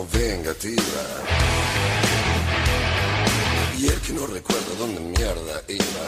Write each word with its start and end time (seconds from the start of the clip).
Como 0.00 0.08
vengativa. 0.12 1.02
Y 3.78 3.88
el 3.88 4.00
que 4.00 4.12
no 4.12 4.26
recuerda 4.26 4.74
dónde 4.78 5.00
mierda 5.00 5.62
iba. 5.68 6.04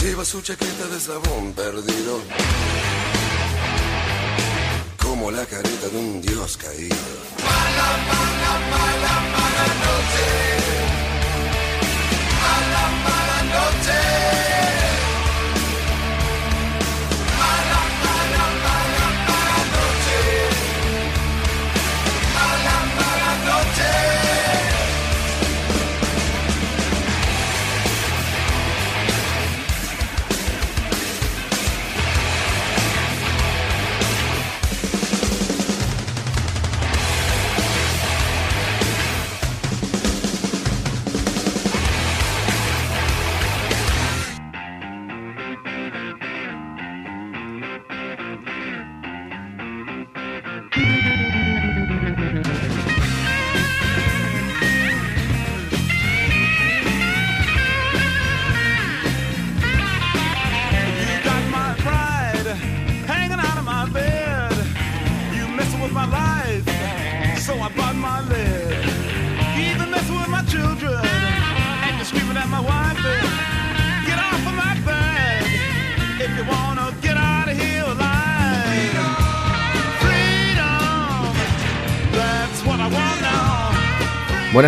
Lleva 0.00 0.24
su 0.24 0.40
chaqueta 0.42 0.86
de 0.86 0.96
eslabón 0.96 1.52
perdido. 1.52 2.20
Como 5.00 5.30
la 5.30 5.44
careta 5.46 5.88
de 5.88 5.98
un 5.98 6.20
dios 6.20 6.56
caído. 6.56 6.96
Mala, 7.44 7.88
mala, 8.08 8.52
mala, 8.70 9.12
mala 9.32 9.66
noche. 9.84 10.57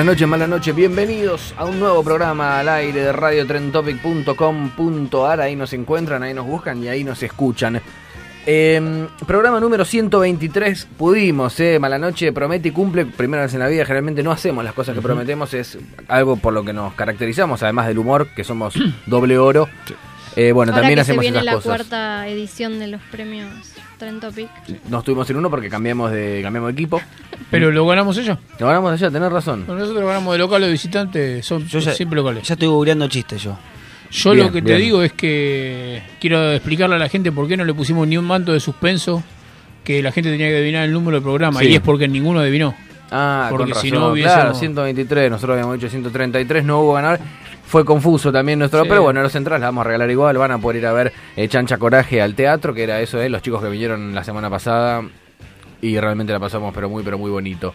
Buenas 0.00 0.14
noches, 0.14 0.28
malas 0.28 0.48
noches, 0.48 0.74
bienvenidos 0.74 1.52
a 1.58 1.66
un 1.66 1.78
nuevo 1.78 2.02
programa 2.02 2.58
al 2.58 2.70
aire 2.70 3.02
de 3.02 3.12
radiotrentopic.com.ar. 3.12 5.42
Ahí 5.42 5.54
nos 5.54 5.74
encuentran, 5.74 6.22
ahí 6.22 6.32
nos 6.32 6.46
buscan 6.46 6.82
y 6.82 6.88
ahí 6.88 7.04
nos 7.04 7.22
escuchan. 7.22 7.82
Eh, 8.46 9.06
programa 9.26 9.60
número 9.60 9.84
123, 9.84 10.88
pudimos, 10.96 11.60
eh, 11.60 11.78
mala 11.78 11.98
noche, 11.98 12.32
promete 12.32 12.68
y 12.68 12.70
cumple, 12.70 13.04
primera 13.04 13.42
vez 13.42 13.52
en 13.52 13.60
la 13.60 13.68
vida, 13.68 13.84
generalmente 13.84 14.22
no 14.22 14.32
hacemos 14.32 14.64
las 14.64 14.72
cosas 14.72 14.94
que 14.94 15.02
prometemos, 15.02 15.52
es 15.52 15.76
algo 16.08 16.36
por 16.36 16.54
lo 16.54 16.64
que 16.64 16.72
nos 16.72 16.94
caracterizamos, 16.94 17.62
además 17.62 17.86
del 17.86 17.98
humor, 17.98 18.28
que 18.34 18.42
somos 18.42 18.72
doble 19.04 19.36
oro. 19.36 19.68
Eh, 20.34 20.52
bueno, 20.52 20.72
Ahora 20.72 20.80
también 20.80 20.98
que 20.98 21.04
se 21.04 21.10
hacemos 21.10 21.20
viene 21.20 21.36
esas 21.36 21.44
la 21.44 21.52
cosas. 21.52 21.76
cuarta 21.76 22.26
edición 22.26 22.78
de 22.78 22.86
los 22.86 23.02
premios 23.02 23.69
Trend 24.00 24.20
Topic. 24.20 24.48
No 24.88 24.98
estuvimos 24.98 25.30
en 25.30 25.36
uno 25.36 25.48
porque 25.50 25.68
cambiamos 25.68 26.10
de, 26.10 26.40
cambiamos 26.42 26.68
de 26.68 26.72
equipo. 26.72 27.00
Pero 27.50 27.70
lo 27.70 27.86
ganamos 27.86 28.16
ellos. 28.18 28.36
Lo 28.58 28.66
ganamos 28.66 28.92
allá, 28.94 29.10
tenés 29.10 29.30
razón. 29.30 29.64
Nosotros 29.68 30.04
ganamos 30.04 30.32
de 30.32 30.38
local 30.38 30.62
o 30.62 30.66
de 30.66 30.72
visitante, 30.72 31.42
son 31.42 31.66
Yo 31.68 31.78
ya, 31.78 31.92
siempre 31.92 32.16
locales. 32.16 32.42
ya 32.48 32.54
estoy 32.54 32.66
googleando 32.68 33.06
chistes 33.08 33.42
yo. 33.42 33.56
Yo 34.10 34.32
Bien, 34.32 34.46
lo 34.46 34.52
que 34.52 34.60
te 34.62 34.68
bien. 34.72 34.80
digo 34.80 35.02
es 35.02 35.12
que 35.12 36.02
quiero 36.20 36.50
explicarle 36.50 36.96
a 36.96 36.98
la 36.98 37.08
gente 37.08 37.30
por 37.30 37.46
qué 37.46 37.56
no 37.56 37.64
le 37.64 37.74
pusimos 37.74 38.08
ni 38.08 38.16
un 38.16 38.24
manto 38.24 38.52
de 38.52 38.58
suspenso 38.58 39.22
que 39.84 40.02
la 40.02 40.10
gente 40.10 40.30
tenía 40.30 40.48
que 40.48 40.56
adivinar 40.56 40.84
el 40.84 40.92
número 40.92 41.16
del 41.18 41.22
programa. 41.22 41.60
Sí. 41.60 41.66
Y 41.68 41.74
es 41.76 41.80
porque 41.80 42.08
ninguno 42.08 42.40
adivinó. 42.40 42.74
Ah, 43.12 43.48
Porque 43.50 43.72
con 43.72 43.82
si 43.82 43.90
razón. 43.90 44.02
no 44.04 44.12
hubiésemos- 44.12 44.34
Claro, 44.34 44.54
123, 44.54 45.30
nosotros 45.30 45.54
habíamos 45.54 45.74
dicho 45.76 45.88
133, 45.90 46.64
no 46.64 46.80
hubo 46.80 46.94
ganar. 46.94 47.20
Fue 47.70 47.84
confuso 47.84 48.32
también 48.32 48.58
nuestro, 48.58 48.82
Sí. 48.82 48.88
pero 48.88 49.02
bueno, 49.02 49.22
los 49.22 49.30
centrales 49.30 49.60
la 49.60 49.68
vamos 49.68 49.82
a 49.82 49.84
regalar 49.84 50.10
igual. 50.10 50.36
Van 50.36 50.50
a 50.50 50.58
poder 50.58 50.78
ir 50.78 50.86
a 50.86 50.92
ver 50.92 51.12
eh, 51.36 51.46
Chancha 51.46 51.78
Coraje 51.78 52.20
al 52.20 52.34
teatro, 52.34 52.74
que 52.74 52.82
era 52.82 53.00
eso, 53.00 53.16
de 53.18 53.28
los 53.28 53.42
chicos 53.42 53.62
que 53.62 53.68
vinieron 53.68 54.12
la 54.14 54.24
semana 54.24 54.50
pasada. 54.50 55.02
Y 55.80 55.98
realmente 55.98 56.32
la 56.32 56.40
pasamos, 56.40 56.74
pero 56.74 56.88
muy, 56.90 57.02
pero 57.04 57.16
muy 57.16 57.30
bonito. 57.30 57.72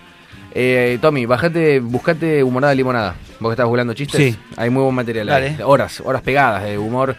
Eh, 0.53 0.99
Tommy, 1.01 1.25
bajate, 1.25 1.79
buscate 1.79 2.43
humorada 2.43 2.75
limonada. 2.75 3.15
Vos 3.39 3.49
que 3.49 3.53
estás 3.53 3.65
buscando 3.67 3.93
chistes. 3.93 4.33
Sí. 4.33 4.39
Hay 4.57 4.69
muy 4.69 4.83
buen 4.83 4.95
material. 4.95 5.29
ahí. 5.29 5.57
Horas, 5.63 6.01
horas 6.05 6.21
pegadas 6.21 6.63
de 6.65 6.77
humor 6.77 7.15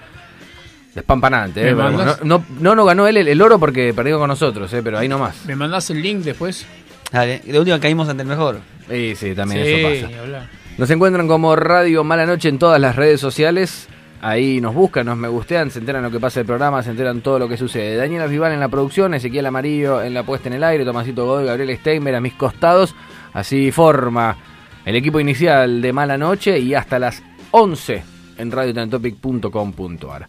despampanante. 0.94 1.62
¿Me 1.62 1.70
Eh, 1.70 1.74
no, 1.74 2.16
no, 2.24 2.44
no, 2.60 2.74
no 2.74 2.84
ganó 2.84 3.06
él 3.08 3.16
el, 3.16 3.28
el 3.28 3.42
oro 3.42 3.58
porque 3.58 3.92
perdió 3.94 4.18
con 4.18 4.28
nosotros, 4.28 4.72
eh, 4.72 4.80
pero 4.82 4.98
ahí 4.98 5.08
nomás. 5.08 5.44
¿Me 5.46 5.56
mandás 5.56 5.90
el 5.90 6.00
link 6.02 6.20
después? 6.24 6.66
Dale, 7.12 7.40
de 7.44 7.58
última 7.58 7.78
caímos 7.80 8.08
ante 8.08 8.22
el 8.22 8.28
mejor. 8.28 8.60
Sí, 8.90 9.14
sí, 9.16 9.34
también 9.34 9.64
sí, 9.64 9.72
eso 9.72 10.06
pasa. 10.08 10.20
hablar. 10.20 10.48
Nos 10.78 10.90
encuentran 10.90 11.26
como 11.26 11.56
Radio 11.56 12.04
Mala 12.04 12.26
Noche 12.26 12.48
en 12.48 12.58
todas 12.58 12.80
las 12.80 12.96
redes 12.96 13.20
sociales. 13.20 13.88
Ahí 14.20 14.60
nos 14.60 14.74
buscan, 14.74 15.06
nos 15.06 15.16
me 15.16 15.28
gustean, 15.28 15.70
se 15.70 15.78
enteran 15.78 16.02
lo 16.02 16.10
que 16.10 16.18
pasa 16.20 16.40
el 16.40 16.46
programa, 16.46 16.82
se 16.82 16.90
enteran 16.90 17.20
todo 17.20 17.38
lo 17.38 17.48
que 17.48 17.56
sucede. 17.56 17.96
Daniela 17.96 18.26
Vival 18.26 18.52
en 18.52 18.60
la 18.60 18.68
producción, 18.68 19.14
Ezequiel 19.14 19.46
Amarillo 19.46 20.02
en 20.02 20.14
la 20.14 20.22
puesta 20.24 20.48
en 20.48 20.54
el 20.54 20.64
aire, 20.64 20.84
Tomasito 20.84 21.24
Godoy, 21.26 21.46
Gabriel 21.46 21.76
Steinber 21.78 22.14
a 22.14 22.20
mis 22.20 22.34
costados. 22.34 22.94
Así 23.32 23.70
forma 23.72 24.36
el 24.84 24.96
equipo 24.96 25.20
inicial 25.20 25.80
de 25.80 25.92
Mala 25.92 26.18
Noche 26.18 26.58
y 26.58 26.74
hasta 26.74 26.98
las 26.98 27.22
11 27.52 28.02
en 28.38 28.50
radiotentopic.com.ar. 28.50 30.28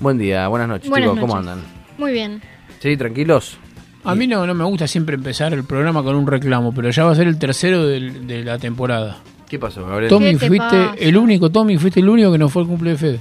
Buen 0.00 0.18
día, 0.18 0.46
buenas 0.48 0.68
noches 0.68 0.88
Buenas 0.90 1.10
chicos, 1.10 1.20
¿cómo 1.20 1.36
andan? 1.36 1.60
Muy 1.98 2.12
bien. 2.12 2.40
¿Sí, 2.80 2.96
tranquilos? 2.96 3.58
A 4.04 4.14
mí 4.14 4.26
no, 4.28 4.46
no 4.46 4.54
me 4.54 4.64
gusta 4.64 4.86
siempre 4.86 5.16
empezar 5.16 5.52
el 5.52 5.64
programa 5.64 6.02
con 6.04 6.14
un 6.14 6.26
reclamo, 6.26 6.72
pero 6.72 6.90
ya 6.90 7.04
va 7.04 7.12
a 7.12 7.16
ser 7.16 7.26
el 7.26 7.38
tercero 7.38 7.86
del- 7.86 8.26
de 8.28 8.44
la 8.44 8.58
temporada. 8.58 9.16
¿Qué 9.48 9.58
pasó, 9.58 9.86
Gabriel? 9.86 10.10
Tommy, 10.10 10.36
te 10.36 10.46
fuiste 10.46 10.66
pasa? 10.66 10.94
el 10.98 11.16
único, 11.16 11.50
Tommy, 11.50 11.78
fuiste 11.78 12.00
el 12.00 12.08
único 12.08 12.30
que 12.32 12.38
no 12.38 12.48
fue 12.48 12.62
el 12.62 12.68
cumple 12.68 12.90
de 12.90 12.96
Fede. 12.96 13.20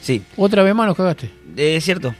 Sí, 0.00 0.22
Otra 0.36 0.62
vez 0.62 0.74
más 0.74 0.86
nos 0.86 0.96
cagaste. 0.96 1.30
es 1.56 1.84
cierto. 1.84 2.14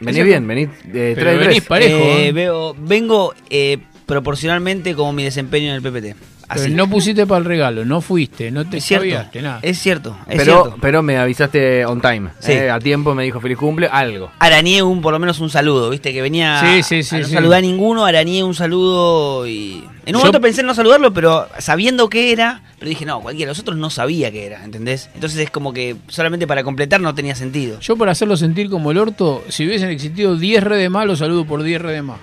Vení 0.00 0.22
bien, 0.22 0.46
vení 0.46 0.62
eh, 0.62 0.68
Pero 1.14 1.14
tres 1.14 1.32
de 1.32 1.38
venís 1.38 1.54
tres. 1.56 1.68
parejo. 1.68 1.98
Eh, 1.98 2.28
¿eh? 2.28 2.32
veo, 2.32 2.74
vengo 2.78 3.34
eh, 3.50 3.78
proporcionalmente 4.06 4.94
como 4.94 5.12
mi 5.12 5.24
desempeño 5.24 5.68
en 5.68 5.74
el 5.74 5.82
PPT. 5.82 6.16
Pero 6.54 6.68
no 6.74 6.88
pusiste 6.90 7.26
para 7.26 7.38
el 7.38 7.44
regalo, 7.44 7.84
no 7.84 8.00
fuiste, 8.00 8.50
no 8.50 8.68
te 8.68 8.78
es 8.78 8.84
cierto. 8.84 9.06
nada. 9.40 9.58
Es 9.62 9.78
cierto, 9.78 10.16
es 10.28 10.36
Pero, 10.38 10.62
cierto. 10.62 10.76
pero 10.80 11.02
me 11.02 11.16
avisaste 11.18 11.84
on 11.86 12.00
time. 12.00 12.30
Sí. 12.40 12.52
eh, 12.52 12.70
a 12.70 12.78
tiempo 12.78 13.14
me 13.14 13.24
dijo 13.24 13.40
feliz 13.40 13.56
cumple, 13.58 13.88
algo. 13.90 14.30
Arañé 14.38 14.82
un, 14.82 15.00
por 15.00 15.12
lo 15.12 15.18
menos 15.18 15.38
un 15.40 15.50
saludo, 15.50 15.90
viste, 15.90 16.12
que 16.12 16.22
venía 16.22 16.60
Sí, 16.60 16.82
sí, 16.82 17.02
sí, 17.02 17.16
a 17.16 17.18
no 17.20 17.26
sí. 17.26 17.32
saludar 17.34 17.58
a 17.58 17.62
ninguno, 17.62 18.04
arañé 18.04 18.42
un 18.44 18.54
saludo 18.54 19.46
y... 19.46 19.84
En 20.06 20.16
un 20.16 20.22
Yo- 20.22 20.26
momento 20.26 20.40
pensé 20.40 20.62
en 20.62 20.66
no 20.66 20.74
saludarlo, 20.74 21.12
pero 21.12 21.46
sabiendo 21.58 22.08
qué 22.08 22.32
era, 22.32 22.62
pero 22.78 22.88
dije, 22.88 23.04
no, 23.04 23.20
cualquiera, 23.20 23.50
los 23.50 23.58
otros 23.60 23.76
no 23.76 23.90
sabía 23.90 24.32
qué 24.32 24.46
era, 24.46 24.64
¿entendés? 24.64 25.08
Entonces 25.14 25.38
es 25.40 25.50
como 25.50 25.72
que 25.72 25.96
solamente 26.08 26.46
para 26.46 26.64
completar 26.64 27.00
no 27.00 27.14
tenía 27.14 27.34
sentido. 27.36 27.78
Yo 27.80 27.96
para 27.96 28.12
hacerlo 28.12 28.36
sentir 28.36 28.70
como 28.70 28.90
el 28.90 28.98
orto, 28.98 29.44
si 29.50 29.66
hubiesen 29.66 29.90
existido 29.90 30.36
10 30.36 30.64
redes 30.64 30.90
más, 30.90 31.06
lo 31.06 31.14
saludo 31.16 31.44
por 31.44 31.62
10 31.62 31.82
redes 31.82 32.02
más. 32.02 32.18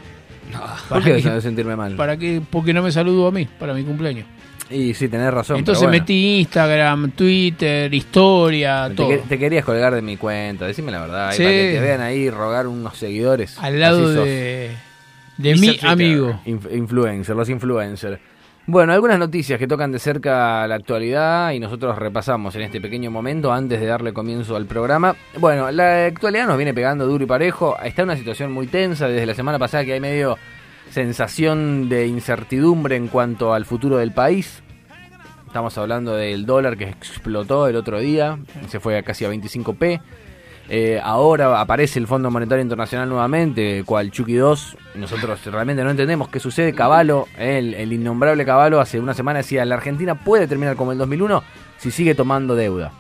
¿Por 0.89 1.01
¿Para 1.04 1.06
qué 1.06 1.30
de 1.30 1.42
sentirme 1.42 1.75
mal? 1.75 1.95
¿Para 1.95 2.18
qué? 2.18 2.42
Porque 2.50 2.74
no 2.74 2.81
me 2.81 2.92
saludo 2.92 3.27
a 3.27 3.31
mí, 3.31 3.48
para 3.59 3.74
mi 3.74 3.83
cumpleaños. 3.83 4.25
Y 4.69 4.94
sí, 4.94 5.07
tenés 5.07 5.33
razón. 5.33 5.57
Entonces 5.57 5.83
bueno. 5.83 5.98
metí 6.00 6.39
Instagram, 6.39 7.12
Twitter, 7.12 7.94
historia, 7.94 8.88
Te, 8.89 8.95
todo. 8.95 9.09
que- 9.09 9.18
te 9.19 9.39
querías 9.39 9.63
colgar 9.63 9.95
de 9.95 10.01
mi 10.01 10.18
cuenta, 10.18 10.68
decime 10.68 10.92
la 10.92 11.00
verdad. 11.01 11.31
y. 11.33 11.38
Para 11.38 11.50
que 11.51 11.71
te 11.75 11.80
vean 11.80 12.01
ahí 12.01 12.30
rogar 12.30 12.68
unos 12.68 12.98
seguidores. 12.98 13.57
Al 13.59 13.80
lado 13.80 14.12
de, 14.12 14.71
de 15.38 15.56
mi 15.56 15.80
amigo. 15.83 16.42
Inf- 16.45 16.75
influencer, 16.75 17.36
los 17.36 17.50
influencers. 17.50 18.19
Bueno, 18.69 18.92
algunas 18.92 19.18
noticias 19.18 19.58
que 19.58 19.66
tocan 19.66 19.94
de 19.94 20.00
cerca 20.00 20.68
la 20.68 20.75
actualidad 20.75 21.52
y 21.52 21.60
nosotros 21.60 21.98
repasamos 21.98 22.54
en 22.58 22.64
este 22.64 22.81
pequeño 22.81 23.10
momento 23.10 23.54
antes 23.54 23.80
de 23.80 23.86
darle 23.86 24.12
comienzo 24.12 24.58
al 24.58 24.66
programa. 24.66 25.16
Bueno, 25.40 25.72
la 25.72 26.08
actualidad 26.08 26.48
nos 26.48 26.58
viene 26.58 26.74
pegando 26.74 27.08
duro 27.08 27.24
y 27.24 27.28
parejo. 27.28 27.78
Está 27.81 28.04
una 28.04 28.18
situación 28.18 28.52
muy 28.52 28.68
tensa 28.68 29.08
desde 29.08 29.25
la 29.25 29.36
semana 29.36 29.58
pasada 29.58 29.86
que 29.86 29.94
hay 29.94 30.02
medio 30.02 30.38
sensación 30.90 31.88
de 31.88 32.08
incertidumbre 32.08 32.98
en 32.98 33.08
cuanto 33.08 33.54
al 33.54 33.64
futuro 33.64 34.00
del 34.00 34.12
país. 34.12 34.62
Estamos 35.46 35.78
hablando 35.78 36.14
del 36.14 36.46
dólar 36.46 36.75
que 36.75 36.90
explotó 36.90 37.69
el 37.69 37.78
otro 37.78 38.02
día, 38.02 38.38
se 38.68 38.81
fue 38.81 38.98
a 38.98 39.04
casi 39.04 39.24
a 39.24 39.31
25p. 39.31 40.02
Eh, 40.69 41.00
ahora 41.02 41.62
aparece 41.62 41.98
el 42.00 42.08
Fondo 42.08 42.30
Monetario 42.30 42.62
Internacional 42.62 43.08
nuevamente, 43.08 43.84
cual 43.86 44.12
Chucky 44.12 44.36
2. 44.36 44.78
Nosotros 44.96 45.46
realmente 45.46 45.84
no 45.84 45.90
entendemos 45.92 46.28
qué 46.30 46.40
sucede. 46.40 46.74
Caballo, 46.74 47.25
eh, 47.38 47.58
el, 47.60 47.74
el 47.74 47.94
innombrable 47.94 48.46
Caballo, 48.46 48.80
hace 48.81 49.00
una 49.00 49.14
semana 49.14 49.40
decía: 49.40 49.64
la 49.66 49.75
Argentina 49.75 50.16
puede 50.16 50.48
terminar 50.48 50.75
como 50.75 50.92
el 50.92 50.98
2001 50.98 51.44
si 51.78 51.92
sigue 51.92 52.16
tomando 52.16 52.56
deuda. 52.56 52.92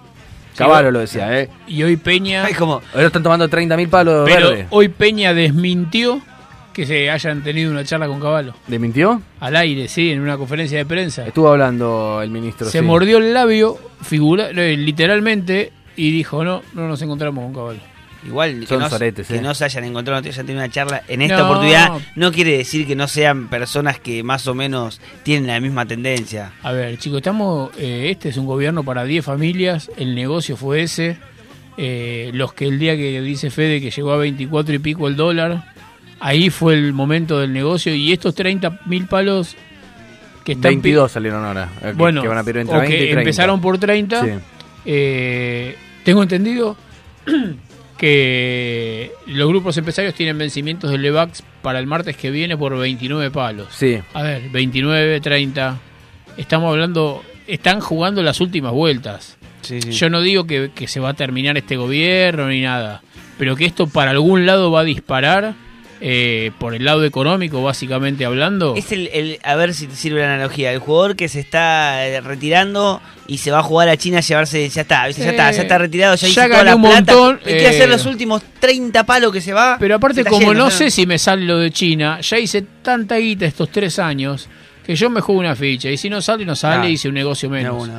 Caballo 0.55 0.89
lo 0.91 0.99
decía, 0.99 1.39
¿eh? 1.39 1.49
Y 1.67 1.83
hoy 1.83 1.97
Peña. 1.97 2.45
Ay, 2.45 2.53
como, 2.53 2.81
Ahora 2.93 3.07
están 3.07 3.21
tomando 3.21 3.47
30 3.47 3.77
mil 3.77 3.89
palos 3.89 4.27
Pero 4.27 4.49
verdes. 4.49 4.67
hoy 4.71 4.87
Peña 4.89 5.33
desmintió 5.33 6.19
que 6.73 6.85
se 6.85 7.09
hayan 7.11 7.43
tenido 7.43 7.69
una 7.71 7.83
charla 7.83 8.07
con 8.07 8.19
Caballo. 8.19 8.53
¿Le 8.67 8.79
mintió? 8.79 9.21
Al 9.39 9.55
aire, 9.55 9.87
sí, 9.87 10.11
en 10.11 10.19
una 10.21 10.37
conferencia 10.37 10.77
de 10.77 10.85
prensa. 10.85 11.25
Estuvo 11.27 11.49
hablando 11.49 12.21
el 12.23 12.29
ministro. 12.31 12.67
Se 12.69 12.79
sí. 12.79 12.85
mordió 12.85 13.17
el 13.17 13.33
labio, 13.33 13.77
figura, 14.03 14.49
eh, 14.49 14.77
literalmente, 14.77 15.73
y 15.97 16.11
dijo, 16.11 16.43
no, 16.45 16.61
no 16.73 16.87
nos 16.87 17.01
encontramos 17.01 17.43
con 17.43 17.53
Caballo. 17.53 17.79
igual 18.25 18.65
que, 18.67 18.77
no, 18.77 18.87
eh. 18.87 19.41
no 19.41 19.53
se 19.55 19.65
hayan 19.65 19.83
encontrado, 19.83 20.19
no 20.19 20.23
te 20.23 20.29
hayan 20.29 20.45
tenido 20.45 20.63
una 20.63 20.71
charla 20.71 21.03
en 21.07 21.21
esta 21.21 21.37
No. 21.39 21.45
oportunidad, 21.45 21.91
no 22.15 22.31
quiere 22.31 22.57
decir 22.57 22.87
que 22.87 22.95
no 22.95 23.07
sean 23.07 23.47
personas 23.49 23.99
que 23.99 24.23
más 24.23 24.47
o 24.47 24.53
menos 24.55 25.01
tienen 25.23 25.47
la 25.47 25.59
misma 25.59 25.85
tendencia. 25.85 26.51
A 26.63 26.71
ver, 26.71 26.97
chicos, 26.97 27.17
estamos. 27.17 27.71
eh, 27.77 28.07
este 28.11 28.29
es 28.29 28.37
un 28.37 28.45
gobierno 28.45 28.83
para 28.83 29.03
10 29.03 29.25
familias. 29.25 29.91
El 29.97 30.15
negocio 30.15 30.55
fue 30.55 30.83
ese. 30.83 31.17
Eh, 31.77 32.31
los 32.33 32.53
que 32.53 32.65
el 32.65 32.79
día 32.79 32.95
que 32.95 33.21
dice 33.21 33.49
Fede 33.51 33.79
que 33.81 33.91
llegó 33.91 34.11
a 34.11 34.17
24 34.17 34.73
y 34.75 34.79
pico 34.79 35.07
el 35.07 35.15
dólar, 35.15 35.63
ahí 36.19 36.49
fue 36.49 36.73
el 36.73 36.91
momento 36.93 37.39
del 37.39 37.53
negocio. 37.53 37.93
Y 37.93 38.11
estos 38.11 38.33
30 38.35 38.79
mil 38.87 39.05
palos 39.05 39.55
que 40.43 40.53
están. 40.53 40.71
pi- 40.71 40.75
22 40.91 41.11
salieron 41.11 41.45
ahora. 41.45 41.69
que- 41.81 41.91
Bueno, 41.93 42.21
que 42.23 42.27
van 42.27 42.37
a 42.39 42.43
pedir 42.43 42.57
entre 42.61 42.75
o 42.77 42.79
20 42.79 42.95
y 42.95 42.99
que 42.99 43.05
30. 43.05 43.21
empezaron 43.21 43.61
por 43.61 43.77
30. 43.77 44.23
Sí. 44.25 44.31
Eh, 44.85 45.75
tengo 46.07 46.23
entendido 46.23 46.77
que 47.97 49.11
los 49.25 49.49
grupos 49.49 49.75
empresarios 49.75 50.13
tienen 50.13 50.37
vencimientos 50.37 50.89
del 50.89 51.01
LEVAX 51.01 51.43
para 51.61 51.79
el 51.79 51.85
martes 51.85 52.15
que 52.15 52.31
viene 52.31 52.55
por 52.55 52.77
29 52.77 53.29
palos. 53.29 53.67
Sí. 53.71 53.99
A 54.13 54.23
ver, 54.23 54.49
29, 54.49 55.19
30. 55.19 55.77
Estamos 56.37 56.71
hablando, 56.71 57.25
están 57.45 57.81
jugando 57.81 58.23
las 58.23 58.39
últimas 58.39 58.71
vueltas. 58.71 59.37
Yo 59.91 60.09
no 60.09 60.21
digo 60.21 60.47
que, 60.47 60.71
que 60.73 60.87
se 60.87 61.01
va 61.01 61.09
a 61.09 61.13
terminar 61.13 61.57
este 61.57 61.75
gobierno 61.75 62.47
ni 62.47 62.61
nada, 62.61 63.01
pero 63.37 63.57
que 63.57 63.65
esto 63.65 63.87
para 63.87 64.11
algún 64.11 64.45
lado 64.45 64.71
va 64.71 64.79
a 64.79 64.85
disparar, 64.85 65.55
eh, 65.99 66.51
por 66.59 66.75
el 66.75 66.85
lado 66.85 67.03
económico 67.05 67.63
básicamente 67.63 68.25
hablando. 68.25 68.75
Es 68.75 68.91
el, 68.91 69.07
el- 69.13 69.39
a 69.43 69.55
ver 69.55 69.73
si 69.73 69.87
te 69.87 69.95
sirve 69.95 70.19
la 70.21 70.33
analogía, 70.35 70.71
el 70.71 70.79
jugador 70.79 71.15
que 71.15 71.27
se 71.27 71.39
está 71.39 72.05
eh, 72.07 72.21
retirando 72.21 73.01
y 73.27 73.39
se 73.39 73.51
va 73.51 73.59
a 73.59 73.63
jugar 73.63 73.89
a 73.89 73.97
China 73.97 74.19
a 74.19 74.21
llevarse, 74.21 74.69
ya 74.69 74.81
está, 74.81 75.09
ya 75.09 75.29
está, 75.29 75.51
ya 75.51 75.61
está 75.63 75.77
retirado, 75.77 76.15
ya, 76.15 76.21
ya 76.21 76.27
hizo 76.27 76.41
toda 76.49 76.63
la 76.63 76.75
un 76.75 76.81
plata, 76.83 76.95
montón, 77.15 77.39
y 77.41 77.45
quiere 77.45 77.67
hacer 77.67 77.83
eh, 77.83 77.87
los 77.91 78.05
últimos 78.05 78.41
30 78.59 79.03
palos 79.05 79.31
que 79.33 79.41
se 79.41 79.53
va. 79.53 79.77
Pero 79.79 79.95
aparte, 79.95 80.23
como 80.23 80.53
no 80.53 80.69
sé 80.69 80.89
si 80.91 81.05
me 81.05 81.17
sale 81.17 81.45
lo 81.45 81.57
de 81.59 81.71
China, 81.71 82.21
ya 82.21 82.37
hice 82.39 82.61
tanta 82.81 83.17
guita 83.17 83.45
estos 83.45 83.69
tres 83.71 83.99
años 83.99 84.47
que 84.85 84.95
yo 84.95 85.09
me 85.09 85.19
juego 85.19 85.41
una 85.41 85.55
ficha. 85.55 85.89
Y 85.89 85.97
si 85.97 86.09
no 86.09 86.21
sale, 86.21 86.45
no 86.45 86.55
sale, 86.55 86.87
Ah, 86.87 86.89
hice 86.89 87.09
un 87.09 87.15
negocio 87.15 87.49
menos. 87.49 87.89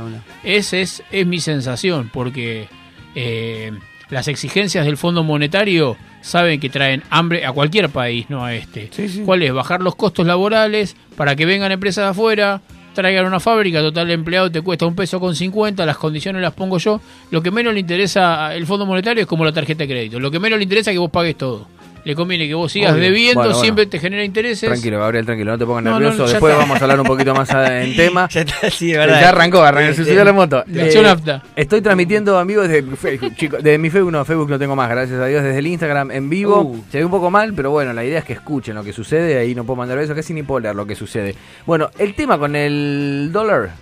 Esa 0.43 0.79
es, 0.79 1.03
es 1.11 1.27
mi 1.27 1.39
sensación, 1.41 2.11
porque 2.11 2.67
eh, 3.15 3.73
las 4.11 4.29
exigencias 4.29 4.87
del 4.87 4.97
Fondo 4.97 5.23
Monetario 5.23 5.97
saben 6.21 6.61
que 6.61 6.69
traen 6.69 7.03
hambre 7.11 7.45
a 7.47 7.53
cualquier 7.53 7.89
país, 7.91 8.27
no 8.29 8.45
a 8.45 8.55
este. 8.55 8.91
¿Cuál 9.25 9.43
es? 9.43 9.53
Bajar 9.53 9.81
los 9.81 9.95
costos 9.95 10.27
laborales 10.27 10.97
para 11.17 11.37
que 11.37 11.47
vengan 11.47 11.73
empresas 11.73 12.05
de 12.05 12.11
afuera, 12.11 12.61
traigan 12.95 13.27
una 13.27 13.41
fábrica, 13.41 13.81
total 13.81 14.11
empleado 14.11 14.51
te 14.51 14.61
cuesta 14.61 14.87
un 14.87 14.95
peso 14.95 15.21
con 15.21 15.37
50, 15.37 15.87
las 15.87 15.97
condiciones 15.99 16.43
las 16.43 16.55
pongo 16.55 16.79
yo. 16.79 17.01
Lo 17.31 17.43
que 17.43 17.51
menos 17.51 17.75
le 17.75 17.81
interesa 17.81 18.49
al 18.49 18.67
Fondo 18.67 18.87
Monetario 18.87 19.23
es 19.23 19.27
como 19.27 19.45
la 19.45 19.53
tarjeta 19.53 19.85
de 19.85 19.89
crédito. 19.89 20.19
Lo 20.19 20.31
que 20.31 20.41
menos 20.41 20.59
le 20.59 20.65
interesa 20.65 20.91
es 20.91 20.95
que 20.95 20.99
vos 20.99 21.11
pagues 21.11 21.37
todo. 21.37 21.69
Le 22.09 22.15
conviene 22.15 22.49
que 22.49 22.55
vos 22.55 22.73
sigas 22.73 22.93
Obvio. 22.95 23.03
debiendo, 23.03 23.35
Bueno, 23.41 23.51
bueno. 23.51 23.61
siempre 23.63 23.85
te 23.85 23.99
genera 23.99 24.25
intereses. 24.25 24.67
Tranquilo, 24.67 24.99
Gabriel, 24.99 25.27
tranquilo, 25.27 25.51
no 25.53 25.59
te 25.59 25.67
pongas 25.67 25.85
No, 25.85 25.91
no, 25.91 26.01
nervioso. 26.01 26.27
Después 26.27 26.53
está. 26.55 26.63
vamos 26.65 26.81
a 26.81 26.85
hablar 26.85 27.01
un 27.01 27.07
poquito 27.07 27.35
más 27.35 27.51
en 27.51 27.95
tema. 27.97 28.27
Ya 28.31 28.41
está, 28.41 28.71
sí, 28.71 28.93
verdad. 28.93 29.21
Ya 29.21 29.29
arrancó, 29.29 29.61
arrancó, 29.63 29.93
se 29.93 30.03
Eh, 30.03 30.05
subió 30.07 30.25
la 30.25 30.33
moto. 30.33 30.65
Nafta. 30.67 31.43
Estoy 31.55 31.83
transmitiendo, 31.83 32.39
amigos, 32.39 32.67
desde 32.67 32.97
Facebook, 32.97 33.35
chicos. 33.37 33.63
Desde 33.63 33.77
mi 33.77 33.91
Facebook, 33.91 34.11
no, 34.13 34.25
Facebook 34.25 34.49
no 34.49 34.59
tengo 34.59 34.75
más, 34.75 34.89
gracias 34.89 35.21
a 35.21 35.27
Dios. 35.27 35.43
Desde 35.45 35.59
el 35.59 35.67
Instagram 35.67 36.11
en 36.11 36.31
vivo. 36.31 36.63
Uh. 36.63 36.83
Se 36.91 36.97
ve 36.97 37.05
un 37.05 37.11
poco 37.11 37.31
mal, 37.31 37.53
pero 37.53 37.73
bueno, 37.73 37.93
la 37.93 38.03
idea 38.03 38.21
es 38.21 38.25
que 38.25 38.33
escuchen 38.33 38.75
lo 38.75 38.83
que 38.83 38.95
sucede. 38.95 39.39
Ahí 39.39 39.55
no 39.55 39.65
puedo 39.65 39.77
mandar 39.77 39.99
eso, 39.99 40.15
casi 40.15 40.33
ni 40.33 40.43
puedo 40.43 40.61
leer 40.61 40.75
lo 40.77 40.87
que 40.87 40.95
sucede. 40.95 41.35
Bueno, 41.67 41.91
el 41.99 42.15
tema 42.15 42.39
con 42.39 42.57
el 42.57 43.29
dólar 43.35 43.73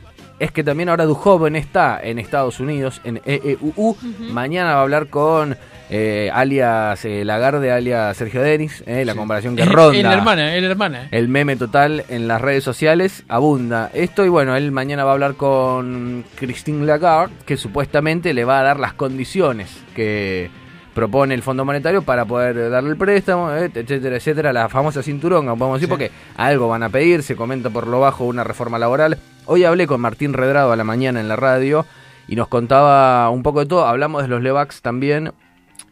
es 0.40 0.50
que 0.50 0.64
también 0.64 0.88
ahora 0.88 1.05
Dujoven 1.05 1.55
está 1.55 2.00
en 2.02 2.19
Estados 2.19 2.58
Unidos, 2.58 3.00
en 3.05 3.20
EEUU. 3.25 3.96
Mañana 4.32 4.75
va 4.75 4.81
a 4.81 4.82
hablar 4.82 5.06
con 5.06 5.56
eh, 5.88 6.31
alias 6.33 7.05
eh, 7.05 7.25
Lagarde, 7.25 7.71
alias 7.71 8.17
Sergio 8.17 8.43
Denis, 8.43 8.83
eh, 8.87 9.05
la 9.05 9.15
comparación 9.15 9.56
que 9.56 9.65
ronda. 9.65 9.97
es 9.97 10.05
la 10.05 10.15
hermana, 10.15 10.55
es 10.55 10.62
la 10.62 10.71
hermana. 10.71 11.09
El 11.11 11.29
meme 11.29 11.56
total 11.56 12.05
en 12.09 12.27
las 12.27 12.41
redes 12.41 12.65
sociales 12.65 13.25
abunda. 13.29 13.91
Esto 13.94 14.25
y 14.25 14.29
bueno, 14.29 14.56
él 14.56 14.73
mañana 14.73 15.05
va 15.05 15.11
a 15.11 15.15
hablar 15.15 15.35
con 15.35 16.25
Christine 16.35 16.85
Lagarde, 16.85 17.35
que 17.44 17.56
supuestamente 17.56 18.35
le 18.35 18.44
va 18.44 18.61
a 18.61 18.62
dar 18.62 18.81
las 18.81 18.94
condiciones 18.94 19.71
que 19.94 20.50
propone 20.97 21.35
el 21.35 21.43
Fondo 21.43 21.65
Monetario 21.65 22.00
para 22.00 22.25
poder 22.25 22.71
darle 22.71 22.91
el 22.91 22.97
préstamo, 22.97 23.53
etcétera, 23.53 24.17
etcétera, 24.17 24.53
la 24.55 24.71
famosa 24.71 25.03
cinturón, 25.03 25.44
podemos 25.44 25.75
decir, 25.75 25.91
porque 25.91 26.11
algo 26.37 26.69
van 26.69 26.83
a 26.83 26.88
pedir, 26.88 27.23
se 27.23 27.37
comenta 27.37 27.69
por 27.69 27.87
lo 27.87 28.00
bajo 28.00 28.25
una 28.25 28.44
reforma 28.44 28.79
laboral. 28.79 29.19
Hoy 29.44 29.65
hablé 29.65 29.87
con 29.87 30.00
Martín 30.00 30.33
Redrado 30.33 30.73
a 30.73 30.77
la 30.77 30.85
mañana 30.85 31.21
en 31.21 31.29
la 31.29 31.37
radio 31.37 31.85
y 32.27 32.35
nos 32.35 32.49
contaba 32.49 33.29
un 33.29 33.43
poco 33.43 33.61
de 33.61 33.66
todo, 33.66 33.87
hablamos 33.87 34.23
de 34.23 34.28
los 34.28 34.43
Levax 34.43 34.81
también, 34.81 35.33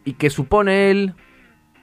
y 0.05 0.13
que 0.13 0.29
supone 0.29 0.91
él, 0.91 1.13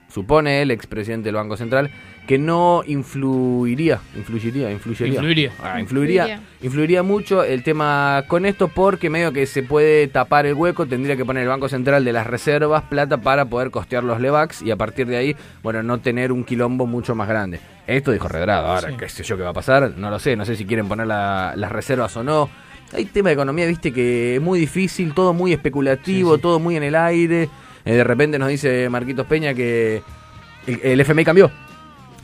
supone 0.08 0.62
el 0.62 0.70
expresidente 0.70 1.26
del 1.28 1.36
Banco 1.36 1.56
Central, 1.56 1.90
que 2.26 2.38
no 2.38 2.82
influiría, 2.86 3.98
influiría, 4.16 4.70
influiría, 4.70 5.06
Influiría. 5.08 5.52
Ah, 5.60 5.80
influiría, 5.80 6.22
Influiría. 6.22 6.40
influiría 6.62 7.02
mucho 7.02 7.42
el 7.42 7.64
tema 7.64 8.22
con 8.28 8.46
esto 8.46 8.68
porque 8.68 9.10
medio 9.10 9.32
que 9.32 9.44
se 9.46 9.62
puede 9.64 10.06
tapar 10.06 10.46
el 10.46 10.54
hueco, 10.54 10.86
tendría 10.86 11.16
que 11.16 11.24
poner 11.24 11.42
el 11.42 11.48
Banco 11.48 11.68
Central 11.68 12.04
de 12.04 12.12
las 12.12 12.26
reservas 12.26 12.84
plata 12.84 13.16
para 13.20 13.46
poder 13.46 13.70
costear 13.72 14.04
los 14.04 14.20
Levax 14.20 14.62
y 14.62 14.70
a 14.70 14.76
partir 14.76 15.06
de 15.08 15.16
ahí, 15.16 15.36
bueno, 15.64 15.82
no 15.82 15.98
tener 15.98 16.30
un 16.30 16.44
quilombo 16.44 16.86
mucho 16.86 17.14
más 17.16 17.26
grande. 17.28 17.58
Esto 17.88 18.12
dijo 18.12 18.28
Redrado, 18.28 18.68
ahora 18.68 18.90
Sí. 18.90 18.96
qué 18.96 19.08
sé 19.08 19.24
yo 19.24 19.36
qué 19.36 19.42
va 19.42 19.50
a 19.50 19.54
pasar, 19.54 19.94
no 19.96 20.08
lo 20.10 20.18
sé, 20.20 20.36
no 20.36 20.44
sé 20.44 20.54
si 20.54 20.64
quieren 20.64 20.86
poner 20.86 21.08
la- 21.08 21.54
las 21.56 21.72
reservas 21.72 22.16
o 22.16 22.22
no. 22.22 22.48
Hay 22.94 23.06
tema 23.06 23.30
de 23.30 23.34
economía, 23.34 23.66
viste, 23.66 23.92
que 23.92 24.36
es 24.36 24.42
muy 24.42 24.60
difícil, 24.60 25.14
todo 25.14 25.32
muy 25.32 25.52
especulativo, 25.52 26.38
todo 26.38 26.60
muy 26.60 26.76
en 26.76 26.82
el 26.84 26.94
aire. 26.94 27.48
Eh, 27.84 27.94
de 27.94 28.04
repente 28.04 28.38
nos 28.38 28.48
dice 28.48 28.88
Marquitos 28.88 29.26
Peña 29.26 29.54
que 29.54 30.02
el, 30.66 30.80
el 30.82 31.00
FMI 31.00 31.24
cambió, 31.24 31.50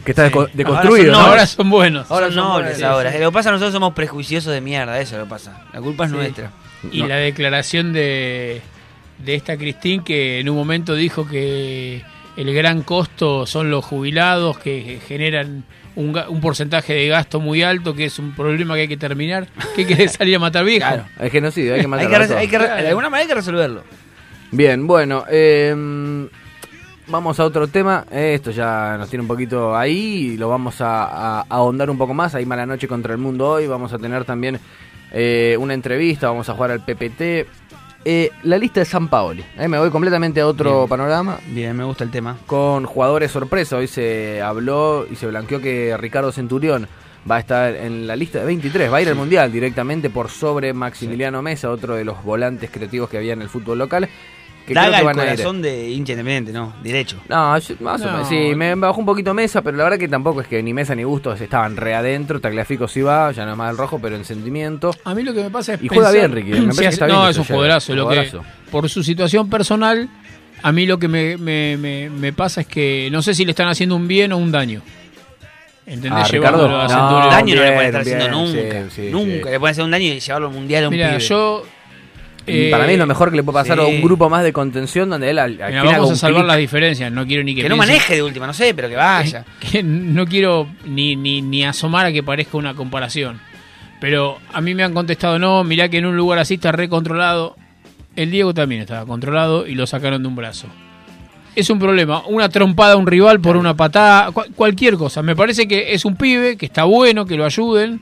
que 0.05 0.12
está 0.12 0.27
Sí. 0.29 0.33
deco- 0.33 0.41
Ahora 0.41 0.50
deconstruido. 0.55 1.12
son 1.15 1.23
¿no? 1.23 1.29
Ahora 1.29 1.47
son 1.47 1.71
buenos. 1.71 2.11
Ahora 2.11 2.27
son 2.27 2.35
son 2.37 2.45
nobles 2.49 2.83
ahora. 2.83 3.12
sí. 3.12 3.19
Lo 3.19 3.31
que 3.31 3.35
pasa 3.35 3.49
es 3.49 3.53
que 3.53 3.53
nosotros 3.55 3.73
somos 3.73 3.93
prejuiciosos 3.95 4.53
de 4.53 4.61
mierda, 4.61 5.00
eso 5.00 5.15
es 5.17 5.19
lo 5.21 5.25
que 5.27 5.31
pasa. 5.31 5.65
La 5.73 5.81
culpa 5.81 6.05
es 6.05 6.11
Sí. 6.11 6.17
nuestra. 6.17 6.50
Y 6.93 7.00
No. 7.03 7.09
la 7.09 7.17
declaración 7.17 7.93
de, 7.93 8.61
de 9.19 9.35
esta 9.35 9.57
Cristín 9.57 10.05
que 10.05 10.38
en 10.41 10.49
un 10.49 10.57
momento 10.57 10.95
dijo 10.95 11.27
que 11.27 12.03
el 12.37 12.55
gran 12.55 12.83
costo 12.83 13.47
son 13.47 13.69
los 13.73 13.85
jubilados 13.85 14.59
que 14.59 15.00
generan 15.09 15.65
un, 15.97 16.15
ga- 16.15 16.29
un 16.29 16.41
porcentaje 16.41 16.93
de 16.95 17.09
gasto 17.09 17.41
muy 17.41 17.65
alto, 17.65 17.95
que 17.95 18.05
es 18.05 18.21
un 18.21 18.33
problema 18.37 18.77
que 18.77 18.83
hay 18.83 18.88
que 18.88 18.97
terminar. 18.97 19.49
¿Qué 19.75 19.85
quiere 19.85 20.07
salir 20.09 20.37
a 20.37 20.38
matar 20.38 20.65
viejo? 20.65 20.87
Claro. 20.87 21.05
Es 21.19 21.33
genocidio, 21.33 21.75
hay 21.75 21.81
que 21.81 21.87
Hay 21.87 21.91
matarlo 21.91 22.29
que, 22.29 22.35
hay 22.35 22.47
que 22.47 22.59
re- 22.59 22.83
de 22.83 22.88
alguna 22.91 23.11
manera 23.11 23.23
hay 23.23 23.29
que 23.29 23.35
resolverlo. 23.35 23.83
Bien, 24.50 24.87
bueno, 24.87 25.25
eh, 25.31 26.28
vamos 27.09 27.38
a 27.40 27.45
otro 27.45 27.69
tema. 27.69 28.05
Esto 28.11 28.50
ya 28.50 28.97
nos 28.99 29.09
tiene 29.11 29.23
un 29.23 29.28
poquito 29.28 29.76
ahí 29.76 30.33
y 30.33 30.37
lo 30.37 30.49
vamos 30.49 30.81
a, 30.81 31.05
a- 31.05 31.40
a 31.40 31.47
ahondar 31.49 31.90
un 31.90 31.99
poco 31.99 32.14
más. 32.14 32.35
Hay 32.35 32.47
mala 32.47 32.64
noche 32.67 32.88
contra 32.88 33.12
el 33.12 33.19
mundo 33.19 33.49
hoy. 33.49 33.67
Vamos 33.67 33.93
a 33.93 33.99
tener 33.99 34.25
también 34.25 34.59
eh, 35.12 35.57
una 35.61 35.75
entrevista. 35.75 36.28
Vamos 36.28 36.49
a 36.49 36.55
jugar 36.55 36.71
al 36.71 36.81
PPT. 36.85 37.47
Eh, 38.05 38.31
la 38.45 38.57
lista 38.57 38.81
de 38.81 38.87
San 38.87 39.09
Paoli. 39.09 39.45
Eh, 39.59 39.69
me 39.69 39.78
voy 39.78 39.90
completamente 39.90 40.40
a 40.40 40.47
otro 40.47 40.78
Bien. 40.78 40.88
panorama. 40.88 41.38
Bien, 41.49 41.76
me 41.76 41.85
gusta 41.85 42.05
el 42.05 42.11
tema. 42.11 42.38
Con 42.47 42.87
jugadores 42.87 43.31
sorpresa. 43.31 43.76
Hoy 43.76 43.87
se 43.87 44.40
habló 44.40 45.07
y 45.11 45.17
se 45.17 45.26
blanqueó 45.26 45.61
que 45.61 45.95
Ricardo 45.99 46.33
Centurión 46.33 46.88
va 47.31 47.37
a 47.37 47.40
estar 47.40 47.75
en 47.75 48.07
la 48.07 48.17
lista 48.17 48.38
de 48.38 48.47
23, 48.47 48.90
va 48.90 48.99
a 48.99 49.02
ir 49.02 49.09
al 49.09 49.14
Mundial 49.17 49.52
directamente 49.52 50.09
por 50.09 50.31
sobre 50.31 50.73
Maximiliano 50.73 51.43
Mesa, 51.43 51.69
otro 51.71 51.95
de 51.97 52.05
los 52.05 52.23
volantes 52.25 52.71
creativos 52.71 53.11
que 53.11 53.19
había 53.19 53.35
en 53.35 53.43
el 53.43 53.50
fútbol 53.50 53.76
local. 53.78 54.09
Que 54.68 54.75
creo 54.75 54.82
Daga 54.84 54.96
que 54.96 55.00
el 55.00 55.06
van 55.06 55.18
a 55.18 55.22
ir. 55.25 55.30
corazón 55.30 55.62
de 55.62 55.90
hincha 55.90 56.12
independiente, 56.12 56.52
¿no? 56.52 56.75
Derecho. 56.82 57.16
No, 57.28 57.56
yo- 57.58 57.75
más 57.80 58.00
o 58.02 58.04
No. 58.06 58.12
menos. 58.12 58.28
Sí, 58.28 58.54
me 58.54 58.75
bajó 58.75 59.00
un 59.00 59.06
poquito 59.06 59.32
Mesa, 59.34 59.62
pero 59.62 59.76
la 59.76 59.84
verdad 59.84 59.98
que 59.98 60.08
tampoco 60.08 60.40
es 60.42 60.46
que 60.46 60.62
ni 60.62 60.75
Mesa 60.75 60.94
ni 60.94 61.04
Bustos 61.04 61.40
estaban 61.40 61.76
re 61.76 61.94
adentro. 61.94 62.40
Tagliafico 62.40 62.87
sí 62.87 63.00
va, 63.00 63.32
ya 63.32 63.44
no 63.46 63.52
es 63.52 63.56
más 63.56 63.70
el 63.70 63.78
rojo, 63.78 63.98
pero 63.98 64.14
en 64.16 64.25
sentimiento. 64.25 64.90
A 65.04 65.14
mí 65.14 65.22
lo 65.22 65.32
que 65.32 65.42
me 65.42 65.50
pasa 65.50 65.75
es 65.75 65.82
Y 65.82 65.88
juega 65.88 66.10
pensar- 66.10 66.30
bien, 66.30 66.32
Ricky, 66.32 66.60
me 66.60 66.72
Sí, 66.75 66.80
que 66.80 66.87
está 66.88 67.06
bien 67.06 67.18
no, 67.18 67.25
que 67.25 67.30
es 67.30 67.38
un 67.38 67.44
jugadorazo. 67.44 67.94
Lo 67.94 68.08
que, 68.08 68.30
por 68.70 68.88
su 68.90 69.02
situación 69.02 69.48
personal, 69.48 70.08
a 70.62 70.72
mí 70.72 70.87
lo 70.87 70.98
que 70.98 71.08
me, 71.08 71.37
me, 71.38 71.76
me, 71.78 72.10
me 72.10 72.32
pasa 72.32 72.60
es 72.60 72.66
que 72.66 73.08
no 73.10 73.22
sé 73.22 73.34
si 73.34 73.44
le 73.44 73.52
están 73.52 73.68
haciendo 73.68 73.96
un 73.96 74.06
bien 74.06 74.32
o 74.32 74.37
un 74.37 74.52
daño. 74.52 74.82
¿Entendés? 75.87 76.25
Ah, 76.26 76.28
Ricardo, 76.30 76.66
a 76.80 76.87
no, 76.87 77.30
daño 77.30 77.54
no 77.54 77.62
le 77.62 77.62
bien, 77.62 77.75
puede 77.75 77.87
estar 77.87 78.00
haciendo 78.02 78.25
bien, 78.28 78.37
nunca. 78.37 78.90
sí, 78.90 79.06
sí, 79.06 79.08
nunca 79.10 79.44
sí. 79.46 79.50
le 79.52 79.58
puede 79.58 79.70
hacer 79.70 79.84
un 79.84 79.90
daño 79.90 80.04
y 80.04 80.20
llevarlo 80.20 80.48
al 80.48 80.52
mundial 80.52 80.84
a 80.84 80.88
un 80.88 80.92
Mira, 80.94 81.08
pibe. 81.08 81.20
yo. 81.20 81.62
Y 82.49 82.67
eh, 82.67 82.71
para 82.71 82.87
mí 82.87 82.93
es 82.95 82.99
lo 82.99 83.07
mejor 83.07 83.31
que 83.31 83.37
le 83.37 83.43
puede 83.43 83.59
pasar 83.59 83.78
a 83.78 83.87
un 83.87 84.00
grupo 84.02 84.28
más 84.31 84.43
de 84.45 84.52
contención 84.52 85.11
donde 85.11 85.31
él 85.31 85.38
al, 85.38 85.52
mira, 85.52 85.83
vamos 85.85 86.11
a 86.12 86.17
salvar 86.17 86.45
las 86.45 86.57
diferencias. 86.59 87.12
No 87.12 87.26
quiero 87.26 87.43
ni 87.45 87.55
que 87.55 87.62
que 87.62 87.69
no 87.69 87.76
maneje 87.76 88.14
de 88.17 88.23
última, 88.23 88.47
no 88.47 88.55
sé, 88.55 88.75
pero 88.75 88.88
que 88.88 88.97
vaya. 88.97 89.45
que 89.73 89.83
no 89.83 90.26
quiero 90.26 90.69
ni, 90.85 91.17
ni, 91.17 91.43
ni 91.43 91.64
asomar 91.64 92.07
a 92.07 92.12
que 92.12 92.23
parezca 92.23 92.57
una 92.57 92.75
comparación. 92.75 93.40
Pero 94.00 94.38
a 94.52 94.61
mí 94.61 94.75
me 94.75 94.85
han 94.85 94.95
contestado, 94.95 95.38
no, 95.38 95.64
mirá 95.64 95.88
que 95.88 95.99
en 95.99 96.07
un 96.07 96.17
lugar 96.17 96.38
así 96.38 96.55
está 96.55 96.73
recontrolado. 96.73 97.57
El 98.17 98.31
Diego 98.31 98.52
también 98.55 98.81
estaba 98.81 99.05
controlado 99.07 99.67
y 99.67 99.75
lo 99.75 99.87
sacaron 99.87 100.23
de 100.23 100.28
un 100.28 100.37
brazo. 100.37 100.67
Es 101.57 101.71
un 101.71 101.78
problema, 101.81 102.23
una 102.26 102.49
trompada 102.49 102.93
a 102.93 102.97
un 102.97 103.07
rival 103.07 103.40
por 103.40 103.57
una 103.57 103.75
patada, 103.75 104.28
cua- 104.31 104.47
cualquier 104.55 104.95
cosa. 104.95 105.23
Me 105.23 105.35
parece 105.35 105.67
que 105.67 105.93
es 105.93 106.05
un 106.05 106.14
pibe, 106.14 106.57
que 106.57 106.67
está 106.67 106.85
bueno, 106.85 107.26
que 107.26 107.37
lo 107.37 107.45
ayuden, 107.45 108.00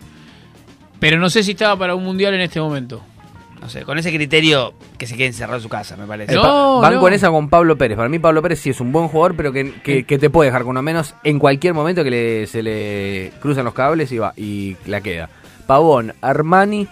pero 1.01 1.19
no 1.19 1.31
sé 1.31 1.43
si 1.43 1.53
estaba 1.53 1.77
para 1.79 1.95
un 1.95 2.05
mundial 2.05 2.35
en 2.35 2.43
este 2.43 2.61
momento. 2.61 3.03
No 3.67 3.71
sé, 3.71 3.83
con 3.83 3.99
ese 3.99 4.13
criterio 4.15 4.75
que 4.97 5.09
se 5.09 5.17
quede 5.17 5.27
encerrado 5.27 5.57
en 5.57 5.63
su 5.65 5.69
casa, 5.69 5.97
me 5.97 6.07
parece. 6.07 6.37
No, 6.37 6.81
van 6.81 6.95
no. 6.95 7.01
con 7.01 7.13
esa 7.13 7.31
con 7.31 7.49
Pablo 7.49 7.77
Pérez. 7.77 7.97
Para 7.97 8.09
mí 8.09 8.21
Pablo 8.21 8.41
Pérez 8.43 8.61
sí 8.61 8.71
es 8.71 8.81
un 8.81 8.93
buen 8.93 9.09
jugador, 9.09 9.35
pero 9.37 9.53
que, 9.53 9.73
que- 9.83 10.05
que 10.05 10.19
te 10.19 10.31
puede 10.31 10.51
dejar 10.51 10.63
con 10.63 10.71
uno 10.71 10.83
menos 10.83 11.17
en 11.25 11.41
cualquier 11.41 11.75
momento 11.75 12.05
que 12.05 12.11
le- 12.11 12.47
se 12.47 12.63
le 12.63 13.33
cruzan 13.43 13.65
los 13.65 13.75
cables 13.75 14.13
y 14.13 14.19
va 14.19 14.33
y 14.37 14.77
la 14.87 15.01
queda. 15.01 15.29
Pavón, 15.67 16.15
Armani 16.21 16.87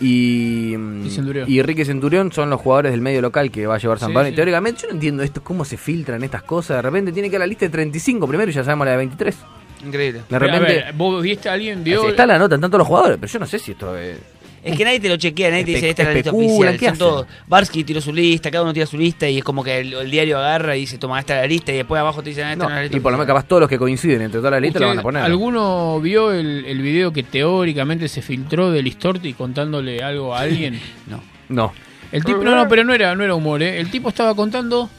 y, 0.00 0.74
Y 0.76 1.10
Centurión. 1.10 1.50
y 1.50 1.60
Ricky 1.62 1.84
Centurión 1.84 2.30
son 2.30 2.50
los 2.50 2.60
jugadores 2.60 2.92
del 2.92 3.00
medio 3.00 3.20
local 3.22 3.50
que 3.50 3.66
va 3.66 3.74
a 3.74 3.78
llevar 3.78 3.98
San 3.98 4.10
Sí, 4.10 4.14
Pablo. 4.14 4.28
Y 4.28 4.32
teóricamente 4.34 4.82
yo 4.82 4.88
no 4.88 4.94
entiendo 4.94 5.22
esto, 5.24 5.42
cómo 5.42 5.64
se 5.64 5.76
filtran 5.76 6.22
estas 6.22 6.42
cosas. 6.42 6.76
De 6.76 6.82
repente 6.82 7.12
tiene 7.12 7.28
que 7.30 7.36
ir 7.36 7.42
a 7.42 7.44
la 7.44 7.48
lista 7.48 7.64
de 7.66 7.70
35 7.70 8.28
primero 8.28 8.50
y 8.50 8.54
ya 8.54 8.62
sabemos 8.62 8.84
la 8.84 8.92
de 8.92 8.98
23. 8.98 9.36
Increíble. 9.84 10.18
De 10.20 10.24
Pero, 10.28 10.44
a 10.46 10.48
repente 10.48 10.72
ver, 10.84 10.92
¿Vos 10.94 11.22
viste 11.22 11.48
a 11.48 11.52
alguien? 11.52 11.82
¿Vio? 11.84 12.08
está 12.08 12.26
la 12.26 12.38
nota 12.38 12.54
en 12.54 12.60
tanto 12.60 12.78
los 12.78 12.86
jugadores, 12.86 13.18
pero 13.20 13.32
yo 13.32 13.38
no 13.38 13.46
sé 13.46 13.58
si 13.58 13.72
esto 13.72 13.96
es... 13.96 14.18
Es 14.66 14.76
que 14.76 14.84
nadie 14.84 15.00
te 15.00 15.08
lo 15.08 15.16
chequea, 15.16 15.50
nadie 15.50 15.64
te 15.64 15.70
dice 15.72 15.88
esta 15.90 16.02
es 16.02 16.08
la 16.08 16.14
lista 16.14 16.30
oficial. 16.32 16.72
¿qué 16.76 16.78
Son 16.86 16.88
hacen? 16.94 16.98
todos. 16.98 17.26
Barsky 17.46 17.84
tiró 17.84 18.00
su 18.00 18.12
lista, 18.12 18.50
cada 18.50 18.64
uno 18.64 18.72
tira 18.74 18.84
su 18.86 18.98
lista 18.98 19.28
y 19.28 19.38
es 19.38 19.44
como 19.44 19.62
que 19.62 19.78
el, 19.78 19.94
el 19.94 20.10
diario 20.10 20.38
agarra 20.38 20.76
y 20.76 20.80
dice, 20.80 20.98
toma, 20.98 21.18
esta 21.20 21.36
es 21.36 21.42
la 21.42 21.46
lista 21.46 21.72
y 21.72 21.76
después 21.76 22.00
abajo 22.00 22.22
te 22.22 22.30
dicen, 22.30 22.44
"Ah, 22.46 22.52
esta 22.52 22.64
No, 22.64 22.68
no, 22.68 22.74
es 22.74 22.76
la 22.76 22.82
lista. 22.82 22.96
y 22.96 23.00
por 23.00 23.12
lo 23.12 23.16
menos 23.18 23.24
oficial". 23.24 23.36
capaz 23.36 23.48
todos 23.48 23.60
los 23.60 23.68
que 23.68 23.78
coinciden 23.78 24.22
entre 24.22 24.40
todas 24.40 24.52
las 24.52 24.60
listas 24.60 24.80
lo 24.82 24.88
van 24.88 24.96
a 24.96 25.00
¿Usted- 25.00 25.02
poner. 25.04 25.22
¿Alguno 25.22 26.00
vio 26.00 26.32
el, 26.32 26.64
el 26.66 26.82
video 26.82 27.12
que 27.12 27.22
teóricamente 27.22 28.08
se 28.08 28.22
filtró 28.22 28.70
de 28.72 28.82
Listorti 28.82 29.32
contándole 29.34 30.02
algo 30.02 30.34
a 30.34 30.40
alguien? 30.40 30.80
No. 31.06 31.22
No. 31.48 31.72
El 32.12 32.24
tipo, 32.24 32.42
no, 32.42 32.54
no, 32.56 32.68
pero 32.68 32.82
no 32.84 32.92
era, 32.92 33.14
no 33.14 33.22
era 33.24 33.34
humor, 33.34 33.62
¿eh? 33.62 33.78
El 33.80 33.90
tipo 33.90 34.08
estaba 34.08 34.34
contando 34.34 34.90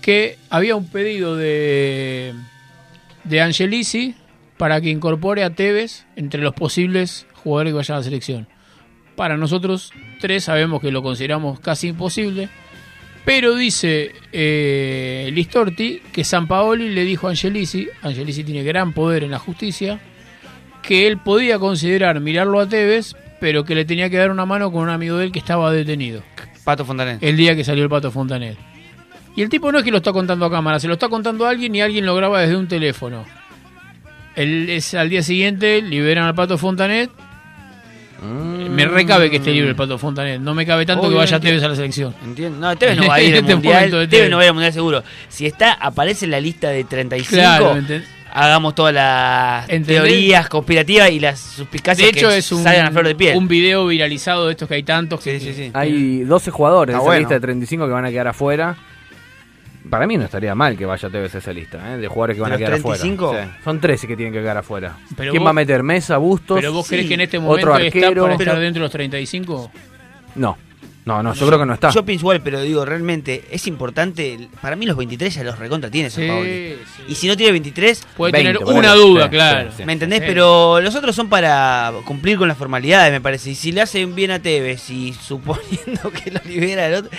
que 0.00 0.38
había 0.48 0.76
un 0.76 0.86
pedido 0.88 1.36
de, 1.36 2.32
de 3.24 3.40
Angelici 3.42 4.14
para 4.56 4.80
que 4.80 4.88
incorpore 4.90 5.42
a 5.44 5.50
Tevez 5.50 6.06
entre 6.16 6.40
los 6.42 6.54
posibles 6.54 7.26
jugadores 7.42 7.72
que 7.72 7.76
vayan 7.76 7.94
a 7.96 7.98
la 8.00 8.04
selección. 8.04 8.46
Para 9.20 9.36
nosotros 9.36 9.92
tres 10.18 10.44
sabemos 10.44 10.80
que 10.80 10.90
lo 10.90 11.02
consideramos 11.02 11.60
casi 11.60 11.88
imposible, 11.88 12.48
pero 13.26 13.54
dice 13.54 14.12
eh, 14.32 15.28
Listorti 15.34 16.00
que 16.10 16.24
San 16.24 16.48
Paoli 16.48 16.88
le 16.88 17.04
dijo 17.04 17.26
a 17.26 17.30
Angelici, 17.32 17.86
Angelici 18.00 18.44
tiene 18.44 18.62
gran 18.62 18.94
poder 18.94 19.22
en 19.22 19.30
la 19.30 19.38
justicia, 19.38 20.00
que 20.82 21.06
él 21.06 21.18
podía 21.18 21.58
considerar 21.58 22.18
mirarlo 22.20 22.60
a 22.60 22.66
Tevez, 22.66 23.14
pero 23.40 23.66
que 23.66 23.74
le 23.74 23.84
tenía 23.84 24.08
que 24.08 24.16
dar 24.16 24.30
una 24.30 24.46
mano 24.46 24.72
con 24.72 24.84
un 24.84 24.88
amigo 24.88 25.18
de 25.18 25.26
él 25.26 25.32
que 25.32 25.40
estaba 25.40 25.70
detenido 25.70 26.22
Pato 26.64 26.86
Fontanet. 26.86 27.22
el 27.22 27.36
día 27.36 27.54
que 27.54 27.62
salió 27.62 27.84
el 27.84 27.90
Pato 27.90 28.10
Fontanet. 28.10 28.56
Y 29.36 29.42
el 29.42 29.50
tipo 29.50 29.70
no 29.70 29.80
es 29.80 29.84
que 29.84 29.90
lo 29.90 29.98
está 29.98 30.14
contando 30.14 30.46
a 30.46 30.50
cámara, 30.50 30.80
se 30.80 30.88
lo 30.88 30.94
está 30.94 31.10
contando 31.10 31.44
a 31.44 31.50
alguien 31.50 31.74
y 31.74 31.82
alguien 31.82 32.06
lo 32.06 32.14
graba 32.14 32.40
desde 32.40 32.56
un 32.56 32.68
teléfono. 32.68 33.26
El, 34.34 34.70
es, 34.70 34.94
al 34.94 35.10
día 35.10 35.22
siguiente 35.22 35.82
liberan 35.82 36.24
al 36.24 36.34
Pato 36.34 36.56
Fontanet. 36.56 37.10
Me 38.22 38.84
recabe 38.86 39.30
que 39.30 39.36
esté 39.36 39.50
libre 39.52 39.70
el 39.70 39.76
Pato 39.76 39.96
Fontanet. 39.98 40.40
No 40.40 40.54
me 40.54 40.66
cabe 40.66 40.84
tanto 40.86 41.08
que 41.08 41.14
vaya. 41.14 41.40
Tevez 41.40 41.62
a 41.62 41.68
la 41.68 41.76
selección. 41.76 42.14
Entiendo. 42.24 42.58
No, 42.58 42.76
Tevez 42.76 42.96
no 42.96 43.06
va 43.06 43.14
a 43.14 43.20
ir 43.22 43.32
al 43.34 43.40
este 43.40 43.54
mundial. 43.54 43.90
Tevez 43.90 44.08
Tevez. 44.08 44.30
no 44.30 44.36
va 44.36 44.42
a 44.42 44.44
ir 44.44 44.48
al 44.48 44.54
mundial 44.54 44.72
seguro. 44.72 45.02
Si 45.28 45.46
está, 45.46 45.72
aparece 45.74 46.24
en 46.26 46.32
la 46.32 46.40
lista 46.40 46.68
de 46.68 46.84
35. 46.84 47.30
Claro, 47.34 47.76
hagamos 48.32 48.74
todas 48.76 48.94
las 48.94 49.64
¿Entendés? 49.68 49.96
teorías 49.96 50.48
conspirativas 50.48 51.10
y 51.10 51.18
las 51.18 51.40
suspicacias 51.40 52.12
De 52.12 52.16
hecho, 52.18 52.28
que 52.28 52.38
es 52.38 52.52
un, 52.52 52.62
salgan 52.62 52.86
a 52.86 52.90
flor 52.92 53.06
de 53.08 53.14
piel. 53.16 53.36
un 53.36 53.48
video 53.48 53.86
viralizado 53.86 54.46
de 54.46 54.52
estos 54.52 54.68
que 54.68 54.74
hay 54.76 54.82
tantos. 54.84 55.20
Sí, 55.22 55.30
que- 55.30 55.40
sí, 55.40 55.52
sí. 55.54 55.70
Hay 55.74 56.20
12 56.20 56.50
jugadores 56.50 56.94
de 56.94 56.98
esa 56.98 57.04
bueno. 57.04 57.18
lista 57.20 57.34
de 57.34 57.40
35 57.40 57.86
que 57.86 57.92
van 57.92 58.04
a 58.04 58.10
quedar 58.10 58.28
afuera. 58.28 58.76
Para 59.88 60.06
mí 60.06 60.18
no 60.18 60.24
estaría 60.24 60.54
mal 60.54 60.76
que 60.76 60.84
vaya 60.84 61.08
Tevez 61.08 61.34
a 61.34 61.38
esa 61.38 61.52
lista, 61.52 61.94
¿eh? 61.94 61.96
de 61.98 62.06
jugadores 62.06 62.36
que 62.36 62.42
van 62.42 62.50
¿De 62.50 62.54
a 62.56 62.58
quedar 62.58 62.70
35? 62.80 63.26
afuera. 63.26 63.46
Sí. 63.56 63.62
Son 63.64 63.80
13 63.80 64.06
que 64.06 64.16
tienen 64.16 64.32
que 64.34 64.40
quedar 64.40 64.56
afuera. 64.58 64.96
Pero 65.16 65.30
¿Quién 65.30 65.40
vos- 65.42 65.46
va 65.46 65.50
a 65.50 65.54
meter? 65.54 65.82
¿Mesa, 65.82 66.18
Bustos? 66.18 66.58
Pero 66.60 66.72
vos 66.72 66.86
Sí, 66.86 66.94
crees 66.96 67.08
que 67.08 67.14
en 67.14 67.20
este 67.22 67.38
otro 67.38 67.48
momento 67.48 67.76
está 67.76 67.86
arquero. 67.86 68.22
para 68.22 68.34
estar 68.34 68.46
Pero- 68.48 68.60
dentro 68.60 68.80
de 68.80 68.84
los 68.84 68.92
35? 68.92 69.70
No, 70.34 70.58
no, 71.06 71.22
no, 71.22 71.34
yo 71.34 71.46
creo 71.46 71.58
que 71.58 71.66
no 71.66 71.74
está. 71.74 71.90
Yo 71.90 72.04
pienso 72.04 72.22
igual, 72.24 72.40
pero 72.42 72.60
digo, 72.60 72.84
realmente 72.84 73.44
es 73.50 73.66
importante. 73.66 74.48
Para 74.60 74.76
mí 74.76 74.86
los 74.86 74.96
23 74.96 75.34
ya 75.34 75.42
los 75.44 75.58
recontra 75.58 75.90
tiene 75.90 76.10
San 76.10 76.24
Sí, 76.24 76.28
Paoli. 76.28 76.76
sí. 76.96 77.02
Y 77.08 77.14
si 77.14 77.26
no 77.26 77.36
tiene 77.36 77.52
23, 77.52 78.06
Puede 78.16 78.32
20, 78.32 78.58
tener 78.58 78.74
una 78.76 78.92
duda, 78.94 79.24
Sí, 79.24 79.30
claro. 79.30 79.70
sí, 79.70 79.76
sí. 79.78 79.84
¿me 79.84 79.94
entendés? 79.94 80.20
Sí. 80.20 80.24
Pero 80.28 80.80
los 80.80 80.94
otros 80.94 81.16
son 81.16 81.28
para 81.28 81.92
cumplir 82.04 82.36
con 82.38 82.48
las 82.48 82.58
formalidades, 82.58 83.10
me 83.12 83.20
parece. 83.20 83.50
Y 83.50 83.54
si 83.54 83.72
le 83.72 83.80
hacen 83.80 84.14
bien 84.14 84.30
a 84.30 84.40
Tevez 84.40 84.90
y 84.90 85.12
suponiendo 85.20 86.10
que 86.12 86.30
lo 86.30 86.40
libera 86.44 86.86
el 86.86 86.94
otro. 86.94 87.10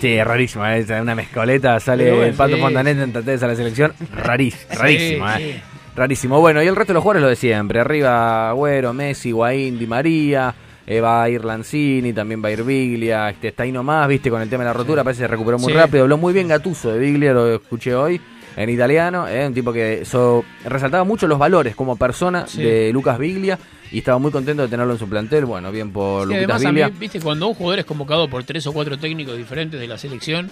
Sí, 0.00 0.08
es 0.14 0.26
rarísimo, 0.26 0.66
¿eh? 0.66 0.78
Es 0.78 0.88
una 0.90 1.14
mezcoleta, 1.14 1.78
sale 1.80 2.10
bueno, 2.10 2.24
el 2.24 2.34
Pato 2.34 2.54
sí, 2.56 2.60
Fontanet 2.60 2.98
en 2.98 3.12
Tevez 3.12 3.42
a 3.42 3.46
la 3.48 3.54
selección. 3.56 3.92
Rarísimo, 4.14 4.62
rarísimo, 4.74 5.26
Sí, 5.36 5.42
¿eh? 5.42 5.52
sí. 5.54 5.62
Rarísimo. 5.96 6.40
Bueno, 6.40 6.62
y 6.62 6.66
el 6.66 6.76
resto 6.76 6.92
de 6.92 6.94
los 6.94 7.02
jugadores 7.02 7.22
lo 7.22 7.28
de 7.28 7.36
siempre. 7.36 7.80
Arriba, 7.80 8.48
Agüero, 8.50 8.92
Messi, 8.94 9.32
Guaín, 9.32 9.78
Di 9.78 9.86
María. 9.86 10.54
Eh, 10.92 11.00
va 11.00 11.22
a 11.22 11.30
ir 11.30 11.44
Lanzini, 11.44 12.12
también 12.12 12.42
va 12.42 12.48
a 12.48 12.52
ir 12.52 12.64
Biglia. 12.64 13.30
Este, 13.30 13.48
está 13.48 13.62
ahí 13.62 13.70
nomás, 13.70 14.08
viste, 14.08 14.28
con 14.28 14.42
el 14.42 14.48
tema 14.50 14.64
de 14.64 14.70
la 14.70 14.74
rotura. 14.74 15.04
Parece 15.04 15.20
que 15.20 15.24
se 15.24 15.28
recuperó 15.28 15.58
muy 15.58 15.72
Sí. 15.72 15.78
rápido. 15.78 16.02
Habló 16.02 16.18
muy 16.18 16.32
bien 16.32 16.48
Gatuso 16.48 16.90
de 16.92 16.98
Biglia, 16.98 17.32
lo 17.32 17.54
escuché 17.54 17.94
hoy 17.94 18.20
en 18.56 18.68
italiano. 18.70 19.28
eh, 19.28 19.46
un 19.46 19.54
tipo 19.54 19.72
que 19.72 20.04
so- 20.04 20.44
resaltaba 20.64 21.04
mucho 21.04 21.28
los 21.28 21.38
valores 21.38 21.76
como 21.76 21.94
persona 21.96 22.46
Sí. 22.48 22.60
de 22.62 22.92
Lucas 22.92 23.18
Biglia. 23.18 23.56
Y 23.92 23.98
estaba 23.98 24.18
muy 24.18 24.30
contento 24.32 24.62
de 24.62 24.68
tenerlo 24.68 24.92
en 24.92 24.98
su 24.98 25.08
plantel. 25.08 25.44
Bueno, 25.44 25.70
bien 25.72 25.92
por 25.92 26.26
Sí, 26.28 26.34
a 26.34 26.56
Biglia. 26.58 26.88
mí, 26.88 26.94
viste, 26.98 27.20
cuando 27.20 27.46
un 27.48 27.54
jugador 27.54 27.78
es 27.80 27.84
convocado 27.84 28.28
por 28.28 28.42
tres 28.44 28.66
o 28.66 28.72
cuatro 28.72 28.98
técnicos 28.98 29.36
diferentes 29.36 29.78
de 29.80 29.86
la 29.88 29.96
selección, 29.98 30.50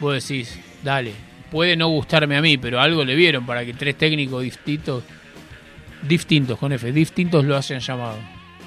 vos 0.00 0.14
decís, 0.14 0.56
dale, 0.82 1.12
puede 1.50 1.76
no 1.76 1.88
gustarme 1.88 2.36
a 2.36 2.42
mí, 2.42 2.58
pero 2.58 2.80
algo 2.80 3.04
le 3.04 3.14
vieron 3.14 3.44
para 3.46 3.64
que 3.64 3.74
tres 3.74 3.96
técnicos 3.96 4.42
distintos, 4.42 5.04
distintos 6.02 6.58
con 6.58 6.72
F, 6.72 6.90
distintos 6.92 7.44
lo 7.44 7.56
hayan 7.56 7.80
llamado. 7.80 8.16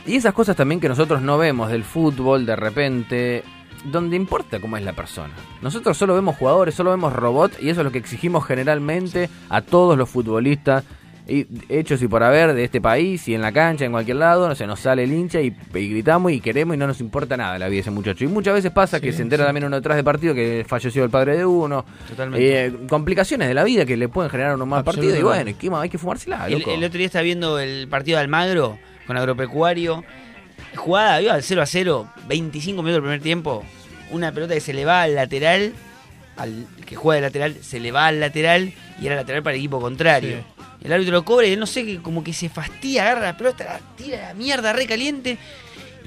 Y 0.07 0.15
esas 0.15 0.33
cosas 0.33 0.55
también 0.55 0.79
que 0.79 0.87
nosotros 0.87 1.21
no 1.21 1.37
vemos 1.37 1.69
del 1.69 1.83
fútbol 1.83 2.45
de 2.45 2.55
repente, 2.55 3.43
donde 3.91 4.15
importa 4.15 4.61
cómo 4.61 4.77
es 4.77 4.83
la 4.83 4.93
persona. 4.93 5.33
Nosotros 5.61 5.97
solo 5.97 6.15
vemos 6.15 6.37
jugadores, 6.37 6.75
solo 6.75 6.91
vemos 6.91 7.11
robots 7.11 7.61
y 7.61 7.69
eso 7.69 7.81
es 7.81 7.85
lo 7.85 7.91
que 7.91 7.97
exigimos 7.97 8.45
generalmente 8.45 9.29
a 9.49 9.61
todos 9.61 9.97
los 9.97 10.09
futbolistas 10.09 10.85
y 11.27 11.45
hechos 11.69 12.01
y 12.01 12.07
por 12.07 12.23
haber 12.23 12.53
de 12.53 12.63
este 12.63 12.79
país 12.79 13.27
y 13.27 13.35
en 13.35 13.41
la 13.41 13.51
cancha, 13.51 13.85
en 13.85 13.91
cualquier 13.91 14.17
lado, 14.17 14.47
no 14.47 14.55
sé, 14.55 14.65
nos 14.65 14.79
sale 14.79 15.03
el 15.03 15.11
hincha 15.11 15.41
y, 15.41 15.53
y 15.73 15.89
gritamos 15.89 16.31
y 16.31 16.39
queremos 16.39 16.75
y 16.75 16.79
no 16.79 16.87
nos 16.87 16.99
importa 17.01 17.35
nada 17.35 17.59
la 17.59 17.67
vida 17.67 17.77
de 17.77 17.81
ese 17.81 17.91
muchacho. 17.91 18.23
Y 18.23 18.27
muchas 18.27 18.53
veces 18.53 18.71
pasa 18.71 18.99
que 18.99 19.11
se 19.11 19.21
entera 19.21 19.43
sí. 19.43 19.47
también 19.47 19.65
uno 19.65 19.75
detrás 19.75 19.97
de 19.97 20.03
partido 20.03 20.33
que 20.33 20.65
falleció 20.67 21.03
el 21.03 21.09
padre 21.09 21.37
de 21.37 21.45
uno. 21.45 21.85
Totalmente. 22.09 22.65
Eh, 22.65 22.73
complicaciones 22.87 23.47
de 23.47 23.53
la 23.53 23.63
vida 23.63 23.85
que 23.85 23.97
le 23.97 24.07
pueden 24.07 24.31
generar 24.31 24.51
a 24.51 24.55
uno 24.55 24.65
más 24.65 24.83
partido 24.83 25.15
y 25.17 25.21
bueno, 25.21 25.51
¿qué 25.59 25.69
más? 25.69 25.83
hay 25.83 25.89
que 25.89 25.97
fumársela, 25.97 26.47
El, 26.47 26.59
loco. 26.59 26.71
el 26.71 26.83
otro 26.83 26.97
día 26.97 27.07
estaba 27.07 27.23
viendo 27.23 27.59
el 27.59 27.87
partido 27.87 28.17
de 28.17 28.23
Almagro 28.23 28.77
con 29.05 29.17
Agropecuario. 29.17 30.03
Jugada, 30.75 31.21
iba 31.21 31.33
al 31.33 31.43
0 31.43 31.61
a 31.61 31.65
0, 31.65 32.07
25 32.27 32.81
minutos 32.81 32.95
del 32.95 33.01
primer 33.01 33.21
tiempo. 33.21 33.63
Una 34.11 34.31
pelota 34.31 34.53
que 34.53 34.61
se 34.61 34.73
le 34.73 34.85
va 34.85 35.03
al 35.03 35.15
lateral, 35.15 35.73
al 36.37 36.65
que 36.85 36.95
juega 36.95 37.15
de 37.17 37.21
lateral, 37.27 37.55
se 37.61 37.79
le 37.79 37.91
va 37.91 38.07
al 38.07 38.19
lateral 38.19 38.73
y 39.01 39.05
era 39.07 39.15
lateral 39.15 39.43
para 39.43 39.55
el 39.55 39.59
equipo 39.59 39.79
contrario. 39.79 40.37
El 40.83 40.93
árbitro 40.93 41.13
lo 41.13 41.25
cobra 41.25 41.47
y 41.47 41.53
él 41.53 41.59
no 41.59 41.65
sé, 41.65 41.85
que 41.85 41.97
como 41.97 42.23
que 42.23 42.33
se 42.33 42.49
fastidia, 42.49 43.03
agarra 43.03 43.21
la 43.21 43.37
pelota, 43.37 43.63
la 43.63 43.79
tira 43.95 44.17
a 44.25 44.27
la 44.29 44.33
mierda 44.35 44.73
re 44.73 44.85
caliente. 44.85 45.37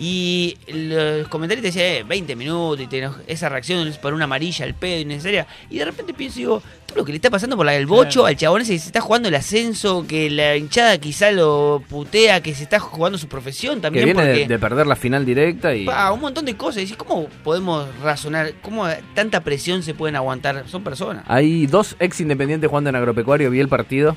Y 0.03 0.57
los 0.73 1.29
comentarios 1.29 1.61
te 1.63 1.69
decían, 1.69 1.85
eh, 1.87 2.05
20 2.09 2.35
minutos, 2.35 2.81
y 2.81 2.87
te 2.87 2.99
eno- 3.03 3.17
esa 3.27 3.51
reacción 3.51 3.87
es 3.87 3.99
por 3.99 4.15
una 4.15 4.25
amarilla, 4.25 4.65
el 4.65 4.73
pedo 4.73 4.99
innecesaria. 5.01 5.47
Y 5.69 5.77
de 5.77 5.85
repente 5.85 6.15
pienso, 6.15 6.39
digo, 6.39 6.63
todo 6.87 6.97
lo 6.99 7.05
que 7.05 7.13
le 7.13 7.17
está 7.17 7.29
pasando 7.29 7.55
por 7.55 7.67
la 7.67 7.73
del 7.73 7.85
bocho 7.85 8.21
Claro. 8.21 8.27
al 8.29 8.37
chabón 8.37 8.63
ese 8.63 8.73
que 8.73 8.79
se 8.79 8.87
está 8.87 9.03
jugando 9.03 9.29
el 9.29 9.35
ascenso, 9.35 10.07
que 10.09 10.31
la 10.31 10.57
hinchada 10.57 10.97
quizá 10.97 11.31
lo 11.33 11.83
putea, 11.87 12.41
que 12.43 12.55
se 12.55 12.63
está 12.63 12.79
jugando 12.81 13.19
su 13.19 13.29
profesión 13.29 13.75
Que 13.75 13.81
también. 13.83 14.05
viene 14.07 14.23
de, 14.23 14.29
porque, 14.33 14.49
de 14.49 14.59
perder 14.59 14.87
la 14.87 14.97
final 14.97 15.27
directa 15.27 15.75
y. 15.75 15.85
pa, 15.85 16.11
un 16.13 16.21
montón 16.21 16.47
de 16.47 16.57
cosas. 16.57 16.79
Y 16.79 16.81
decís, 16.87 16.97
¿cómo 16.97 17.29
podemos 17.45 17.87
razonar? 18.03 18.55
¿Cómo 18.63 18.89
tanta 19.15 19.43
presión 19.45 19.83
se 19.83 19.93
pueden 19.93 20.17
aguantar? 20.17 20.65
Son 20.67 20.83
personas. 20.83 21.25
Hay 21.29 21.67
dos 21.67 21.95
ex 22.01 22.23
independientes 22.23 22.71
jugando 22.71 22.89
en 22.89 22.97
agropecuario, 22.97 23.51
vi 23.51 23.61
el 23.61 23.69
partido. 23.69 24.17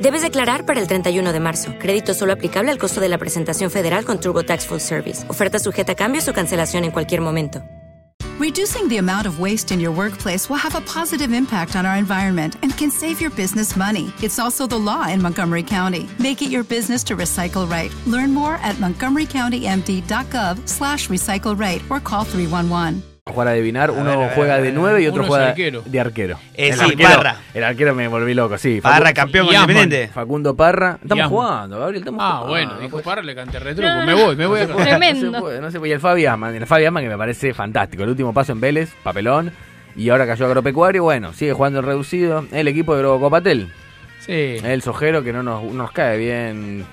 Debes 0.00 0.22
declarar 0.22 0.66
para 0.66 0.80
el 0.80 0.86
31 0.86 1.32
de 1.32 1.40
marzo. 1.40 1.72
Crédito 1.78 2.14
solo 2.14 2.32
aplicable 2.32 2.70
al 2.70 2.78
costo 2.78 3.00
de 3.00 3.08
la 3.08 3.18
presentación 3.18 3.70
federal 3.70 4.04
con 4.04 4.20
TurboTax 4.20 4.66
Full 4.66 4.80
Service. 4.80 5.28
Oferta 5.30 5.58
sujeta 5.58 5.92
a 5.92 5.94
cambios 5.94 6.28
o 6.28 6.32
cancelación 6.32 6.84
en 6.84 6.90
cualquier 6.90 7.20
momento. 7.20 7.62
Reducing 8.40 8.88
the 8.88 8.98
amount 8.98 9.26
of 9.26 9.38
waste 9.38 9.70
in 9.70 9.78
your 9.78 9.92
workplace 9.92 10.50
will 10.50 10.58
have 10.58 10.74
a 10.74 10.80
positive 10.80 11.32
impact 11.32 11.76
on 11.76 11.86
our 11.86 11.96
environment 11.96 12.56
and 12.62 12.76
can 12.76 12.90
save 12.90 13.20
your 13.20 13.30
business 13.30 13.76
money. 13.76 14.12
It's 14.20 14.40
also 14.40 14.66
the 14.66 14.76
law 14.76 15.06
in 15.08 15.22
Montgomery 15.22 15.62
County. 15.62 16.08
Make 16.18 16.42
it 16.42 16.50
your 16.50 16.64
business 16.64 17.04
to 17.04 17.14
recycle 17.16 17.70
right. 17.70 17.94
Learn 18.06 18.34
more 18.34 18.56
at 18.56 18.74
montgomerycountymd.gov 18.76 20.68
slash 20.68 21.08
recycle 21.08 21.56
right 21.56 21.80
or 21.88 22.00
call 22.00 22.24
311. 22.24 23.13
Jugar 23.32 23.48
a 23.48 23.50
adivinar, 23.52 23.90
uno 23.90 24.04
ver, 24.04 24.12
a 24.12 24.16
ver, 24.18 24.30
juega 24.34 24.52
a 24.52 24.56
de 24.58 24.62
ver. 24.64 24.74
9 24.74 25.02
y 25.02 25.06
otro 25.06 25.24
juega 25.24 25.48
arquero. 25.48 25.82
de 25.86 25.98
arquero. 25.98 26.36
Eh, 26.52 26.68
el 26.68 26.74
sí, 26.74 26.84
arquero, 26.84 27.08
Parra. 27.08 27.36
El 27.54 27.64
arquero 27.64 27.94
me 27.94 28.06
volví 28.06 28.34
loco, 28.34 28.58
sí. 28.58 28.82
Parra 28.82 29.12
Facu- 29.12 29.14
campeón 29.14 29.46
con. 29.46 29.54
Independiente. 29.54 30.08
Facundo 30.08 30.54
Parra. 30.54 30.98
Estamos 31.00 31.16
Yasman. 31.16 31.28
jugando, 31.30 31.78
Gabriel, 31.80 32.02
estamos 32.02 32.20
Ah, 32.22 32.28
jugando. 32.32 32.48
bueno, 32.50 32.72
No 32.74 32.80
dijo 32.80 33.00
Parra, 33.00 33.22
le 33.22 33.34
canté 33.34 33.58
retruco. 33.60 33.88
No, 33.88 34.04
me 34.04 34.12
no. 34.12 34.24
voy, 34.26 34.36
me 34.36 34.44
voy 34.44 34.60
a 34.60 34.66
No 34.66 34.76
se 34.78 34.84
Tremendo. 34.84 35.40
puede, 35.40 35.58
no 35.62 35.70
se 35.70 35.78
puede. 35.78 35.90
Y 35.90 35.94
el 35.94 36.00
Fabi 36.00 36.26
el 36.26 36.66
Fabi 36.66 36.84
que 36.84 37.08
me 37.08 37.16
parece 37.16 37.54
fantástico. 37.54 38.02
El 38.02 38.10
último 38.10 38.34
paso 38.34 38.52
en 38.52 38.60
Vélez, 38.60 38.92
papelón. 39.02 39.52
Y 39.96 40.10
ahora 40.10 40.26
cayó 40.26 40.44
agropecuario, 40.44 41.04
bueno, 41.04 41.32
sigue 41.32 41.54
jugando 41.54 41.78
en 41.78 41.86
reducido. 41.86 42.44
El 42.52 42.68
equipo 42.68 42.94
de 42.94 43.00
Grobocopatel. 43.00 43.72
Sí. 44.20 44.56
El 44.62 44.82
sojero 44.82 45.24
que 45.24 45.32
no 45.32 45.42
nos, 45.42 45.62
nos 45.72 45.92
cae 45.92 46.18
bien 46.18 46.84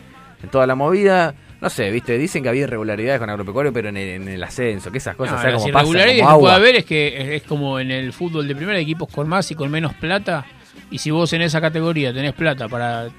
en 0.41 0.49
toda 0.49 0.65
la 0.65 0.75
movida. 0.75 1.35
No 1.61 1.69
sé, 1.69 1.91
viste, 1.91 2.17
dicen 2.17 2.41
que 2.43 2.49
había 2.49 2.63
irregularidades 2.63 3.19
con 3.19 3.29
agropecuario, 3.29 3.71
pero 3.71 3.89
en 3.89 3.97
el, 3.97 4.09
en 4.21 4.27
el 4.27 4.43
ascenso, 4.43 4.91
que 4.91 4.97
esas 4.97 5.15
cosas, 5.15 5.33
No, 5.35 5.39
o 5.39 5.41
sea, 5.43 5.51
las 5.51 5.61
como 5.61 5.73
pasan 5.73 5.87
irregularidades 5.89 6.21
como 6.23 6.35
que 6.37 6.41
puede 6.41 6.55
haber 6.55 6.75
es 6.77 6.85
que 6.85 7.35
es, 7.35 7.43
como 7.43 7.79
en 7.79 7.91
el 7.91 8.13
fútbol 8.13 8.47
de 8.47 8.55
primera, 8.55 8.79
equipos 8.79 9.07
con 9.09 9.29
más 9.29 9.49
y 9.51 9.55
con 9.55 9.69
menos 9.69 9.93
plata. 9.93 10.45
Y 10.89 10.97
si 10.97 11.11
vos 11.11 11.31
en 11.33 11.41
esa 11.43 11.61
categoría 11.61 12.11
tenés 12.13 12.33
plata 12.33 12.67
para 12.67 13.09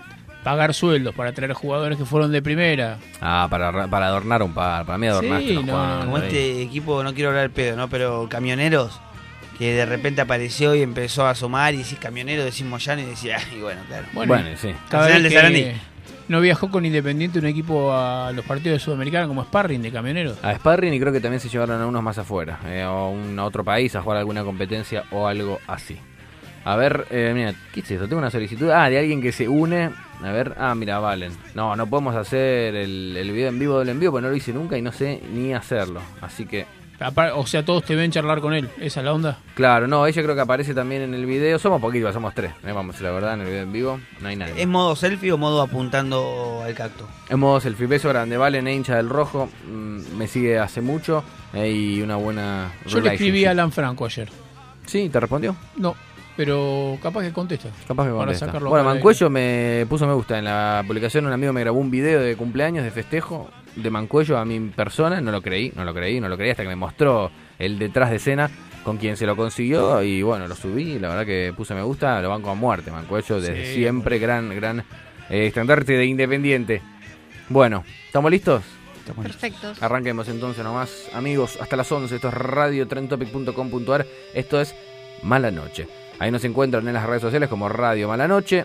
pagar 0.43 0.75
sueldos, 0.75 1.15
para 1.15 1.33
traer 1.33 1.53
jugadores 1.53 1.97
que 1.97 2.05
fueron 2.05 2.33
de 2.33 2.43
primera, 2.43 2.99
Ah, 3.21 3.47
para, 3.49 3.87
para 3.87 4.07
adornar 4.07 4.43
un 4.43 4.53
par, 4.53 4.85
para 4.87 4.99
mí 4.99 5.07
adornaste 5.07 5.47
Sí, 5.49 5.63
no, 5.63 6.01
Como 6.05 6.19
este 6.19 6.63
equipo, 6.63 7.05
no 7.05 7.15
quiero 7.15 7.29
hablar 7.31 7.43
del 7.45 7.53
pedo, 7.53 7.77
¿no? 7.77 7.89
Pero 7.89 8.27
camioneros, 8.29 9.01
que 9.57 9.73
de 9.73 9.87
repente 9.87 10.21
apareció 10.21 10.75
y 10.75 10.83
empezó 10.83 11.27
a 11.27 11.31
asomar 11.31 11.75
y 11.75 11.79
decís 11.79 11.99
camionero, 12.01 12.45
decís 12.45 12.65
Moyano 12.65 13.03
y 13.03 13.05
decís, 13.05 13.31
ay, 13.53 13.61
bueno, 13.61 13.83
claro. 13.87 14.07
bueno, 14.15 14.35
Bueno, 14.35 14.49
sí. 14.61 14.75
cada 14.89 15.07
vez 15.07 15.23
de 15.23 15.29
que 15.29 15.35
Sarandí. 15.37 15.67
No 16.33 16.41
viajó 16.41 16.71
con 16.71 16.87
Independiente 16.87 17.39
un 17.39 17.45
equipo 17.45 17.93
a 17.93 18.33
los 18.33 18.45
partidos 18.47 18.77
de 18.77 18.79
Sudamericana 18.81 19.29
como 19.29 19.45
sparring 19.45 19.83
de 19.83 19.93
camioneros. 19.93 20.43
A 20.43 20.55
Sparring 20.55 20.95
y 20.95 20.99
creo 20.99 21.13
que 21.13 21.21
también 21.21 21.41
se 21.41 21.51
llevaron 21.51 21.81
a 21.81 21.87
unos 21.87 22.03
más 22.03 22.17
afuera, 22.17 22.59
eh, 22.67 22.85
o 22.85 23.11
un, 23.11 23.39
a 23.39 23.45
otro 23.45 23.63
país 23.63 23.95
a 23.95 24.01
jugar 24.01 24.17
alguna 24.19 24.43
competencia 24.43 25.05
o 25.11 25.27
algo 25.27 25.61
así. 25.67 25.99
A 26.65 26.75
ver, 26.77 27.07
eh, 27.11 27.33
mira, 27.35 27.55
¿qué 27.75 27.81
es 27.81 27.91
esto? 27.91 28.09
Tengo 28.09 28.19
una 28.19 28.31
solicitud. 28.31 28.71
Ah, 28.71 28.89
de 28.89 28.99
alguien 28.99 29.21
que 29.21 29.31
se 29.31 29.47
une. 29.47 29.91
A 30.23 30.33
ver, 30.33 30.55
ah, 30.59 30.75
mira, 30.75 31.01
Valen. 31.01 31.33
No, 31.55 31.77
no 31.77 31.87
podemos 31.87 32.15
hacer 32.15 32.77
el, 32.77 33.15
el 33.17 33.31
video 33.33 33.49
en 33.49 33.59
vivo 33.59 33.81
del 33.81 33.91
envío 33.91 34.11
porque 34.11 34.23
no 34.23 34.31
lo 34.31 34.37
hice 34.37 34.53
nunca 34.53 34.79
y 34.79 34.83
no 34.83 34.93
sé 34.93 35.21
ni 35.35 35.53
hacerlo. 35.53 36.01
Así 36.21 36.47
que, 36.47 36.65
O 37.35 37.47
sea, 37.47 37.65
todos 37.65 37.85
te 37.85 37.95
ven 37.95 38.11
charlar 38.11 38.41
con 38.41 38.55
él. 38.55 38.69
Esa 38.81 39.01
es 39.01 39.05
la 39.05 39.13
onda. 39.13 39.39
claro, 39.55 39.87
no, 39.87 40.07
ella 40.07 40.23
creo 40.23 40.35
que 40.35 40.41
aparece 40.41 40.75
también 40.75 41.03
en 41.03 41.15
el 41.15 41.27
video. 41.27 41.59
Somos 41.59 41.81
poquitos, 41.81 42.13
somos 42.15 42.35
tres. 42.35 42.53
eh, 42.65 42.73
vamos, 42.73 43.01
la 43.01 43.11
verdad, 43.11 43.35
en 43.35 43.41
el 43.41 43.47
video 43.47 43.63
en 43.63 43.73
vivo 43.73 44.01
no 44.21 44.29
hay 44.29 44.37
nadie. 44.37 44.55
¿Es 44.61 44.69
modo 44.69 44.95
selfie 44.97 45.33
o 45.33 45.39
modo 45.39 45.63
apuntando 45.63 46.63
al 46.65 46.75
cacto? 46.75 47.09
En 47.29 47.39
modo 47.41 47.61
selfie, 47.61 47.87
beso 47.87 48.09
grande, 48.09 48.37
Valen, 48.37 48.69
hincha 48.69 48.97
del 48.97 49.09
rojo. 49.09 49.49
mm, 49.67 50.17
me 50.17 50.27
sigue 50.29 50.59
hace 50.59 50.81
mucho 50.81 51.25
eh, 51.55 51.71
y 51.71 52.03
una 52.03 52.17
buena. 52.17 52.73
Yo 52.87 53.01
le 53.01 53.13
escribí 53.15 53.45
a 53.45 53.51
Alan 53.51 53.73
Franco 53.73 54.05
ayer. 54.05 54.29
Sí, 54.87 55.09
¿te 55.09 55.21
respondió? 55.21 55.55
No, 55.77 55.95
pero 56.37 56.99
capaz 57.03 57.23
que 57.23 57.33
contesta. 57.33 57.69
Capaz 57.87 58.05
que 58.05 58.11
Para 58.11 58.25
contesta. 58.25 58.47
sacarlo 58.47 58.71
Bueno, 58.71 58.85
para 58.85 58.95
Mancuello 58.95 59.31
me 59.31 59.87
puso 59.89 60.07
me 60.07 60.15
gusta 60.15 60.39
en 60.39 60.45
la 60.45 60.83
publicación. 60.87 61.27
Un 61.27 61.33
amigo 61.33 61.53
me 61.53 61.61
grabó 61.61 61.79
un 61.79 61.91
video 61.91 62.21
de 62.21 62.37
cumpleaños, 62.37 62.85
de 62.85 62.91
festejo 62.91 63.49
de 63.77 63.91
Mancuello 63.91 64.39
a 64.39 64.45
mi 64.45 64.61
persona. 64.61 65.21
No 65.21 65.33
lo 65.33 65.43
creí, 65.43 65.73
no 65.75 65.85
lo 65.85 65.95
creí, 65.95 66.21
no 66.21 66.29
lo 66.29 66.37
creí 66.37 66.51
hasta 66.51 66.63
que 66.63 66.69
me 66.69 66.77
mostró 66.77 67.31
el 67.59 67.79
detrás 67.79 68.11
de 68.11 68.17
escena 68.17 68.51
con 68.85 68.97
quien 68.99 69.17
se 69.17 69.27
lo 69.27 69.37
consiguió. 69.37 70.03
Y 70.03 70.23
bueno, 70.23 70.49
lo 70.49 70.55
subí. 70.55 70.99
La 70.99 71.09
verdad 71.09 71.27
que 71.27 71.53
puse 71.57 71.75
me 71.75 71.83
gusta. 71.83 72.21
Lo 72.21 72.31
banco 72.31 72.51
a 72.51 72.55
muerte, 72.55 72.91
Mancuello. 72.91 73.41
Desde 73.41 73.67
Sí, 73.67 73.75
siempre, 73.75 74.19
gran, 74.19 74.55
gran 74.55 74.81
eh, 75.31 75.47
estandarte 75.47 75.93
de 75.95 76.05
Independiente. 76.05 76.83
Bueno, 77.49 77.85
¿estamos 78.07 78.31
listos? 78.31 78.63
Perfecto. 79.21 79.73
Arranquemos 79.81 80.29
entonces 80.29 80.63
nomás, 80.63 81.09
amigos, 81.13 81.59
hasta 81.61 81.77
las 81.77 81.91
11. 81.91 82.15
Esto 82.15 82.29
es 82.29 82.35
radiotrentopic.com.ar. 82.35 84.07
Esto 84.33 84.61
es 84.61 84.75
Mala 85.23 85.51
Noche. 85.51 85.89
Ahí 86.19 86.31
nos 86.31 86.45
encuentran 86.45 86.87
en 86.87 86.95
las 86.95 87.05
redes 87.07 87.23
sociales 87.23 87.49
como 87.49 87.69
Radio 87.69 88.09
Mala 88.09 88.29
Noche. 88.29 88.65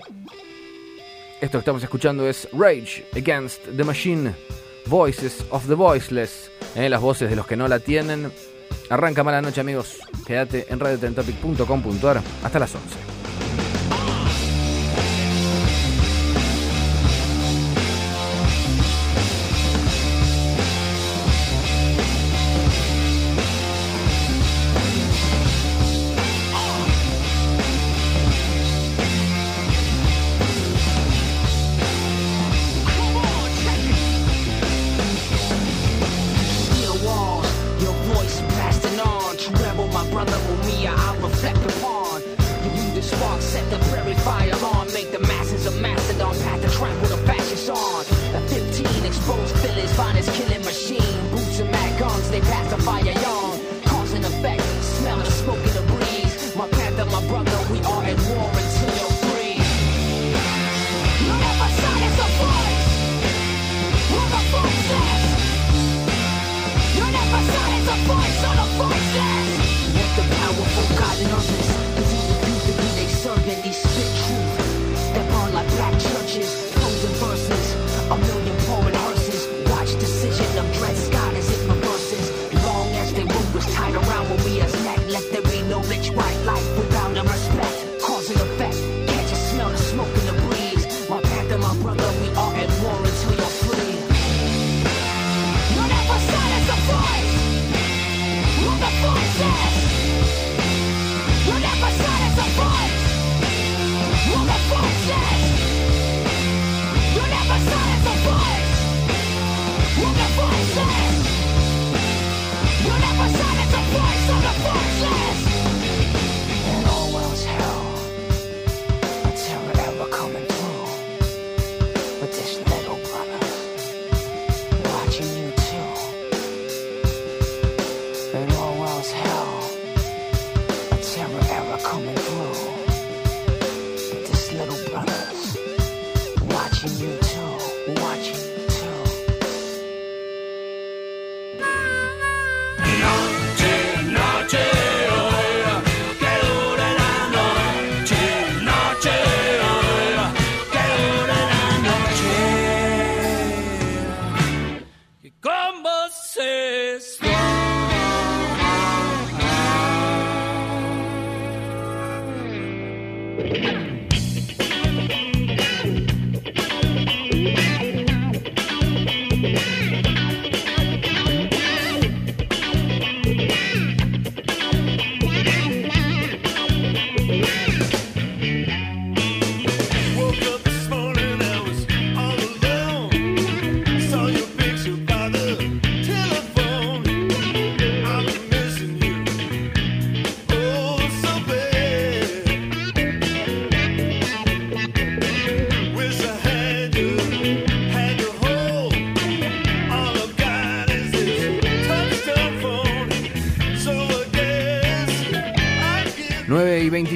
Esto 1.42 1.58
que 1.58 1.60
estamos 1.60 1.84
escuchando 1.84 2.28
es 2.28 2.48
Rage 2.52 3.06
Against 3.16 3.66
the 3.76 3.84
Machine, 3.84 4.34
Voices 4.88 5.46
of 5.50 5.68
the 5.68 5.74
Voiceless, 5.74 6.52
eh, 6.76 6.90
las 6.90 7.02
voces 7.02 7.30
de 7.30 7.36
los 7.36 7.46
que 7.46 7.56
no 7.56 7.68
la 7.68 7.80
tienen. 7.80 8.32
Arranca 8.90 9.24
Mala 9.24 9.42
Noche, 9.42 9.62
amigos. 9.62 9.98
Quédate 10.26 10.66
en 10.70 10.80
radiotrentopic.com.ar 10.80 12.22
hasta 12.44 12.60
las 12.60 12.74
11. 12.74 13.17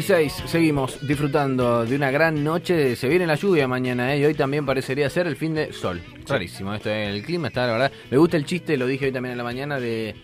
16, 0.01 0.43
seguimos 0.47 0.97
disfrutando 1.05 1.85
de 1.85 1.95
una 1.95 2.09
gran 2.09 2.43
noche. 2.43 2.95
Se 2.95 3.07
viene 3.07 3.27
la 3.27 3.35
lluvia 3.35 3.67
mañana, 3.67 4.15
¿eh? 4.15 4.17
y 4.17 4.25
hoy 4.25 4.33
también 4.33 4.65
parecería 4.65 5.07
ser 5.11 5.27
el 5.27 5.35
fin 5.35 5.53
de 5.53 5.71
sol. 5.73 6.01
Rarísimo, 6.27 6.73
esto 6.73 6.89
el 6.89 7.21
clima 7.21 7.49
está, 7.49 7.67
la 7.67 7.73
verdad. 7.73 7.91
Me 8.09 8.17
gusta 8.17 8.35
el 8.35 8.43
chiste, 8.43 8.77
lo 8.77 8.87
dije 8.87 9.05
hoy 9.05 9.11
también 9.11 9.33
en 9.33 9.37
la 9.37 9.43
mañana, 9.43 9.79
de 9.79 10.15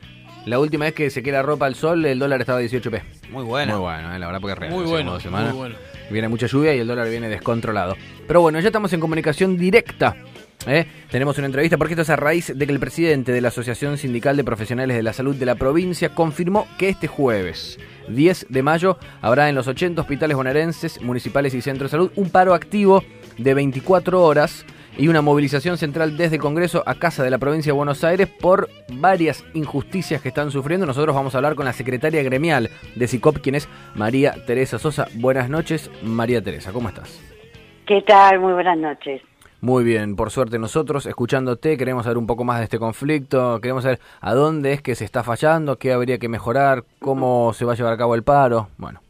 la 0.47 0.57
última 0.57 0.85
vez 0.85 0.95
que 0.95 1.11
se 1.11 1.21
queda 1.21 1.43
ropa 1.43 1.67
al 1.67 1.75
sol, 1.75 2.03
el 2.05 2.17
dólar 2.17 2.41
estaba 2.41 2.57
a 2.57 2.63
18p. 2.63 3.03
Muy 3.29 3.43
bueno. 3.43 3.73
Muy 3.73 3.81
bueno, 3.81 4.15
¿eh? 4.15 4.17
la 4.17 4.25
verdad, 4.25 4.41
porque 4.41 4.53
es 4.53 4.57
real. 4.57 4.73
Muy 4.73 4.81
hace 4.81 4.89
bueno, 4.89 5.05
como 5.05 5.13
dos 5.13 5.23
semanas. 5.23 5.49
muy 5.49 5.57
bueno. 5.59 5.75
Viene 6.09 6.27
mucha 6.27 6.47
lluvia 6.47 6.73
y 6.73 6.79
el 6.79 6.87
dólar 6.87 7.07
viene 7.07 7.29
descontrolado. 7.29 7.95
Pero 8.27 8.41
bueno, 8.41 8.59
ya 8.59 8.69
estamos 8.69 8.91
en 8.93 8.99
comunicación 8.99 9.57
directa. 9.57 10.15
¿Eh? 10.65 10.87
Tenemos 11.11 11.37
una 11.37 11.47
entrevista 11.47 11.77
porque 11.77 11.93
esto 11.93 12.01
es 12.01 12.09
a 12.09 12.15
raíz 12.15 12.51
de 12.55 12.65
que 12.65 12.73
el 12.73 12.79
presidente 12.79 13.31
de 13.31 13.41
la 13.41 13.49
Asociación 13.49 13.97
Sindical 13.97 14.35
de 14.37 14.43
Profesionales 14.43 14.97
de 14.97 15.03
la 15.03 15.13
Salud 15.13 15.35
de 15.35 15.45
la 15.45 15.55
provincia 15.55 16.09
confirmó 16.09 16.67
que 16.77 16.89
este 16.89 17.07
jueves 17.07 17.79
10 18.09 18.47
de 18.49 18.63
mayo 18.63 18.97
habrá 19.21 19.49
en 19.49 19.55
los 19.55 19.67
80 19.67 20.01
hospitales 20.01 20.35
bonaerenses, 20.35 21.01
municipales 21.01 21.53
y 21.53 21.61
centros 21.61 21.91
de 21.91 21.97
salud 21.97 22.11
un 22.15 22.29
paro 22.29 22.53
activo 22.53 23.03
de 23.37 23.53
24 23.53 24.23
horas 24.23 24.65
y 24.97 25.07
una 25.07 25.21
movilización 25.21 25.77
central 25.77 26.17
desde 26.17 26.37
el 26.37 26.41
Congreso 26.41 26.83
a 26.85 26.95
Casa 26.95 27.23
de 27.23 27.29
la 27.29 27.37
Provincia 27.37 27.71
de 27.71 27.77
Buenos 27.77 28.03
Aires 28.03 28.27
por 28.27 28.67
varias 28.89 29.45
injusticias 29.53 30.21
que 30.21 30.29
están 30.29 30.51
sufriendo. 30.51 30.85
Nosotros 30.85 31.15
vamos 31.15 31.35
a 31.35 31.37
hablar 31.37 31.55
con 31.55 31.65
la 31.65 31.73
secretaria 31.73 32.23
gremial 32.23 32.69
de 32.95 33.07
SICOP, 33.07 33.37
quien 33.39 33.55
es 33.55 33.69
María 33.93 34.33
Teresa 34.45 34.79
Sosa. 34.79 35.07
Buenas 35.13 35.49
noches, 35.49 35.91
María 36.01 36.41
Teresa, 36.41 36.71
¿cómo 36.71 36.89
estás? 36.89 37.21
¿Qué 37.85 38.01
tal? 38.01 38.39
Muy 38.39 38.53
buenas 38.53 38.77
noches. 38.77 39.21
Muy 39.59 39.83
bien, 39.83 40.15
por 40.15 40.29
suerte 40.29 40.59
nosotros, 40.59 41.07
escuchándote, 41.07 41.77
queremos 41.77 42.03
saber 42.03 42.17
un 42.17 42.27
poco 42.27 42.43
más 42.43 42.59
de 42.59 42.65
este 42.65 42.77
conflicto, 42.77 43.59
queremos 43.59 43.83
saber 43.83 43.99
a 44.21 44.35
dónde 44.35 44.73
es 44.73 44.81
que 44.83 44.93
se 44.93 45.03
está 45.03 45.23
fallando, 45.23 45.77
qué 45.77 45.93
habría 45.93 46.19
que 46.19 46.29
mejorar, 46.29 46.83
cómo 46.99 47.53
se 47.53 47.65
va 47.65 47.73
a 47.73 47.75
llevar 47.75 47.93
a 47.93 47.97
cabo 47.97 48.13
el 48.13 48.23
paro. 48.23 48.69
Bueno, 48.77 49.01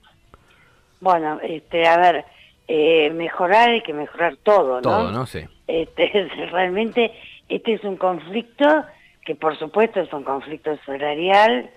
Bueno, 1.01 1.39
este, 1.43 1.85
a 1.85 1.97
ver, 1.97 2.25
eh, 2.67 3.09
mejorar 3.09 3.69
hay 3.69 3.81
que 3.81 3.93
mejorar 3.93 4.37
todo, 4.43 4.75
¿no? 4.75 4.81
todo, 4.81 5.11
¿no? 5.11 5.25
Sí. 5.25 5.41
Este, 5.67 6.29
realmente 6.51 7.11
este 7.49 7.73
es 7.73 7.83
un 7.83 7.97
conflicto 7.97 8.85
que 9.25 9.35
por 9.35 9.59
supuesto 9.59 9.99
es 9.99 10.11
un 10.13 10.23
conflicto 10.23 10.77
salarial, 10.85 11.69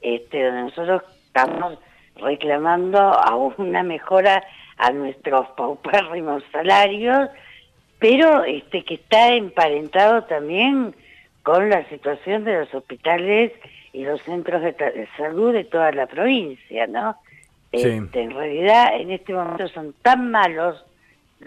este, 0.00 0.42
donde 0.42 0.62
nosotros 0.62 1.02
estamos 1.26 1.78
reclamando 2.16 2.98
a 2.98 3.36
una 3.36 3.82
mejora 3.82 4.42
a 4.78 4.90
nuestros 4.90 5.46
paupérrimos 5.56 6.42
salarios, 6.50 7.28
pero 8.04 8.44
este 8.44 8.84
que 8.84 8.96
está 8.96 9.32
emparentado 9.32 10.24
también 10.24 10.94
con 11.42 11.70
la 11.70 11.88
situación 11.88 12.44
de 12.44 12.58
los 12.58 12.74
hospitales 12.74 13.50
y 13.94 14.04
los 14.04 14.20
centros 14.24 14.60
de, 14.60 15.08
salud 15.16 15.54
de 15.54 15.64
toda 15.64 15.90
la 15.90 16.06
provincia, 16.06 16.86
¿no? 16.86 17.16
Sí. 17.72 17.88
Este, 17.88 18.20
en 18.20 18.32
realidad, 18.32 19.00
en 19.00 19.10
este 19.10 19.32
momento 19.32 19.68
son 19.68 19.94
tan 20.02 20.30
malos 20.30 20.84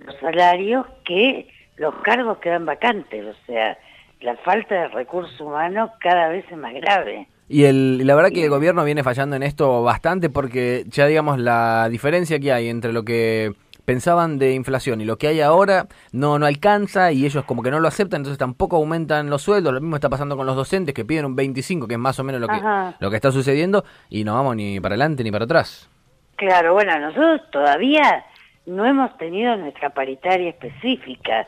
los 0.04 0.16
salarios 0.20 0.88
que 1.06 1.48
los 1.76 1.94
cargos 1.98 2.40
quedan 2.40 2.66
vacantes, 2.66 3.24
o 3.24 3.46
sea, 3.46 3.78
la 4.22 4.36
falta 4.38 4.74
de 4.74 4.88
recursos 4.88 5.40
humanos 5.40 5.92
cada 6.00 6.30
vez 6.30 6.44
es 6.50 6.58
más 6.58 6.74
grave. 6.74 7.28
Y 7.48 7.66
el, 7.66 8.08
la 8.08 8.16
verdad 8.16 8.32
que 8.32 8.44
el 8.44 8.50
gobierno 8.50 8.84
viene 8.84 9.04
fallando 9.04 9.36
en 9.36 9.44
esto 9.44 9.84
bastante 9.84 10.32
porque 10.32 10.86
ya 10.88 11.06
digamos 11.06 11.38
la 11.38 11.88
diferencia 11.88 12.40
que 12.40 12.52
hay 12.52 12.68
entre 12.68 12.94
lo 12.94 13.04
que 13.06 13.54
pensaban 13.88 14.38
de 14.38 14.54
inflación 14.54 15.00
y 15.00 15.06
lo 15.06 15.18
que 15.18 15.30
hay 15.30 15.40
ahora 15.40 15.88
no 16.12 16.38
no 16.40 16.46
alcanza 16.46 17.14
y 17.14 17.26
ellos 17.26 17.46
como 17.46 17.64
que 17.64 17.72
no 17.72 17.80
lo 17.80 17.88
aceptan, 17.88 18.20
entonces 18.20 18.38
tampoco 18.38 18.76
aumentan 18.76 19.30
los 19.30 19.42
sueldos. 19.42 19.74
Lo 19.74 19.80
mismo 19.80 19.96
está 19.96 20.10
pasando 20.10 20.36
con 20.36 20.46
los 20.46 20.58
docentes 20.58 20.94
que 20.94 21.06
piden 21.06 21.24
un 21.24 21.38
25, 21.38 21.88
que 21.88 21.94
es 21.94 22.00
más 22.00 22.20
o 22.20 22.26
menos 22.26 22.42
lo 22.42 22.50
que 22.50 22.56
Ajá. 22.56 22.98
lo 23.00 23.10
que 23.10 23.16
está 23.16 23.32
sucediendo 23.32 23.86
y 24.10 24.26
no 24.26 24.34
vamos 24.34 24.58
ni 24.58 24.82
para 24.82 24.96
adelante 24.96 25.24
ni 25.24 25.32
para 25.32 25.46
atrás. 25.46 25.90
Claro, 26.36 26.74
bueno, 26.74 27.00
nosotros 27.00 27.50
todavía 27.50 28.26
no 28.66 28.86
hemos 28.86 29.18
tenido 29.18 29.56
nuestra 29.56 29.92
paritaria 29.92 30.50
específica. 30.50 31.48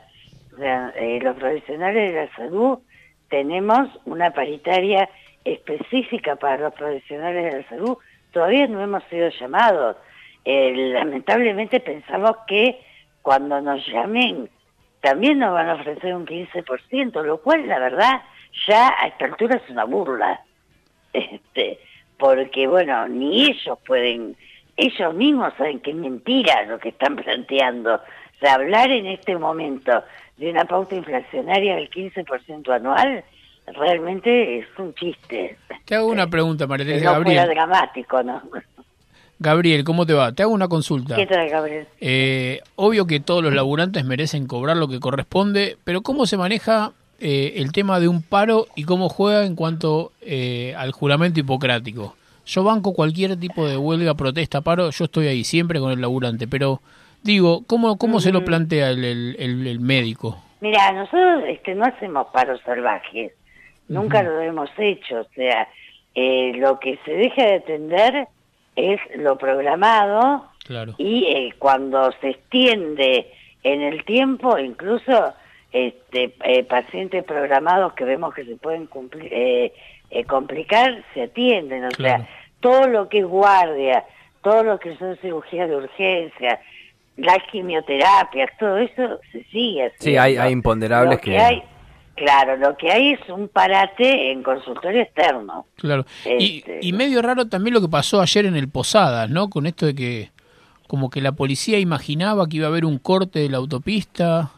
O 0.53 0.57
sea, 0.59 0.93
eh, 0.95 1.19
los 1.21 1.35
profesionales 1.35 2.13
de 2.13 2.25
la 2.25 2.35
salud 2.37 2.79
tenemos 3.29 3.89
una 4.05 4.31
paritaria 4.31 5.09
específica 5.43 6.37
para 6.37 6.57
los 6.57 6.73
profesionales 6.73 7.51
de 7.51 7.61
la 7.61 7.67
salud. 7.67 7.97
Todavía 8.31 8.65
no 8.67 8.81
hemos 8.81 9.03
sido 9.09 9.27
llamados. 9.27 9.97
Eh, 10.51 10.73
lamentablemente 10.93 11.79
pensamos 11.79 12.37
que 12.47 12.81
cuando 13.21 13.61
nos 13.61 13.85
llamen 13.85 14.49
también 14.99 15.37
nos 15.37 15.53
van 15.53 15.69
a 15.69 15.75
ofrecer 15.75 16.15
un 16.15 16.25
15%, 16.25 17.21
lo 17.23 17.37
cual 17.39 17.67
la 17.67 17.77
verdad 17.77 18.23
ya 18.67 18.95
a 18.99 19.09
esta 19.09 19.25
altura 19.25 19.57
es 19.57 19.69
una 19.69 19.83
burla. 19.83 20.41
Este, 21.13 21.79
porque 22.17 22.65
bueno, 22.67 23.07
ni 23.07 23.45
ellos 23.45 23.77
pueden, 23.85 24.35
ellos 24.75 25.13
mismos 25.13 25.53
saben 25.55 25.81
que 25.81 25.91
es 25.91 25.95
mentira 25.95 26.63
lo 26.63 26.79
que 26.79 26.89
están 26.89 27.15
planteando. 27.15 27.95
O 27.95 28.39
sea, 28.39 28.55
hablar 28.55 28.89
en 28.89 29.05
este 29.05 29.37
momento 29.37 30.03
de 30.37 30.49
una 30.49 30.65
pauta 30.65 30.95
inflacionaria 30.95 31.75
del 31.75 31.91
15% 31.91 32.69
anual 32.75 33.23
realmente 33.67 34.59
es 34.59 34.67
un 34.79 34.95
chiste. 34.95 35.57
Te 35.85 35.95
hago 35.95 36.07
una 36.07 36.27
pregunta, 36.29 36.65
María 36.65 36.87
Teresa. 36.87 37.05
no 37.17 37.23
fuera 37.23 37.43
Gabriel. 37.43 37.55
dramático, 37.55 38.23
¿no? 38.23 38.41
Gabriel, 39.39 39.83
¿cómo 39.85 40.05
te 40.05 40.13
va? 40.13 40.33
Te 40.33 40.43
hago 40.43 40.51
una 40.53 40.67
consulta. 40.67 41.15
¿Qué 41.15 41.25
tal, 41.25 41.47
Gabriel? 41.49 41.87
Eh, 42.01 42.59
obvio 42.75 43.07
que 43.07 43.19
todos 43.21 43.41
los 43.43 43.53
laburantes 43.53 44.03
merecen 44.03 44.47
cobrar 44.47 44.75
lo 44.77 44.87
que 44.89 44.99
corresponde, 44.99 45.77
pero 45.85 46.01
¿cómo 46.01 46.25
se 46.25 46.35
maneja 46.35 46.91
eh, 47.21 47.53
el 47.55 47.71
tema 47.71 47.99
de 48.01 48.09
un 48.09 48.21
paro 48.21 48.67
y 48.75 48.83
cómo 48.83 49.07
juega 49.07 49.45
en 49.45 49.55
cuanto 49.55 50.11
eh, 50.21 50.73
al 50.77 50.91
juramento 50.91 51.39
hipocrático? 51.39 52.15
Yo 52.45 52.63
banco 52.63 52.93
cualquier 52.93 53.37
tipo 53.39 53.65
de 53.67 53.77
huelga, 53.77 54.13
protesta, 54.15 54.59
paro, 54.61 54.89
yo 54.89 55.05
estoy 55.05 55.27
ahí 55.27 55.43
siempre 55.45 55.79
con 55.79 55.91
el 55.91 56.01
laburante, 56.01 56.47
pero 56.47 56.81
digo, 57.23 57.63
¿cómo, 57.65 57.97
cómo 57.97 58.19
se 58.19 58.31
lo 58.33 58.43
plantea 58.43 58.89
el, 58.89 59.05
el- 59.05 59.35
el- 59.39 59.67
el 59.67 59.79
médico? 59.79 60.37
Mira, 60.59 60.91
nosotros 60.91 61.43
este, 61.47 61.75
no 61.75 61.85
hacemos 61.85 62.27
paros 62.33 62.59
salvajes, 62.65 63.31
nunca 63.87 64.21
lo 64.23 64.41
hemos 64.41 64.69
hecho, 64.77 65.21
o 65.21 65.27
sea, 65.35 65.69
eh, 66.15 66.51
lo 66.57 66.77
que 66.79 66.99
se 67.05 67.11
deja 67.11 67.43
de 67.45 67.53
atender 67.55 68.27
es 68.79 68.99
lo 69.15 69.37
programado 69.37 70.45
Claro. 70.65 70.93
y 70.97 71.25
eh, 71.25 71.53
cuando 71.57 72.11
se 72.21 72.29
extiende 72.29 73.31
en 73.63 73.81
el 73.81 74.03
tiempo, 74.05 74.57
incluso 74.59 75.33
este, 75.71 76.33
eh, 76.43 76.63
pacientes 76.63 77.23
programados 77.23 77.93
que 77.93 78.05
vemos 78.05 78.33
que 78.33 78.45
se 78.45 78.55
pueden 78.55 78.85
cumplir, 78.87 79.31
eh, 79.33 79.73
eh, 80.11 80.23
complicar, 80.25 81.03
se 81.13 81.23
atienden, 81.23 81.85
o 81.85 81.89
Claro. 81.89 82.23
sea, 82.23 82.29
todo 82.59 82.87
lo 82.87 83.09
que 83.09 83.19
es 83.19 83.25
guardia, 83.25 84.05
todo 84.43 84.63
lo 84.63 84.79
que 84.79 84.95
son 84.97 85.15
cirugías 85.17 85.69
de 85.69 85.75
urgencia, 85.75 86.59
las 87.17 87.39
quimioterapias, 87.51 88.49
todo 88.57 88.77
eso 88.77 89.19
se 89.31 89.43
sigue 89.45 89.85
haciendo. 89.87 90.03
Sí, 90.03 90.17
hay, 90.17 90.37
hay 90.37 90.51
imponderables 90.53 91.17
Lo 91.17 91.21
que... 91.21 91.37
hay, 91.37 91.63
claro, 92.19 92.57
lo 92.57 92.75
que 92.77 92.91
hay 92.91 93.13
es 93.13 93.29
un 93.29 93.47
parate 93.47 94.31
en 94.31 94.43
consultorio 94.43 95.01
externo. 95.01 95.65
Claro. 95.77 96.05
Y, 96.25 96.59
Este, 96.59 96.79
y 96.81 96.93
medio 96.93 97.21
raro 97.21 97.47
también 97.47 97.73
lo 97.73 97.81
que 97.81 97.87
pasó 97.87 98.21
ayer 98.21 98.45
en 98.45 98.55
el 98.55 98.69
Posadas, 98.69 99.29
¿no? 99.29 99.49
Con 99.49 99.65
esto 99.65 99.85
de 99.85 99.95
que 99.95 100.29
como 100.87 101.09
que 101.09 101.21
la 101.21 101.31
policía 101.31 101.79
imaginaba 101.79 102.47
que 102.47 102.57
iba 102.57 102.65
a 102.65 102.69
haber 102.69 102.83
un 102.83 102.97
corte 102.97 103.39
de 103.39 103.49
la 103.49 103.57
autopista. 103.57 104.51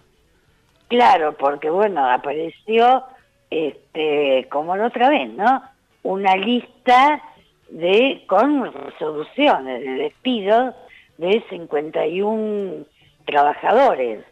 Claro, 0.88 1.36
porque 1.38 1.70
bueno, 1.70 2.10
apareció, 2.10 3.04
este, 3.50 4.48
como 4.50 4.76
la 4.76 4.88
otra 4.88 5.10
vez, 5.10 5.30
¿no? 5.34 5.62
Una 6.04 6.36
lista 6.36 7.22
de 7.70 8.24
con 8.28 8.74
resoluciones 8.74 9.82
de 9.82 9.92
despido 9.92 10.74
de 11.18 11.44
51 11.50 12.86
trabajadores. 13.26 14.26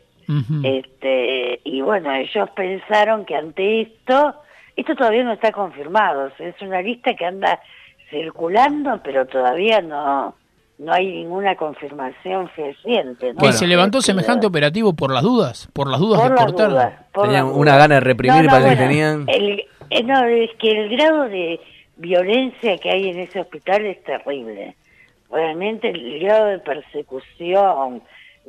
Este, 0.64 1.60
y 1.64 1.82
bueno, 1.82 2.14
ellos 2.14 2.50
pensaron 2.56 3.26
que 3.26 3.36
ante 3.36 3.82
esto, 3.82 4.36
esto 4.76 4.96
todavía 4.96 5.24
no 5.24 5.34
está 5.34 5.52
confirmado, 5.52 6.28
o 6.28 6.38
sea, 6.38 6.48
es 6.50 6.62
una 6.62 6.82
lista 6.82 7.16
que 7.16 7.26
anda 7.26 7.60
circulando, 8.10 9.00
pero 9.04 9.26
todavía 9.26 9.82
no 9.82 10.36
no 10.78 10.94
hay 10.94 11.08
ninguna 11.08 11.56
confirmación 11.58 12.48
fehaciente. 12.52 13.34
¿no? 13.34 13.40
Que 13.42 13.52
se 13.52 13.68
levantó 13.68 13.98
Este, 13.98 14.14
semejante 14.14 14.48
operativo 14.48 14.94
por 14.94 15.12
las 15.14 15.24
dudas, 15.24 15.68
por 15.74 15.90
las 15.92 16.00
dudas 16.00 16.22
por 16.22 16.30
de 16.30 16.36
las 16.36 16.46
cortar. 16.46 16.70
dudas, 16.70 16.94
por 17.12 17.26
Tenían 17.26 17.48
una 17.48 17.54
dudas. 17.56 17.78
gana 17.80 17.96
de 17.96 18.00
reprimir, 18.00 18.46
parece 18.48 18.70
que 18.70 18.76
tenían. 18.78 19.26
El, 19.28 19.66
eh, 19.90 20.04
no, 20.04 20.24
es 20.24 20.52
que 20.58 20.72
el 20.72 20.90
grado 20.96 21.24
de 21.28 21.60
violencia 21.98 22.78
que 22.78 22.90
hay 22.92 23.10
en 23.10 23.20
ese 23.20 23.42
hospital 23.42 23.86
es 23.86 24.02
terrible. 24.06 24.74
Realmente 25.30 25.90
el 25.90 26.20
grado 26.22 26.46
de 26.46 26.60
persecución, 26.60 28.02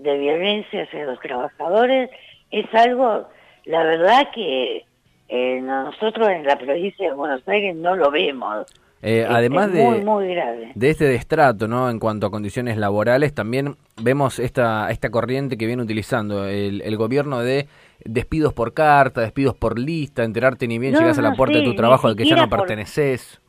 de 0.02 0.18
violencia 0.18 0.82
hacia 0.84 1.04
los 1.04 1.20
trabajadores 1.20 2.10
es 2.50 2.66
algo, 2.74 3.28
la 3.64 3.82
verdad 3.84 4.28
que 4.34 4.84
eh, 5.28 5.60
nosotros 5.60 6.28
en 6.28 6.44
la 6.44 6.56
provincia 6.56 7.08
de 7.08 7.14
Buenos 7.14 7.46
Aires 7.48 7.76
no 7.76 7.94
lo 7.96 8.10
vemos. 8.10 8.66
Eh, 9.02 9.24
además 9.26 9.72
de, 9.72 9.82
muy, 10.04 10.34
de 10.74 10.90
este 10.90 11.06
destrato, 11.06 11.66
¿no? 11.66 11.88
En 11.88 11.98
cuanto 11.98 12.26
a 12.26 12.30
condiciones 12.30 12.76
laborales, 12.76 13.32
también 13.34 13.76
vemos 14.02 14.38
esta, 14.38 14.90
esta 14.90 15.08
corriente 15.10 15.56
que 15.56 15.64
viene 15.64 15.82
utilizando 15.82 16.46
el, 16.46 16.82
el 16.82 16.96
gobierno 16.98 17.40
de 17.40 17.66
despidos 18.04 18.52
por 18.52 18.74
carta, 18.74 19.22
despidos 19.22 19.56
por 19.56 19.78
lista, 19.78 20.22
enterarte 20.22 20.66
ni 20.68 20.78
bien 20.78 20.92
No, 20.92 21.00
llegas 21.00 21.18
a 21.18 21.22
la 21.22 21.30
no, 21.30 21.36
puerta 21.36 21.54
sí, 21.54 21.60
de 21.64 21.70
tu 21.70 21.76
trabajo 21.76 22.08
al 22.08 22.16
que 22.16 22.26
ya 22.26 22.36
no 22.36 22.48
por- 22.50 22.58
perteneces. 22.60 23.40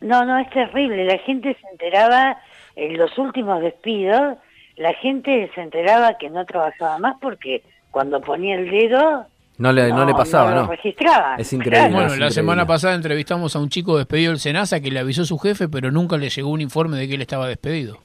No, 0.00 0.24
no, 0.24 0.38
es 0.38 0.48
terrible. 0.50 1.04
La 1.06 1.18
gente 1.18 1.56
se 1.60 1.66
enteraba 1.72 2.36
en 2.76 2.96
los 2.96 3.16
últimos 3.18 3.62
despidos, 3.62 4.36
la 4.76 4.92
gente 4.94 5.50
se 5.54 5.60
enteraba 5.60 6.16
que 6.18 6.30
no 6.30 6.44
trabajaba 6.44 6.98
más 6.98 7.16
porque 7.20 7.62
cuando 7.90 8.20
ponía 8.20 8.56
el 8.56 8.70
dedo 8.70 9.26
No 9.58 9.72
le, 9.72 9.88
no, 9.90 10.04
le 10.04 10.12
pasaba, 10.14 10.50
lo 10.54 10.62
¿no? 10.62 10.66
registraba. 10.68 11.36
Es 11.36 11.52
increíble. 11.52 11.90
Bueno, 11.90 11.98
es 12.06 12.10
la 12.10 12.14
increíble. 12.14 12.30
semana 12.32 12.66
pasada 12.66 12.94
entrevistamos 12.94 13.54
a 13.54 13.60
un 13.60 13.68
chico 13.68 13.96
despedido 13.98 14.30
del 14.32 14.40
Senasa 14.40 14.80
que 14.80 14.90
le 14.90 14.98
avisó 14.98 15.22
a 15.22 15.26
su 15.26 15.38
jefe, 15.38 15.68
pero 15.68 15.90
nunca 15.92 16.16
le 16.16 16.28
llegó 16.28 16.50
un 16.50 16.60
informe 16.60 16.96
de 16.96 17.06
que 17.08 17.14
él 17.14 17.22
estaba 17.22 17.46
despedido. 17.46 17.98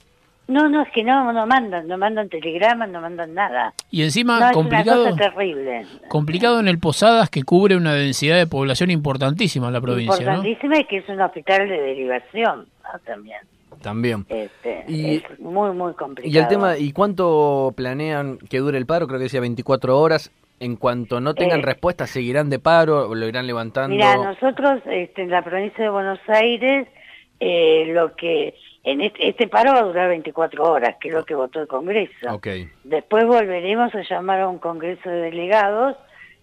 No, 0.47 0.67
no, 0.67 0.81
es 0.81 0.89
que 0.91 1.03
no, 1.03 1.31
no 1.31 1.45
mandan, 1.45 1.87
no 1.87 1.95
mandan 1.99 2.27
telegramas, 2.27 2.89
no 2.89 3.01
mandan 3.01 3.35
nada. 3.35 3.71
Y 3.91 4.01
encima, 4.01 4.39
no, 4.39 4.45
es 4.47 4.51
complicado, 4.53 5.03
una 5.03 5.11
cosa 5.11 5.29
terrible. 5.29 5.85
complicado 6.07 6.59
en 6.59 6.67
el 6.67 6.79
Posadas 6.79 7.29
que 7.29 7.43
cubre 7.43 7.75
una 7.75 7.93
densidad 7.93 8.35
de 8.35 8.47
población 8.47 8.89
importantísima 8.89 9.67
en 9.67 9.73
la 9.73 9.81
provincia, 9.81 10.25
¿no? 10.25 10.31
Importantísima 10.37 10.79
y 10.79 10.85
que 10.85 10.97
es 10.97 11.09
un 11.09 11.21
hospital 11.21 11.69
de 11.69 11.79
derivación 11.79 12.65
¿no? 12.83 12.99
también. 13.05 13.37
También. 13.81 14.25
Este, 14.29 14.83
Y- 14.87 15.15
es 15.17 15.39
muy, 15.39 15.71
muy 15.71 15.93
complicado. 15.93 16.33
Y 16.33 16.37
el 16.37 16.47
tema, 16.47 16.77
¿y 16.77 16.91
cuánto 16.91 17.73
planean 17.75 18.37
que 18.37 18.59
dure 18.59 18.77
el 18.77 18.85
paro? 18.85 19.07
Creo 19.07 19.19
que 19.19 19.23
decía 19.23 19.39
24 19.41 19.97
horas. 19.99 20.31
En 20.61 20.75
cuanto 20.75 21.21
no 21.21 21.35
tengan 21.35 21.61
Eh. 21.61 21.63
respuesta, 21.63 22.05
¿seguirán 22.05 22.49
de 22.49 22.59
paro? 22.59 23.15
¿Lo 23.15 23.27
irán 23.27 23.47
levantando? 23.47 23.95
Mira, 23.95 24.17
nosotros 24.17 24.81
este, 24.87 25.21
en 25.21 25.29
la 25.29 25.41
provincia 25.41 25.81
de 25.85 25.89
Buenos 25.89 26.19
Aires, 26.27 26.85
eh, 27.39 27.85
lo 27.93 28.13
que 28.17 28.55
en 28.83 28.99
este, 28.99 29.29
este 29.29 29.47
paro 29.47 29.71
va 29.71 29.79
a 29.79 29.83
durar 29.83 30.09
24 30.09 30.63
horas, 30.69 30.97
que 30.99 31.07
es 31.07 31.13
lo 31.13 31.23
que 31.23 31.33
votó 31.35 31.61
el 31.61 31.67
Congreso. 31.67 32.41
Después 32.83 33.25
volveremos 33.25 33.95
a 33.95 34.01
llamar 34.01 34.41
a 34.41 34.49
un 34.49 34.57
Congreso 34.59 35.09
de 35.09 35.21
Delegados, 35.21 35.95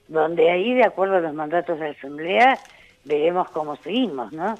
donde 0.08 0.50
ahí, 0.50 0.72
de 0.72 0.84
acuerdo 0.84 1.16
a 1.16 1.20
los 1.20 1.34
mandatos 1.34 1.78
de 1.78 1.84
la 1.86 1.90
Asamblea, 1.92 2.58
veremos 3.04 3.50
cómo 3.50 3.76
seguimos, 3.76 4.32
¿no? 4.32 4.54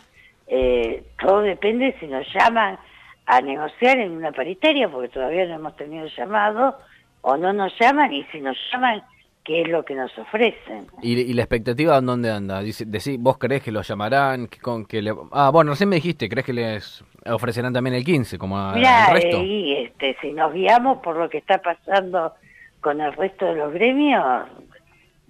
Eh, 0.46 1.02
todo 1.20 1.40
depende 1.42 1.94
si 2.00 2.06
nos 2.06 2.26
llaman 2.32 2.78
a 3.26 3.40
negociar 3.40 3.98
en 3.98 4.12
una 4.12 4.30
paritaria, 4.32 4.88
porque 4.88 5.08
todavía 5.08 5.46
no 5.46 5.54
hemos 5.56 5.76
tenido 5.76 6.06
llamado, 6.16 6.76
o 7.22 7.36
no 7.36 7.52
nos 7.52 7.72
llaman, 7.80 8.12
y 8.12 8.22
si 8.30 8.40
nos 8.40 8.56
llaman, 8.72 9.02
¿qué 9.44 9.62
es 9.62 9.68
lo 9.68 9.84
que 9.84 9.94
nos 9.96 10.16
ofrecen? 10.16 10.86
¿Y, 11.02 11.18
y 11.20 11.32
la 11.32 11.42
expectativa 11.42 11.96
en 11.98 12.06
dónde 12.06 12.30
anda? 12.30 12.60
Dice, 12.60 12.86
decí- 12.86 13.16
¿Vos 13.18 13.38
creés 13.38 13.62
que 13.64 13.72
los 13.72 13.88
llamarán? 13.88 14.46
Que 14.46 14.58
con, 14.60 14.86
que 14.86 15.02
le... 15.02 15.12
Ah, 15.32 15.50
bueno, 15.52 15.72
recién 15.72 15.88
me 15.88 15.96
dijiste, 15.96 16.28
¿crees 16.28 16.46
que 16.46 16.52
les 16.52 17.02
ofrecerán 17.28 17.72
también 17.72 17.94
el 17.96 18.04
15 18.04 18.38
como 18.38 18.56
a- 18.56 18.74
Mira, 18.74 19.06
al 19.06 19.14
resto? 19.14 19.38
eh, 19.40 19.44
y, 19.44 19.72
este, 19.86 20.16
si 20.20 20.32
nos 20.32 20.52
guiamos 20.52 20.98
por 20.98 21.16
lo 21.16 21.28
que 21.28 21.38
está 21.38 21.58
pasando 21.58 22.32
con 22.80 23.00
el 23.00 23.12
resto 23.14 23.46
de 23.46 23.56
los 23.56 23.72
gremios, 23.72 24.22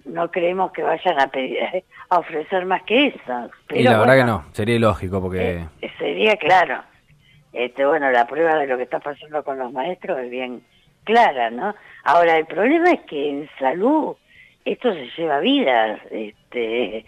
no 0.07 0.31
creemos 0.31 0.71
que 0.71 0.83
vayan 0.83 1.19
a 1.19 1.27
pedir, 1.27 1.59
a 2.09 2.19
ofrecer 2.19 2.65
más 2.65 2.83
que 2.83 3.07
eso. 3.07 3.49
Pero 3.67 3.79
y 3.79 3.83
la 3.83 3.99
verdad 3.99 4.05
bueno, 4.05 4.41
que 4.41 4.47
no, 4.47 4.53
sería 4.53 4.75
ilógico 4.75 5.21
porque... 5.21 5.65
eh, 5.81 5.91
sería 5.97 6.35
claro. 6.37 6.83
Este, 7.53 7.85
bueno, 7.85 8.11
la 8.11 8.27
prueba 8.27 8.55
de 8.55 8.67
lo 8.67 8.77
que 8.77 8.83
está 8.83 8.99
pasando 8.99 9.43
con 9.43 9.57
los 9.57 9.71
maestros 9.71 10.19
es 10.19 10.29
bien 10.29 10.61
clara, 11.03 11.49
¿no? 11.49 11.73
Ahora, 12.03 12.37
el 12.37 12.45
problema 12.45 12.91
es 12.91 13.01
que 13.01 13.29
en 13.29 13.49
salud 13.57 14.15
esto 14.65 14.93
se 14.93 15.09
lleva 15.17 15.39
vidas. 15.39 15.99
Este, 16.11 17.05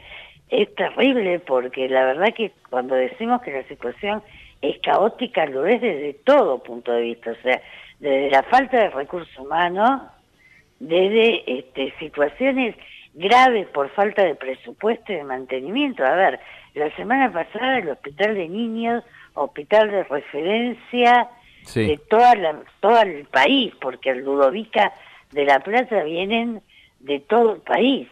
es 0.50 0.76
terrible 0.76 1.40
porque 1.40 1.88
la 1.90 2.06
verdad 2.06 2.34
que 2.34 2.52
cuando 2.70 2.96
decimos 2.96 3.42
que 3.42 3.52
la 3.52 3.64
situación 3.68 4.24
es 4.62 4.80
caótica, 4.80 5.46
lo 5.46 5.66
es 5.66 5.82
desde 5.82 6.14
todo 6.24 6.64
punto 6.64 6.92
de 6.92 7.02
vista. 7.02 7.32
O 7.32 7.42
sea, 7.44 7.62
desde 8.00 8.32
la 8.32 8.44
falta 8.44 8.78
de 8.78 8.90
recursos 8.90 9.38
humanos, 9.38 10.02
desde 10.80 11.60
este, 11.60 11.94
situaciones 12.00 12.76
graves 13.14 13.68
por 13.68 13.90
falta 13.92 14.24
de 14.24 14.36
presupuesto 14.36 15.12
y 15.12 15.16
de 15.18 15.24
mantenimiento. 15.24 16.06
A 16.06 16.16
ver, 16.16 16.40
la 16.74 16.96
semana 16.96 17.32
pasada 17.32 17.80
el 17.80 17.90
hospital 17.90 18.36
de 18.36 18.48
niños, 18.48 19.04
hospital 19.34 19.92
de 19.92 20.04
referencia 20.04 21.30
Sí. 21.64 21.86
de 21.86 21.98
toda 21.98 22.36
la, 22.36 22.62
todo 22.80 23.02
el 23.02 23.26
país, 23.26 23.74
porque 23.82 24.12
el 24.12 24.24
Ludovica 24.24 24.94
de 25.32 25.44
La 25.46 25.60
Plata 25.60 26.04
vienen 26.04 26.62
de 27.02 27.20
todo 27.20 27.56
el 27.56 27.62
país. 27.62 28.08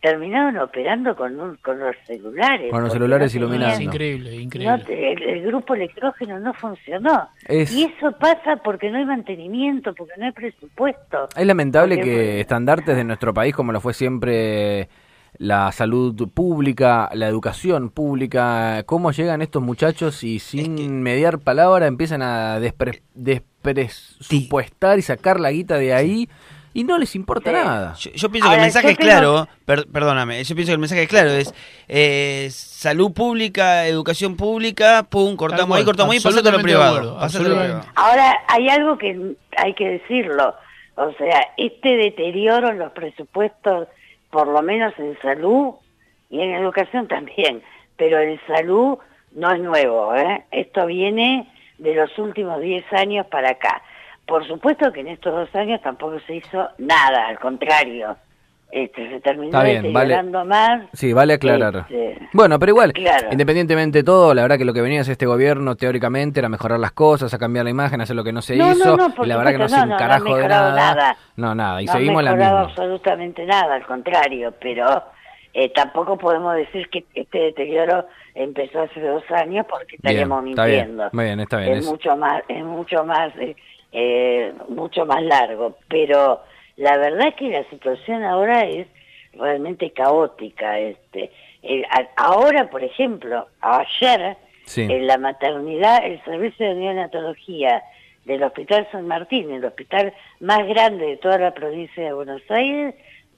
Terminaron 0.00 0.56
operando 0.58 1.16
con, 1.16 1.40
un- 1.40 1.56
con 1.56 1.80
los 1.80 1.96
celulares. 2.06 2.70
Con 2.70 2.84
los 2.84 2.92
celulares 2.92 3.34
no 3.34 3.40
iluminando. 3.40 3.82
Increíble, 3.82 4.30
no 4.36 4.40
increíble. 4.40 4.84
te- 4.86 5.12
el, 5.12 5.22
el 5.24 5.42
grupo 5.46 5.74
electrógeno 5.74 6.38
no 6.38 6.54
funcionó. 6.54 7.28
Es- 7.46 7.72
Y 7.72 7.84
eso 7.84 8.12
pasa 8.12 8.56
porque 8.62 8.90
no 8.90 8.98
hay 8.98 9.04
mantenimiento, 9.06 9.92
porque 9.94 10.12
no 10.18 10.26
hay 10.26 10.32
presupuesto. 10.32 11.28
Es 11.36 11.44
lamentable 11.46 11.96
Porque- 11.96 12.10
que 12.10 12.40
estandartes 12.40 12.94
de 12.96 13.02
nuestro 13.02 13.34
país, 13.34 13.52
como 13.54 13.72
lo 13.72 13.80
fue 13.80 13.92
siempre 13.92 14.88
la 15.36 15.72
salud 15.72 16.28
pública, 16.32 17.10
la 17.12 17.26
educación 17.26 17.90
pública, 17.90 18.84
cómo 18.86 19.10
llegan 19.10 19.42
estos 19.42 19.62
muchachos 19.62 20.22
y 20.24 20.38
sin 20.38 21.02
mediar 21.02 21.40
palabra 21.40 21.86
empiezan 21.88 22.22
a 22.22 22.58
despre- 22.60 23.02
despresupuestar 23.14 24.98
y 24.98 25.02
sacar 25.02 25.40
la 25.40 25.50
guita 25.50 25.76
de 25.78 25.92
ahí 25.94 26.28
y 26.74 26.84
no 26.84 26.98
les 26.98 27.14
importa 27.16 27.50
nada. 27.52 27.94
Yo, 27.94 28.10
yo 28.12 28.30
pienso 28.30 28.48
que 28.48 28.54
el 28.56 28.60
mensaje 28.62 28.90
es 28.92 28.96
tengo- 28.98 29.10
claro, 29.10 29.48
per- 29.64 29.86
perdóname, 29.88 30.42
yo 30.44 30.54
pienso 30.54 30.70
que 30.70 30.74
el 30.74 30.78
mensaje 30.78 31.02
es 31.04 31.08
claro, 31.08 31.30
es 31.30 31.54
eh, 31.88 32.48
salud 32.50 33.12
pública, 33.12 33.86
educación 33.86 34.36
pública, 34.36 35.04
pum, 35.08 35.36
cortamos 35.36 35.68
cual, 35.68 35.78
ahí, 35.80 35.84
cortamos 35.84 36.12
ahí, 36.14 36.20
pasate 36.20 36.48
a 36.48 36.52
lo 36.52 36.58
privado. 36.60 37.18
Ahora, 37.94 38.38
hay 38.48 38.68
algo 38.68 38.98
que 38.98 39.34
hay 39.56 39.74
que 39.74 39.88
decirlo. 39.88 40.54
O 40.96 41.12
sea, 41.14 41.48
este 41.56 41.96
deterioro 41.96 42.68
en 42.70 42.78
los 42.78 42.92
presupuestos, 42.92 43.88
por 44.30 44.48
lo 44.48 44.62
menos 44.62 44.92
en 44.98 45.16
salud 45.22 45.74
y 46.30 46.40
en 46.40 46.54
educación 46.54 47.06
también, 47.08 47.62
pero 47.96 48.18
en 48.20 48.40
salud 48.46 48.98
no 49.32 49.52
es 49.52 49.60
nuevo. 49.60 50.14
¿eh? 50.14 50.44
Esto 50.50 50.86
viene 50.86 51.48
de 51.78 51.94
los 51.94 52.16
últimos 52.18 52.60
10 52.60 52.84
años 52.92 53.26
para 53.26 53.50
acá. 53.50 53.80
Por 54.28 54.46
supuesto 54.46 54.92
que 54.92 55.00
en 55.00 55.08
estos 55.08 55.32
dos 55.34 55.54
años 55.56 55.80
tampoco 55.82 56.20
se 56.26 56.36
hizo 56.36 56.68
nada, 56.78 57.26
al 57.28 57.38
contrario. 57.38 58.14
Este, 58.70 59.08
se 59.08 59.20
terminó 59.22 59.46
Está 59.48 59.62
bien, 59.62 59.94
vale. 59.94 60.08
deteriorando 60.10 60.44
más. 60.44 60.82
Sí, 60.92 61.14
vale 61.14 61.32
aclarar. 61.32 61.86
Este, 61.88 62.18
Bueno, 62.34 62.58
pero 62.58 62.72
igual, 62.72 62.92
Claro. 62.92 63.28
independientemente 63.32 63.98
de 64.00 64.04
todo, 64.04 64.34
la 64.34 64.42
verdad 64.42 64.58
que 64.58 64.66
lo 64.66 64.74
que 64.74 64.82
venía 64.82 65.00
hacer 65.00 65.12
este 65.12 65.24
gobierno 65.24 65.74
teóricamente 65.76 66.40
era 66.40 66.50
mejorar 66.50 66.78
las 66.78 66.92
cosas, 66.92 67.32
a 67.32 67.38
cambiar 67.38 67.64
la 67.64 67.70
imagen, 67.70 68.02
hacer 68.02 68.14
lo 68.14 68.22
que 68.22 68.32
no 68.34 68.42
se 68.42 68.56
No, 68.56 68.66
no, 68.66 68.72
hizo, 68.74 68.96
no, 68.98 69.24
y 69.24 69.26
la 69.26 69.38
verdad 69.38 69.52
que 69.52 69.58
no 69.58 69.68
no, 69.68 69.74
un 69.84 69.88
no, 69.88 69.94
no 69.94 69.96
carajo 69.98 70.36
de 70.36 70.48
nada. 70.48 70.74
nada. 70.74 71.16
No, 71.36 71.54
nada, 71.54 71.80
y 71.80 71.86
no 71.86 71.92
seguimos 71.92 72.22
la 72.22 72.34
misma. 72.34 72.60
absolutamente 72.60 73.46
nada, 73.46 73.74
al 73.76 73.86
contrario, 73.86 74.52
pero 74.60 75.02
eh, 75.54 75.72
tampoco 75.72 76.18
podemos 76.18 76.54
decir 76.54 76.90
que 76.90 77.06
este 77.14 77.38
deterioro 77.38 78.04
empezó 78.34 78.82
hace 78.82 79.00
dos 79.00 79.22
años 79.30 79.64
porque 79.66 79.96
estaríamos 79.96 80.42
Bien, 80.44 80.50
está 80.52 80.64
bien, 80.66 80.78
mintiendo. 80.80 81.08
muy 81.14 81.24
bien, 81.24 81.40
está 81.40 81.56
bien, 81.56 81.72
Es, 81.72 81.78
es- 81.78 81.86
mucho 81.86 82.14
más, 82.18 82.42
es 82.48 82.62
mucho 82.64 83.02
más, 83.04 83.32
eh, 83.38 83.56
eh, 83.92 84.52
mucho 84.68 85.06
más 85.06 85.22
largo, 85.22 85.76
pero 85.88 86.42
la 86.76 86.96
verdad 86.98 87.28
es 87.28 87.34
que 87.36 87.48
la 87.50 87.64
situación 87.70 88.22
ahora 88.24 88.64
es 88.64 88.86
realmente 89.34 89.90
caótica. 89.92 90.78
Este, 90.78 91.30
Eh, 91.60 91.82
a- 91.90 92.08
ahora, 92.24 92.70
por 92.70 92.84
ejemplo, 92.84 93.48
ayer 93.60 94.36
Sí. 94.64 94.82
en 94.82 95.08
la 95.08 95.18
maternidad, 95.18 96.04
el 96.06 96.22
servicio 96.24 96.68
de 96.68 96.74
neonatología 96.76 97.82
del 98.26 98.44
Hospital 98.44 98.86
San 98.92 99.08
Martín, 99.08 99.50
el 99.50 99.64
hospital 99.64 100.14
más 100.38 100.64
grande 100.68 101.04
de 101.06 101.16
toda 101.16 101.36
la 101.36 101.52
provincia 101.54 102.04
de 102.04 102.12
Buenos 102.12 102.42
Aires, 102.48 102.94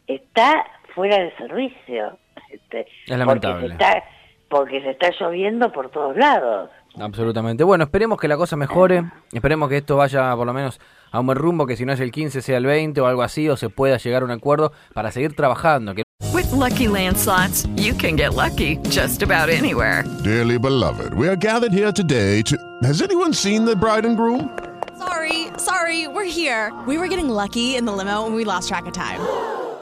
está 0.06 0.66
fuera 0.94 1.18
de 1.18 1.34
servicio. 1.38 2.18
Este, 2.50 2.80
Es 3.06 3.16
lamentable. 3.18 3.54
Porque 3.54 3.68
se, 3.68 3.72
está, 3.72 4.04
porque 4.50 4.80
se 4.82 4.90
está 4.90 5.10
lloviendo 5.18 5.72
por 5.72 5.90
todos 5.90 6.14
lados. 6.16 6.68
Absolutamente. 6.98 7.64
Bueno, 7.64 7.84
esperemos 7.84 8.18
que 8.18 8.28
la 8.28 8.36
cosa 8.36 8.56
mejore. 8.56 9.04
Esperemos 9.32 9.68
que 9.68 9.78
esto 9.78 9.96
vaya 9.96 10.34
por 10.34 10.46
lo 10.46 10.52
menos 10.52 10.80
a 11.12 11.20
un 11.20 11.26
buen 11.26 11.38
rumbo, 11.38 11.66
que 11.66 11.76
si 11.76 11.84
no 11.84 11.92
es 11.92 12.00
el 12.00 12.10
15 12.10 12.42
sea 12.42 12.56
el 12.56 12.66
20 12.66 13.00
o 13.00 13.06
algo 13.06 13.22
así, 13.22 13.48
o 13.48 13.56
se 13.56 13.68
pueda 13.68 13.96
llegar 13.98 14.22
a 14.22 14.24
un 14.24 14.30
acuerdo 14.30 14.72
para 14.94 15.10
seguir 15.10 15.34
trabajando. 15.34 15.94
Que 15.94 16.02
With 16.32 16.52
Lucky 16.52 16.86
Land 16.86 17.16
slots, 17.16 17.66
you 17.76 17.94
can 17.94 18.16
get 18.16 18.34
lucky 18.34 18.76
just 18.88 19.22
about 19.22 19.48
anywhere. 19.48 20.04
Dearly 20.22 20.58
beloved, 20.58 21.14
we 21.14 21.28
are 21.28 21.36
gathered 21.36 21.72
here 21.72 21.92
today 21.92 22.42
to. 22.42 22.56
Has 22.82 23.02
anyone 23.02 23.32
seen 23.32 23.64
the 23.64 23.74
bride 23.74 24.04
and 24.06 24.16
groom? 24.16 24.56
Sorry, 24.98 25.48
sorry, 25.56 26.06
we're 26.08 26.24
here. 26.30 26.72
We 26.86 26.98
were 26.98 27.08
getting 27.08 27.28
lucky 27.28 27.76
in 27.76 27.84
the 27.84 27.92
limo 27.92 28.26
and 28.26 28.34
we 28.34 28.44
lost 28.44 28.68
track 28.68 28.86
of 28.86 28.92
time. 28.92 29.20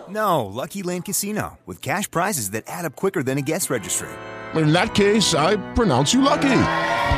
No, 0.08 0.46
Lucky 0.46 0.82
Land 0.82 1.04
Casino, 1.04 1.58
with 1.66 1.82
cash 1.82 2.10
prizes 2.10 2.52
that 2.52 2.64
add 2.66 2.86
up 2.86 2.96
quicker 2.96 3.22
than 3.22 3.36
a 3.36 3.42
guest 3.42 3.68
registry. 3.68 4.08
In 4.54 4.72
that 4.72 4.94
case, 4.94 5.34
I 5.34 5.56
pronounce 5.74 6.14
you 6.14 6.22
lucky. 6.22 6.48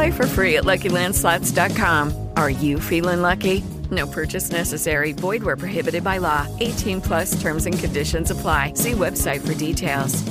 Play 0.00 0.12
for 0.12 0.26
free 0.26 0.56
at 0.56 0.64
LuckyLandSlots.com. 0.64 2.12
Are 2.38 2.48
you 2.48 2.78
feeling 2.80 3.20
lucky? 3.20 3.62
No 3.90 4.06
purchase 4.06 4.50
necessary. 4.50 5.12
Void 5.12 5.42
where 5.42 5.58
prohibited 5.58 6.02
by 6.02 6.18
law. 6.18 6.46
18 6.60 7.02
plus 7.02 7.38
terms 7.38 7.66
and 7.66 7.78
conditions 7.78 8.30
apply. 8.30 8.72
See 8.76 8.92
website 8.92 9.40
for 9.42 9.52
details. 9.52 10.24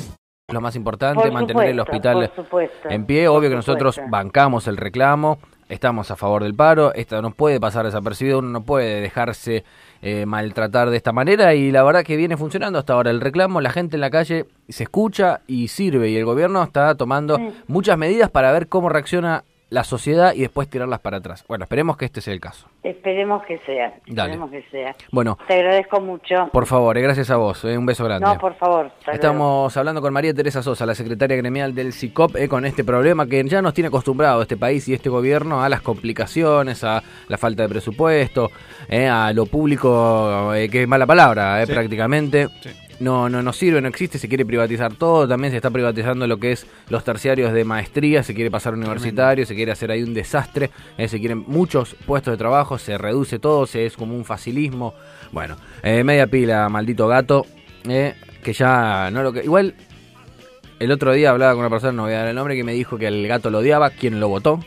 Lo 0.51 0.59
más 0.59 0.75
importante, 0.75 1.21
Por 1.21 1.31
mantener 1.31 1.69
el 1.69 1.79
hospital 1.79 2.31
supuesto, 2.35 2.89
en 2.89 3.05
pie. 3.05 3.27
por 3.27 3.37
Obvio 3.37 3.49
que 3.51 3.57
nosotros 3.57 3.93
supuesto. 3.93 4.11
bancamos 4.11 4.67
el 4.67 4.77
reclamo, 4.77 5.37
estamos 5.67 6.09
a 6.09 6.15
favor 6.15 6.41
del 6.41 6.55
paro. 6.55 6.91
Esto 6.95 7.21
no 7.21 7.29
puede 7.29 7.59
pasar 7.59 7.85
desapercibido, 7.85 8.39
uno 8.39 8.49
no 8.49 8.63
puede 8.63 9.01
dejarse 9.01 9.63
eh, 10.01 10.25
maltratar 10.25 10.89
de 10.89 10.97
esta 10.97 11.11
manera. 11.11 11.53
Y 11.53 11.71
la 11.71 11.83
verdad 11.83 12.03
que 12.03 12.17
viene 12.17 12.37
funcionando 12.37 12.79
hasta 12.79 12.93
ahora. 12.93 13.11
El 13.11 13.21
reclamo, 13.21 13.61
la 13.61 13.69
gente 13.69 13.97
en 13.97 14.01
la 14.01 14.09
calle 14.09 14.47
se 14.67 14.81
escucha 14.81 15.41
y 15.45 15.67
sirve. 15.67 16.09
Y 16.09 16.17
el 16.17 16.25
gobierno 16.25 16.63
está 16.63 16.95
tomando 16.95 17.37
muchas 17.67 17.99
medidas 17.99 18.31
para 18.31 18.51
ver 18.51 18.67
cómo 18.67 18.89
reacciona 18.89 19.43
la 19.69 19.83
sociedad 19.83 20.33
y 20.33 20.41
después 20.41 20.67
tirarlas 20.67 20.99
para 20.99 21.17
atrás. 21.17 21.45
Bueno, 21.47 21.63
esperemos 21.65 21.95
que 21.97 22.05
este 22.05 22.21
sea 22.21 22.33
el 22.33 22.39
caso. 22.39 22.67
Esperemos 22.81 23.43
que 23.45 23.59
sea. 23.65 23.93
Dale. 24.07 24.31
Esperemos 24.33 24.49
que 24.51 24.63
sea. 24.71 24.95
Bueno, 25.11 25.37
Te 25.47 25.53
agradezco 25.55 26.01
mucho. 26.01 26.49
por 26.51 26.65
favor, 26.65 26.97
eh, 26.97 27.01
gracias 27.01 27.29
a 27.29 27.35
vos. 27.37 27.63
eh, 27.65 27.77
un 27.77 27.85
beso 27.85 28.03
grande. 28.03 28.25
No, 28.25 28.37
por 28.39 28.55
favor. 28.55 28.85
luego. 29.05 29.11
Estamos 29.11 29.77
hablando 29.77 30.01
con 30.01 30.11
María 30.13 30.33
Teresa 30.33 30.63
Sosa, 30.63 30.85
la 30.85 30.95
secretaria 30.95 31.37
gremial 31.37 31.75
del 31.75 31.93
CICOP, 31.93 32.35
eh, 32.37 32.49
con 32.49 32.65
este 32.65 32.83
problema 32.83 33.27
que 33.27 33.43
ya 33.43 33.61
nos 33.61 33.73
tiene 33.73 33.89
acostumbrado 33.89 34.41
este 34.41 34.57
país 34.57 34.87
y 34.87 34.93
este 34.93 35.09
gobierno 35.09 35.63
a 35.63 35.69
las 35.69 35.81
complicaciones, 35.81 36.83
a 36.83 37.03
la 37.27 37.37
falta 37.37 37.63
de 37.63 37.69
presupuesto, 37.69 38.49
eh, 38.87 39.07
a 39.07 39.31
lo 39.33 39.45
público, 39.45 40.53
eh, 40.55 40.67
que 40.69 40.83
es 40.83 40.87
mala 40.87 41.05
palabra, 41.05 41.61
eh, 41.61 41.67
Sí. 41.67 41.73
prácticamente. 41.73 42.47
No, 42.99 43.29
no 43.29 43.41
nos 43.41 43.55
sirve, 43.55 43.79
no 43.79 43.87
existe, 43.87 44.19
se 44.19 44.27
quiere 44.27 44.45
privatizar 44.45 44.93
todo, 44.93 45.25
también 45.25 45.51
se 45.51 45.57
está 45.57 45.69
privatizando 45.69 46.27
lo 46.27 46.37
que 46.37 46.51
es 46.51 46.67
los 46.89 47.03
terciarios 47.05 47.53
de 47.53 47.63
maestría, 47.63 48.23
se 48.23 48.33
quiere 48.33 48.51
pasar 48.51 48.73
a 48.73 48.75
universitario, 48.75 49.45
se 49.45 49.55
quiere 49.55 49.71
hacer 49.71 49.89
ahí 49.89 50.03
un 50.03 50.13
desastre, 50.13 50.69
eh, 50.97 51.07
se 51.07 51.17
quieren 51.19 51.45
muchos 51.47 51.95
puestos 52.05 52.33
de 52.33 52.37
trabajo, 52.37 52.77
se 52.77 52.97
reduce 52.97 53.39
todo, 53.39 53.65
se 53.65 53.85
es 53.85 53.95
como 53.95 54.15
un 54.15 54.25
facilismo. 54.25 54.93
Bueno, 55.31 55.55
eh, 55.81 56.03
media 56.03 56.27
pila, 56.27 56.67
maldito 56.67 57.07
gato, 57.07 57.45
eh, 57.87 58.15
que 58.43 58.51
ya 58.51 59.09
no 59.11 59.23
lo 59.23 59.31
que... 59.31 59.45
Igual, 59.45 59.75
el 60.79 60.91
otro 60.91 61.13
día 61.13 61.29
hablaba 61.29 61.53
con 61.53 61.61
una 61.61 61.69
persona, 61.69 61.93
no 61.93 62.03
voy 62.03 62.13
a 62.13 62.19
dar 62.19 62.27
el 62.27 62.35
nombre, 62.35 62.55
que 62.55 62.65
me 62.65 62.73
dijo 62.73 62.97
que 62.97 63.07
el 63.07 63.25
gato 63.27 63.49
lo 63.49 63.59
odiaba, 63.59 63.91
quien 63.91 64.19
lo 64.19 64.27
votó, 64.27 64.59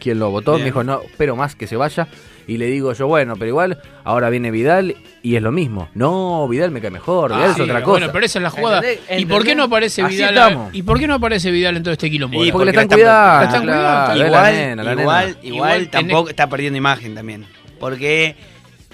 quien 0.00 0.18
lo 0.18 0.30
votó, 0.30 0.52
Bien. 0.52 0.62
me 0.62 0.66
dijo, 0.66 0.82
no, 0.82 1.00
pero 1.16 1.36
más 1.36 1.54
que 1.54 1.66
se 1.66 1.76
vaya. 1.76 2.08
Y 2.48 2.56
le 2.56 2.66
digo 2.66 2.92
yo, 2.94 3.06
bueno, 3.06 3.34
pero 3.36 3.46
igual, 3.50 3.78
ahora 4.04 4.30
viene 4.30 4.50
Vidal 4.50 4.96
y 5.22 5.36
es 5.36 5.42
lo 5.42 5.52
mismo. 5.52 5.90
No, 5.94 6.48
Vidal 6.48 6.70
me 6.70 6.80
cae 6.80 6.90
mejor, 6.90 7.30
Vidal 7.30 7.44
Ah, 7.44 7.50
es 7.50 7.56
sí, 7.56 7.60
otra 7.62 7.82
cosa. 7.82 7.98
Bueno, 7.98 8.12
pero 8.12 8.24
esa 8.26 8.38
es 8.38 8.42
la 8.42 8.50
jugada. 8.50 8.82
¿Y 9.18 9.26
por 9.26 9.44
qué 9.44 9.54
no 9.54 9.64
aparece 9.64 10.02
Así 10.02 10.16
Vidal? 10.16 10.30
estamos. 10.34 10.74
¿Y 10.74 10.82
por 10.82 10.98
qué 10.98 11.06
no 11.06 11.14
aparece 11.14 11.50
Vidal 11.50 11.76
en 11.76 11.82
todo 11.82 11.92
este 11.92 12.10
quilombo? 12.10 12.42
Y 12.42 12.50
porque 12.50 12.64
le 12.64 12.72
la 12.72 12.82
están 12.82 12.98
cuidando, 12.98 13.44
están 13.44 13.66
la 13.66 14.26
Igual, 14.26 14.54
nena, 14.54 14.82
la 14.82 14.92
igual, 14.92 15.26
nena. 15.26 15.38
igual, 15.42 15.54
Igual 15.54 15.88
tampoco 15.90 16.30
está 16.30 16.48
perdiendo 16.48 16.78
imagen 16.78 17.14
también. 17.14 17.44
Porque 17.78 18.34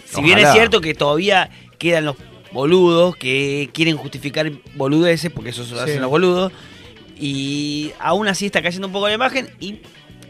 si 0.04 0.20
bien 0.20 0.38
es 0.40 0.50
cierto 0.52 0.80
que 0.80 0.92
todavía 0.94 1.48
quedan 1.78 2.06
los 2.06 2.16
boludos 2.52 3.14
que 3.16 3.70
quieren 3.72 3.96
justificar 3.96 4.50
boludeces, 4.74 5.30
porque 5.30 5.50
eso 5.50 5.64
se 5.64 5.72
lo 5.72 5.78
Sí. 5.78 5.90
hacen 5.90 6.00
los 6.02 6.10
boludos, 6.10 6.50
y 7.16 7.92
aún 8.00 8.26
así 8.28 8.46
está 8.46 8.62
cayendo 8.62 8.88
un 8.88 8.92
poco 8.92 9.06
la 9.08 9.14
imagen 9.14 9.48
y 9.60 9.76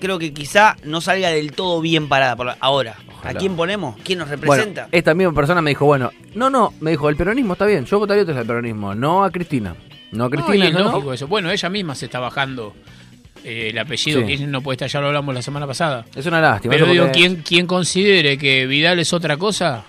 creo 0.04 0.18
que 0.18 0.32
quizá 0.34 0.76
no 0.84 1.00
salga 1.00 1.30
del 1.30 1.52
todo 1.52 1.80
bien 1.80 2.08
parada 2.08 2.36
por 2.36 2.54
ahora. 2.60 2.96
¿A 3.22 3.32
quién 3.34 3.56
ponemos? 3.56 3.96
¿Quién 4.04 4.18
nos 4.18 4.28
Bueno, 4.28 4.42
representa? 4.42 4.88
esta 4.92 5.14
misma 5.14 5.32
persona 5.32 5.62
me 5.62 5.70
dijo, 5.70 5.86
bueno, 5.86 6.10
no, 6.34 6.50
no, 6.50 6.74
me 6.80 6.90
dijo, 6.90 7.08
el 7.08 7.16
peronismo 7.16 7.54
está 7.54 7.64
bien, 7.64 7.86
yo 7.86 7.98
votaría 7.98 8.22
otra 8.22 8.34
vez 8.34 8.40
al 8.42 8.46
peronismo, 8.46 8.94
no 8.94 9.24
a 9.24 9.30
Cristina. 9.30 9.74
No 10.12 10.26
a 10.26 10.28
No, 10.28 10.34
y 10.34 10.36
Cristina, 10.42 10.68
es 10.68 10.72
no, 10.74 10.80
no. 10.80 10.92
lógico 10.92 11.12
eso. 11.14 11.26
Bueno, 11.26 11.50
ella 11.50 11.68
misma 11.70 11.94
se 11.94 12.04
está 12.04 12.20
bajando 12.20 12.74
eh, 13.42 13.68
el 13.70 13.78
apellido, 13.78 14.20
Sí. 14.20 14.26
que 14.38 14.46
no 14.46 14.60
puede 14.60 14.74
estar, 14.74 14.88
ya 14.88 15.00
lo 15.00 15.06
hablamos 15.08 15.34
la 15.34 15.42
semana 15.42 15.66
pasada. 15.66 16.04
Es 16.14 16.24
una 16.26 16.40
lástima. 16.40 16.72
Pero 16.72 16.86
digo, 16.86 17.04
porque- 17.04 17.18
quien, 17.18 17.36
quien 17.36 17.66
considere 17.66 18.36
que 18.38 18.66
Vidal 18.66 18.98
es 18.98 19.12
otra 19.12 19.36
cosa, 19.38 19.84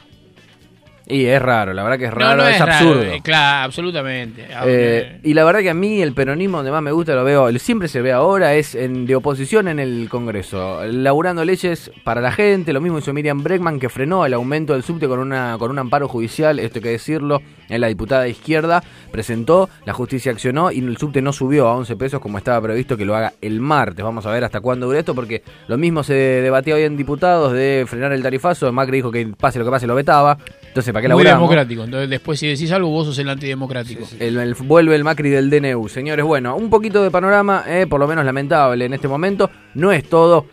Y 1.07 1.25
es 1.25 1.39
raro, 1.41 1.73
la 1.73 1.83
verdad 1.83 1.99
que 1.99 2.05
es 2.05 2.13
raro, 2.13 2.41
no 2.41 2.47
es, 2.47 2.55
es, 2.55 2.59
raro, 2.61 2.71
absurdo. 2.73 3.03
eh, 3.03 3.21
claro, 3.23 3.65
absolutamente. 3.65 4.47
Ah, 4.53 4.63
Eh, 4.65 5.19
y 5.23 5.33
la 5.35 5.43
verdad 5.43 5.59
que 5.59 5.69
a 5.69 5.73
mí 5.75 6.01
el 6.01 6.13
peronismo 6.13 6.57
donde 6.57 6.71
más 6.71 6.81
me 6.81 6.91
gusta 6.91 7.13
lo 7.13 7.23
veo, 7.23 7.51
siempre 7.59 7.87
se 7.87 8.01
ve 8.01 8.11
ahora, 8.11 8.55
es 8.55 8.73
en, 8.73 9.05
de 9.05 9.15
oposición 9.15 9.67
en 9.67 9.79
el 9.79 10.07
Congreso, 10.09 10.83
laburando 10.85 11.45
leyes 11.45 11.91
para 12.03 12.21
la 12.21 12.31
gente, 12.31 12.73
lo 12.73 12.81
mismo 12.81 12.97
hizo 12.97 13.13
Miriam 13.13 13.43
Bregman 13.43 13.79
que 13.79 13.89
frenó 13.89 14.25
el 14.25 14.33
aumento 14.33 14.73
del 14.73 14.81
subte 14.81 15.07
con 15.07 15.19
una 15.19 15.57
con 15.59 15.69
un 15.69 15.77
amparo 15.77 16.07
judicial, 16.07 16.57
esto 16.59 16.79
hay 16.79 16.83
que 16.83 16.89
decirlo, 16.89 17.41
en 17.69 17.81
la 17.81 17.87
diputada 17.87 18.23
de 18.23 18.31
izquierda 18.31 18.83
presentó, 19.11 19.69
la 19.85 19.93
justicia 19.93 20.31
accionó 20.31 20.71
y 20.71 20.79
el 20.79 20.97
subte 20.97 21.21
no 21.21 21.33
subió 21.33 21.67
a 21.67 21.75
11 21.75 21.95
pesos 21.95 22.19
como 22.19 22.37
estaba 22.37 22.61
previsto 22.61 22.97
que 22.97 23.05
lo 23.05 23.15
haga 23.15 23.33
el 23.41 23.59
martes. 23.61 24.03
Vamos 24.03 24.25
a 24.25 24.31
ver 24.31 24.43
hasta 24.43 24.59
cuándo 24.59 24.87
dura 24.87 24.99
esto 24.99 25.15
porque 25.15 25.43
lo 25.67 25.77
mismo 25.77 26.03
se 26.03 26.13
debatía 26.13 26.75
hoy 26.75 26.83
en 26.83 26.97
diputados 26.97 27.53
de 27.53 27.85
frenar 27.87 28.11
el 28.11 28.23
tarifazo, 28.23 28.71
Macri 28.71 28.97
dijo 28.97 29.11
que 29.11 29.27
pase 29.27 29.59
lo 29.59 29.65
que 29.65 29.71
pase 29.71 29.87
lo 29.87 29.95
vetaba, 29.95 30.37
entonces 30.67 30.94
¿para 30.95 31.01
qué 31.01 31.13
muy 31.13 31.23
laburamos? 31.23 31.39
democrático. 31.49 31.84
Entonces, 31.84 32.10
después, 32.10 32.39
si 32.39 32.47
decís 32.47 32.71
algo, 32.71 32.89
vos 32.89 33.05
sos 33.08 33.19
el 33.19 33.27
antidemocrático. 33.29 34.08
El, 34.19 34.38
el- 34.38 34.53
vuelve 34.55 34.95
el 34.95 35.03
Macri 35.03 35.29
del 35.29 35.49
DNU. 35.49 35.89
Señores, 35.89 36.23
bueno, 36.25 36.55
un 36.55 36.69
poquito 36.69 37.03
de 37.03 37.12
panorama, 37.12 37.63
eh, 37.67 37.86
por 37.88 37.99
lo 37.99 38.08
menos 38.08 38.23
lamentable 38.25 38.86
en 38.86 38.93
este 38.93 39.08
momento. 39.08 39.49
No 39.73 39.91
es 39.91 40.08
todo. 40.08 40.45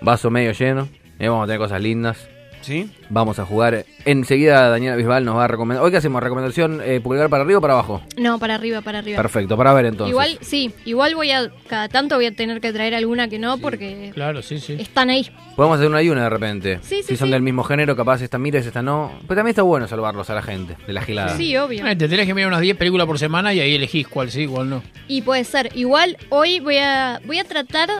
Vaso 0.00 0.30
medio 0.30 0.52
lleno. 0.52 0.88
eh, 1.18 1.28
vamos 1.28 1.44
a 1.44 1.46
tener 1.46 1.58
cosas 1.58 1.80
lindas. 1.80 2.28
¿Sí? 2.64 2.90
Vamos 3.10 3.38
a 3.38 3.44
jugar. 3.44 3.84
Enseguida 4.06 4.70
Daniela 4.70 4.96
Bisbal 4.96 5.22
nos 5.24 5.36
va 5.36 5.44
a 5.44 5.48
recomendar. 5.48 5.84
¿Hoy 5.84 5.90
qué 5.90 5.98
hacemos? 5.98 6.22
¿Recomendación 6.22 6.80
eh, 6.82 6.98
pulgar 7.02 7.28
para 7.28 7.42
arriba 7.44 7.58
o 7.58 7.60
para 7.60 7.74
abajo? 7.74 8.00
No, 8.16 8.38
para 8.38 8.54
arriba, 8.54 8.80
para 8.80 9.00
arriba. 9.00 9.18
Perfecto, 9.18 9.54
para 9.56 9.74
ver 9.74 9.84
entonces. 9.84 10.10
Igual, 10.12 10.38
sí, 10.40 10.72
igual 10.86 11.14
voy 11.14 11.30
a, 11.30 11.50
cada 11.68 11.88
tanto 11.90 12.16
voy 12.16 12.24
a 12.24 12.34
tener 12.34 12.62
que 12.62 12.72
traer 12.72 12.94
alguna 12.94 13.28
que 13.28 13.38
no, 13.38 13.58
porque 13.58 14.12
Claro, 14.14 14.40
sí, 14.40 14.58
sí. 14.60 14.76
están 14.78 15.10
ahí. 15.10 15.30
Podemos 15.56 15.76
hacer 15.76 15.88
una 15.90 16.02
y 16.02 16.08
una 16.08 16.22
de 16.24 16.30
repente. 16.30 16.78
Sí, 16.80 16.96
sí, 17.02 17.08
si 17.08 17.16
son 17.18 17.28
sí. 17.28 17.32
del 17.32 17.42
mismo 17.42 17.64
género, 17.64 17.94
capaz 17.96 18.22
esta 18.22 18.38
mires, 18.38 18.64
esta 18.64 18.80
no. 18.80 19.12
Pero 19.28 19.36
también 19.36 19.48
está 19.50 19.62
bueno 19.62 19.86
salvarlos 19.86 20.30
a 20.30 20.34
la 20.34 20.42
gente 20.42 20.74
de 20.86 20.92
la 20.94 21.02
gilada. 21.02 21.36
Sí, 21.36 21.54
obvio. 21.58 21.86
Eh, 21.86 21.96
te 21.96 22.08
tenés 22.08 22.26
que 22.26 22.32
mirar 22.32 22.48
unas 22.48 22.62
10 22.62 22.78
películas 22.78 23.06
por 23.06 23.18
semana 23.18 23.52
y 23.52 23.60
ahí 23.60 23.74
elegís 23.74 24.08
cuál 24.08 24.30
sí, 24.30 24.46
cuál 24.46 24.70
no. 24.70 24.82
Y 25.06 25.20
puede 25.20 25.44
ser. 25.44 25.70
Igual 25.74 26.16
hoy 26.30 26.60
voy 26.60 26.78
a, 26.78 27.20
voy 27.26 27.38
a 27.40 27.44
tratar, 27.44 27.90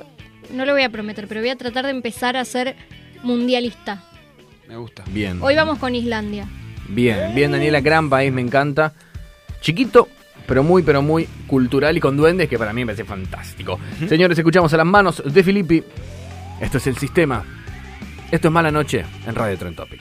no 0.54 0.64
lo 0.64 0.72
voy 0.72 0.82
a 0.84 0.88
prometer, 0.88 1.28
pero 1.28 1.42
voy 1.42 1.50
a 1.50 1.56
tratar 1.56 1.84
de 1.84 1.90
empezar 1.90 2.38
a 2.38 2.44
ser 2.46 2.76
mundialista. 3.22 4.02
Me 4.68 4.76
gusta. 4.76 5.04
Bien. 5.10 5.38
Hoy 5.42 5.54
vamos 5.54 5.78
con 5.78 5.94
Islandia. 5.94 6.46
Bien, 6.88 7.34
bien 7.34 7.52
Daniela, 7.52 7.80
gran 7.80 8.08
país, 8.10 8.32
me 8.32 8.40
encanta. 8.40 8.92
Chiquito, 9.60 10.08
pero 10.46 10.62
muy, 10.62 10.82
pero 10.82 11.02
muy 11.02 11.26
cultural 11.46 11.96
y 11.96 12.00
con 12.00 12.16
duendes, 12.16 12.48
que 12.48 12.58
para 12.58 12.72
mí 12.72 12.82
me 12.82 12.92
parece 12.92 13.04
fantástico. 13.04 13.78
Señores, 14.08 14.36
escuchamos 14.38 14.72
a 14.74 14.76
las 14.76 14.86
manos 14.86 15.22
de 15.24 15.42
Filippi. 15.42 15.82
Esto 16.60 16.78
es 16.78 16.86
el 16.86 16.96
sistema. 16.96 17.44
Esto 18.30 18.48
es 18.48 18.52
Mala 18.52 18.70
Noche 18.70 19.04
en 19.26 19.34
Radio 19.34 19.56
Tren 19.58 19.74
Topic. 19.74 20.00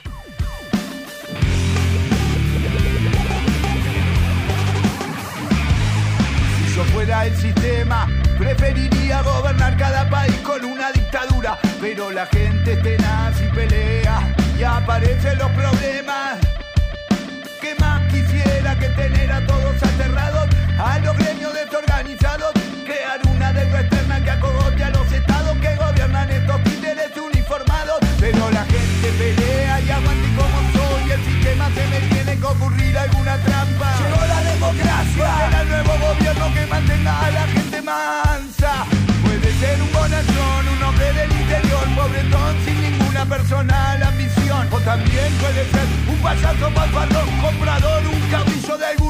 Si 6.58 6.76
yo 6.76 6.84
fuera 6.84 7.26
el 7.26 7.36
sistema, 7.36 8.08
preferiría 8.38 9.22
gobernar 9.22 9.76
cada 9.76 10.08
país 10.10 10.36
con 10.38 10.64
una 10.64 10.90
dictadura. 10.92 11.58
Pero 11.80 12.10
la 12.10 12.26
gente 12.26 12.72
es 12.72 12.82
tenaz 12.82 13.40
y 13.40 13.54
pelea 13.54 14.03
y 14.58 14.62
aparecen 14.62 15.38
los 15.38 15.50
problemas. 15.52 16.38
¿Qué 17.60 17.74
más 17.80 18.00
quisiera 18.12 18.78
que 18.78 18.88
tener 18.90 19.32
a 19.32 19.44
todos 19.46 19.82
aterrados? 19.82 20.48
A 20.78 20.98
los 20.98 21.16
gremios 21.16 21.52
desorganizados, 21.54 22.52
crear 22.84 23.20
una 23.28 23.52
deuda 23.52 23.80
externa 23.80 24.22
que 24.22 24.30
acogote 24.30 24.84
a 24.84 24.90
los 24.90 25.10
estados 25.12 25.56
que 25.58 25.74
gobiernan 25.76 26.30
estos 26.30 26.62
títeres 26.64 27.16
uniformados. 27.16 27.98
Pero 28.20 28.50
la 28.50 28.64
gente 28.64 29.08
pelea 29.18 29.80
y 29.80 29.90
aguante 29.90 30.28
como 30.36 30.58
soy. 30.72 31.10
El 31.10 31.24
sistema 31.24 31.70
se 31.74 31.86
me 31.88 32.00
tiene 32.08 32.38
que 32.38 32.46
ocurrir 32.46 32.98
alguna 32.98 33.36
trampa. 33.38 33.94
Llegó 33.98 34.26
la 34.26 34.40
democracia. 34.52 35.48
Era 35.48 35.62
el 35.62 35.68
nuevo 35.68 35.92
gobierno 36.06 36.54
que 36.54 36.66
mantenga 36.66 37.20
a 37.20 37.30
la 37.30 37.46
gente 37.48 37.82
mansa. 37.82 38.86
Puede 39.22 39.52
ser 39.58 39.80
un 39.80 39.92
bonachón, 39.92 40.68
un 40.76 40.82
hombre 40.82 41.12
del 41.12 41.32
interior, 41.32 41.84
pobretón 41.96 42.56
sin 42.64 43.03
ninguna 43.24 43.36
personal 43.36 44.02
ambición. 44.02 44.68
O 44.70 44.80
también 44.80 45.32
puede 45.40 45.64
ser 45.70 45.86
un 46.08 46.16
payaso 46.18 46.70
malvadón, 46.70 47.28
comprador, 47.40 48.02
un 48.06 48.30
caudillo 48.30 48.78
de 48.78 48.86
alguna 48.86 49.03